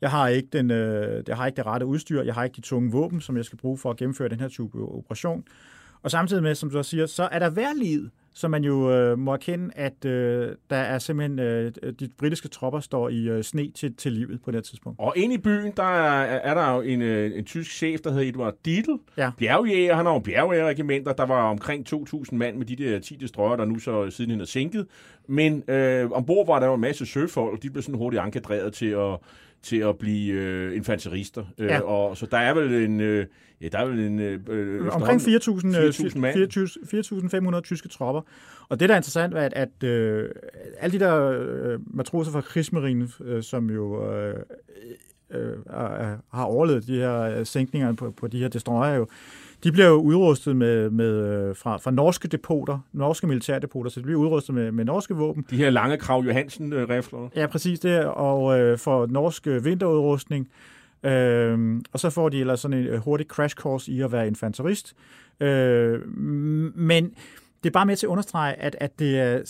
Jeg 0.01 0.11
har, 0.11 0.27
ikke 0.27 0.49
den, 0.53 0.71
øh, 0.71 1.23
jeg 1.27 1.37
har 1.37 1.45
ikke 1.45 1.57
det 1.57 1.65
rette 1.65 1.85
udstyr, 1.85 2.21
jeg 2.21 2.33
har 2.33 2.43
ikke 2.43 2.55
de 2.55 2.61
tunge 2.61 2.91
våben, 2.91 3.21
som 3.21 3.37
jeg 3.37 3.45
skal 3.45 3.57
bruge 3.57 3.77
for 3.77 3.91
at 3.91 3.97
gennemføre 3.97 4.29
den 4.29 4.39
her 4.39 4.47
type 4.47 4.77
operation. 4.77 5.43
Og 6.03 6.11
samtidig 6.11 6.43
med, 6.43 6.55
som 6.55 6.69
du 6.69 6.77
også 6.77 6.89
siger, 6.89 7.05
så 7.05 7.29
er 7.31 7.39
der 7.39 7.49
værliget, 7.49 8.09
så 8.33 8.47
man 8.47 8.63
jo 8.63 8.91
øh, 8.91 9.19
må 9.19 9.33
erkende, 9.33 9.69
at 9.75 10.05
øh, 10.05 10.55
der 10.69 10.75
er 10.75 10.99
simpelthen, 10.99 11.39
øh, 11.39 11.71
de 11.99 12.09
britiske 12.17 12.47
tropper 12.47 12.79
står 12.79 13.09
i 13.09 13.29
øh, 13.29 13.43
sne 13.43 13.71
til, 13.71 13.95
til 13.95 14.11
livet 14.11 14.41
på 14.45 14.51
det 14.51 14.63
tidspunkt. 14.63 14.99
Og 14.99 15.13
inde 15.15 15.35
i 15.35 15.37
byen, 15.37 15.73
der 15.77 15.83
er, 15.83 16.23
er 16.23 16.53
der 16.53 16.75
jo 16.75 16.81
en, 16.81 17.01
øh, 17.01 17.37
en 17.37 17.45
tysk 17.45 17.71
chef, 17.71 18.01
der 18.01 18.11
hedder 18.11 18.29
Edward 18.29 18.53
Dietl. 18.65 18.91
Ja. 19.17 19.31
Bjergjæger, 19.37 19.95
han 19.95 20.05
har 20.05 20.13
jo 20.13 20.19
bjergjægerregimenter. 20.19 21.13
Der 21.13 21.25
var 21.25 21.49
omkring 21.49 21.93
2.000 21.93 22.35
mand 22.35 22.57
med 22.57 22.65
de 22.65 22.75
der 22.75 22.99
10 22.99 23.15
destroyer, 23.15 23.55
der 23.55 23.65
nu 23.65 23.79
så 23.79 24.09
sidenhen 24.09 24.41
er 24.41 24.45
sænket. 24.45 24.87
Men 25.27 25.63
øh, 25.67 26.11
ombord 26.11 26.47
var 26.47 26.59
der 26.59 26.67
jo 26.67 26.73
en 26.73 26.81
masse 26.81 27.05
søfolk. 27.05 27.63
De 27.63 27.69
blev 27.69 27.81
sådan 27.81 27.95
hurtigt 27.95 28.23
enkadreret 28.23 28.73
til 28.73 28.85
at 28.85 29.17
til 29.63 29.77
at 29.77 29.97
blive 29.97 30.33
øh, 30.33 30.75
infanterister. 30.75 31.45
Øh, 31.57 31.65
Ja. 31.67 31.79
og 31.81 32.17
så 32.17 32.25
der 32.25 32.37
er 32.37 32.53
vel 32.53 32.73
en 32.73 32.99
øh, 33.01 33.25
ja, 33.61 33.67
der 33.67 33.77
er 33.79 33.85
vel 33.85 33.99
en 33.99 34.19
øh, 34.19 34.39
øh, 34.49 34.87
Omkring 34.95 35.21
4.000 35.21 35.27
4.000 35.27 36.19
mand. 36.19 36.35
4.000 37.51 37.55
4.500 37.55 37.61
tyske 37.61 37.87
tropper. 37.89 38.21
Og 38.69 38.79
det, 38.79 38.89
der 38.89 38.95
er 38.95 38.99
interessant, 38.99 39.33
er, 39.33 39.41
at, 39.41 39.53
at 39.53 39.83
øh, 39.89 40.29
alle 40.79 40.99
de 40.99 41.05
der 41.05 41.39
øh, 41.39 41.79
matroser 41.95 42.31
fra 42.31 42.41
krigsmarinen, 42.41 43.09
øh, 43.25 43.43
som 43.43 43.69
jo 43.69 44.11
øh, 44.13 44.35
øh, 45.31 45.57
har 46.33 46.43
overlevet 46.43 46.87
de 46.87 46.95
her 46.95 47.19
øh, 47.21 47.45
sænkninger 47.45 47.93
på, 47.93 48.11
på 48.11 48.27
de 48.27 48.39
her 48.39 48.47
destroyer, 48.47 48.95
jo, 48.95 49.07
de 49.63 49.71
bliver 49.71 49.87
jo 49.87 49.95
udrustet 49.95 50.55
med, 50.55 50.89
med 50.89 51.27
øh, 51.27 51.55
fra, 51.55 51.77
fra 51.77 51.91
norske 51.91 52.27
depoter, 52.27 52.79
norske 52.93 53.27
militærdepoter, 53.27 53.89
så 53.89 53.99
de 53.99 54.03
bliver 54.03 54.19
udrustet 54.19 54.55
med, 54.55 54.71
med 54.71 54.85
norske 54.85 55.15
våben. 55.15 55.45
De 55.49 55.57
her 55.57 55.69
lange 55.69 55.97
krav 55.97 56.23
Johansen-rifler. 56.23 57.29
Ja, 57.35 57.47
præcis 57.47 57.79
det, 57.79 58.05
og 58.05 58.59
øh, 58.59 58.77
får 58.77 59.05
norsk 59.05 59.47
øh, 59.47 59.65
vinterudrustning. 59.65 60.49
Øh, 61.03 61.81
og 61.93 61.99
så 61.99 62.09
får 62.09 62.29
de 62.29 62.39
ellers 62.39 62.59
sådan 62.59 62.77
en 62.77 62.87
øh, 62.87 62.99
hurtig 62.99 63.27
crash 63.27 63.55
course 63.55 63.91
i 63.91 64.01
at 64.01 64.11
være 64.11 64.27
infanterist. 64.27 64.95
Øh, 65.39 66.17
men 66.75 67.13
det 67.63 67.69
er 67.69 67.73
bare 67.73 67.85
med 67.85 67.95
til 67.95 68.05
at 68.05 68.09
understrege, 68.09 68.53
at, 68.53 68.75
at 68.79 68.99
det 68.99 69.19
er 69.19 69.41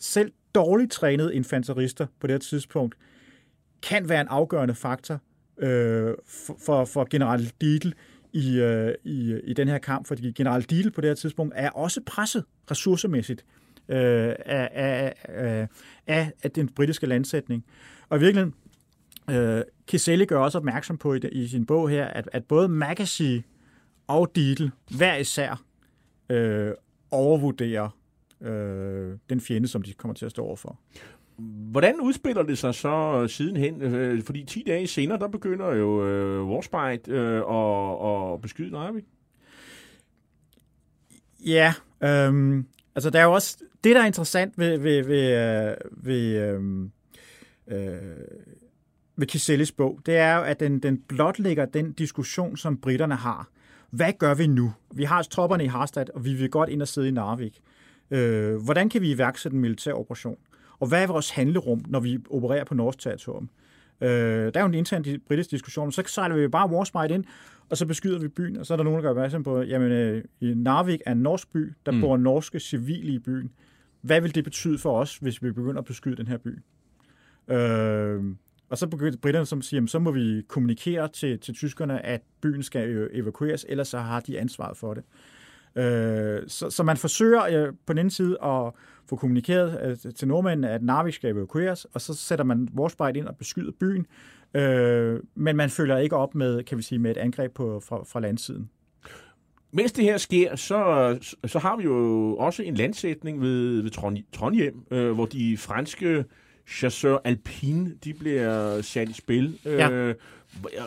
selv 0.00 0.32
dårligt 0.54 0.92
trænede 0.92 1.34
infanterister 1.34 2.06
på 2.20 2.26
det 2.26 2.34
her 2.34 2.38
tidspunkt, 2.38 2.94
kan 3.82 4.08
være 4.08 4.20
en 4.20 4.28
afgørende 4.28 4.74
faktor 4.74 5.20
øh, 5.58 6.14
for, 6.26 6.56
for, 6.66 6.84
for 6.84 7.06
general 7.10 7.52
Dietl 7.60 7.88
i, 8.32 8.60
øh, 8.60 8.94
i, 9.04 9.40
i 9.44 9.52
den 9.52 9.68
her 9.68 9.78
kamp, 9.78 10.06
fordi 10.06 10.32
general 10.32 10.62
Deal 10.70 10.90
på 10.90 11.00
det 11.00 11.10
her 11.10 11.14
tidspunkt 11.14 11.54
er 11.56 11.70
også 11.70 12.00
presset 12.06 12.44
ressourcemæssigt 12.70 13.44
øh, 13.88 14.34
af, 14.46 14.68
af, 14.72 15.14
af, 15.24 15.60
øh, 16.08 16.30
af, 16.42 16.50
den 16.50 16.68
britiske 16.68 17.06
landsætning. 17.06 17.64
Og 18.08 18.18
i 18.18 18.20
virkeligheden, 18.20 18.54
øh, 19.30 19.62
Kiseli 19.86 20.24
gør 20.24 20.38
også 20.38 20.58
opmærksom 20.58 20.98
på 20.98 21.14
i, 21.14 21.20
i 21.32 21.48
sin 21.48 21.66
bog 21.66 21.90
her, 21.90 22.06
at, 22.06 22.28
at 22.32 22.44
både 22.44 22.68
Magacy 22.68 23.38
og 24.06 24.32
Deal 24.34 24.70
hver 24.96 25.16
især 25.16 25.64
øh, 26.30 26.72
overvurderer 27.10 27.98
øh, 28.40 29.16
den 29.30 29.40
fjende, 29.40 29.68
som 29.68 29.82
de 29.82 29.92
kommer 29.92 30.14
til 30.14 30.24
at 30.24 30.30
stå 30.30 30.44
overfor. 30.44 30.78
Hvordan 31.70 32.00
udspiller 32.00 32.42
det 32.42 32.58
sig 32.58 32.74
så 32.74 33.20
øh, 33.22 33.28
sidenhen? 33.28 33.82
Øh, 33.82 34.22
fordi 34.22 34.44
10 34.44 34.64
dage 34.66 34.86
senere, 34.86 35.18
der 35.18 35.28
begynder 35.28 35.74
jo 35.74 36.06
øh, 36.06 36.48
Warspite 36.48 37.12
øh, 37.12 37.36
at, 37.36 37.44
og 37.44 38.40
beskyde 38.40 38.70
Narvik. 38.70 39.04
Ja, 41.46 41.74
øhm, 42.02 42.66
altså 42.94 43.10
der 43.10 43.20
er 43.20 43.24
jo 43.24 43.32
også, 43.32 43.58
det 43.84 43.96
der 43.96 44.02
er 44.02 44.06
interessant 44.06 44.58
ved, 44.58 44.78
ved, 44.78 45.04
ved, 45.04 45.36
øh, 45.36 45.76
ved, 45.90 46.36
øhm, 46.42 46.90
øh, 47.68 47.98
ved 49.16 49.26
Kiselis 49.26 49.72
bog, 49.72 50.00
det 50.06 50.16
er 50.16 50.36
jo, 50.36 50.42
at 50.42 50.60
den, 50.60 50.78
den 50.78 50.98
blotlægger 51.08 51.64
den 51.64 51.92
diskussion, 51.92 52.56
som 52.56 52.80
britterne 52.80 53.14
har. 53.14 53.48
Hvad 53.90 54.12
gør 54.18 54.34
vi 54.34 54.46
nu? 54.46 54.72
Vi 54.94 55.04
har 55.04 55.22
tropperne 55.22 55.64
i 55.64 55.66
Harstad, 55.66 56.06
og 56.14 56.24
vi 56.24 56.34
vil 56.34 56.50
godt 56.50 56.68
ind 56.68 56.82
og 56.82 56.88
sidde 56.88 57.08
i 57.08 57.10
Narvik. 57.10 57.60
Øh, 58.10 58.56
hvordan 58.56 58.88
kan 58.88 59.02
vi 59.02 59.10
iværksætte 59.10 59.54
en 59.54 59.60
militær 59.60 59.92
operation? 59.92 60.36
Og 60.80 60.88
hvad 60.88 61.02
er 61.02 61.06
vores 61.06 61.30
handlerum, 61.30 61.84
når 61.88 62.00
vi 62.00 62.18
opererer 62.30 62.64
på 62.64 62.74
norsk 62.74 62.98
territorium? 62.98 63.48
Øh, 64.00 64.08
der 64.08 64.50
er 64.54 64.60
jo 64.60 64.66
en 64.66 64.74
intern 64.74 65.04
britisk 65.28 65.50
diskussion, 65.50 65.92
så 65.92 66.02
sejler 66.06 66.36
vi 66.36 66.48
bare 66.48 66.70
Warspite 66.70 67.14
ind, 67.14 67.24
og 67.68 67.76
så 67.76 67.86
beskyder 67.86 68.18
vi 68.18 68.28
byen, 68.28 68.56
og 68.56 68.66
så 68.66 68.74
er 68.74 68.76
der 68.76 68.84
nogen, 68.84 68.96
der 68.96 69.02
gør 69.02 69.10
opmærksom 69.10 69.42
på, 69.42 69.62
jamen 69.62 69.92
øh, 69.92 70.24
Narvik 70.40 71.00
er 71.06 71.12
en 71.12 71.18
norsk 71.18 71.52
by, 71.52 71.72
der 71.86 71.92
mm. 71.92 72.00
bor 72.00 72.16
norske 72.16 72.60
civile 72.60 73.12
i 73.12 73.18
byen. 73.18 73.50
Hvad 74.00 74.20
vil 74.20 74.34
det 74.34 74.44
betyde 74.44 74.78
for 74.78 75.00
os, 75.00 75.16
hvis 75.16 75.42
vi 75.42 75.52
begynder 75.52 75.78
at 75.78 75.84
beskyde 75.84 76.16
den 76.16 76.26
her 76.26 76.36
by? 76.36 76.58
Øh, 77.54 78.24
Og 78.68 78.78
så 78.78 78.86
begyndte 78.86 79.18
britterne 79.18 79.46
som 79.46 79.62
siger, 79.62 79.78
jamen, 79.78 79.88
så 79.88 79.98
må 79.98 80.10
vi 80.10 80.42
kommunikere 80.48 81.08
til, 81.08 81.38
til 81.38 81.54
tyskerne, 81.54 82.06
at 82.06 82.22
byen 82.40 82.62
skal 82.62 83.08
evakueres, 83.12 83.66
ellers 83.68 83.88
så 83.88 83.98
har 83.98 84.20
de 84.20 84.40
ansvaret 84.40 84.76
for 84.76 84.94
det. 84.94 85.02
Øh, 85.02 85.37
så, 86.48 86.66
så 86.70 86.82
man 86.82 86.96
forsøger 86.96 87.42
øh, 87.42 87.72
på 87.86 87.92
den 87.92 87.98
ene 87.98 88.10
side 88.10 88.38
at 88.42 88.72
få 89.08 89.16
kommunikeret 89.16 89.98
øh, 90.06 90.12
til 90.14 90.28
nordmændene, 90.28 90.70
at 90.70 90.82
Narvik 90.82 91.14
skal 91.14 91.30
evakueres, 91.30 91.84
og 91.84 92.00
så 92.00 92.14
sætter 92.14 92.44
man 92.44 92.68
Warspite 92.76 93.18
ind 93.18 93.26
og 93.26 93.36
beskyder 93.36 93.72
byen, 93.80 94.06
øh, 94.54 95.20
men 95.34 95.56
man 95.56 95.70
følger 95.70 95.98
ikke 95.98 96.16
op 96.16 96.34
med, 96.34 96.62
kan 96.62 96.78
vi 96.78 96.82
sige, 96.82 96.98
med 96.98 97.10
et 97.10 97.16
angreb 97.16 97.54
på, 97.54 97.80
fra, 97.80 98.04
fra 98.04 98.20
landsiden. 98.20 98.70
Mens 99.72 99.92
det 99.92 100.04
her 100.04 100.16
sker, 100.16 100.56
så, 100.56 101.18
så 101.46 101.58
har 101.58 101.76
vi 101.76 101.84
jo 101.84 102.36
også 102.36 102.62
en 102.62 102.74
landsætning 102.74 103.40
ved, 103.40 103.82
ved 103.82 103.90
Trondheim, 104.32 104.84
øh, 104.90 105.12
hvor 105.12 105.26
de 105.26 105.56
franske 105.56 106.24
chasseur 106.68 107.20
alpine, 107.24 107.94
de 108.04 108.14
bliver 108.14 108.80
sat 108.80 109.08
i 109.08 109.12
spil. 109.12 109.58
Ja. 109.64 109.90
Øh, 109.90 110.14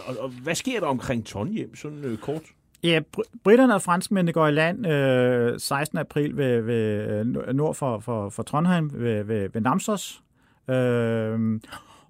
og, 0.06 0.18
og 0.20 0.30
hvad 0.30 0.56
sker 0.56 0.80
der 0.80 0.88
omkring 0.88 1.26
Trondheim, 1.26 1.76
sådan 1.76 2.04
øh, 2.04 2.18
kort? 2.18 2.42
Ja, 2.84 3.02
br- 3.18 3.40
britterne 3.44 3.76
og 3.76 3.82
franskmændene 3.82 4.34
går 4.34 4.48
i 4.48 4.52
land 4.52 4.88
øh, 4.88 5.60
16. 5.60 5.98
april 5.98 6.38
ved, 6.38 6.62
ved, 6.62 7.10
øh, 7.48 7.54
nord 7.54 7.76
for, 7.76 8.00
for, 8.00 8.30
for 8.30 8.44
Trondheim, 8.44 8.92
ved, 8.94 9.24
ved, 9.24 9.50
ved 9.54 9.62
Namsos. 9.62 10.24
Øh, 10.70 11.60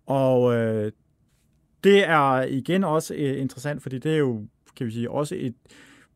og 0.06 0.56
øh, 0.56 0.92
det 1.84 2.08
er 2.10 2.42
igen 2.42 2.84
også 2.84 3.14
øh, 3.14 3.42
interessant, 3.42 3.82
fordi 3.82 4.00
det 4.00 4.14
er 4.14 4.18
jo, 4.18 4.46
kan 4.76 4.86
vi 4.88 4.92
sige, 4.92 5.12
også 5.12 5.36
et... 5.38 5.56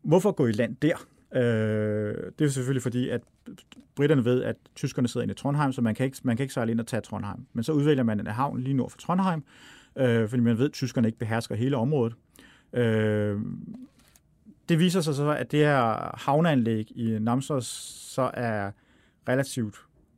Hvorfor 0.01 0.31
gå 0.31 0.47
i 0.47 0.51
land 0.51 0.75
der? 0.75 0.95
Øh, 1.35 2.31
det 2.39 2.45
er 2.45 2.49
selvfølgelig 2.49 2.83
fordi, 2.83 3.09
at 3.09 3.21
britterne 3.95 4.25
ved, 4.25 4.43
at 4.43 4.55
tyskerne 4.75 5.07
sidder 5.07 5.23
inde 5.23 5.31
i 5.31 5.35
Trondheim, 5.35 5.71
så 5.71 5.81
man 5.81 5.95
kan 5.95 6.05
ikke, 6.05 6.17
man 6.23 6.37
kan 6.37 6.43
ikke 6.43 6.53
sejle 6.53 6.71
ind 6.71 6.79
og 6.79 6.87
tage 6.87 7.01
Trondheim. 7.01 7.45
Men 7.53 7.63
så 7.63 7.71
udvælger 7.71 8.03
man 8.03 8.19
en 8.19 8.27
havn 8.27 8.59
lige 8.59 8.73
nord 8.73 8.89
for 8.91 8.97
Trondheim, 8.97 9.43
øh, 9.95 10.29
fordi 10.29 10.41
man 10.41 10.57
ved, 10.57 10.65
at 10.65 10.71
tyskerne 10.71 11.07
ikke 11.07 11.19
behersker 11.19 11.55
hele 11.55 11.77
området. 11.77 12.15
Øh, 12.73 13.39
det 14.69 14.79
viser 14.79 15.01
sig 15.01 15.15
så, 15.15 15.29
at 15.29 15.51
det 15.51 15.59
her 15.59 16.15
havneanlæg 16.17 16.91
i 16.97 17.19
Namsos 17.19 17.65
så 18.13 18.31
er 18.33 18.71
relativt 19.29 19.75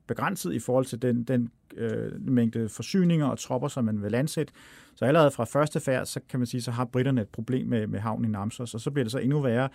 begrænset 0.07 0.53
i 0.53 0.59
forhold 0.59 0.85
til 0.85 1.01
den, 1.01 1.23
den 1.23 1.51
øh, 1.77 2.27
mængde 2.27 2.69
forsyninger 2.69 3.25
og 3.25 3.39
tropper, 3.39 3.67
som 3.67 3.85
man 3.85 4.01
vil 4.03 4.11
landsætte. 4.11 4.53
Så 4.95 5.05
allerede 5.05 5.31
fra 5.31 5.43
første 5.43 5.79
færd, 5.79 6.05
så 6.05 6.19
kan 6.29 6.39
man 6.39 6.47
sige, 6.47 6.61
så 6.61 6.71
har 6.71 6.85
britterne 6.85 7.21
et 7.21 7.29
problem 7.29 7.67
med, 7.67 7.87
med 7.87 7.99
havnen 7.99 8.25
i 8.25 8.31
Namsos, 8.31 8.73
og 8.73 8.81
så 8.81 8.91
bliver 8.91 9.03
det 9.03 9.11
så 9.11 9.19
endnu 9.19 9.41
værre, 9.41 9.69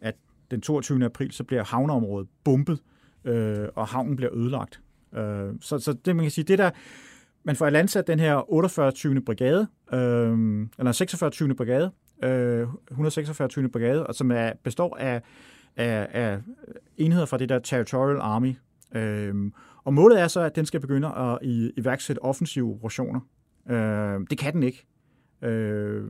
at 0.00 0.14
den 0.50 0.60
22. 0.60 1.04
april, 1.04 1.32
så 1.32 1.44
bliver 1.44 1.64
havneområdet 1.64 2.28
bumpet, 2.44 2.78
øh, 3.24 3.68
og 3.74 3.86
havnen 3.86 4.16
bliver 4.16 4.34
ødelagt. 4.34 4.80
Øh, 5.14 5.52
så, 5.60 5.78
så 5.78 5.92
det, 5.92 6.16
man 6.16 6.24
kan 6.24 6.30
sige, 6.30 6.44
det 6.44 6.58
der, 6.58 6.70
man 7.44 7.56
får 7.56 7.70
landsat 7.70 8.06
den 8.06 8.20
her 8.20 8.52
48. 8.52 9.20
brigade, 9.20 9.66
øh, 9.92 10.66
eller 10.78 10.92
46. 10.92 11.54
brigade, 11.54 11.90
øh, 12.22 12.68
146. 12.90 13.68
brigade, 13.68 14.06
og 14.06 14.14
som 14.14 14.30
er, 14.30 14.52
består 14.62 14.96
af, 14.96 15.22
af, 15.76 16.08
af 16.10 16.40
enheder 16.96 17.26
fra 17.26 17.38
det 17.38 17.48
der 17.48 17.58
Territorial 17.58 18.20
Army. 18.20 18.54
Øh, 18.94 19.34
og 19.84 19.94
målet 19.94 20.20
er 20.20 20.28
så, 20.28 20.40
at 20.40 20.56
den 20.56 20.66
skal 20.66 20.80
begynde 20.80 21.08
at 21.08 21.38
i, 21.42 21.70
iværksætte 21.76 22.22
offensive 22.22 22.70
operationer. 22.74 23.20
Øh, 23.70 24.20
det 24.30 24.38
kan 24.38 24.52
den 24.52 24.62
ikke. 24.62 24.86
Øh, 25.42 26.04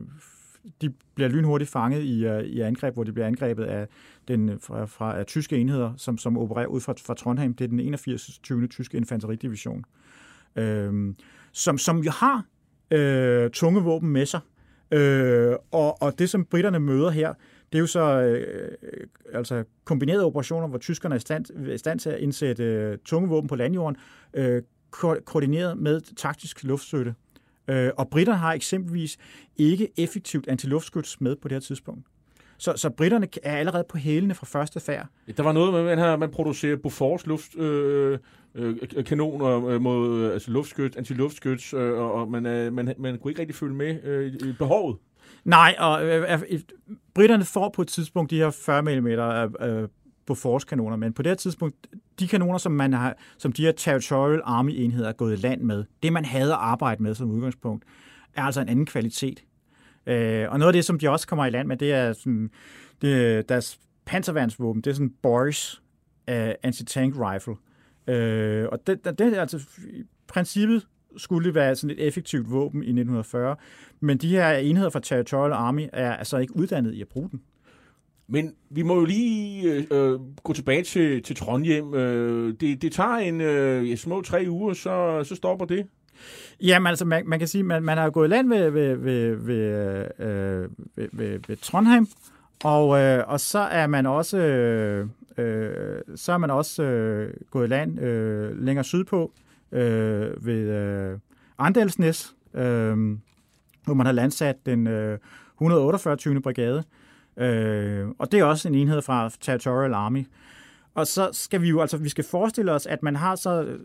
de 0.81 0.93
bliver 1.15 1.29
lynhurtigt 1.29 1.69
fanget 1.69 2.03
i, 2.03 2.27
uh, 2.27 2.39
i 2.39 2.61
angreb, 2.61 2.93
hvor 2.93 3.03
de 3.03 3.13
bliver 3.13 3.27
angrebet 3.27 3.63
af, 3.63 3.87
den, 4.27 4.59
fra, 4.59 4.85
fra 4.85 5.19
af 5.19 5.25
tyske 5.25 5.57
enheder, 5.57 5.93
som, 5.97 6.17
som 6.17 6.37
opererer 6.37 6.67
ud 6.67 6.81
fra, 6.81 6.93
fra 7.05 7.13
Trondheim. 7.13 7.53
Det 7.53 7.63
er 7.63 7.67
den 7.67 7.79
81. 7.79 8.39
20. 8.43 8.67
tyske 8.67 8.97
infanteridivision, 8.97 9.85
øh, 10.55 11.13
som, 11.51 11.77
som 11.77 11.97
jo 11.97 12.11
har 12.11 12.45
øh, 12.91 13.49
tunge 13.49 13.81
våben 13.81 14.09
med 14.09 14.25
sig. 14.25 14.39
Øh, 14.91 15.55
og, 15.71 16.01
og 16.01 16.19
det, 16.19 16.29
som 16.29 16.45
britterne 16.45 16.79
møder 16.79 17.09
her, 17.09 17.33
det 17.71 17.77
er 17.77 17.79
jo 17.79 17.87
så 17.87 18.21
øh, 18.21 18.71
altså 19.33 19.63
kombinerede 19.85 20.25
operationer, 20.25 20.67
hvor 20.67 20.77
tyskerne 20.77 21.15
er 21.15 21.17
i 21.17 21.21
stand, 21.21 21.69
er 21.69 21.77
stand 21.77 21.99
til 21.99 22.09
at 22.09 22.19
indsætte 22.19 22.63
øh, 22.63 22.97
tunge 23.05 23.29
våben 23.29 23.47
på 23.47 23.55
landjorden, 23.55 23.97
øh, 24.33 24.61
ko- 24.91 25.19
koordineret 25.25 25.77
med 25.77 26.01
taktisk 26.15 26.63
luftstøtte. 26.63 27.15
Øh, 27.67 27.91
og 27.97 28.09
britterne 28.09 28.39
har 28.39 28.53
eksempelvis 28.53 29.17
ikke 29.57 29.91
effektivt 29.97 30.47
antiluftskyts 30.47 31.21
med 31.21 31.35
på 31.35 31.47
det 31.47 31.55
her 31.55 31.59
tidspunkt. 31.59 32.05
Så, 32.57 32.73
så 32.75 32.89
britterne 32.89 33.27
er 33.43 33.57
allerede 33.57 33.83
på 33.89 33.97
hælene 33.97 34.33
fra 34.33 34.45
første 34.45 34.79
færd. 34.79 35.07
Der 35.37 35.43
var 35.43 35.51
noget 35.51 35.73
med, 35.73 35.91
at 35.91 35.97
man, 35.97 36.19
man 36.19 36.31
producerer 36.31 36.75
Bofors 36.75 37.25
luft, 37.25 37.57
øh, 37.57 38.19
øh, 38.55 38.69
øh, 38.69 38.87
øh 38.95 39.05
kanoner 39.05 39.67
øh, 39.67 39.81
mod 39.81 40.31
altså 40.31 40.51
luftskyt, 40.51 40.95
antiluftskyts, 40.95 41.73
øh, 41.73 41.99
og 41.99 42.31
man, 42.31 42.45
øh, 42.45 42.73
man, 42.73 42.93
man 42.97 43.17
kunne 43.17 43.31
ikke 43.31 43.41
rigtig 43.41 43.55
følge 43.55 43.75
med 43.75 44.03
øh, 44.03 44.33
i 44.33 44.53
behovet. 44.57 44.97
Nej, 45.43 45.75
og 45.79 46.05
øh, 46.05 46.43
øh, 46.49 46.59
britterne 47.13 47.45
får 47.45 47.69
på 47.69 47.81
et 47.81 47.87
tidspunkt 47.87 48.31
de 48.31 48.37
her 48.37 48.49
40 48.49 48.81
mm 48.81 49.07
øh, 49.07 49.89
Bofors-kanoner, 50.25 50.95
men 50.95 51.13
på 51.13 51.21
det 51.21 51.29
her 51.29 51.35
tidspunkt, 51.35 51.75
de 52.19 52.27
kanoner, 52.27 52.57
som, 52.57 52.71
man 52.71 52.93
har, 52.93 53.17
som 53.37 53.51
de 53.51 53.65
her 53.65 53.71
Territorial 53.71 54.41
Army-enheder 54.43 55.09
er 55.09 55.13
gået 55.13 55.33
i 55.33 55.35
land 55.35 55.61
med, 55.61 55.83
det 56.03 56.13
man 56.13 56.25
havde 56.25 56.51
at 56.51 56.59
arbejde 56.59 57.03
med 57.03 57.15
som 57.15 57.31
udgangspunkt, 57.31 57.85
er 58.33 58.43
altså 58.43 58.61
en 58.61 58.69
anden 58.69 58.85
kvalitet. 58.85 59.43
Øh, 60.07 60.51
og 60.51 60.59
noget 60.59 60.69
af 60.69 60.73
det, 60.73 60.85
som 60.85 60.99
de 60.99 61.09
også 61.09 61.27
kommer 61.27 61.45
i 61.45 61.49
land 61.49 61.67
med, 61.67 61.77
det 61.77 61.93
er 61.93 62.13
sådan, 62.13 62.49
det, 63.01 63.49
deres 63.49 63.79
panserværnsvåben, 64.05 64.81
det 64.81 64.89
er 64.89 64.93
sådan 64.93 65.13
Boris 65.21 65.81
uh, 66.31 66.49
anti-tank 66.63 67.13
rifle. 67.17 67.53
Øh, 67.53 67.59
og 68.71 68.87
det, 68.87 69.05
det, 69.05 69.19
det 69.19 69.37
er 69.37 69.41
altså 69.41 69.57
i 69.87 70.03
princippet 70.27 70.87
skulle 71.17 71.45
det 71.45 71.55
være 71.55 71.75
sådan 71.75 71.97
et 71.97 72.07
effektivt 72.07 72.51
våben 72.51 72.83
i 72.83 72.85
1940, 72.85 73.55
men 73.99 74.17
de 74.17 74.29
her 74.29 74.51
enheder 74.51 74.89
fra 74.89 74.99
Territorial 74.99 75.53
Army 75.53 75.87
er 75.93 76.15
altså 76.15 76.37
ikke 76.37 76.55
uddannet 76.55 76.93
i 76.93 77.01
at 77.01 77.07
bruge 77.07 77.29
den. 77.29 77.41
Men 78.27 78.53
vi 78.69 78.81
må 78.81 78.95
jo 78.95 79.05
lige 79.05 79.73
øh, 79.73 79.83
øh, 79.91 80.19
gå 80.43 80.53
tilbage 80.53 80.83
til, 80.83 81.23
til 81.23 81.35
Trondheim. 81.35 81.93
Øh, 81.93 82.53
det, 82.59 82.81
det 82.81 82.91
tager 82.91 83.15
en 83.15 83.41
øh, 83.41 83.97
små 83.97 84.21
tre 84.21 84.45
uger, 84.49 84.73
så, 84.73 85.23
så 85.23 85.35
stopper 85.35 85.65
det. 85.65 85.87
Jamen 86.61 86.87
altså, 86.87 87.05
man, 87.05 87.27
man 87.27 87.39
kan 87.39 87.47
sige, 87.47 87.63
man, 87.63 87.83
man 87.83 87.97
har 87.97 88.09
gået 88.09 88.29
land 88.29 88.49
ved, 88.49 88.69
ved, 88.69 88.95
ved, 88.95 89.35
ved, 89.35 89.55
øh, 90.19 90.69
ved, 90.95 91.07
ved, 91.11 91.39
ved 91.47 91.57
Trondheim, 91.57 92.07
og, 92.63 92.99
øh, 92.99 93.23
og 93.27 93.39
så 93.39 93.59
er 93.59 93.87
man 93.87 94.05
også 94.05 94.37
øh, 94.37 95.07
øh, 95.37 96.01
så 96.15 96.31
er 96.31 96.37
man 96.37 96.49
også 96.49 96.83
øh, 96.83 97.33
gået 97.51 97.69
land 97.69 97.99
øh, 97.99 98.61
længere 98.61 98.83
sydpå 98.83 99.31
øh, 99.71 100.45
ved 100.45 100.69
øh, 100.69 101.19
Andelsnes, 101.57 102.35
øh, 102.53 103.17
hvor 103.83 103.93
man 103.93 104.05
har 104.05 104.13
landsat 104.13 104.65
den 104.65 104.87
øh, 104.87 105.19
148. 105.53 106.41
brigade. 106.41 106.83
Øh, 107.37 108.07
og 108.19 108.31
det 108.31 108.39
er 108.39 108.43
også 108.43 108.67
en 108.67 108.75
enhed 108.75 109.01
fra 109.01 109.29
Territorial 109.41 109.93
Army. 109.93 110.25
Og 110.95 111.07
så 111.07 111.29
skal 111.33 111.61
vi 111.61 111.69
jo, 111.69 111.81
altså 111.81 111.97
vi 111.97 112.09
skal 112.09 112.23
forestille 112.23 112.71
os, 112.71 112.85
at 112.85 113.03
man 113.03 113.15
har 113.15 113.35
så 113.35 113.63
øh, 113.63 113.79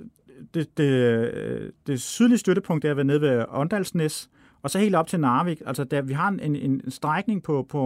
det, 0.54 0.78
det, 0.78 0.84
øh, 0.84 1.70
det 1.86 2.00
sydlige 2.00 2.38
støttepunkt 2.38 2.82
der 2.82 2.94
ved 2.94 3.04
nede 3.04 3.20
ved 3.20 3.44
Åndalsnæs, 3.48 4.30
og 4.62 4.70
så 4.70 4.78
helt 4.78 4.94
op 4.94 5.06
til 5.06 5.20
Narvik. 5.20 5.62
Altså 5.66 5.84
der, 5.84 6.02
vi 6.02 6.12
har 6.12 6.28
en, 6.28 6.40
en, 6.40 6.56
en 6.56 6.90
strækning 6.90 7.42
på, 7.42 7.66
på 7.68 7.80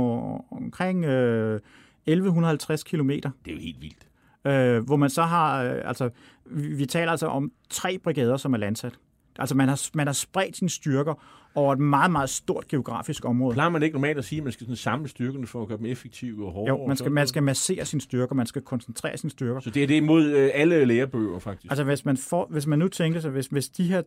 omkring 0.50 1.04
øh, 1.04 1.60
1150 2.06 2.84
kilometer. 2.84 3.30
Det 3.44 3.50
er 3.50 3.54
jo 3.54 3.60
helt 3.60 3.80
vildt. 3.80 4.06
Øh, 4.46 4.84
hvor 4.86 4.96
man 4.96 5.10
så 5.10 5.22
har, 5.22 5.62
øh, 5.62 5.82
altså 5.84 6.10
vi, 6.46 6.74
vi 6.74 6.86
taler 6.86 7.10
altså 7.10 7.26
om 7.26 7.52
tre 7.70 7.98
brigader, 7.98 8.36
som 8.36 8.54
er 8.54 8.58
landsat. 8.58 8.92
Altså 9.38 9.54
man 9.54 9.68
har, 9.68 9.90
man 9.94 10.06
har 10.06 10.12
spredt 10.12 10.56
sine 10.56 10.70
styrker 10.70 11.14
over 11.54 11.72
et 11.72 11.78
meget, 11.78 12.10
meget 12.10 12.30
stort 12.30 12.68
geografisk 12.68 13.24
område. 13.24 13.54
Plejer 13.54 13.68
man 13.68 13.82
ikke 13.82 13.94
normalt 13.94 14.18
at 14.18 14.24
sige, 14.24 14.38
at 14.38 14.44
man 14.44 14.52
skal 14.52 14.64
sådan 14.64 14.76
samle 14.76 15.08
styrkerne 15.08 15.46
for 15.46 15.62
at 15.62 15.68
gøre 15.68 15.78
dem 15.78 15.86
effektive 15.86 16.46
og 16.46 16.52
hårde? 16.52 16.68
Jo, 16.68 16.86
man 16.86 16.96
skal, 16.96 17.12
man 17.12 17.26
skal 17.26 17.42
massere 17.42 17.84
sine 17.84 18.00
styrker, 18.00 18.34
man 18.34 18.46
skal 18.46 18.62
koncentrere 18.62 19.16
sine 19.16 19.30
styrker. 19.30 19.60
Så 19.60 19.70
det 19.70 19.82
er 19.82 19.86
det 19.86 19.94
imod 19.94 20.24
øh, 20.24 20.50
alle 20.54 20.84
lærebøger, 20.84 21.38
faktisk? 21.38 21.70
Altså 21.70 21.84
hvis 21.84 22.04
man, 22.04 22.16
får, 22.16 22.46
hvis 22.50 22.66
man 22.66 22.78
nu 22.78 22.88
tænker 22.88 23.20
sig, 23.20 23.30
hvis, 23.30 23.46
hvis 23.46 23.68
de 23.68 23.84
her 23.84 24.02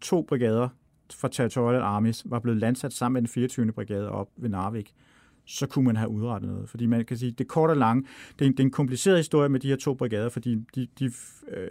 to 0.00 0.22
brigader 0.22 0.68
fra 1.14 1.28
Territorial 1.28 1.82
Armies 1.82 2.22
var 2.26 2.38
blevet 2.38 2.58
landsat 2.58 2.92
sammen 2.92 3.12
med 3.12 3.20
den 3.22 3.28
24. 3.28 3.72
brigade 3.72 4.08
op 4.08 4.28
ved 4.36 4.48
Narvik, 4.48 4.94
så 5.48 5.66
kunne 5.66 5.84
man 5.84 5.96
have 5.96 6.08
udrettet 6.08 6.50
noget. 6.50 6.68
Fordi 6.68 6.86
man 6.86 7.04
kan 7.04 7.16
sige, 7.16 7.30
det 7.30 7.48
kort 7.48 7.70
og 7.70 7.76
lange, 7.76 8.04
det 8.38 8.44
er 8.44 8.46
en, 8.46 8.52
det 8.52 8.60
er 8.60 8.64
en 8.64 8.70
kompliceret 8.70 9.16
historie 9.16 9.48
med 9.48 9.60
de 9.60 9.68
her 9.68 9.76
to 9.76 9.94
brigader, 9.94 10.28
fordi 10.28 10.54
de, 10.74 10.88
de 10.98 11.10
øh, 11.48 11.70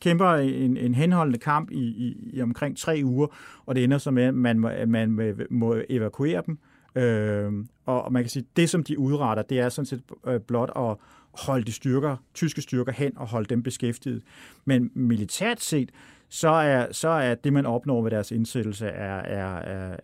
kæmper 0.00 0.30
en, 0.30 0.76
en 0.76 0.94
henholdende 0.94 1.38
kamp 1.38 1.70
i, 1.70 1.84
i, 1.84 2.30
i 2.32 2.42
omkring 2.42 2.76
tre 2.78 3.00
uger, 3.04 3.26
og 3.66 3.74
det 3.74 3.84
ender 3.84 3.98
så 3.98 4.10
med, 4.10 4.22
at 4.22 4.34
man, 4.34 4.58
må, 4.58 4.70
man 4.86 5.36
må 5.50 5.76
evakuere 5.90 6.42
dem. 6.46 6.58
Øh, 7.02 7.52
og 7.86 8.12
man 8.12 8.22
kan 8.22 8.30
sige, 8.30 8.44
det 8.56 8.70
som 8.70 8.82
de 8.82 8.98
udretter, 8.98 9.42
det 9.42 9.60
er 9.60 9.68
sådan 9.68 9.86
set 9.86 10.02
øh, 10.26 10.40
blot 10.40 10.70
at 10.76 10.96
holde 11.44 11.64
de 11.64 11.72
styrker, 11.72 12.16
tyske 12.34 12.62
styrker 12.62 12.92
hen 12.92 13.12
og 13.16 13.26
holde 13.26 13.46
dem 13.46 13.62
beskæftiget. 13.62 14.22
Men 14.64 14.90
militært 14.94 15.60
set, 15.60 15.90
så 16.28 16.48
er, 16.48 16.92
så 16.92 17.08
er 17.08 17.34
det, 17.34 17.52
man 17.52 17.66
opnår 17.66 18.02
ved 18.02 18.10
deres 18.10 18.30
indsættelse, 18.30 18.86
er, 18.86 19.16
er, 19.16 19.56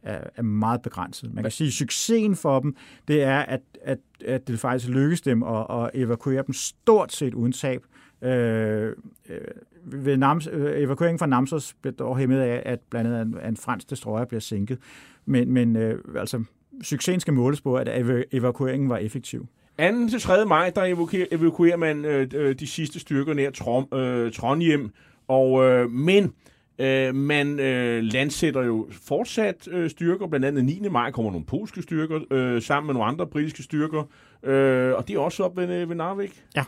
er, 0.02 0.20
er 0.36 0.42
meget 0.42 0.82
begrænset. 0.82 1.34
Man 1.34 1.44
kan 1.44 1.50
sige, 1.50 1.66
at 1.68 1.72
succesen 1.72 2.36
for 2.36 2.60
dem, 2.60 2.76
det 3.08 3.22
er, 3.22 3.38
at, 3.38 3.60
at, 3.82 3.98
at 4.24 4.48
det 4.48 4.60
faktisk 4.60 4.88
lykkes 4.90 5.20
dem 5.20 5.42
at, 5.42 5.66
at 5.70 5.90
evakuere 5.94 6.42
dem 6.46 6.52
stort 6.52 7.12
set 7.12 7.34
uden 7.34 7.52
tab. 7.52 7.82
Øh, 8.22 8.96
øh, 9.28 9.38
ved 9.84 10.16
Nams, 10.16 10.48
øh, 10.52 10.80
evakueringen 10.80 11.18
fra 11.18 11.26
Namsos 11.26 11.74
blev 11.82 11.94
dog 11.94 12.18
hæmmet 12.18 12.40
af, 12.40 12.62
at 12.66 12.78
blandt 12.90 13.10
andet 13.10 13.42
en, 13.42 13.48
en 13.48 13.56
fransk 13.56 13.90
destroyer 13.90 14.24
bliver 14.24 14.40
sænket. 14.40 14.78
Men, 15.26 15.52
men 15.52 15.76
øh, 15.76 15.98
altså, 16.16 16.44
succesen 16.82 17.20
skal 17.20 17.34
måles 17.34 17.60
på, 17.60 17.76
at 17.76 17.88
ev- 17.88 18.24
evakueringen 18.32 18.88
var 18.88 18.96
effektiv. 18.96 19.46
2. 19.78 20.08
til 20.10 20.20
3. 20.20 20.44
maj, 20.44 20.70
der 20.70 20.84
evakuerer, 20.84 21.26
evakuerer 21.30 21.76
man 21.76 22.04
øh, 22.04 22.28
øh, 22.34 22.54
de 22.54 22.66
sidste 22.66 23.00
styrker 23.00 23.34
nær 23.34 23.50
Trom, 23.50 23.88
øh, 23.94 24.32
Trondheim, 24.32 24.90
og, 25.28 25.64
øh, 25.64 25.90
men 25.90 26.34
øh, 26.78 27.14
man 27.14 27.60
øh, 27.60 28.02
landsætter 28.02 28.62
jo 28.62 28.88
fortsat 28.90 29.68
øh, 29.68 29.90
styrker, 29.90 30.26
blandt 30.26 30.46
andet 30.46 30.64
9. 30.64 30.80
maj 30.90 31.10
kommer 31.10 31.30
nogle 31.30 31.46
polske 31.46 31.82
styrker, 31.82 32.20
øh, 32.30 32.62
sammen 32.62 32.86
med 32.86 32.94
nogle 32.94 33.08
andre 33.08 33.26
britiske 33.26 33.62
styrker, 33.62 34.02
øh, 34.42 34.94
og 34.94 35.08
de 35.08 35.14
er 35.14 35.18
også 35.18 35.44
op 35.44 35.56
ved, 35.56 35.86
ved 35.86 35.96
Narvik. 35.96 36.44
Ja. 36.56 36.64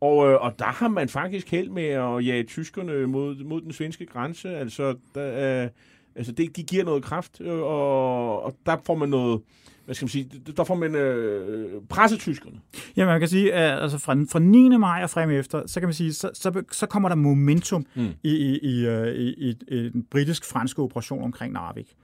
Og, 0.00 0.28
øh, 0.28 0.40
og 0.40 0.58
der 0.58 0.64
har 0.64 0.88
man 0.88 1.08
faktisk 1.08 1.50
held 1.50 1.68
med 1.68 1.84
at 1.84 2.26
jage 2.26 2.42
tyskerne 2.42 3.06
mod, 3.06 3.44
mod 3.44 3.60
den 3.60 3.72
svenske 3.72 4.06
grænse. 4.06 4.56
Altså, 4.56 4.96
der, 5.14 5.62
øh, 5.62 5.68
altså 6.16 6.32
det, 6.32 6.56
de 6.56 6.62
giver 6.62 6.84
noget 6.84 7.04
kraft, 7.04 7.40
øh, 7.40 7.60
og, 7.60 8.42
og 8.42 8.56
der 8.66 8.76
får 8.86 8.94
man 8.94 9.08
noget, 9.08 9.40
hvad 9.84 9.94
skal 9.94 10.04
man 10.04 10.08
sige, 10.08 10.30
der 10.56 10.64
får 10.64 10.74
man 10.74 10.94
øh, 10.94 11.82
presset 11.88 12.20
tyskerne. 12.20 12.56
Ja, 12.96 13.06
man 13.06 13.20
kan 13.20 13.28
sige, 13.28 13.52
at 13.52 13.82
altså 13.82 13.98
fra, 13.98 14.16
fra 14.32 14.38
9. 14.38 14.68
maj 14.68 15.02
og 15.02 15.10
frem 15.10 15.30
efter, 15.30 15.66
så 15.66 15.80
kan 15.80 15.86
man 15.86 15.94
sige, 15.94 16.12
så, 16.12 16.30
så, 16.34 16.62
så 16.72 16.86
kommer 16.86 17.08
der 17.08 17.16
momentum 17.16 17.86
mm. 17.94 18.08
i, 18.22 18.36
i, 18.36 18.58
i, 18.58 18.86
øh, 18.86 19.14
i, 19.14 19.48
i, 19.48 19.56
i 19.68 19.88
den 19.88 20.06
britisk-franske 20.10 20.82
operation 20.82 21.22
omkring 21.22 21.52
Narvik. 21.52 21.96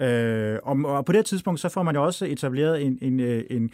Øh, 0.00 0.58
og, 0.62 0.76
og 0.84 1.04
på 1.04 1.12
det 1.12 1.26
tidspunkt, 1.26 1.60
så 1.60 1.68
får 1.68 1.82
man 1.82 1.94
jo 1.94 2.04
også 2.04 2.26
etableret 2.26 2.82
en, 2.82 2.98
en, 3.02 3.20
øh, 3.20 3.44
en 3.50 3.70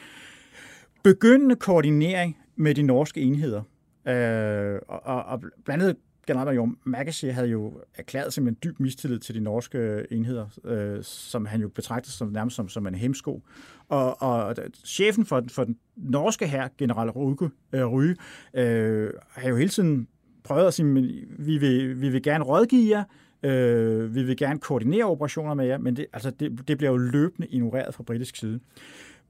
begyndende 1.03 1.57
koordinering 1.57 2.37
med 2.57 2.75
de 2.75 2.83
norske 2.83 3.21
enheder. 3.21 3.63
Øh, 4.09 4.79
og, 4.89 5.25
og 5.25 5.41
blandt 5.65 5.83
andet 5.83 5.97
generalmajor 6.29 6.75
Magashi 6.85 7.29
havde 7.29 7.49
jo 7.49 7.81
erklæret 7.95 8.33
simpelthen 8.33 8.59
dyb 8.65 8.81
mistillid 8.81 9.19
til 9.19 9.35
de 9.35 9.41
norske 9.41 9.79
øh, 9.79 10.05
enheder, 10.11 10.47
øh, 10.65 10.99
som 11.03 11.47
han 11.47 11.61
jo 11.61 11.69
betragtede 11.69 12.13
som 12.13 12.29
nærmest 12.29 12.57
som, 12.57 12.69
som 12.69 12.87
en 12.87 12.95
hemsko. 12.95 13.43
Og, 13.89 14.23
og 14.23 14.57
chefen 14.85 15.27
for, 15.27 15.45
for 15.51 15.65
den 15.65 15.77
norske 15.97 16.47
her, 16.47 16.69
general 16.79 17.11
Ryge, 17.11 17.51
øh, 17.73 17.87
Ryge 17.87 18.17
øh, 18.55 19.11
har 19.31 19.49
jo 19.49 19.57
hele 19.57 19.69
tiden 19.69 20.09
prøvet 20.45 20.67
at 20.67 20.75
sige, 20.75 20.95
vi 21.39 21.59
vil, 21.59 22.01
vi 22.01 22.09
vil 22.09 22.23
gerne 22.23 22.45
rådgive 22.45 22.91
jer, 22.91 23.05
øh, 23.43 24.15
vi 24.15 24.23
vil 24.23 24.37
gerne 24.37 24.59
koordinere 24.59 25.05
operationer 25.05 25.55
med 25.55 25.67
jer, 25.67 25.79
men 25.79 25.97
det, 25.97 26.07
altså 26.13 26.31
det, 26.31 26.69
det 26.69 26.79
bliver 26.79 26.91
jo 26.91 26.97
løbende 26.97 27.49
ignoreret 27.49 27.95
fra 27.95 28.03
britisk 28.03 28.37
side. 28.37 28.61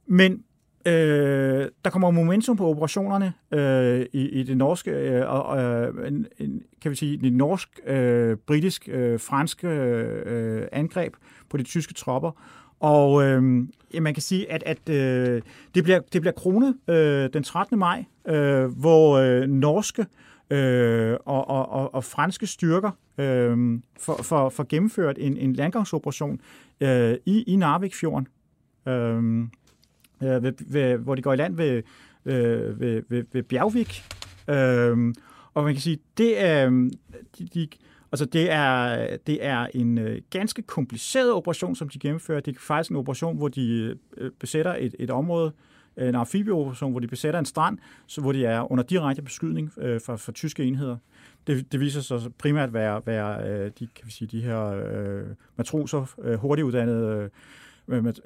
Men 0.07 0.45
Øh, 0.87 1.69
der 1.85 1.91
kommer 1.91 2.11
momentum 2.11 2.57
på 2.57 2.67
operationerne 2.67 3.33
øh, 3.51 4.07
i, 4.13 4.29
i 4.29 4.43
det 4.43 4.57
norske, 4.57 4.91
øh, 4.91 5.29
og 5.29 5.59
øh, 5.59 5.95
en, 6.39 6.63
kan 6.83 6.91
vi 6.91 6.97
sige, 6.97 7.17
det 7.17 7.33
norsk, 7.33 7.81
øh, 7.87 8.37
britisk, 8.37 8.89
øh, 8.93 9.21
franske 9.21 9.69
øh, 9.69 10.23
øh, 10.27 10.69
angreb 10.73 11.15
på 11.51 11.57
de 11.57 11.63
tyske 11.63 11.95
tropper. 11.95 12.31
Og 12.81 13.25
øh, 13.25 13.69
ja, 13.95 14.01
man 14.01 14.15
kan 14.15 14.23
sige, 14.23 14.53
at, 14.53 14.63
at 14.67 14.89
øh, 14.89 15.43
det, 15.75 15.85
bliver, 15.85 16.01
det 16.13 16.21
bliver 16.21 16.33
kronet 16.33 16.77
øh, 16.89 17.33
den 17.33 17.43
13. 17.43 17.79
maj, 17.79 18.05
øh, 18.29 18.65
hvor 18.65 19.17
øh, 19.17 19.49
norske 19.49 20.07
øh, 20.51 21.17
og, 21.25 21.49
og, 21.49 21.69
og, 21.69 21.95
og 21.95 22.05
franske 22.05 22.47
styrker 22.47 22.91
øh, 23.19 23.81
for, 24.01 24.23
for, 24.23 24.49
for 24.49 24.67
gennemført 24.69 25.17
en, 25.21 25.37
en 25.37 25.53
landgangsoperation 25.53 26.41
øh, 26.81 27.17
i, 27.27 27.43
i 27.43 27.57
Narvikfjorden. 27.57 28.29
Øh, 28.89 29.49
øh, 30.23 30.43
ved, 30.43 30.53
ved, 30.67 30.97
hvor 30.97 31.15
de 31.15 31.23
går 31.23 31.33
i 31.33 31.37
land 31.37 31.57
ved, 31.57 31.83
øh, 32.25 32.81
ved, 32.81 33.03
ved, 33.09 33.25
ved 33.33 33.43
Bjergvik. 33.43 34.03
Øh, 34.49 35.15
og 35.55 35.65
man 35.65 35.75
kan 35.75 35.81
sige, 35.81 35.99
det 36.19 36.45
er, 36.45 36.71
de, 37.39 37.49
de, 37.55 37.69
altså 38.13 38.25
det 38.25 38.51
er, 38.51 39.07
det 39.27 39.45
er 39.45 39.67
en 39.75 39.99
øh, 39.99 40.21
ganske 40.31 40.63
kompliceret 40.63 41.33
operation, 41.33 41.77
som 41.77 41.89
de 41.89 41.99
gennemfører. 41.99 42.41
Det 42.41 42.57
er 42.57 42.61
faktisk 42.61 42.91
en 42.91 42.97
operation, 42.97 43.37
hvor 43.37 43.49
de 43.49 43.97
øh, 44.17 44.31
besætter 44.41 44.75
et, 44.79 44.95
et 44.99 45.11
område, 45.11 45.53
en 45.97 46.15
amfibieoperation, 46.15 46.91
hvor 46.91 47.01
de 47.01 47.07
besætter 47.07 47.41
en 47.41 47.47
strand, 47.47 47.79
så 48.07 48.21
hvor 48.21 48.33
de 48.33 48.45
er 48.45 48.73
under 48.73 48.85
direkte 48.85 49.23
beskydning 49.23 49.73
øh, 49.79 50.01
fra, 50.07 50.17
fra 50.17 50.33
tyske 50.33 50.65
enheder. 50.65 50.97
Det, 51.47 51.73
det 51.73 51.81
viser 51.81 52.01
sig 52.01 52.21
primært 52.39 52.69
at 52.69 52.75
være, 52.75 53.03
være 53.07 53.49
øh, 53.49 53.71
de, 53.79 53.87
kan 53.87 54.07
vi 54.07 54.11
sige, 54.11 54.29
de 54.29 54.41
her 54.41 54.63
øh, 54.63 55.27
matroser, 55.57 56.15
øh, 56.23 56.35
hurtiguddannede 56.35 57.23
øh, 57.23 57.29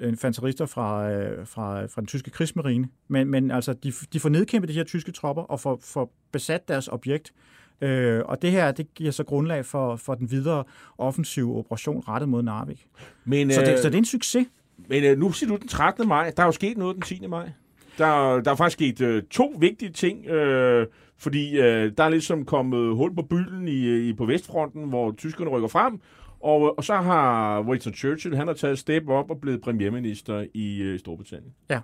infanterister 0.00 0.66
fra, 0.66 1.10
øh, 1.10 1.46
fra, 1.46 1.86
fra 1.86 2.00
den 2.00 2.06
tyske 2.06 2.30
krigsmarine. 2.30 2.88
Men, 3.08 3.28
men 3.28 3.50
altså, 3.50 3.72
de, 3.72 3.92
de 4.12 4.20
får 4.20 4.28
nedkæmpet 4.28 4.68
de 4.68 4.74
her 4.74 4.84
tyske 4.84 5.12
tropper 5.12 5.42
og 5.42 5.60
får, 5.60 5.80
får 5.84 6.12
besat 6.32 6.68
deres 6.68 6.88
objekt. 6.88 7.32
Øh, 7.80 8.22
og 8.24 8.42
det 8.42 8.50
her, 8.50 8.72
det 8.72 8.94
giver 8.94 9.10
så 9.10 9.24
grundlag 9.24 9.66
for, 9.66 9.96
for 9.96 10.14
den 10.14 10.30
videre 10.30 10.64
offensive 10.98 11.56
operation 11.56 12.04
rettet 12.08 12.28
mod 12.28 12.42
Narvik. 12.42 12.86
Men, 13.24 13.52
så, 13.52 13.60
det, 13.60 13.72
øh, 13.72 13.78
så 13.78 13.88
det 13.88 13.94
er 13.94 13.98
en 13.98 14.04
succes. 14.04 14.46
Men 14.88 15.04
øh, 15.04 15.18
nu 15.18 15.32
siger 15.32 15.50
du 15.50 15.56
den 15.56 15.68
13. 15.68 16.08
maj. 16.08 16.32
Der 16.36 16.42
er 16.42 16.46
jo 16.46 16.52
sket 16.52 16.78
noget 16.78 16.94
den 16.94 17.02
10. 17.02 17.26
maj. 17.26 17.50
Der, 17.98 18.40
der 18.40 18.50
er 18.50 18.54
faktisk 18.54 18.76
sket 18.76 19.00
øh, 19.00 19.22
to 19.22 19.54
vigtige 19.58 19.92
ting, 19.92 20.26
øh, 20.26 20.86
fordi 21.18 21.58
øh, 21.58 21.92
der 21.98 22.04
er 22.04 22.08
ligesom 22.08 22.44
kommet 22.44 22.96
hul 22.96 23.14
på 23.14 23.22
bylden 23.22 23.68
i, 23.68 24.08
i, 24.08 24.12
på 24.12 24.26
Vestfronten, 24.26 24.88
hvor 24.88 25.12
tyskerne 25.12 25.50
rykker 25.50 25.68
frem, 25.68 26.00
og, 26.42 26.78
og 26.78 26.84
så 26.84 26.94
har 26.94 27.60
Winston 27.62 27.94
Churchill, 27.94 28.36
han 28.36 28.46
har 28.46 28.54
taget 28.54 28.78
step 28.78 29.08
op 29.08 29.30
og 29.30 29.40
blevet 29.40 29.60
premierminister 29.60 30.46
i 30.54 30.82
øh, 30.82 30.98
Storbritannien. 30.98 31.54
Ja. 31.70 31.80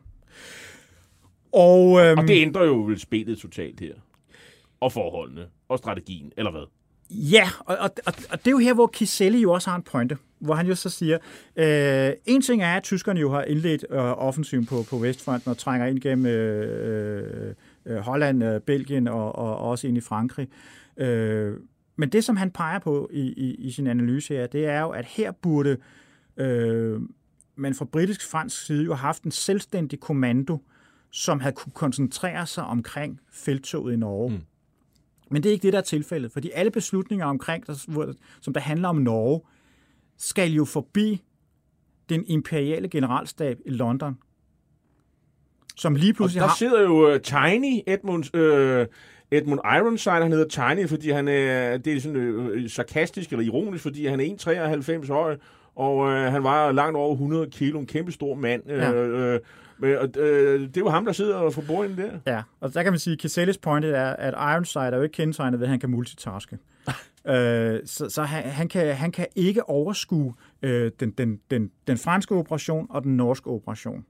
Og, 1.52 2.00
øhm, 2.00 2.18
og 2.18 2.28
det 2.28 2.42
ændrer 2.42 2.64
jo 2.64 2.96
spillet 2.96 3.38
totalt 3.38 3.80
her. 3.80 3.94
Og 4.80 4.92
forholdene. 4.92 5.46
Og 5.68 5.78
strategien, 5.78 6.32
eller 6.36 6.50
hvad? 6.50 6.64
Ja, 7.10 7.48
og, 7.58 7.76
og, 7.80 7.90
og, 8.06 8.12
og 8.30 8.38
det 8.38 8.46
er 8.46 8.50
jo 8.50 8.58
her, 8.58 8.74
hvor 8.74 8.86
Kiselli 8.86 9.40
jo 9.40 9.52
også 9.52 9.70
har 9.70 9.76
en 9.76 9.82
pointe, 9.82 10.16
hvor 10.38 10.54
han 10.54 10.66
jo 10.66 10.74
så 10.74 10.90
siger, 10.90 11.18
øh, 11.56 12.12
en 12.26 12.42
ting 12.42 12.62
er, 12.62 12.76
at 12.76 12.82
tyskerne 12.82 13.20
jo 13.20 13.30
har 13.30 13.42
indledt 13.42 13.84
øh, 13.90 13.98
offensiven 13.98 14.66
på, 14.66 14.82
på 14.90 14.96
Vestfronten 14.98 15.50
og 15.50 15.58
trænger 15.58 15.86
ind 15.86 16.00
gennem 16.00 16.26
øh, 16.26 17.54
øh, 17.86 17.96
Holland, 17.96 18.44
øh, 18.44 18.60
Belgien 18.60 19.08
og, 19.08 19.36
og 19.36 19.58
også 19.58 19.86
ind 19.86 19.96
i 19.96 20.00
Frankrig. 20.00 20.48
Øh, 20.96 21.54
men 21.98 22.08
det, 22.08 22.24
som 22.24 22.36
han 22.36 22.50
peger 22.50 22.78
på 22.78 23.10
i, 23.12 23.20
i, 23.20 23.54
i 23.54 23.70
sin 23.70 23.86
analyse 23.86 24.34
her, 24.34 24.46
det 24.46 24.66
er 24.66 24.80
jo, 24.80 24.90
at 24.90 25.04
her 25.04 25.32
burde 25.32 25.76
øh, 26.36 27.00
man 27.56 27.74
fra 27.74 27.84
britisk-fransk 27.84 28.66
side 28.66 28.84
jo 28.84 28.94
haft 28.94 29.22
en 29.22 29.30
selvstændig 29.30 30.00
kommando, 30.00 30.58
som 31.10 31.40
havde 31.40 31.54
kunne 31.54 31.72
koncentrere 31.72 32.46
sig 32.46 32.64
omkring 32.64 33.20
felttoget 33.32 33.92
i 33.92 33.96
Norge. 33.96 34.30
Mm. 34.30 34.42
Men 35.30 35.42
det 35.42 35.48
er 35.48 35.52
ikke 35.52 35.62
det, 35.62 35.72
der 35.72 35.78
er 35.78 35.82
tilfældet, 35.82 36.32
fordi 36.32 36.50
alle 36.54 36.70
beslutninger 36.70 37.26
omkring, 37.26 37.66
der, 37.66 38.12
som 38.40 38.52
der 38.52 38.60
handler 38.60 38.88
om 38.88 38.96
Norge, 38.96 39.40
skal 40.16 40.52
jo 40.52 40.64
forbi 40.64 41.22
den 42.08 42.24
imperiale 42.26 42.88
generalstab 42.88 43.58
i 43.66 43.70
London, 43.70 44.18
som 45.76 45.94
lige 45.94 46.14
pludselig 46.14 46.42
og 46.42 46.44
der 46.44 46.48
har... 46.48 46.56
sidder 46.56 46.82
jo 46.82 47.14
uh, 47.14 47.20
Tiny, 47.20 47.80
Edmunds, 47.86 48.34
uh, 48.34 48.86
Edmund 49.30 49.60
Ironside, 49.64 50.22
han 50.22 50.32
hedder 50.32 50.74
Tiny, 50.74 50.88
fordi 50.88 51.10
han 51.10 51.28
er, 51.28 51.76
det 51.76 51.96
er 51.96 52.00
sådan 52.00 52.16
øh, 52.16 52.70
sarkastisk 52.70 53.32
eller 53.32 53.44
ironisk, 53.44 53.82
fordi 53.82 54.06
han 54.06 54.20
er 54.20 55.04
1,93 55.04 55.12
høj, 55.12 55.36
og 55.76 56.10
øh, 56.10 56.32
han 56.32 56.44
var 56.44 56.72
langt 56.72 56.96
over 56.96 57.12
100 57.12 57.50
kilo, 57.50 57.80
en 57.80 57.86
kæmpe 57.86 58.12
stor 58.12 58.34
mand. 58.34 58.62
Ja. 58.66 58.92
Øh, 58.92 59.40
øh, 59.82 60.02
øh, 60.16 60.60
det 60.60 60.76
er 60.76 60.80
jo 60.80 60.88
ham, 60.88 61.04
der 61.04 61.12
sidder 61.12 61.50
for 61.50 61.62
bordenden 61.66 61.98
der. 61.98 62.32
Ja, 62.32 62.42
og 62.60 62.74
der 62.74 62.82
kan 62.82 62.92
man 62.92 62.98
sige, 62.98 63.12
at 63.12 63.20
Casellis 63.20 63.58
point 63.58 63.84
er, 63.84 64.06
at 64.06 64.34
Ironside 64.34 64.84
er 64.84 64.96
jo 64.96 65.02
ikke 65.02 65.12
kendetegnet 65.12 65.60
ved, 65.60 65.66
at 65.66 65.70
han 65.70 65.80
kan 65.80 65.90
multitaske. 65.90 66.58
øh, 67.28 67.80
så 67.84 68.06
så 68.08 68.22
han, 68.22 68.42
han, 68.44 68.68
kan, 68.68 68.94
han 68.94 69.12
kan 69.12 69.26
ikke 69.36 69.68
overskue 69.68 70.34
øh, 70.62 70.90
den, 71.00 71.10
den, 71.10 71.40
den, 71.50 71.70
den 71.86 71.98
franske 71.98 72.34
operation 72.34 72.86
og 72.90 73.02
den 73.02 73.16
norske 73.16 73.50
operation. 73.50 74.04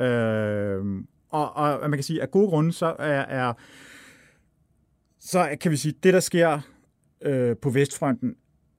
Øh, 0.00 0.84
og, 1.30 1.56
og 1.56 1.90
man 1.90 1.92
kan 1.92 2.02
sige, 2.02 2.18
at 2.18 2.22
af 2.22 2.30
gode 2.30 2.48
grunde, 2.48 2.72
så 2.72 2.96
er, 2.98 3.20
er 3.20 3.52
så 5.28 5.56
kan 5.60 5.70
vi 5.70 5.76
sige, 5.76 5.94
at 5.98 6.04
det, 6.04 6.14
der 6.14 6.20
sker 6.20 6.60
øh, 7.22 7.56
på 7.56 7.70
Vestfronten, 7.70 8.34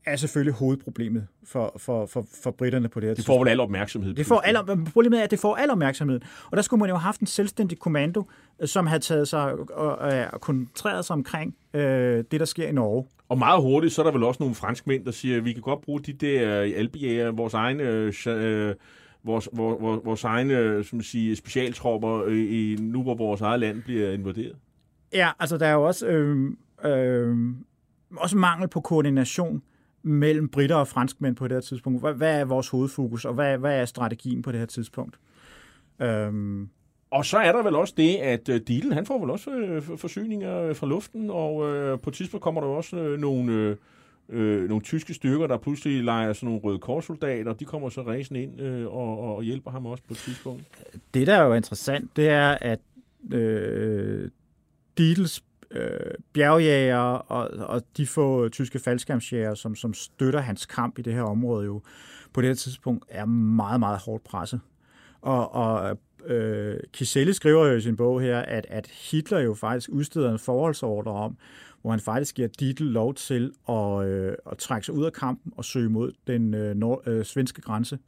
er 0.05 0.15
selvfølgelig 0.15 0.53
hovedproblemet 0.53 1.27
for, 1.43 1.73
for, 1.77 2.05
for, 2.05 2.25
for 2.43 2.51
britterne 2.51 2.89
på 2.89 2.99
det 2.99 3.09
her 3.09 3.15
Det 3.15 3.25
får 3.25 3.39
vel 3.39 3.47
al 3.47 3.59
opmærksomhed. 3.59 4.13
Det 4.13 4.25
får 4.25 4.39
al, 4.39 4.57
problemet 4.93 5.19
er, 5.19 5.23
at 5.23 5.31
det 5.31 5.39
får 5.39 5.55
al 5.55 5.71
opmærksomhed. 5.71 6.19
Og 6.51 6.57
der 6.57 6.61
skulle 6.63 6.79
man 6.79 6.89
jo 6.89 6.95
have 6.95 7.01
haft 7.01 7.21
en 7.21 7.27
selvstændig 7.27 7.79
kommando, 7.79 8.23
som 8.65 8.87
havde 8.87 9.01
taget 9.01 9.27
sig 9.27 9.53
og, 9.53 9.97
og 10.33 10.41
koncentreret 10.41 11.05
sig 11.05 11.13
omkring 11.13 11.55
øh, 11.73 12.23
det, 12.31 12.39
der 12.39 12.45
sker 12.45 12.67
i 12.67 12.71
Norge. 12.71 13.05
Og 13.29 13.37
meget 13.37 13.61
hurtigt, 13.61 13.93
så 13.93 14.01
er 14.01 14.05
der 14.05 14.11
vel 14.11 14.23
også 14.23 14.43
nogle 14.43 14.55
franskmænd, 14.55 15.05
der 15.05 15.11
siger, 15.11 15.37
at 15.37 15.45
vi 15.45 15.53
kan 15.53 15.61
godt 15.61 15.81
bruge 15.81 16.01
de 16.01 16.13
der 16.13 16.61
øh, 16.61 16.71
albjæger, 16.75 17.31
vores 17.31 17.53
egne... 17.53 17.83
Øh, 17.83 18.75
vores, 19.23 19.49
vores, 19.53 20.05
vores 20.05 20.23
egne 20.23 20.83
som 20.83 21.01
siger, 21.01 21.35
specialtropper 21.35 22.27
i, 22.27 22.77
nu 22.79 23.03
hvor 23.03 23.15
vores 23.15 23.41
eget 23.41 23.59
land 23.59 23.81
bliver 23.83 24.11
invaderet? 24.11 24.55
Ja, 25.13 25.29
altså 25.39 25.57
der 25.57 25.65
er 25.67 25.73
jo 25.73 25.83
også, 25.83 26.07
øh, 26.07 26.51
øh, 26.85 27.37
også 28.17 28.37
mangel 28.37 28.67
på 28.67 28.81
koordination 28.81 29.61
mellem 30.03 30.49
britter 30.49 30.75
og 30.75 30.87
franskmænd 30.87 31.35
på 31.35 31.47
det 31.47 31.55
her 31.55 31.61
tidspunkt. 31.61 32.01
Hvad, 32.01 32.13
hvad 32.13 32.39
er 32.39 32.45
vores 32.45 32.69
hovedfokus, 32.69 33.25
og 33.25 33.33
hvad, 33.33 33.57
hvad 33.57 33.81
er 33.81 33.85
strategien 33.85 34.41
på 34.41 34.51
det 34.51 34.59
her 34.59 34.65
tidspunkt? 34.67 35.19
Øh, 36.01 36.33
Og 37.11 37.25
så 37.25 37.37
er 37.37 37.51
der 37.51 37.63
vel 37.63 37.75
også 37.75 37.93
det, 37.97 38.15
at 38.15 38.49
øh, 38.49 38.61
Dielen, 38.67 38.91
han 38.93 39.05
får 39.05 39.19
vel 39.19 39.29
også 39.29 39.51
øh, 39.51 39.81
for- 39.81 39.95
forsyninger 39.95 40.61
øh, 40.61 40.75
fra 40.75 40.87
luften, 40.87 41.29
og 41.29 41.75
øh, 41.75 41.99
på 41.99 42.09
et 42.09 42.13
tidspunkt 42.13 42.43
kommer 42.43 42.61
der 42.61 42.67
også 42.67 42.97
øh, 42.97 43.19
nogle, 43.19 43.53
øh, 43.53 43.75
øh, 44.29 44.69
nogle 44.69 44.83
tyske 44.83 45.13
styrker, 45.13 45.47
der 45.47 45.57
pludselig 45.57 46.03
leger 46.03 46.33
sådan 46.33 46.47
nogle 46.47 46.61
røde 46.63 46.79
korssoldater, 46.79 47.53
de 47.53 47.65
kommer 47.65 47.89
så 47.89 48.01
ræsen 48.01 48.35
ind 48.35 48.61
øh, 48.61 48.85
og, 48.87 49.19
og, 49.19 49.35
og 49.35 49.43
hjælper 49.43 49.71
ham 49.71 49.85
også 49.85 50.03
på 50.07 50.13
et 50.13 50.17
tidspunkt. 50.17 50.63
Det, 51.13 51.27
der 51.27 51.35
er 51.35 51.43
jo 51.45 51.53
interessant, 51.53 52.15
det 52.15 52.29
er, 52.29 52.57
at 52.61 52.79
øh, 53.33 54.29
Beatles 54.99 55.43
øh, 55.71 56.13
bjergjæger 56.33 56.97
og, 56.97 57.67
og 57.67 57.81
de 57.97 58.07
få 58.07 58.49
tyske 58.49 58.79
faldskærmsjæger, 58.79 59.53
som, 59.53 59.75
som 59.75 59.93
støtter 59.93 60.39
hans 60.39 60.65
kamp 60.65 60.99
i 60.99 61.01
det 61.01 61.13
her 61.13 61.21
område, 61.21 61.65
jo 61.65 61.81
på 62.33 62.41
det 62.41 62.49
her 62.49 62.55
tidspunkt 62.55 63.05
er 63.09 63.25
meget, 63.25 63.79
meget 63.79 63.99
hårdt 63.99 64.23
presset. 64.23 64.59
Og, 65.21 65.55
og 65.55 65.97
øh, 66.25 66.79
Kiselle 66.93 67.33
skriver 67.33 67.67
jo 67.67 67.75
i 67.75 67.81
sin 67.81 67.95
bog 67.95 68.21
her, 68.21 68.39
at, 68.39 68.65
at 68.69 68.87
Hitler 68.87 69.39
jo 69.39 69.53
faktisk 69.53 69.89
udsteder 69.89 70.31
en 70.31 70.39
forholdsordre 70.39 71.11
om, 71.11 71.37
hvor 71.81 71.91
han 71.91 71.99
faktisk 71.99 72.35
giver 72.35 72.47
Dietl 72.59 72.83
lov 72.83 73.13
til 73.13 73.51
at, 73.69 74.05
øh, 74.05 74.33
at 74.51 74.57
trække 74.57 74.85
sig 74.85 74.95
ud 74.95 75.05
af 75.05 75.13
kampen 75.13 75.53
og 75.57 75.65
søge 75.65 75.89
mod 75.89 76.11
den 76.27 76.53
øh, 76.53 76.75
nord, 76.75 77.07
øh, 77.07 77.25
svenske 77.25 77.61
grænse 77.61 77.99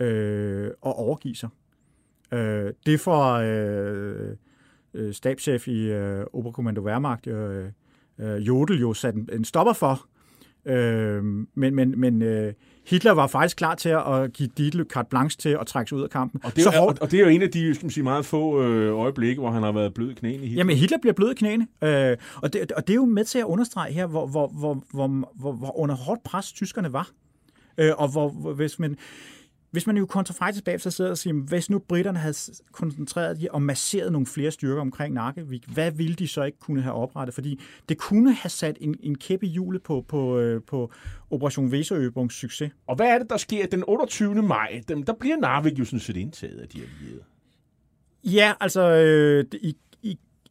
øh, 0.00 0.70
og 0.80 0.98
overgive 0.98 1.34
sig. 1.34 1.48
Øh, 2.32 2.72
det 2.86 3.00
får 3.00 3.32
øh, 3.34 4.36
øh, 4.94 5.14
stabschef 5.14 5.68
i 5.68 5.80
øh, 5.90 6.24
Oberkommando 6.32 6.80
Wehrmacht, 6.80 7.26
øh, 7.26 7.64
øh, 8.20 8.46
Jodel, 8.46 8.80
jo 8.80 8.94
sat 8.94 9.14
en, 9.14 9.28
en 9.32 9.44
stopper 9.44 9.72
for. 9.72 10.06
Øh, 10.66 11.24
men 11.54 11.74
men, 11.74 12.00
men 12.00 12.22
øh, 12.22 12.52
Hitler 12.86 13.12
var 13.12 13.26
faktisk 13.26 13.56
klar 13.56 13.74
til 13.74 13.88
at 13.88 14.32
give 14.32 14.48
Dietl 14.58 14.82
carte 14.82 15.08
blanche 15.08 15.38
til 15.38 15.48
at 15.60 15.66
trække 15.66 15.88
sig 15.88 15.98
ud 15.98 16.02
af 16.02 16.10
kampen. 16.10 16.40
Og 16.44 16.56
det, 16.56 16.66
er, 16.66 16.70
så 16.70 16.76
jo- 16.76 16.80
hårdt, 16.82 16.98
og, 16.98 17.10
det 17.10 17.20
er 17.20 17.24
jo 17.24 17.28
en 17.30 17.42
af 17.42 17.50
de 17.50 17.74
skal 17.74 17.84
man 17.84 17.90
sige, 17.90 18.04
meget 18.04 18.26
få 18.26 18.62
øh, 18.62 18.98
øjeblikke, 18.98 19.40
hvor 19.40 19.50
han 19.50 19.62
har 19.62 19.72
været 19.72 19.94
blød 19.94 20.10
i 20.10 20.14
knæene 20.14 20.36
i 20.36 20.46
Hitler. 20.46 20.56
Jamen, 20.60 20.76
Hitler 20.76 20.98
bliver 20.98 21.14
blød 21.14 21.30
i 21.30 21.34
knæene, 21.34 21.66
øh, 21.82 22.16
og, 22.42 22.52
det, 22.52 22.72
og 22.72 22.86
det 22.86 22.92
er 22.92 22.96
jo 22.96 23.04
med 23.04 23.24
til 23.24 23.38
at 23.38 23.44
understrege 23.44 23.92
her, 23.92 24.06
hvor, 24.06 24.26
hvor, 24.26 24.48
hvor, 24.48 24.84
hvor, 24.92 25.32
hvor, 25.34 25.52
hvor 25.52 25.78
under 25.78 25.94
hårdt 25.94 26.22
pres 26.22 26.52
tyskerne 26.52 26.92
var. 26.92 27.10
Øh, 27.78 27.92
og 27.96 28.12
hvor, 28.12 28.28
hvor, 28.28 28.52
hvis 28.52 28.78
man, 28.78 28.96
hvis 29.74 29.86
man 29.86 29.96
jo 29.96 30.06
kontrafejl 30.06 30.54
tilbage, 30.54 30.78
så 30.78 30.90
sidder 30.90 31.10
og 31.10 31.18
siger, 31.18 31.34
hvis 31.34 31.70
nu 31.70 31.78
britterne 31.78 32.18
havde 32.18 32.34
koncentreret 32.72 33.40
de 33.40 33.48
og 33.50 33.62
masseret 33.62 34.12
nogle 34.12 34.26
flere 34.26 34.50
styrker 34.50 34.80
omkring 34.80 35.14
Narkevik, 35.14 35.64
hvad 35.68 35.90
ville 35.90 36.14
de 36.14 36.28
så 36.28 36.42
ikke 36.42 36.58
kunne 36.58 36.82
have 36.82 36.94
oprettet? 36.94 37.34
Fordi 37.34 37.60
det 37.88 37.98
kunne 37.98 38.32
have 38.32 38.50
sat 38.50 38.78
en, 38.80 38.96
en 39.02 39.18
kæp 39.18 39.42
i 39.42 39.46
hjulet 39.46 39.82
på, 39.82 40.04
på, 40.08 40.38
øh, 40.38 40.62
på 40.66 40.92
Operation 41.30 41.66
Weserøbungs 41.66 42.34
succes. 42.34 42.70
Og 42.86 42.96
hvad 42.96 43.06
er 43.06 43.18
det, 43.18 43.30
der 43.30 43.36
sker 43.36 43.66
den 43.66 43.84
28. 43.86 44.42
maj? 44.42 44.82
Dem, 44.88 45.02
der 45.02 45.12
bliver 45.12 45.36
Narvik 45.36 45.78
jo 45.78 45.84
sådan 45.84 46.00
set 46.00 46.16
indtaget 46.16 46.58
af 46.58 46.68
de 46.68 46.78
allierede. 46.78 47.24
Ja, 48.24 48.52
altså 48.60 48.90
øh, 48.90 49.44
i, 49.52 49.76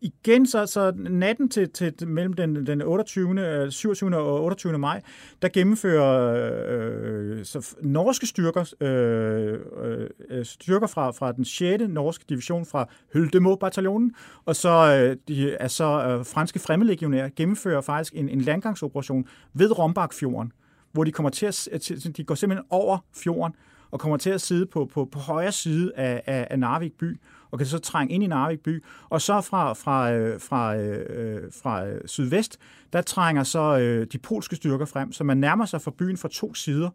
igen 0.03 0.45
så, 0.45 0.65
så 0.65 0.93
natten 0.95 1.49
til, 1.49 1.69
til 1.69 2.07
mellem 2.07 2.33
den, 2.33 2.65
den 2.65 2.81
28., 2.81 3.71
27. 3.71 4.09
Øh, 4.09 4.17
og 4.17 4.43
28. 4.43 4.77
maj, 4.77 5.01
der 5.41 5.47
gennemfører 5.47 6.35
øh, 6.69 7.45
så 7.45 7.75
norske 7.81 8.27
styrker, 8.27 8.73
øh, 8.81 9.59
øh, 9.83 10.09
øh, 10.29 10.45
styrker 10.45 10.87
fra, 10.87 11.11
fra 11.11 11.31
den 11.31 11.45
6. 11.45 11.83
norske 11.89 12.25
division 12.29 12.65
fra 12.65 12.89
Høldemo-bataljonen, 13.13 14.15
og 14.45 14.55
så 14.55 14.69
øh, 14.69 15.17
de 15.27 15.57
altså, 15.57 15.77
så 15.77 16.07
øh, 16.07 16.25
franske 16.25 16.59
fremmedlegionærer 16.59 17.29
gennemfører 17.35 17.81
faktisk 17.81 18.13
en, 18.15 18.29
en 18.29 18.41
landgangsoperation 18.41 19.27
ved 19.53 19.79
Rombakfjorden, 19.79 20.51
hvor 20.91 21.03
de 21.03 21.11
kommer 21.11 21.29
til 21.29 21.45
at, 21.45 21.91
øh, 21.91 21.97
de 22.17 22.23
går 22.23 22.35
simpelthen 22.35 22.65
over 22.69 22.97
fjorden 23.23 23.55
og 23.91 23.99
kommer 23.99 24.17
til 24.17 24.29
at 24.29 24.41
sidde 24.41 24.65
på, 24.65 24.85
på, 24.85 25.05
på 25.05 25.19
højre 25.19 25.51
side 25.51 25.91
af, 25.95 26.23
af, 26.25 26.47
af 26.49 26.59
Narvik 26.59 26.93
by, 26.93 27.19
og 27.53 27.59
kan 27.59 27.67
så 27.67 27.79
trænge 27.79 28.13
ind 28.13 28.23
i 28.23 28.27
Narvik 28.27 28.59
by. 28.59 28.83
Og 29.09 29.21
så 29.21 29.41
fra, 29.41 29.73
fra, 29.73 30.13
øh, 30.13 30.41
fra, 30.41 30.75
øh, 30.77 31.05
øh, 31.09 31.41
fra 31.63 31.85
øh, 31.85 32.01
sydvest, 32.05 32.59
der 32.93 33.01
trænger 33.01 33.43
så 33.43 33.77
øh, 33.77 34.07
de 34.11 34.17
polske 34.17 34.55
styrker 34.55 34.85
frem, 34.85 35.11
så 35.11 35.23
man 35.23 35.37
nærmer 35.37 35.65
sig 35.65 35.81
fra 35.81 35.91
byen 35.97 36.17
fra 36.17 36.29
to 36.31 36.53
sider, 36.53 36.89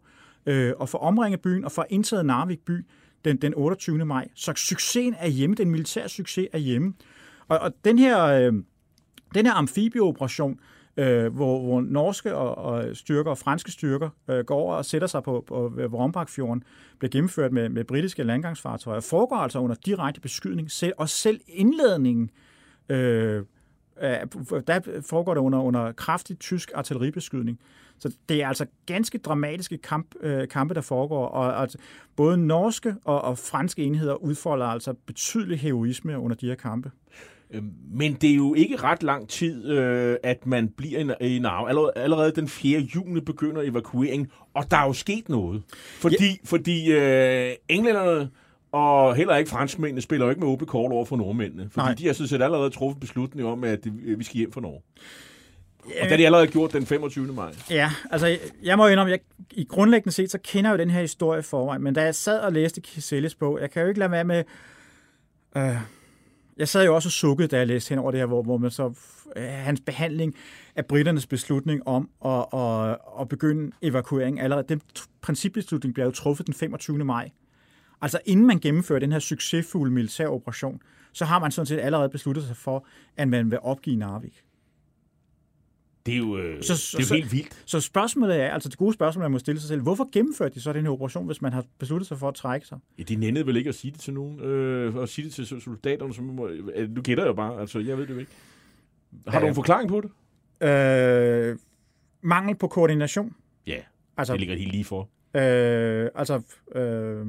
øh, 0.45 0.73
og 0.77 0.89
får 0.89 0.99
omringet 0.99 1.41
byen, 1.41 1.65
og 1.65 1.71
får 1.71 1.85
indtaget 1.89 2.25
Narvik 2.25 2.59
by 2.65 2.85
den, 3.25 3.37
den 3.37 3.53
28. 3.55 4.05
maj. 4.05 4.27
Så 4.35 4.53
succesen 4.55 5.15
er 5.19 5.27
hjemme, 5.27 5.55
den 5.55 5.69
militære 5.69 6.09
succes 6.09 6.47
er 6.53 6.57
hjemme. 6.57 6.93
Og, 7.47 7.59
og 7.59 7.71
den 7.85 7.99
her... 7.99 8.23
Øh, 8.23 8.53
den 9.35 9.45
her 9.45 9.53
amfibieoperation, 9.53 10.59
øh, 10.99 11.33
hvor, 11.35 11.59
hvor 11.59 11.81
norske 11.81 12.35
og, 12.35 12.57
og 12.57 12.95
styrker 12.95 13.31
og 13.31 13.37
franske 13.37 13.71
styrker 13.71 14.09
øh, 14.29 14.45
går 14.45 14.55
over 14.55 14.75
og 14.75 14.85
sætter 14.85 15.07
sig 15.07 15.23
på, 15.23 15.43
på 15.47 15.73
Vrombakfjorden, 15.89 16.63
bliver 16.99 17.11
gennemført 17.11 17.51
med, 17.51 17.69
med 17.69 17.83
britiske 17.83 18.23
landgangsfartøjer, 18.23 18.99
foregår 18.99 19.35
altså 19.35 19.59
under 19.59 19.75
direkte 19.85 20.21
beskydning, 20.21 20.71
selv, 20.71 20.93
og 20.97 21.09
selv 21.09 21.41
indladningen 21.47 22.29
øh, 22.89 23.43
der 24.67 25.01
foregår 25.09 25.33
det 25.33 25.41
under, 25.41 25.59
under 25.59 25.91
kraftig 25.91 26.39
tysk 26.39 26.71
artilleribeskydning. 26.75 27.59
Så 27.97 28.15
det 28.29 28.43
er 28.43 28.47
altså 28.47 28.65
ganske 28.85 29.17
dramatiske 29.17 29.77
kamp, 29.77 30.15
øh, 30.21 30.47
kampe, 30.47 30.73
der 30.73 30.81
foregår, 30.81 31.27
og, 31.27 31.53
og 31.53 31.69
både 32.15 32.37
norske 32.37 32.95
og, 33.05 33.21
og 33.21 33.37
franske 33.37 33.83
enheder 33.83 34.13
udfolder 34.13 34.65
altså 34.65 34.93
betydelig 34.93 35.59
heroisme 35.59 36.19
under 36.19 36.35
de 36.35 36.47
her 36.47 36.55
kampe. 36.55 36.91
Øhm, 37.53 37.71
Men 37.91 38.13
det 38.13 38.31
er 38.31 38.35
jo 38.35 38.53
ikke 38.53 38.75
ret 38.75 39.03
lang 39.03 39.29
tid, 39.29 39.69
øh, 39.71 40.17
at 40.23 40.45
man 40.45 40.67
bliver 40.77 41.15
i, 41.21 41.27
i. 41.27 41.35
Allerede, 41.67 41.91
allerede 41.95 42.31
den 42.31 42.47
4. 42.47 42.79
juni 42.79 43.19
begynder 43.19 43.61
evakueringen, 43.61 44.31
og 44.53 44.71
der 44.71 44.77
er 44.77 44.85
jo 44.85 44.93
sket 44.93 45.29
noget. 45.29 45.63
Fordi, 45.99 46.15
ja. 46.25 46.35
fordi 46.43 46.91
øh, 46.91 47.51
englænderne 47.69 48.29
og 48.71 49.15
heller 49.15 49.35
ikke 49.35 49.49
franskmændene 49.49 50.01
spiller 50.01 50.25
jo 50.25 50.29
ikke 50.29 50.39
med 50.39 50.47
åbne 50.47 50.67
kort 50.67 50.91
over 50.91 51.05
for 51.05 51.15
nordmændene. 51.17 51.69
Fordi 51.71 51.85
Nej. 51.85 51.93
De 51.93 52.05
har 52.05 52.13
sådan 52.13 52.27
set 52.27 52.41
allerede 52.41 52.69
truffet 52.69 52.99
beslutning 52.99 53.47
om, 53.47 53.63
at 53.63 53.79
øh, 54.05 54.19
vi 54.19 54.23
skal 54.23 54.37
hjem 54.37 54.51
fra 54.51 54.61
Norge. 54.61 54.81
Og 55.85 55.91
det 56.01 56.09
har 56.09 56.17
de 56.17 56.25
allerede 56.25 56.47
gjort 56.47 56.73
den 56.73 56.85
25. 56.85 57.33
maj. 57.33 57.51
Ja, 57.69 57.91
altså 58.11 58.37
jeg- 58.63 58.77
må 58.77 58.87
indrømme, 58.87 59.11
jeg, 59.11 59.19
i 59.51 59.63
grundlæggende 59.63 60.11
set, 60.11 60.31
så 60.31 60.39
kender 60.43 60.69
jeg 60.71 60.77
jo 60.77 60.81
den 60.81 60.89
her 60.89 61.01
historie 61.01 61.43
forvejen, 61.43 61.83
men 61.83 61.93
da 61.93 62.03
jeg 62.03 62.15
sad 62.15 62.39
og 62.39 62.53
læste 62.53 62.81
Kiselles 62.81 63.35
bog, 63.35 63.59
jeg 63.61 63.71
kan 63.71 63.81
jo 63.81 63.87
ikke 63.87 63.99
lade 63.99 64.11
være 64.11 64.23
med... 64.23 64.43
Øh, 65.57 65.75
jeg 66.59 66.67
sad 66.67 66.85
jo 66.85 66.95
også 66.95 67.07
og 67.07 67.11
sukkede, 67.11 67.47
da 67.47 67.57
jeg 67.57 67.67
læste 67.67 67.89
hen 67.89 67.99
over 67.99 68.11
det 68.11 68.19
her, 68.19 68.25
hvor, 68.25 68.43
hvor 68.43 68.57
man 68.57 68.71
så... 68.71 68.93
Øh, 69.35 69.43
hans 69.43 69.81
behandling 69.85 70.35
af 70.75 70.85
britternes 70.85 71.27
beslutning 71.27 71.87
om 71.87 72.09
at, 72.25 72.45
at, 72.53 72.97
at 73.21 73.29
begynde 73.29 73.71
evakuering 73.81 74.41
allerede. 74.41 74.65
Den 74.69 74.81
principbeslutning 75.21 75.93
blev 75.93 76.05
jo 76.05 76.11
truffet 76.11 76.47
den 76.47 76.53
25. 76.53 76.97
maj. 76.97 77.29
Altså 78.01 78.19
inden 78.25 78.47
man 78.47 78.59
gennemfører 78.59 78.99
den 78.99 79.11
her 79.11 79.19
succesfulde 79.19 79.93
militære 79.93 80.27
operation, 80.27 80.81
så 81.13 81.25
har 81.25 81.39
man 81.39 81.51
sådan 81.51 81.65
set 81.65 81.79
allerede 81.79 82.09
besluttet 82.09 82.43
sig 82.45 82.57
for, 82.57 82.85
at 83.17 83.27
man 83.27 83.51
vil 83.51 83.59
opgive 83.61 83.95
Narvik. 83.95 84.43
Det 86.05 86.13
er 86.13 86.17
jo, 86.17 86.37
øh, 86.37 86.63
Så- 86.63 86.77
så, 86.77 86.97
det 86.97 87.03
er 87.03 87.07
så- 87.07 87.15
jo 87.15 87.21
helt 87.21 87.31
vildt. 87.31 87.63
Så 87.65 87.81
spørgsmålet 87.81 88.41
er, 88.41 88.49
altså 88.49 88.69
det 88.69 88.77
gode 88.77 88.93
spørgsmål, 88.93 89.21
man 89.21 89.31
må 89.31 89.39
stille 89.39 89.61
sig 89.61 89.67
selv, 89.67 89.81
hvorfor 89.81 90.09
gennemførte 90.11 90.55
de 90.55 90.61
så 90.61 90.73
den 90.73 90.83
her 90.83 90.91
operation, 90.91 91.25
hvis 91.25 91.41
man 91.41 91.53
har 91.53 91.63
besluttet 91.79 92.07
sig 92.07 92.17
for 92.19 92.27
at 92.27 92.35
trække 92.35 92.67
sig? 92.67 92.77
Ja, 92.97 93.03
de 93.03 93.15
nændede 93.15 93.45
vel 93.45 93.55
ikke 93.57 93.69
at 93.69 93.75
sige 93.75 93.91
det 93.91 93.99
til 93.99 94.13
nogen, 94.13 94.39
øh, 94.39 94.95
at 95.03 95.09
sige 95.09 95.25
det 95.25 95.33
til 95.33 95.61
soldaterne, 95.61 96.13
som 96.13 96.23
må, 96.25 96.47
øh, 96.47 96.95
du 96.95 97.01
gætter 97.01 97.25
jo 97.25 97.33
bare, 97.33 97.61
altså 97.61 97.79
jeg 97.79 97.97
ved 97.97 98.07
det 98.07 98.13
jo 98.13 98.19
ikke. 98.19 98.31
Har 99.27 99.39
du 99.39 99.47
en 99.47 99.55
forklaring 99.55 99.89
på 99.89 100.01
det? 100.01 100.09
Øh, 100.69 101.57
mangel 102.21 102.55
på 102.55 102.67
koordination. 102.67 103.35
Ja, 103.67 103.77
Altså, 104.17 104.33
det 104.33 104.39
ligger 104.39 104.55
helt 104.55 104.71
lige 104.71 104.83
for. 104.85 105.09
øh, 105.35 106.09
altså 106.15 106.41
øh, 106.75 107.25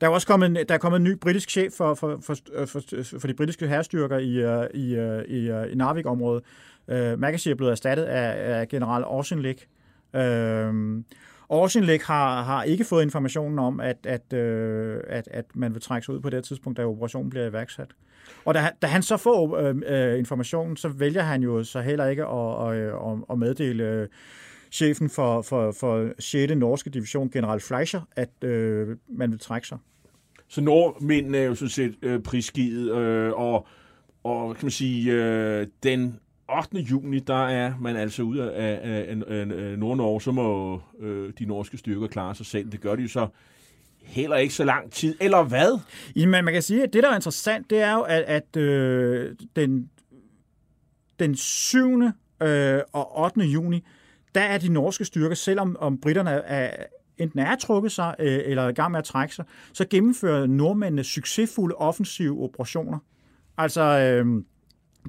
der 0.00 0.06
er 0.06 0.10
også 0.10 0.26
kommet 0.26 0.46
en, 0.46 0.54
der 0.56 0.74
er 0.74 0.78
kommet 0.78 0.96
en 0.96 1.04
ny 1.04 1.12
britisk 1.18 1.50
chef 1.50 1.72
for, 1.72 1.94
for, 1.94 2.18
for, 2.22 2.36
øh, 2.52 2.66
for, 2.66 2.80
øh, 2.94 3.20
for 3.20 3.26
de 3.28 3.34
britiske 3.34 3.66
herrestyrker 3.68 4.18
i, 4.18 4.34
øh, 4.36 4.66
i, 4.74 4.94
i, 5.36 5.70
i 5.72 5.74
Narvik-området. 5.74 6.44
Øh, 6.88 7.18
Magazine 7.18 7.50
er 7.52 7.56
blevet 7.56 7.70
erstattet 7.72 8.04
af, 8.04 8.58
af 8.60 8.68
general 8.68 9.04
Orsenlik. 9.04 9.68
Øh, 10.16 10.72
Orsenlik 11.48 12.02
har, 12.02 12.42
har 12.42 12.62
ikke 12.62 12.84
fået 12.84 13.02
informationen 13.02 13.58
om, 13.58 13.80
at, 13.80 13.96
at, 14.06 14.32
øh, 14.32 15.00
at, 15.08 15.28
at 15.30 15.44
man 15.54 15.74
vil 15.74 15.82
trække 15.82 16.04
sig 16.04 16.14
ud 16.14 16.20
på 16.20 16.30
det 16.30 16.44
tidspunkt, 16.44 16.76
da 16.76 16.86
operationen 16.86 17.30
bliver 17.30 17.46
iværksat. 17.46 17.88
Og 18.44 18.54
da, 18.54 18.58
han- 18.60 18.72
da 18.82 18.86
han 18.86 19.02
så 19.02 19.16
får 19.16 19.56
øh, 19.88 20.18
informationen, 20.18 20.76
så 20.76 20.88
vælger 20.88 21.22
han 21.22 21.42
jo 21.42 21.64
så 21.64 21.80
heller 21.80 22.06
ikke 22.06 22.24
at, 22.24 22.72
at, 22.72 22.86
at, 23.12 23.18
at 23.30 23.38
meddele 23.38 23.84
øh, 23.84 24.08
chefen 24.74 25.10
for, 25.10 25.42
for, 25.42 25.72
for 25.72 26.12
6. 26.18 26.54
norske 26.56 26.90
division, 26.90 27.30
general 27.30 27.60
Fleischer, 27.60 28.00
at 28.16 28.44
øh, 28.44 28.96
man 29.08 29.30
vil 29.30 29.38
trække 29.38 29.68
sig. 29.68 29.78
Så 30.48 30.60
nordmændene 30.60 31.38
er 31.38 31.44
jo 31.44 31.54
sådan 31.54 31.70
set 31.70 31.94
øh, 32.02 32.20
prisgivet, 32.22 32.94
øh, 32.96 33.32
og, 33.32 33.66
og 34.24 34.56
kan 34.56 34.64
man 34.64 34.70
sige, 34.70 35.12
øh, 35.12 35.66
den 35.82 36.18
8. 36.58 36.78
juni, 36.78 37.18
der 37.18 37.46
er 37.46 37.74
man 37.80 37.96
altså 37.96 38.22
ude 38.22 38.52
af, 38.52 38.80
af, 38.82 39.16
af, 39.28 39.40
af 39.40 39.78
Nord-Norge, 39.78 40.20
så 40.20 40.32
må 40.32 40.80
øh, 41.00 41.32
de 41.38 41.44
norske 41.44 41.78
styrker 41.78 42.06
klare 42.06 42.34
sig 42.34 42.46
selv. 42.46 42.72
Det 42.72 42.80
gør 42.80 42.96
de 42.96 43.02
jo 43.02 43.08
så 43.08 43.26
heller 44.02 44.36
ikke 44.36 44.54
så 44.54 44.64
lang 44.64 44.92
tid. 44.92 45.16
Eller 45.20 45.42
hvad? 45.42 45.78
Jamen, 46.16 46.44
man 46.44 46.54
kan 46.54 46.62
sige, 46.62 46.82
at 46.82 46.92
det, 46.92 47.02
der 47.02 47.10
er 47.10 47.14
interessant, 47.14 47.70
det 47.70 47.80
er 47.80 47.92
jo, 47.92 48.00
at, 48.00 48.22
at 48.22 48.56
øh, 48.56 49.34
den, 49.56 49.90
den 51.18 51.36
7. 51.36 52.02
Øh, 52.42 52.80
og 52.92 53.20
8. 53.20 53.40
juni, 53.40 53.84
der 54.34 54.40
er 54.40 54.58
de 54.58 54.68
norske 54.68 55.04
styrker, 55.04 55.34
selvom 55.34 55.76
om 55.80 56.00
britterne 56.00 56.30
er, 56.30 56.84
enten 57.18 57.38
er 57.38 57.56
trukket 57.56 57.92
sig, 57.92 58.14
øh, 58.18 58.40
eller 58.44 58.62
er 58.62 58.68
i 58.68 58.72
gang 58.72 58.90
med 58.90 58.98
at 58.98 59.04
trække 59.04 59.34
sig, 59.34 59.44
så 59.72 59.86
gennemfører 59.90 60.46
nordmændene 60.46 61.04
succesfulde 61.04 61.74
offensive 61.74 62.42
operationer. 62.42 62.98
Altså, 63.58 63.82
øh, 63.82 64.44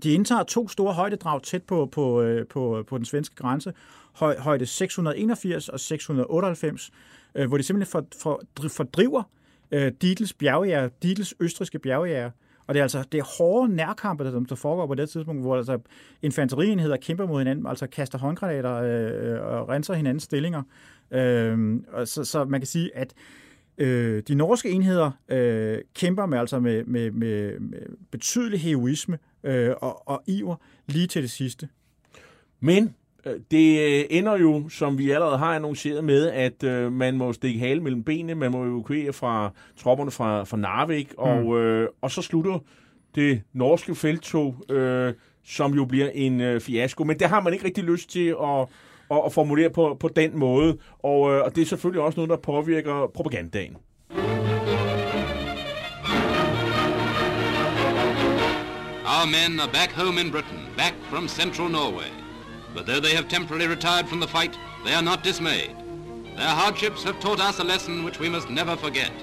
de 0.03 0.13
indtager 0.13 0.43
to 0.43 0.67
store 0.67 0.93
højdedrag 0.93 1.43
tæt 1.43 1.63
på, 1.63 1.85
på, 1.85 2.21
øh, 2.21 2.47
på, 2.47 2.83
på 2.87 2.97
den 2.97 3.05
svenske 3.05 3.35
grænse, 3.35 3.73
høj, 4.13 4.37
højde 4.37 4.65
681 4.65 5.69
og 5.69 5.79
698, 5.79 6.91
øh, 7.35 7.47
hvor 7.47 7.57
de 7.57 7.63
simpelthen 7.63 7.91
for, 7.91 8.05
for, 8.21 8.69
fordriver 8.69 9.23
øh, 9.71 9.91
Dietels 10.01 10.33
bjergjæger, 10.33 10.89
Dietels 11.03 11.33
østriske 11.39 11.79
bjergjæger, 11.79 12.31
og 12.67 12.73
det 12.73 12.79
er 12.79 12.83
altså 12.83 13.03
det 13.11 13.19
er 13.19 13.37
hårde 13.37 13.75
nærkampe, 13.75 14.23
der, 14.23 14.39
der 14.39 14.55
foregår 14.55 14.87
på 14.87 14.95
det 14.95 15.09
tidspunkt, 15.09 15.41
hvor 15.41 15.57
altså 15.57 15.79
infanterienheder 16.21 16.97
kæmper 16.97 17.27
mod 17.27 17.39
hinanden, 17.39 17.67
altså 17.67 17.87
kaster 17.87 18.17
håndgranater 18.17 18.75
øh, 18.75 19.47
og 19.47 19.69
renser 19.69 19.93
hinandens 19.93 20.23
stillinger. 20.23 20.63
Øh, 21.11 21.79
og 21.91 22.07
så, 22.07 22.23
så 22.23 22.45
man 22.45 22.59
kan 22.59 22.67
sige, 22.67 22.97
at 22.97 23.13
øh, 23.77 24.23
de 24.27 24.35
norske 24.35 24.69
enheder 24.69 25.11
øh, 25.29 25.77
kæmper 25.95 26.25
med, 26.25 26.37
altså 26.37 26.59
med, 26.59 26.83
med, 26.83 27.11
med, 27.11 27.59
med 27.59 27.79
betydelig 28.11 28.59
heroisme 28.61 29.17
øh, 29.43 29.73
og, 29.81 30.07
og 30.07 30.23
iver 30.27 30.55
lige 30.87 31.07
til 31.07 31.21
det 31.21 31.31
sidste. 31.31 31.69
Men 32.59 32.95
det 33.51 33.79
øh, 33.79 34.05
ender 34.09 34.37
jo, 34.37 34.69
som 34.69 34.97
vi 34.97 35.11
allerede 35.11 35.37
har 35.37 35.55
annonceret 35.55 36.03
med, 36.03 36.29
at 36.29 36.63
øh, 36.63 36.91
man 36.91 37.17
må 37.17 37.33
stikke 37.33 37.59
hale 37.59 37.81
mellem 37.81 38.03
benene, 38.03 38.35
man 38.35 38.51
må 38.51 38.63
evakuere 38.63 39.13
fra 39.13 39.51
tropperne 39.77 40.11
fra, 40.11 40.43
fra 40.43 40.57
Narvik, 40.57 41.11
mm. 41.11 41.23
og, 41.23 41.61
øh, 41.61 41.87
og 42.01 42.11
så 42.11 42.21
slutter 42.21 42.59
det 43.15 43.41
norske 43.53 43.95
feltog, 43.95 44.55
øh, 44.69 45.13
som 45.45 45.73
jo 45.73 45.85
bliver 45.85 46.09
en 46.13 46.41
øh, 46.41 46.61
fiasko. 46.61 47.03
Men 47.03 47.19
det 47.19 47.29
har 47.29 47.41
man 47.41 47.53
ikke 47.53 47.65
rigtig 47.65 47.83
lyst 47.83 48.09
til 48.09 48.35
at, 48.41 48.67
at, 49.11 49.21
at 49.25 49.33
formulere 49.33 49.69
på, 49.69 49.97
på 49.99 50.07
den 50.07 50.39
måde, 50.39 50.77
og, 50.99 51.33
øh, 51.33 51.43
og 51.43 51.55
det 51.55 51.61
er 51.61 51.65
selvfølgelig 51.65 52.01
også 52.01 52.19
noget, 52.19 52.29
der 52.29 52.37
påvirker 52.37 53.11
propagandaen. 53.13 53.77
Our 59.07 59.25
men 59.25 59.59
are 59.59 59.71
back 59.73 59.91
home 59.91 60.21
in 60.21 60.31
Britain, 60.31 60.59
back 60.77 60.95
from 61.09 61.27
central 61.27 61.69
Norway. 61.69 62.24
But 62.75 62.85
though 62.85 62.99
they 62.99 63.15
have 63.15 63.29
temporarily 63.29 63.67
retired 63.67 64.07
from 64.07 64.19
the 64.19 64.27
fight, 64.27 64.57
they 64.83 64.93
are 64.93 65.01
not 65.01 65.23
dismayed. 65.23 65.75
Their 66.35 66.49
hardships 66.49 67.03
have 67.03 67.21
taught 67.21 67.39
us 67.39 67.59
a 67.59 67.63
lesson 67.63 68.03
which 68.03 68.19
we 68.19 68.27
must 68.27 68.49
never 68.49 68.75
forget. 68.75 69.13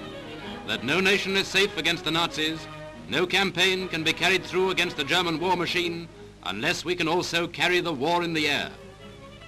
That 0.66 0.84
no 0.84 0.98
nation 0.98 1.36
is 1.36 1.46
safe 1.46 1.76
against 1.76 2.04
the 2.04 2.10
Nazis, 2.10 2.66
no 3.10 3.26
campaign 3.26 3.88
can 3.88 4.02
be 4.02 4.14
carried 4.14 4.42
through 4.42 4.70
against 4.70 4.96
the 4.96 5.04
German 5.04 5.38
war 5.38 5.54
machine 5.54 6.08
unless 6.44 6.84
we 6.84 6.94
can 6.94 7.06
also 7.06 7.46
carry 7.46 7.80
the 7.80 7.92
war 7.92 8.22
in 8.22 8.32
the 8.32 8.48
air. 8.48 8.70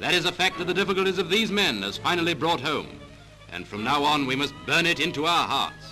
That 0.01 0.13
is 0.13 0.27
a 0.27 0.33
fact 0.33 0.59
that 0.59 0.67
the 0.67 0.75
difficulties 0.75 1.19
of 1.19 1.31
these 1.31 1.51
men 1.51 1.81
has 1.81 1.97
finally 1.97 2.35
brought 2.35 2.61
home. 2.61 3.01
And 3.53 3.67
from 3.67 3.83
now 3.83 4.03
on 4.03 4.27
we 4.27 4.37
must 4.37 4.53
burn 4.67 4.85
it 4.85 5.01
into 5.01 5.25
our 5.25 5.49
hearts. 5.49 5.87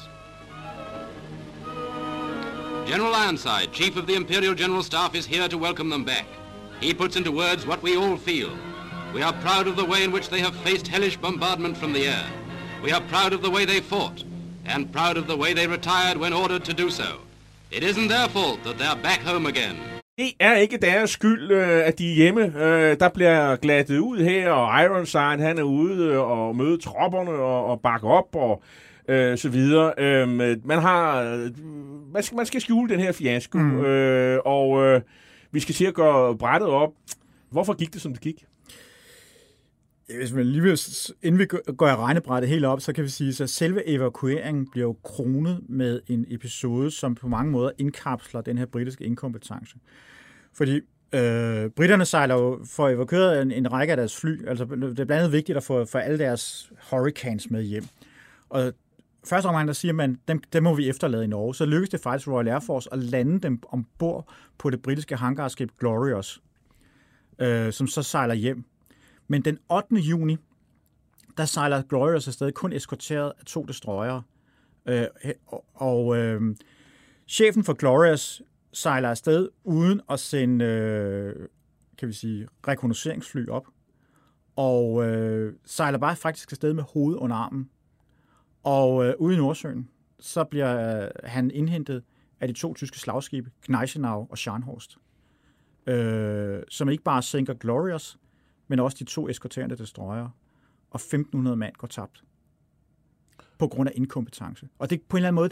General 2.87 3.15
Ironside, 3.15 3.73
Chief 3.73 3.97
of 3.97 4.07
the 4.07 4.17
Imperial 4.17 4.55
General 4.55 4.83
Staff, 4.83 5.15
is 5.15 5.25
here 5.25 5.49
to 5.49 5.57
welcome 5.57 5.89
them 5.89 6.05
back. 6.05 6.27
He 6.83 6.93
puts 6.93 7.17
into 7.17 7.31
words 7.31 7.65
what 7.65 7.81
we 7.81 7.97
all 7.97 8.17
feel. 8.17 8.51
We 9.15 9.23
are 9.23 9.33
proud 9.35 9.69
of 9.69 9.77
the 9.77 9.85
way 9.85 10.03
in 10.03 10.11
which 10.11 10.29
they 10.31 10.41
have 10.41 10.57
faced 10.67 10.89
hellish 10.89 11.17
bombardment 11.17 11.77
from 11.77 11.93
the 11.93 12.05
air. 12.09 12.27
We 12.85 12.91
are 12.91 13.01
proud 13.09 13.33
of 13.33 13.41
the 13.43 13.51
way 13.51 13.65
they 13.65 13.81
fought, 13.81 14.25
and 14.67 14.93
proud 14.93 15.17
of 15.17 15.29
the 15.29 15.37
way 15.37 15.55
they 15.55 15.69
retired 15.69 16.17
when 16.17 16.33
ordered 16.33 16.65
to 16.65 16.75
do 16.83 16.91
so. 16.91 17.11
It 17.71 17.85
isn't 17.85 18.09
their 18.09 18.29
fault 18.29 18.65
that 18.65 18.79
they're 18.79 19.03
back 19.03 19.21
home 19.21 19.47
again. 19.47 19.77
Det 20.19 20.33
er 20.41 20.55
ikke 20.55 20.77
deres 20.77 21.11
skyld, 21.11 21.51
øh, 21.51 21.87
at 21.87 21.99
de 21.99 22.11
er 22.11 22.15
hjemme. 22.15 22.43
Øh, 22.43 23.01
der 23.01 23.09
bliver 23.09 23.57
glattet 23.57 23.99
ud 23.99 24.19
her, 24.19 24.51
og 24.51 24.83
Ironside 24.83 25.47
han 25.47 25.59
er 25.59 25.63
ude 25.63 26.19
og 26.19 26.57
møde 26.57 26.79
tropperne 26.79 27.31
og, 27.31 27.67
og 27.67 27.81
bakke 27.81 28.07
op 28.07 28.37
og 28.37 28.63
øh, 29.09 29.39
så 29.39 29.49
videre. 29.49 29.93
Øh, 29.99 30.29
man 30.65 30.79
har, 30.79 31.23
man 32.13 32.23
skal, 32.23 32.37
man 32.37 32.47
skal 32.47 32.61
skjule 32.61 32.93
den 32.93 33.01
her 33.01 33.13
fiasko, 33.13 33.59
mm. 33.59 33.85
øh, 33.85 34.39
og 34.45 34.85
øh, 34.85 35.01
vi 35.53 35.61
skal 35.61 35.75
til 35.75 35.85
at 35.85 35.95
gøre 35.95 36.39
brættet 36.39 36.69
op. 36.69 36.93
Hvorfor 37.51 37.75
gik 37.75 37.93
det, 37.93 38.03
som 38.03 38.13
det 38.13 38.21
gik? 38.21 38.45
Hvis 40.19 40.33
man 40.33 40.47
lige 40.47 40.63
vil, 40.63 40.81
inden 41.23 41.39
vi 41.39 41.47
går 41.77 41.97
regnebrættet 41.97 42.51
helt 42.51 42.65
op, 42.65 42.81
så 42.81 42.93
kan 42.93 43.05
vi 43.05 43.09
sige, 43.09 43.43
at 43.43 43.51
selve 43.51 43.89
evakueringen 43.89 44.71
bliver 44.71 44.87
jo 44.87 44.97
kronet 45.03 45.61
med 45.69 46.01
en 46.07 46.27
episode, 46.29 46.91
som 46.91 47.15
på 47.15 47.29
mange 47.29 47.53
måder 47.53 47.71
indkapsler 47.79 48.41
den 48.41 48.59
her 48.59 48.67
britiske 48.67 49.05
inkompetence. 49.05 49.77
Fordi 50.53 50.81
øh, 51.15 51.71
britterne 51.71 52.05
sejler 52.05 52.35
jo 52.35 52.61
for 52.65 52.89
evakueret 52.89 53.43
en, 53.43 53.53
en 53.53 53.73
række 53.73 53.91
af 53.91 53.97
deres 53.97 54.17
fly. 54.17 54.49
Altså, 54.49 54.65
det 54.65 54.73
er 54.73 55.05
blandt 55.05 55.13
andet 55.13 55.33
vigtigt 55.33 55.57
at 55.57 55.65
få 55.65 55.85
for 55.85 55.99
alle 55.99 56.19
deres 56.19 56.73
Hurricanes 56.91 57.51
med 57.51 57.63
hjem. 57.63 57.85
Og 58.49 58.73
første 59.25 59.47
omgang, 59.47 59.69
der 59.69 59.75
siger 59.75 59.93
man, 59.93 60.19
dem, 60.29 60.43
dem 60.53 60.63
må 60.63 60.75
vi 60.75 60.89
efterlade 60.89 61.25
i 61.25 61.27
Norge. 61.27 61.55
Så 61.55 61.65
lykkedes 61.65 61.89
det 61.89 62.01
faktisk 62.01 62.29
Royal 62.29 62.49
Air 62.49 62.61
Force 62.61 62.89
at 62.93 62.99
lande 62.99 63.41
dem 63.41 63.63
ombord 63.69 64.33
på 64.59 64.71
det 64.71 64.83
britiske 64.83 65.17
hangarskib 65.17 65.71
Glorious, 65.79 66.43
øh, 67.39 67.73
som 67.73 67.87
så 67.87 68.03
sejler 68.03 68.35
hjem. 68.35 68.65
Men 69.29 69.43
den 69.43 69.59
8. 69.71 69.95
juni, 69.95 70.37
der 71.37 71.45
sejler 71.45 71.83
Glorious 71.83 72.29
afsted 72.29 72.53
kun 72.53 72.73
eskorteret 72.73 73.33
af 73.39 73.45
to 73.45 73.65
destroyere. 73.65 74.23
Øh, 74.87 75.07
og 75.75 76.17
øh, 76.17 76.57
chefen 77.29 77.65
for 77.65 77.73
Glorious 77.73 78.43
sejler 78.73 79.11
afsted 79.11 79.49
uden 79.65 80.01
at 80.11 80.21
sende, 80.21 80.65
øh, 80.65 81.49
kan 81.99 82.09
vi 82.09 82.13
sige, 82.13 82.49
rekognosceringsfly 82.69 83.49
op. 83.49 83.67
Og 84.57 85.05
øh, 85.05 85.55
sejler 85.67 85.99
bare 85.99 86.17
faktisk 86.17 86.53
afsted 86.53 86.73
med 86.73 86.83
hovedet 86.83 87.19
under 87.19 87.37
armen. 87.37 87.71
Og 88.63 89.07
øh, 89.07 89.15
ude 89.19 89.35
i 89.35 89.39
Nordsøen, 89.39 89.89
så 90.21 90.45
bliver 90.45 91.03
øh, 91.03 91.11
han 91.25 91.51
indhentet 91.51 92.03
af 92.41 92.49
de 92.49 92.55
to 92.55 92.75
tyske 92.75 92.99
slagskibe, 92.99 93.51
Gneisenau 93.67 94.27
og 94.31 94.39
Scharnhorst, 94.39 94.99
øh, 95.87 96.63
som 96.69 96.89
ikke 96.89 97.03
bare 97.05 97.23
sænker 97.23 97.55
Glorious, 97.55 98.19
men 98.69 98.79
også 98.79 98.97
de 98.99 99.05
to 99.05 99.29
eskorterende 99.29 99.77
destroyer, 99.77 100.29
og 100.91 100.97
1500 100.99 101.57
mand 101.57 101.75
går 101.75 101.89
tabt 101.89 102.25
på 103.59 103.69
grund 103.69 103.89
af 103.89 103.93
inkompetence. 103.97 104.69
Og 104.79 104.91
det 104.91 105.03
på 105.03 105.17
en 105.17 105.19
eller 105.19 105.29
anden 105.29 105.35
måde, 105.35 105.51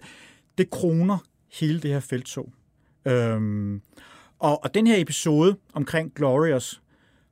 det 0.58 0.70
kroner 0.70 1.18
hele 1.52 1.80
det 1.80 1.90
her 1.90 2.00
feltog. 2.00 2.52
Øhm, 3.04 3.82
og, 4.38 4.64
og 4.64 4.74
den 4.74 4.86
her 4.86 5.00
episode 5.00 5.56
omkring 5.72 6.14
Glorious 6.14 6.82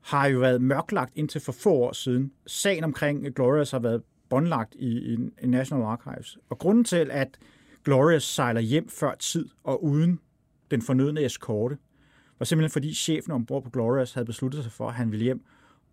har 0.01 0.27
jo 0.27 0.39
været 0.39 0.63
mørklagt 0.63 1.13
indtil 1.15 1.41
for 1.41 1.53
få 1.53 1.71
år 1.71 1.93
siden. 1.93 2.33
Sagen 2.47 2.85
omkring 2.85 3.35
Glorious 3.35 3.71
har 3.71 3.79
været 3.79 4.03
båndlagt 4.29 4.75
i, 4.75 4.87
i, 4.87 5.19
i 5.43 5.47
National 5.47 5.85
Archives. 5.85 6.39
Og 6.49 6.59
grunden 6.59 6.85
til, 6.85 7.09
at 7.11 7.39
Glorious 7.85 8.25
sejler 8.25 8.61
hjem 8.61 8.89
før 8.89 9.15
tid 9.15 9.49
og 9.65 9.85
uden 9.85 10.21
den 10.71 10.83
fornødne 10.83 11.25
eskorte, 11.25 11.79
var 12.39 12.45
simpelthen 12.45 12.73
fordi 12.73 12.95
chefen 12.95 13.33
ombord 13.33 13.65
på 13.65 13.71
Glorious 13.71 14.13
havde 14.13 14.27
besluttet 14.27 14.63
sig 14.63 14.73
for, 14.73 14.89
at 14.89 14.95
han 14.95 15.11
ville 15.11 15.25
hjem 15.25 15.45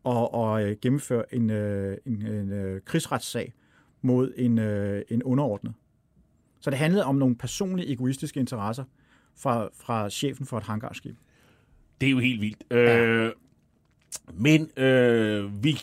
og, 0.03 0.33
og 0.33 0.63
øh, 0.63 0.77
gennemføre 0.81 1.35
en, 1.35 1.49
øh, 1.49 1.97
en, 2.05 2.21
en, 2.21 2.27
en 2.27 2.51
øh, 2.51 2.81
krigsretssag 2.81 3.53
mod 4.01 4.33
en, 4.37 4.59
en 5.09 5.23
underordnet. 5.23 5.73
Så 6.59 6.69
det 6.69 6.79
handlede 6.79 7.05
om 7.05 7.15
nogle 7.15 7.35
personlige 7.35 7.91
egoistiske 7.91 8.39
interesser 8.39 8.83
fra, 9.35 9.69
fra 9.73 10.09
chefen 10.09 10.45
for 10.45 10.57
et 10.57 10.63
hangarskib. 10.63 11.17
Det 12.01 12.07
er 12.07 12.11
jo 12.11 12.19
helt 12.19 12.41
vildt. 12.41 12.63
Ja. 12.71 12.97
Øh, 12.97 13.33
men 14.33 14.69
øh, 14.77 15.63
vi, 15.63 15.77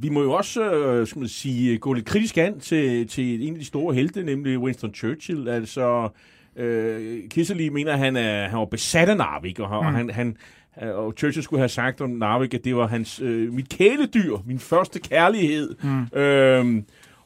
vi 0.00 0.08
må 0.08 0.22
jo 0.22 0.32
også, 0.32 0.72
øh, 0.72 1.06
skal 1.06 1.18
man 1.18 1.28
sige, 1.28 1.78
gå 1.78 1.92
lidt 1.92 2.06
kritisk 2.06 2.38
an 2.38 2.60
til, 2.60 3.08
til 3.08 3.48
en 3.48 3.54
af 3.54 3.58
de 3.58 3.64
store 3.64 3.94
helte, 3.94 4.22
nemlig 4.22 4.58
Winston 4.58 4.94
Churchill. 4.94 5.48
Altså, 5.48 6.08
øh, 6.56 7.28
Kissely 7.30 7.68
mener, 7.68 7.96
han, 7.96 8.16
er, 8.16 8.48
han 8.48 8.58
var 8.58 8.64
besat 8.64 9.08
af 9.08 9.16
Narvik, 9.16 9.60
og, 9.60 9.68
mm. 9.68 9.74
og 9.74 9.92
han, 9.92 10.10
han, 10.10 10.36
og 10.76 11.14
Churchill 11.18 11.42
skulle 11.42 11.60
have 11.60 11.68
sagt 11.68 12.00
om 12.00 12.10
Narvik, 12.10 12.54
at 12.54 12.64
det 12.64 12.76
var 12.76 12.86
hans, 12.86 13.20
øh, 13.20 13.52
mit 13.52 13.68
kæledyr, 13.68 14.36
min 14.46 14.58
første 14.58 15.00
kærlighed. 15.00 15.74
Mm. 15.82 16.18
Øh, 16.18 16.82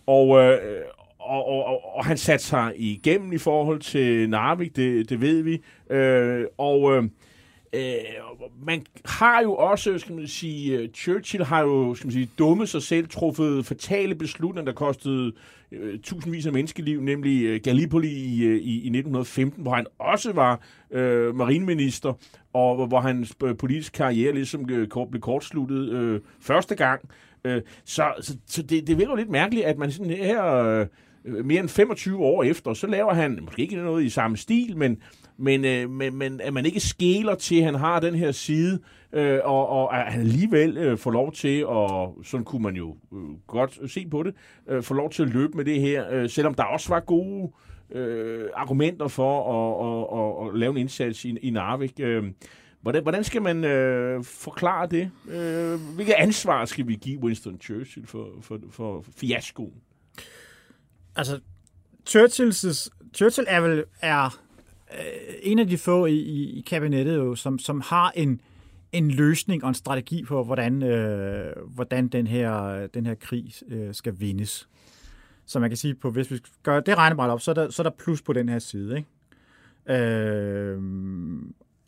og, 0.07 0.39
øh, 0.39 0.59
og, 1.19 1.49
og, 1.49 1.65
og, 1.65 1.97
og 1.97 2.05
han 2.05 2.17
satte 2.17 2.45
sig 2.45 2.73
igennem 2.77 3.33
i 3.33 3.39
forhold 3.39 3.81
til 3.81 4.31
Narvik, 4.31 4.77
det, 4.77 5.11
det 5.11 5.21
ved 5.21 5.43
vi. 5.43 5.63
Øh, 5.91 6.45
og 6.59 6.97
øh, 6.97 7.05
Øh, 7.73 7.93
man 8.67 8.87
har 9.05 9.43
jo 9.43 9.55
også, 9.55 9.99
skal 9.99 10.15
man 10.15 10.27
sige, 10.27 10.79
øh, 10.79 10.89
Churchill 10.89 11.45
har 11.45 11.61
jo, 11.61 11.95
skal 11.95 12.07
man 12.07 12.13
sige, 12.13 12.31
dummet 12.39 12.69
sig 12.69 12.83
selv, 12.83 13.09
truffet 13.09 13.67
fatale 13.67 14.15
beslutninger, 14.15 14.65
der 14.65 14.73
kostede 14.73 15.33
øh, 15.73 15.99
tusindvis 15.99 16.47
af 16.47 16.53
menneskeliv, 16.53 17.01
nemlig 17.01 17.45
øh, 17.45 17.61
Gallipoli 17.65 18.09
i, 18.09 18.45
øh, 18.45 18.57
i, 18.57 18.75
i 18.75 18.77
1915, 18.77 19.63
hvor 19.63 19.75
han 19.75 19.87
også 19.99 20.33
var 20.33 20.61
øh, 20.91 21.35
marineminister, 21.35 22.13
og 22.53 22.87
hvor 22.87 23.01
hans 23.01 23.35
øh, 23.45 23.57
politiske 23.57 23.97
karriere 23.97 24.33
ligesom 24.35 24.71
øh, 24.71 24.89
blev 25.11 25.21
kortsluttet 25.21 25.89
øh, 25.89 26.21
første 26.41 26.75
gang. 26.75 27.01
Øh, 27.45 27.63
så 27.85 28.13
så, 28.21 28.37
så 28.47 28.63
det, 28.63 28.87
det 28.87 28.99
virker 28.99 29.13
jo 29.13 29.17
lidt 29.17 29.31
mærkeligt, 29.31 29.67
at 29.67 29.79
man 29.79 29.93
sådan 29.93 30.13
her... 30.13 30.45
Øh, 30.55 30.87
Øh, 31.25 31.45
mere 31.45 31.61
end 31.61 31.69
25 31.69 32.19
år 32.19 32.43
efter, 32.43 32.75
så 32.75 32.87
laver 32.87 33.15
han 33.15 33.39
måske 33.43 33.63
ikke 33.63 33.77
noget 33.77 34.05
i 34.05 34.09
samme 34.09 34.37
stil, 34.37 34.77
men, 34.77 34.99
men, 35.37 35.65
øh, 35.65 35.91
men, 35.91 36.17
men 36.17 36.41
at 36.41 36.53
man 36.53 36.67
ikke 36.67 36.81
skæler 36.81 37.35
til, 37.35 37.57
at 37.59 37.65
han 37.65 37.75
har 37.75 38.01
den 38.01 38.15
her 38.15 38.33
side, 38.33 38.81
øh, 39.13 39.39
og, 39.45 39.69
og 39.69 39.99
at 39.99 40.13
han 40.13 40.21
alligevel 40.21 40.77
øh, 40.77 40.99
får 40.99 41.11
lov 41.11 41.33
til, 41.33 41.67
og 41.67 42.19
sådan 42.25 42.45
kunne 42.45 42.63
man 42.63 42.77
jo 42.77 42.97
øh, 43.13 43.19
godt 43.47 43.91
se 43.91 44.07
på 44.11 44.23
det, 44.23 44.35
øh, 44.69 44.83
får 44.83 44.95
lov 44.95 45.11
til 45.11 45.23
at 45.23 45.29
løbe 45.29 45.57
med 45.57 45.65
det 45.65 45.81
her, 45.81 46.11
øh, 46.11 46.29
selvom 46.31 46.55
der 46.55 46.65
også 46.65 46.89
var 46.89 47.01
gode 47.01 47.51
øh, 47.93 48.49
argumenter 48.55 49.09
for 49.09 49.35
at, 49.53 49.87
at, 49.87 50.47
at, 50.47 50.49
at 50.49 50.59
lave 50.59 50.71
en 50.71 50.77
indsats 50.77 51.25
i, 51.25 51.37
i 51.43 51.51
Narvik. 51.51 52.01
Øh, 52.01 52.25
hvordan, 52.83 53.03
hvordan 53.03 53.25
skal 53.25 53.43
man 53.43 53.65
øh, 53.65 54.25
forklare 54.25 54.87
det? 54.87 55.11
Øh, 55.31 55.95
hvilket 55.95 56.15
ansvar 56.19 56.65
skal 56.65 56.89
vi 56.89 56.95
give 56.95 57.21
Winston 57.23 57.61
Churchill 57.61 58.07
for, 58.07 58.29
for, 58.41 58.59
for 58.71 59.05
fiaskoen? 59.17 59.73
Altså, 61.17 61.41
Churchills, 62.07 62.91
Churchill 63.15 63.47
er 63.51 63.61
vel 63.61 63.85
er, 64.01 64.39
øh, 64.93 65.35
en 65.43 65.59
af 65.59 65.69
de 65.69 65.79
få 65.79 66.07
i, 66.07 66.19
i, 66.19 66.59
i 66.59 66.61
kabinettet, 66.61 67.17
jo, 67.17 67.35
som, 67.35 67.59
som 67.59 67.81
har 67.81 68.13
en, 68.15 68.41
en 68.93 69.11
løsning 69.11 69.65
og 69.65 69.69
en 69.69 69.75
strategi 69.75 70.25
på, 70.25 70.45
hvordan, 70.45 70.83
øh, 70.83 71.53
hvordan 71.67 72.09
den, 72.09 72.27
her, 72.27 72.87
den 72.87 73.07
her 73.07 73.15
krig 73.15 73.53
øh, 73.69 73.95
skal 73.95 74.21
vindes. 74.21 74.69
Så 75.47 75.61
man 75.61 75.71
kan 75.71 75.77
sige, 75.77 75.95
på, 75.95 76.11
hvis 76.11 76.31
vi 76.31 76.39
gør 76.63 76.81
det 76.81 76.99
regnebræt 76.99 77.31
op, 77.31 77.41
så 77.41 77.51
er, 77.51 77.55
der, 77.55 77.71
så 77.71 77.83
er 77.83 77.85
der 77.85 77.97
plus 77.99 78.23
på 78.23 78.33
den 78.33 78.49
her 78.49 78.59
side. 78.59 78.97
Ikke? 78.97 80.03
Øh, 80.05 80.83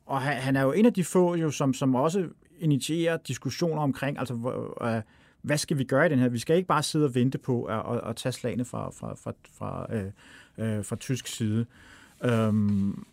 og 0.07 0.23
han, 0.23 0.37
han 0.37 0.57
er 0.57 0.63
jo 0.63 0.73
en 0.73 0.87
af 0.87 0.93
de 0.93 1.05
få, 1.05 1.35
jo, 1.35 1.51
som, 1.51 1.75
som 1.75 1.95
også 1.95 2.29
initierer 2.59 3.17
diskussioner 3.17 3.83
omkring, 3.83 4.19
altså 4.19 4.35
øh, 4.83 5.03
hvad 5.43 5.59
skal 5.59 5.79
vi 5.79 5.85
gøre 5.85 6.07
i 6.07 6.09
den 6.09 6.19
her? 6.19 6.29
Vi 6.29 6.39
skal 6.39 6.57
ikke 6.57 6.67
bare 6.67 6.83
sidde 6.83 7.05
og 7.05 7.15
vente 7.15 7.39
på 7.39 7.65
at, 7.65 7.83
at, 7.93 8.09
at 8.11 8.17
tage 8.17 8.33
slagene 8.33 8.65
fra, 8.65 8.91
fra, 8.91 9.15
fra, 9.15 9.33
fra, 9.59 9.95
øh, 9.95 10.11
øh, 10.59 10.85
fra 10.85 10.97
tysk 10.97 11.27
side. 11.27 11.67
Øhm, 12.25 13.05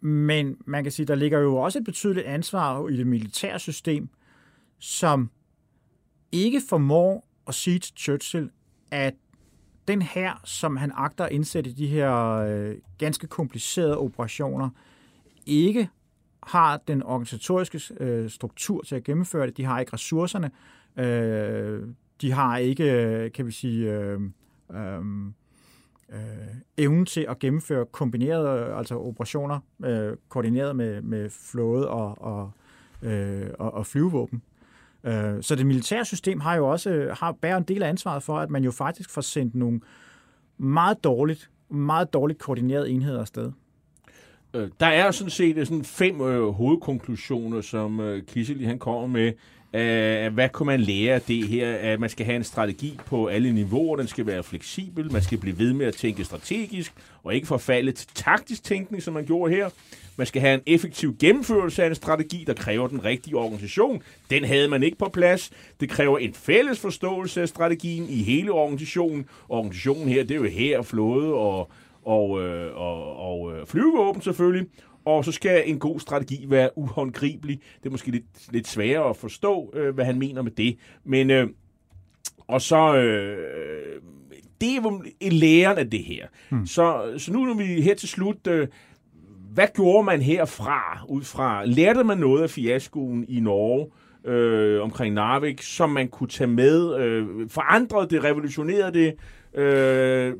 men 0.00 0.56
man 0.66 0.82
kan 0.82 0.92
sige, 0.92 1.06
der 1.06 1.14
ligger 1.14 1.38
jo 1.38 1.56
også 1.56 1.78
et 1.78 1.84
betydeligt 1.84 2.26
ansvar 2.26 2.88
i 2.88 2.96
det 2.96 3.06
militære 3.06 3.58
system, 3.58 4.08
som 4.78 5.30
ikke 6.32 6.62
formår 6.68 7.28
at 7.46 7.54
sige 7.54 7.78
til 7.78 7.94
Churchill, 7.96 8.50
at 8.90 9.14
den 9.88 10.02
her, 10.02 10.40
som 10.44 10.76
han 10.76 10.92
agter 10.94 11.24
at 11.24 11.32
indsætte 11.32 11.70
i 11.70 11.72
de 11.72 11.86
her 11.86 12.14
øh, 12.34 12.74
ganske 12.98 13.26
komplicerede 13.26 13.98
operationer, 13.98 14.70
ikke 15.46 15.88
har 16.42 16.76
den 16.76 17.02
organisatoriske 17.02 17.80
øh, 18.00 18.30
struktur 18.30 18.82
til 18.82 18.96
at 18.96 19.04
gennemføre 19.04 19.46
det. 19.46 19.56
De 19.56 19.64
har 19.64 19.80
ikke 19.80 19.92
ressourcerne. 19.92 20.50
Øh, 20.98 21.88
de 22.20 22.32
har 22.32 22.56
ikke, 22.56 23.30
kan 23.34 23.46
vi 23.46 23.52
sige, 23.52 23.92
øh, 23.92 24.20
øh, 24.74 25.00
øh, 26.12 26.18
evnen 26.76 27.06
til 27.06 27.26
at 27.28 27.38
gennemføre 27.38 27.86
kombinerede 27.92 28.74
altså 28.74 28.94
operationer, 28.94 29.60
øh, 29.84 30.16
koordineret 30.28 30.76
med, 30.76 31.02
med 31.02 31.30
flåde 31.30 31.88
og, 31.88 32.22
og, 32.22 32.50
øh, 33.02 33.46
og, 33.58 33.74
og 33.74 33.86
flyvevåben. 33.86 34.42
Øh, 35.04 35.42
så 35.42 35.54
det 35.54 35.66
militære 35.66 36.04
system 36.04 36.40
har 36.40 36.56
jo 36.56 36.68
også 36.68 37.14
har 37.18 37.32
bærer 37.32 37.56
en 37.56 37.62
del 37.62 37.82
af 37.82 37.88
ansvaret 37.88 38.22
for, 38.22 38.38
at 38.38 38.50
man 38.50 38.64
jo 38.64 38.70
faktisk 38.70 39.10
får 39.10 39.20
sendt 39.20 39.54
nogle 39.54 39.80
meget 40.58 41.04
dårligt, 41.04 41.50
meget 41.70 42.12
dårligt 42.12 42.38
koordinerede 42.38 42.90
enheder 42.90 43.20
afsted. 43.20 43.52
Øh, 44.54 44.68
der 44.80 44.86
er 44.86 45.10
sådan 45.10 45.30
set 45.30 45.68
sådan 45.68 45.84
fem 45.84 46.20
øh, 46.20 46.48
hovedkonklusioner, 46.48 47.60
som 47.60 48.00
øh, 48.00 48.22
Kisseli 48.22 48.64
han 48.64 48.78
kommer 48.78 49.06
med. 49.06 49.32
Uh, 49.74 50.34
hvad 50.34 50.48
kunne 50.48 50.66
man 50.66 50.80
lære 50.80 51.14
af 51.14 51.22
det 51.22 51.48
her? 51.48 51.74
At 51.74 52.00
man 52.00 52.10
skal 52.10 52.26
have 52.26 52.36
en 52.36 52.44
strategi 52.44 52.98
på 53.06 53.26
alle 53.26 53.52
niveauer, 53.52 53.96
den 53.96 54.06
skal 54.06 54.26
være 54.26 54.42
fleksibel, 54.42 55.12
man 55.12 55.22
skal 55.22 55.38
blive 55.38 55.58
ved 55.58 55.72
med 55.72 55.86
at 55.86 55.94
tænke 55.94 56.24
strategisk, 56.24 56.92
og 57.24 57.34
ikke 57.34 57.46
forfalde 57.46 57.92
til 57.92 58.08
taktisk 58.14 58.64
tænkning, 58.64 59.02
som 59.02 59.14
man 59.14 59.26
gjorde 59.26 59.54
her. 59.54 59.70
Man 60.16 60.26
skal 60.26 60.42
have 60.42 60.54
en 60.54 60.60
effektiv 60.66 61.16
gennemførelse 61.20 61.82
af 61.82 61.88
en 61.88 61.94
strategi, 61.94 62.44
der 62.46 62.54
kræver 62.54 62.88
den 62.88 63.04
rigtige 63.04 63.36
organisation. 63.36 64.02
Den 64.30 64.44
havde 64.44 64.68
man 64.68 64.82
ikke 64.82 64.98
på 64.98 65.08
plads. 65.08 65.50
Det 65.80 65.90
kræver 65.90 66.18
en 66.18 66.34
fælles 66.34 66.80
forståelse 66.80 67.42
af 67.42 67.48
strategien 67.48 68.06
i 68.08 68.22
hele 68.22 68.52
organisationen. 68.52 69.26
Organisationen 69.48 70.08
her, 70.08 70.22
det 70.22 70.30
er 70.30 70.38
jo 70.38 70.44
her, 70.44 70.82
flåde 70.82 71.34
og, 71.34 71.70
og, 72.04 72.42
øh, 72.42 72.76
og, 72.76 73.16
og 73.16 73.56
øh, 73.56 73.66
flyvevåben 73.66 74.22
selvfølgelig. 74.22 74.66
Og 75.08 75.24
så 75.24 75.32
skal 75.32 75.62
en 75.66 75.78
god 75.78 76.00
strategi 76.00 76.44
være 76.48 76.70
uhåndgribelig. 76.78 77.60
Det 77.82 77.86
er 77.86 77.90
måske 77.90 78.10
lidt, 78.10 78.52
lidt 78.52 78.68
sværere 78.68 79.10
at 79.10 79.16
forstå, 79.16 79.72
øh, 79.74 79.94
hvad 79.94 80.04
han 80.04 80.18
mener 80.18 80.42
med 80.42 80.50
det. 80.50 80.78
Men, 81.04 81.30
øh, 81.30 81.48
og 82.48 82.62
så, 82.62 82.96
øh, 82.96 84.02
det 84.60 84.76
er 84.76 84.82
jo 84.82 85.02
læren 85.30 85.78
af 85.78 85.90
det 85.90 86.04
her. 86.04 86.26
Hmm. 86.48 86.66
Så, 86.66 87.14
så 87.18 87.32
nu 87.32 87.44
når 87.44 87.54
vi 87.54 87.80
her 87.80 87.94
til 87.94 88.08
slut, 88.08 88.46
øh, 88.46 88.68
hvad 89.54 89.66
gjorde 89.76 90.04
man 90.04 90.22
herfra, 90.22 91.04
ud 91.08 91.22
fra, 91.22 91.64
lærte 91.64 92.04
man 92.04 92.18
noget 92.18 92.42
af 92.42 92.50
fiaskoen 92.50 93.24
i 93.28 93.40
Norge, 93.40 93.86
øh, 94.32 94.82
omkring 94.82 95.14
Narvik, 95.14 95.62
som 95.62 95.90
man 95.90 96.08
kunne 96.08 96.28
tage 96.28 96.48
med, 96.48 97.00
øh, 97.00 97.50
forandrede 97.50 98.08
det, 98.10 98.24
revolutionerede 98.24 98.92
det, 98.92 99.14
øh, 99.60 100.34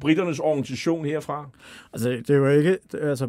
britternes 0.00 0.38
organisation 0.38 1.04
herfra? 1.04 1.48
Altså, 1.92 2.10
det 2.10 2.30
jo 2.36 2.48
ikke, 2.48 2.78
altså, 3.00 3.28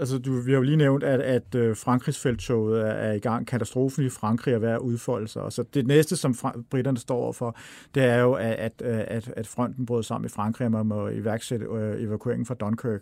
altså, 0.00 0.18
du, 0.18 0.32
vi 0.40 0.50
har 0.50 0.58
jo 0.58 0.62
lige 0.62 0.76
nævnt, 0.76 1.04
at, 1.04 1.20
at 1.20 1.54
øh, 1.54 1.76
Frankrigs 1.76 2.18
felttoget 2.18 2.80
er, 2.80 2.84
er 2.86 3.12
i 3.12 3.18
gang. 3.18 3.46
Katastrofen 3.46 4.04
i 4.04 4.08
Frankrig 4.08 4.54
er 4.54 4.58
ved 4.58 4.68
at 4.68 4.78
udfolde 4.78 5.28
sig. 5.28 5.42
Og 5.42 5.52
så 5.52 5.64
det 5.74 5.86
næste, 5.86 6.16
som 6.16 6.34
fra, 6.34 6.54
britterne 6.70 6.98
står 6.98 7.16
overfor, 7.16 7.56
det 7.94 8.02
er 8.02 8.18
jo, 8.18 8.32
at, 8.32 8.52
at, 8.52 8.82
øh, 8.84 9.04
at, 9.06 9.32
at 9.36 9.46
fronten 9.46 9.86
brød 9.86 10.02
sammen 10.02 10.26
i 10.26 10.28
Frankrig, 10.28 10.64
og 10.64 10.72
man 10.72 10.86
må 10.86 11.08
iværksætte 11.08 11.66
øh, 11.66 12.02
evakueringen 12.02 12.46
fra 12.46 12.54
Dunkirk. 12.54 13.00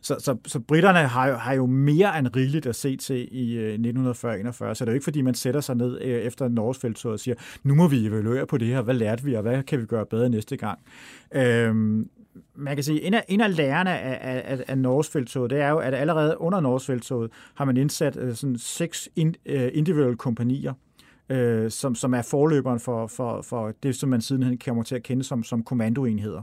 Så, 0.00 0.16
så, 0.18 0.36
så 0.46 0.60
britterne 0.60 0.98
har 0.98 1.28
jo, 1.28 1.34
har 1.34 1.54
jo 1.54 1.66
mere 1.66 2.18
end 2.18 2.36
rigeligt 2.36 2.66
at 2.66 2.76
se 2.76 2.96
til 2.96 3.28
i 3.30 3.56
øh, 3.56 3.74
1940-41, 3.74 3.78
så 3.78 4.72
det 4.72 4.80
er 4.80 4.86
jo 4.86 4.92
ikke, 4.92 5.04
fordi 5.04 5.22
man 5.22 5.34
sætter 5.34 5.60
sig 5.60 5.76
ned 5.76 6.00
øh, 6.02 6.20
efter 6.20 6.48
Norges 6.48 6.78
felttoget 6.78 7.12
og 7.12 7.20
siger, 7.20 7.34
nu 7.62 7.74
må 7.74 7.88
vi 7.88 8.06
evaluere 8.06 8.46
på 8.46 8.58
det 8.58 8.68
her, 8.68 8.82
hvad 8.82 8.94
lærte 8.94 9.24
vi, 9.24 9.34
og 9.34 9.42
hvad 9.42 9.62
kan 9.62 9.80
vi 9.80 9.86
gøre 9.86 10.06
bedre 10.06 10.28
næste 10.28 10.56
gang? 10.56 10.78
Øhm, 11.34 12.08
man 12.54 12.76
kan 12.76 12.84
sige, 12.84 13.02
en 13.02 13.14
af, 13.14 13.24
en 13.28 13.40
af 13.40 13.56
lærerne 13.56 13.98
af, 13.98 14.42
af, 14.44 14.64
af 14.68 14.78
Norgesfelttoget, 14.78 15.50
det 15.50 15.60
er 15.60 15.68
jo, 15.68 15.78
at 15.78 15.94
allerede 15.94 16.40
under 16.40 16.60
Norgesfelttoget 16.60 17.30
har 17.54 17.64
man 17.64 17.76
indsat 17.76 18.16
uh, 18.16 18.34
sådan 18.34 18.58
seks 18.58 19.08
in, 19.16 19.28
uh, 19.28 19.54
øh, 19.54 19.70
individuelle 19.72 20.16
kompanier, 20.16 20.72
uh, 21.32 21.68
som, 21.68 21.94
som 21.94 22.14
er 22.14 22.22
forløberen 22.22 22.80
for, 22.80 23.06
for, 23.06 23.42
for 23.42 23.72
det, 23.82 23.96
som 23.96 24.08
man 24.08 24.20
sidenhen 24.20 24.58
kommer 24.58 24.82
til 24.82 24.94
at 24.94 25.02
kende 25.02 25.24
som, 25.24 25.44
som 25.44 25.62
kommandoenheder. 25.62 26.42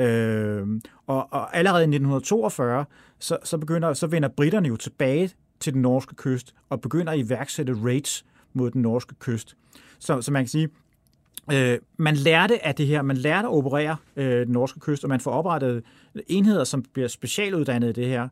Uh, 0.00 0.68
og, 1.06 1.32
og 1.32 1.56
allerede 1.56 1.82
i 1.82 1.88
1942, 1.88 2.84
så, 3.18 3.38
så, 3.44 3.58
begynder, 3.58 3.92
så 3.92 4.06
vender 4.06 4.28
britterne 4.28 4.68
jo 4.68 4.76
tilbage 4.76 5.30
til 5.60 5.72
den 5.72 5.82
norske 5.82 6.14
kyst 6.14 6.54
og 6.68 6.80
begynder 6.80 7.12
at 7.12 7.18
iværksætte 7.18 7.74
raids 7.84 8.24
mod 8.52 8.70
den 8.70 8.82
norske 8.82 9.14
kyst. 9.14 9.56
Så, 9.98 10.22
så 10.22 10.32
man 10.32 10.42
kan 10.42 10.48
sige, 10.48 10.68
Øh, 11.52 11.78
man 11.96 12.16
lærte 12.16 12.66
af 12.66 12.74
det 12.74 12.86
her, 12.86 13.02
man 13.02 13.16
lærte 13.16 13.48
at 13.48 13.52
operere 13.52 13.96
øh, 14.16 14.46
den 14.46 14.52
norske 14.52 14.80
kyst, 14.80 15.04
og 15.04 15.08
man 15.08 15.20
får 15.20 15.30
oprettet 15.30 15.82
enheder, 16.26 16.64
som 16.64 16.84
bliver 16.92 17.08
specialuddannet 17.08 17.88
i 17.88 17.92
det 17.92 18.08
her. 18.08 18.28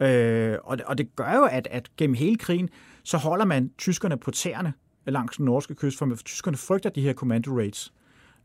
Øh, 0.00 0.58
og, 0.64 0.78
det, 0.78 0.86
og 0.86 0.98
det 0.98 1.16
gør 1.16 1.34
jo, 1.34 1.44
at, 1.44 1.68
at 1.70 1.88
gennem 1.96 2.14
hele 2.14 2.36
krigen, 2.36 2.68
så 3.04 3.16
holder 3.16 3.44
man 3.44 3.70
tyskerne 3.78 4.16
på 4.16 4.30
tæerne 4.30 4.72
langs 5.06 5.36
den 5.36 5.44
norske 5.44 5.74
kyst, 5.74 5.98
for 5.98 6.16
tyskerne 6.24 6.56
frygter 6.56 6.90
de 6.90 7.00
her 7.00 7.12
commando 7.12 7.58
raids. 7.58 7.92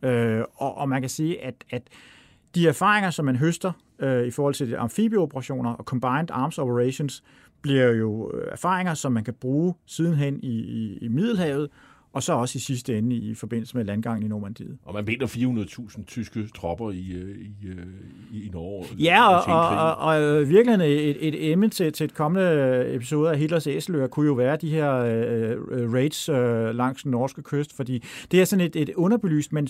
Øh, 0.02 0.44
og, 0.56 0.78
og 0.78 0.90
man 0.90 1.02
kan 1.02 1.10
sige, 1.10 1.44
at, 1.44 1.56
at 1.70 1.82
de 2.56 2.68
erfaringer, 2.68 3.10
som 3.10 3.26
man 3.26 3.36
høster 3.36 3.72
øh, 4.00 4.28
i 4.28 4.32
forhold 4.32 4.54
til 4.54 4.76
amfibieoperationer 4.76 5.74
og 5.74 5.84
combined 5.84 6.32
arms 6.32 6.58
operations, 6.58 7.24
bliver 7.62 7.92
jo 7.92 8.32
øh, 8.34 8.48
erfaringer, 8.52 8.94
som 8.94 9.12
man 9.12 9.24
kan 9.24 9.34
bruge 9.34 9.74
sidenhen 9.86 10.40
i, 10.44 10.60
i, 10.60 10.98
i 10.98 11.08
Middelhavet, 11.08 11.70
og 12.14 12.24
så 12.24 12.34
også 12.34 12.58
i 12.58 12.60
sidste 12.60 12.98
ende 12.98 13.16
i 13.16 13.34
forbindelse 13.36 13.78
med 13.78 13.86
landgangen 13.86 14.26
i 14.26 14.28
Normandiet. 14.28 14.78
Og 14.86 14.94
man 14.94 15.08
vinder 15.08 15.28
400.000 15.28 16.06
tyske 16.06 16.48
tropper 16.56 16.92
i, 16.92 17.12
øh, 17.12 17.38
i, 17.40 17.68
øh, 17.68 17.86
i, 18.32 18.46
i 18.46 18.50
Norge. 18.50 18.86
Ja, 19.00 19.28
og, 19.30 19.44
og, 19.56 19.70
og, 19.70 19.96
og 19.96 20.22
øh, 20.22 20.50
virkelig 20.50 21.10
et, 21.10 21.28
et 21.28 21.52
emne 21.52 21.70
til, 21.70 21.94
til 21.94 22.04
et 22.04 22.14
kommende 22.14 22.96
episode 22.96 23.32
af 23.32 23.38
Hitlers 23.38 23.68
Æseløer 23.68 24.08
kunne 24.08 24.26
jo 24.26 24.34
være 24.34 24.58
de 24.58 24.70
her 24.70 24.90
uh, 24.90 25.94
raids 25.94 26.30
uh, 26.30 26.76
langs 26.76 27.04
den 27.04 27.12
norske 27.12 27.42
kyst, 27.42 27.76
fordi 27.76 28.04
det 28.32 28.42
er 28.42 28.46
sådan 28.46 28.66
et, 28.66 28.76
et 28.76 28.90
underbelyst, 28.96 29.54
men 29.54 29.68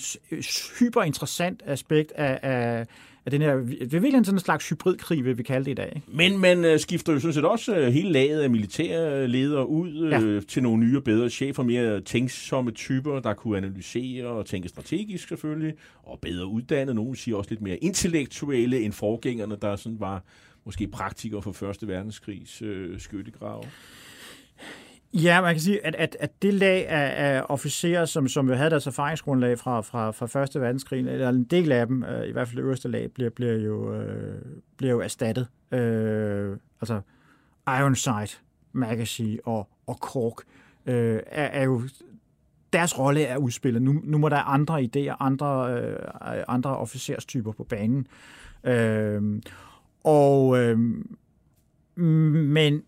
hyper 0.80 1.02
interessant 1.02 1.64
aspekt 1.66 2.12
af, 2.12 2.40
af 2.44 2.88
at 3.26 3.32
den 3.32 3.42
her, 3.42 3.56
det 3.56 3.94
er 3.94 4.00
virkelig 4.00 4.26
sådan 4.26 4.36
en 4.36 4.40
slags 4.40 4.70
hybridkrig, 4.70 5.26
vil 5.26 5.38
vi 5.38 5.44
kalde 5.44 5.66
det 5.66 5.72
i 5.72 5.74
dag. 5.74 5.94
Ikke? 5.96 6.08
Men 6.08 6.38
man 6.38 6.66
øh, 6.66 6.80
skifter 6.80 7.14
jo 7.14 7.20
sådan 7.20 7.34
set 7.34 7.46
også 7.46 7.76
øh, 7.76 7.94
hele 7.94 8.12
laget 8.12 8.42
af 8.42 8.50
militærledere 8.50 9.68
ud 9.68 10.10
ja. 10.10 10.22
øh, 10.22 10.42
til 10.48 10.64
nogle 10.64 10.86
nye 10.86 10.98
og 10.98 11.04
bedre 11.04 11.30
chefer, 11.30 11.64
mere 11.64 12.02
tænksomme 12.02 12.72
typer, 12.72 13.20
der 13.20 13.34
kunne 13.34 13.58
analysere 13.58 14.28
og 14.28 14.46
tænke 14.46 14.70
strategisk 14.70 15.28
selvfølgelig, 15.28 15.74
og 16.04 16.20
bedre 16.20 16.46
uddannet. 16.46 16.96
Nogle 16.96 17.16
siger 17.16 17.38
også 17.38 17.50
lidt 17.50 17.62
mere 17.62 17.78
intellektuelle 17.78 18.82
end 18.82 18.94
forgængerne, 18.94 19.56
der 19.62 19.76
sådan 19.76 20.00
var 20.00 20.24
måske 20.66 20.88
praktikere 20.88 21.42
for 21.42 21.52
Første 21.52 21.88
Verdenskrigs 21.88 22.62
øh, 22.62 23.00
skyttegrave. 23.00 23.64
Ja, 25.14 25.42
man 25.42 25.54
kan 25.54 25.62
sige, 25.62 25.86
at, 25.86 25.96
at, 25.96 26.18
at 26.20 26.42
det 26.42 26.54
lag 26.54 26.88
af, 26.88 27.36
af 27.36 27.46
officerer, 27.50 28.06
som, 28.06 28.28
som 28.28 28.50
jo 28.50 28.56
havde 28.56 28.70
deres 28.70 28.88
erfaringsgrundlag 28.88 29.60
fra, 29.60 29.82
fra, 29.82 30.12
fra 30.12 30.26
Første 30.26 30.62
Verdenskrig, 30.62 31.08
eller 31.08 31.30
en 31.30 31.44
del 31.44 31.72
af 31.72 31.88
dem, 31.88 32.04
øh, 32.04 32.28
i 32.28 32.32
hvert 32.32 32.48
fald 32.48 32.58
det 32.58 32.64
øverste 32.64 32.90
lag, 32.90 33.12
bliver, 33.12 33.30
bliver, 33.30 33.54
jo, 33.54 33.94
øh, 33.96 34.42
bliver 34.78 34.92
jo 34.92 35.00
erstattet. 35.00 35.48
Øh, 35.72 36.58
altså 36.82 37.02
Ironside, 37.68 38.42
Magazine 38.72 39.40
og, 39.44 39.70
og 39.88 39.96
Cork 39.96 40.44
øh, 40.86 41.20
er, 41.26 41.46
er 41.46 41.64
jo 41.64 41.82
deres 42.74 43.00
rolle 43.00 43.24
er 43.24 43.38
udspillet. 43.38 43.82
Nu, 43.82 44.02
nu 44.04 44.18
må 44.18 44.30
der 44.30 44.38
andre 44.38 44.82
idéer, 44.82 45.16
andre, 45.20 45.74
øh, 45.74 46.00
andre 46.48 46.78
officerstyper 46.78 47.52
på 47.52 47.64
banen. 47.64 48.08
Øh, 48.64 49.42
og, 50.04 50.58
øh, 50.60 50.80
men 51.96 52.84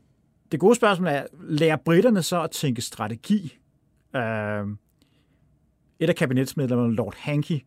det 0.54 0.60
gode 0.60 0.76
spørgsmål 0.76 1.08
er, 1.08 1.24
lærer 1.42 1.76
britterne 1.76 2.24
så 2.24 2.42
at 2.42 2.52
tænke 2.52 2.82
strategi? 2.82 3.58
Øh, 4.16 4.66
et 6.00 6.10
af 6.10 6.16
kabinetsmedlemmerne, 6.16 6.96
Lord 6.96 7.16
Hankey, 7.18 7.60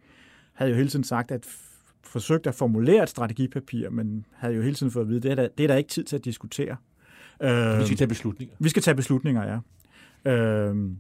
havde 0.52 0.70
jo 0.70 0.76
hele 0.76 0.88
tiden 0.88 1.04
sagt, 1.04 1.30
at 1.30 1.46
forsøgt 2.04 2.46
at 2.46 2.54
formulere 2.54 3.02
et 3.02 3.08
strategipapir, 3.08 3.90
men 3.90 4.26
havde 4.32 4.54
jo 4.54 4.62
hele 4.62 4.74
tiden 4.74 4.92
fået 4.92 5.04
at 5.04 5.08
vide, 5.08 5.16
at 5.16 5.22
det 5.22 5.30
er 5.30 5.34
der, 5.34 5.48
det 5.58 5.64
er 5.64 5.68
der 5.68 5.76
ikke 5.76 5.88
tid 5.88 6.04
til 6.04 6.16
at 6.16 6.24
diskutere. 6.24 6.76
Øh, 7.42 7.78
vi 7.78 7.84
skal 7.84 7.96
tage 7.96 8.08
beslutninger. 8.08 8.54
Vi 8.58 8.68
skal 8.68 8.82
tage 8.82 8.94
beslutninger, 8.94 9.60
ja. 10.24 10.32
Øh, 10.32 10.90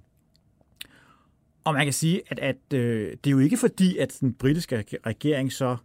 og 1.64 1.74
man 1.74 1.86
kan 1.86 1.92
sige, 1.92 2.22
at, 2.28 2.38
at 2.38 2.56
øh, 2.74 3.10
det 3.10 3.26
er 3.26 3.30
jo 3.30 3.38
ikke 3.38 3.56
fordi, 3.56 3.96
at 3.96 4.16
den 4.20 4.34
britiske 4.34 4.84
regering 5.06 5.52
så 5.52 5.76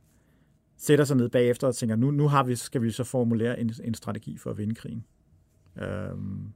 sætter 0.78 1.06
sig 1.06 1.18
ned 1.18 1.30
bagefter 1.30 1.68
og 1.68 1.76
tænker, 1.76 1.95
nu, 1.95 2.11
nu 2.11 2.28
har 2.28 2.44
vi, 2.44 2.56
skal 2.56 2.82
vi 2.82 2.91
så 2.91 3.03
formulere 3.03 3.60
en, 3.60 3.73
en 3.84 3.94
strategi 3.94 4.38
for 4.38 4.49
at 4.49 4.57
vinde 4.57 4.76
krigen. 4.76 5.06
Øhm, 5.77 6.53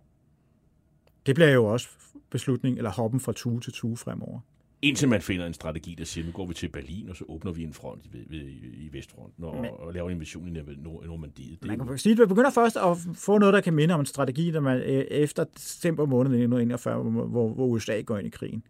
det 1.26 1.36
bliver 1.36 1.50
jo 1.50 1.66
også 1.66 1.90
beslutning, 2.30 2.78
eller 2.78 2.92
hoppen 2.92 3.20
fra 3.20 3.34
tue 3.34 3.62
til 3.62 3.74
tue 3.74 3.98
fremover. 3.98 4.40
Indtil 4.82 5.10
man 5.10 5.22
finder 5.22 5.46
en 5.46 5.54
strategi, 5.54 5.96
der 5.98 6.06
siger, 6.06 6.26
nu 6.26 6.32
går 6.32 6.46
vi 6.46 6.54
til 6.54 6.70
Berlin, 6.70 7.10
og 7.10 7.16
så 7.16 7.26
åbner 7.28 7.52
vi 7.52 7.64
en 7.64 7.74
front 7.74 8.02
i, 8.06 8.36
i, 8.36 8.40
i 8.86 8.90
Vestfronten 8.94 9.44
og, 9.44 9.56
Men, 9.56 9.72
og 9.80 9.94
laver 9.94 10.10
en 10.10 10.16
invasion 10.16 10.48
i 10.48 10.62
Normandiet. 10.84 11.60
Det 11.64 11.78
man 11.78 11.88
kan 11.88 11.98
sige, 11.98 12.14
at 12.14 12.20
vi 12.20 12.26
begynder 12.26 12.52
først 12.52 12.78
at 12.78 12.98
få 13.14 13.38
noget, 13.38 13.54
der 13.54 13.62
kan 13.62 13.74
minde 13.74 13.94
om 13.94 14.00
en 14.00 14.06
strategi, 14.06 14.52
der 14.52 14.60
man 14.60 14.78
øh, 14.78 15.06
efter 15.12 15.44
december 15.44 16.06
måned 16.06 16.32
1941, 16.32 17.04
hvor, 17.04 17.50
hvor 17.50 17.66
USA 17.66 18.02
går 18.02 18.18
ind 18.18 18.28
i 18.28 18.30
krigen. 18.30 18.64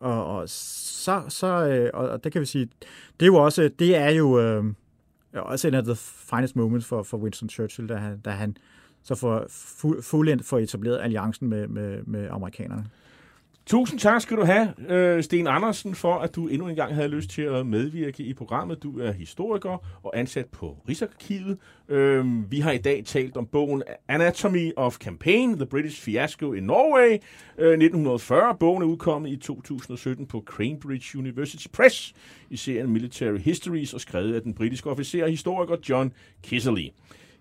Og, 0.00 0.24
og 0.24 0.48
så, 0.48 1.22
så 1.28 1.66
øh, 1.66 1.90
og 1.94 2.24
det 2.24 2.32
kan 2.32 2.40
vi 2.40 2.46
sige, 2.46 2.68
det 3.20 3.26
er 3.26 3.26
jo 3.26 3.36
også, 3.36 3.70
det 3.78 3.96
er 3.96 4.10
jo 4.10 4.40
øh, 4.40 4.64
også 5.32 5.68
en 5.68 5.74
af 5.74 5.84
the 5.84 5.96
finest 5.96 6.56
moments 6.56 6.86
for, 6.86 7.02
for 7.02 7.18
Winston 7.18 7.48
Churchill, 7.48 7.88
da 7.88 7.94
han, 7.94 8.20
da 8.20 8.30
han 8.30 8.56
så 9.02 9.14
får 9.14 9.46
fuldendt 10.02 10.44
for 10.44 10.58
etableret 10.58 11.00
alliancen 11.02 11.48
med, 11.48 11.68
med, 11.68 12.02
med 12.06 12.28
amerikanerne. 12.30 12.84
Tusind 13.70 14.00
tak 14.00 14.20
skal 14.20 14.36
du 14.36 14.44
have, 14.44 14.74
øh, 14.88 15.22
Sten 15.22 15.46
Andersen, 15.46 15.94
for 15.94 16.14
at 16.14 16.36
du 16.36 16.48
endnu 16.48 16.68
en 16.68 16.76
gang 16.76 16.94
havde 16.94 17.08
lyst 17.08 17.30
til 17.30 17.42
at 17.42 17.66
medvirke 17.66 18.22
i 18.22 18.34
programmet. 18.34 18.82
Du 18.82 19.00
er 19.00 19.12
historiker 19.12 19.98
og 20.02 20.18
ansat 20.18 20.46
på 20.46 20.76
Rigsarkivet. 20.88 21.58
Øh, 21.88 22.50
vi 22.50 22.60
har 22.60 22.72
i 22.72 22.78
dag 22.78 23.02
talt 23.06 23.36
om 23.36 23.46
bogen 23.46 23.82
Anatomy 24.08 24.72
of 24.76 24.96
Campaign, 24.96 25.56
The 25.56 25.66
British 25.66 26.02
Fiasco 26.02 26.52
in 26.52 26.62
Norway, 26.62 27.18
øh, 27.58 27.72
1940. 27.72 28.56
Bogen 28.60 28.82
er 28.82 28.86
udkommet 28.86 29.30
i 29.30 29.36
2017 29.36 30.26
på 30.26 30.44
Cambridge 30.56 31.18
University 31.18 31.66
Press 31.72 32.14
i 32.50 32.56
serien 32.56 32.90
Military 32.90 33.38
Histories 33.38 33.94
og 33.94 34.00
skrevet 34.00 34.34
af 34.34 34.42
den 34.42 34.54
britiske 34.54 34.90
officer 34.90 35.24
og 35.24 35.30
historiker 35.30 35.76
John 35.88 36.12
Kisserly. 36.42 36.88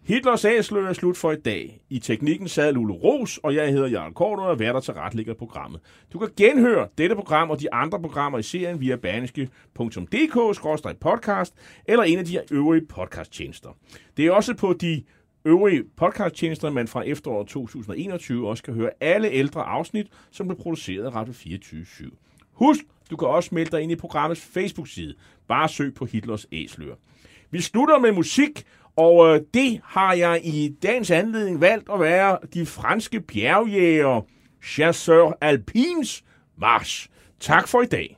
Hitlers 0.10 0.45
æsler 0.45 0.88
er 0.88 0.94
slut 0.94 1.18
for 1.18 1.31
i 1.31 1.36
dag. 1.36 1.81
I 1.90 1.99
teknikken 1.99 2.48
sad 2.48 2.73
Lule 2.73 2.94
Ros, 2.94 3.38
og 3.38 3.56
jeg 3.56 3.72
hedder 3.72 3.88
Jarl 3.88 4.14
Kort, 4.14 4.40
og 4.40 4.52
er 4.52 4.56
værter 4.56 4.80
til 4.80 4.94
retlægger 4.94 5.34
programmet. 5.34 5.81
Du 6.14 6.19
kan 6.19 6.30
genhøre 6.38 6.88
dette 6.98 7.15
program 7.15 7.49
og 7.49 7.60
de 7.60 7.73
andre 7.73 8.02
programmer 8.02 8.40
i 8.40 8.44
serien 8.44 8.81
via 8.81 8.95
berneske.dk-podcast 8.95 11.53
eller 11.86 12.03
en 12.03 12.19
af 12.19 12.26
de 12.26 12.40
øvrige 12.52 12.86
podcasttjenester. 12.86 13.69
Det 14.18 14.26
er 14.26 14.31
også 14.31 14.53
på 14.53 14.73
de 14.73 15.03
øvrige 15.45 15.84
podcasttjenester, 15.98 16.69
man 16.69 16.88
fra 16.88 17.02
efteråret 17.02 17.48
2021 17.48 18.49
også 18.49 18.64
kan 18.64 18.73
høre 18.73 18.90
alle 19.02 19.30
ældre 19.30 19.64
afsnit, 19.64 20.07
som 20.31 20.48
blev 20.48 20.57
produceret 20.57 21.06
af 21.06 21.15
Radio 21.15 21.34
24 21.34 21.81
/7. 21.81 22.10
Husk, 22.53 22.81
du 23.11 23.18
kan 23.18 23.27
også 23.27 23.56
melde 23.56 23.72
dig 23.72 23.81
ind 23.81 23.91
i 23.91 23.95
programmets 23.95 24.41
Facebook-side. 24.41 25.14
Bare 25.48 25.69
søg 25.69 25.94
på 25.94 26.06
Hitlers 26.06 26.48
Æsler. 26.52 26.95
Vi 27.52 27.61
slutter 27.61 27.99
med 27.99 28.11
musik, 28.11 28.64
og 28.99 29.35
øh, 29.35 29.41
det 29.53 29.81
har 29.84 30.13
jeg 30.13 30.41
i 30.43 30.76
dagens 30.84 31.11
anledning 31.11 31.61
valgt 31.61 31.89
at 31.93 31.99
være 31.99 32.38
de 32.53 32.65
franske 32.65 33.21
bjergjæger 33.21 34.21
Chasseur 34.65 35.38
Alpins 35.41 36.23
March. 36.57 37.07
Tak 37.39 37.67
for 37.67 37.81
i 37.81 37.85
dag. 37.85 38.17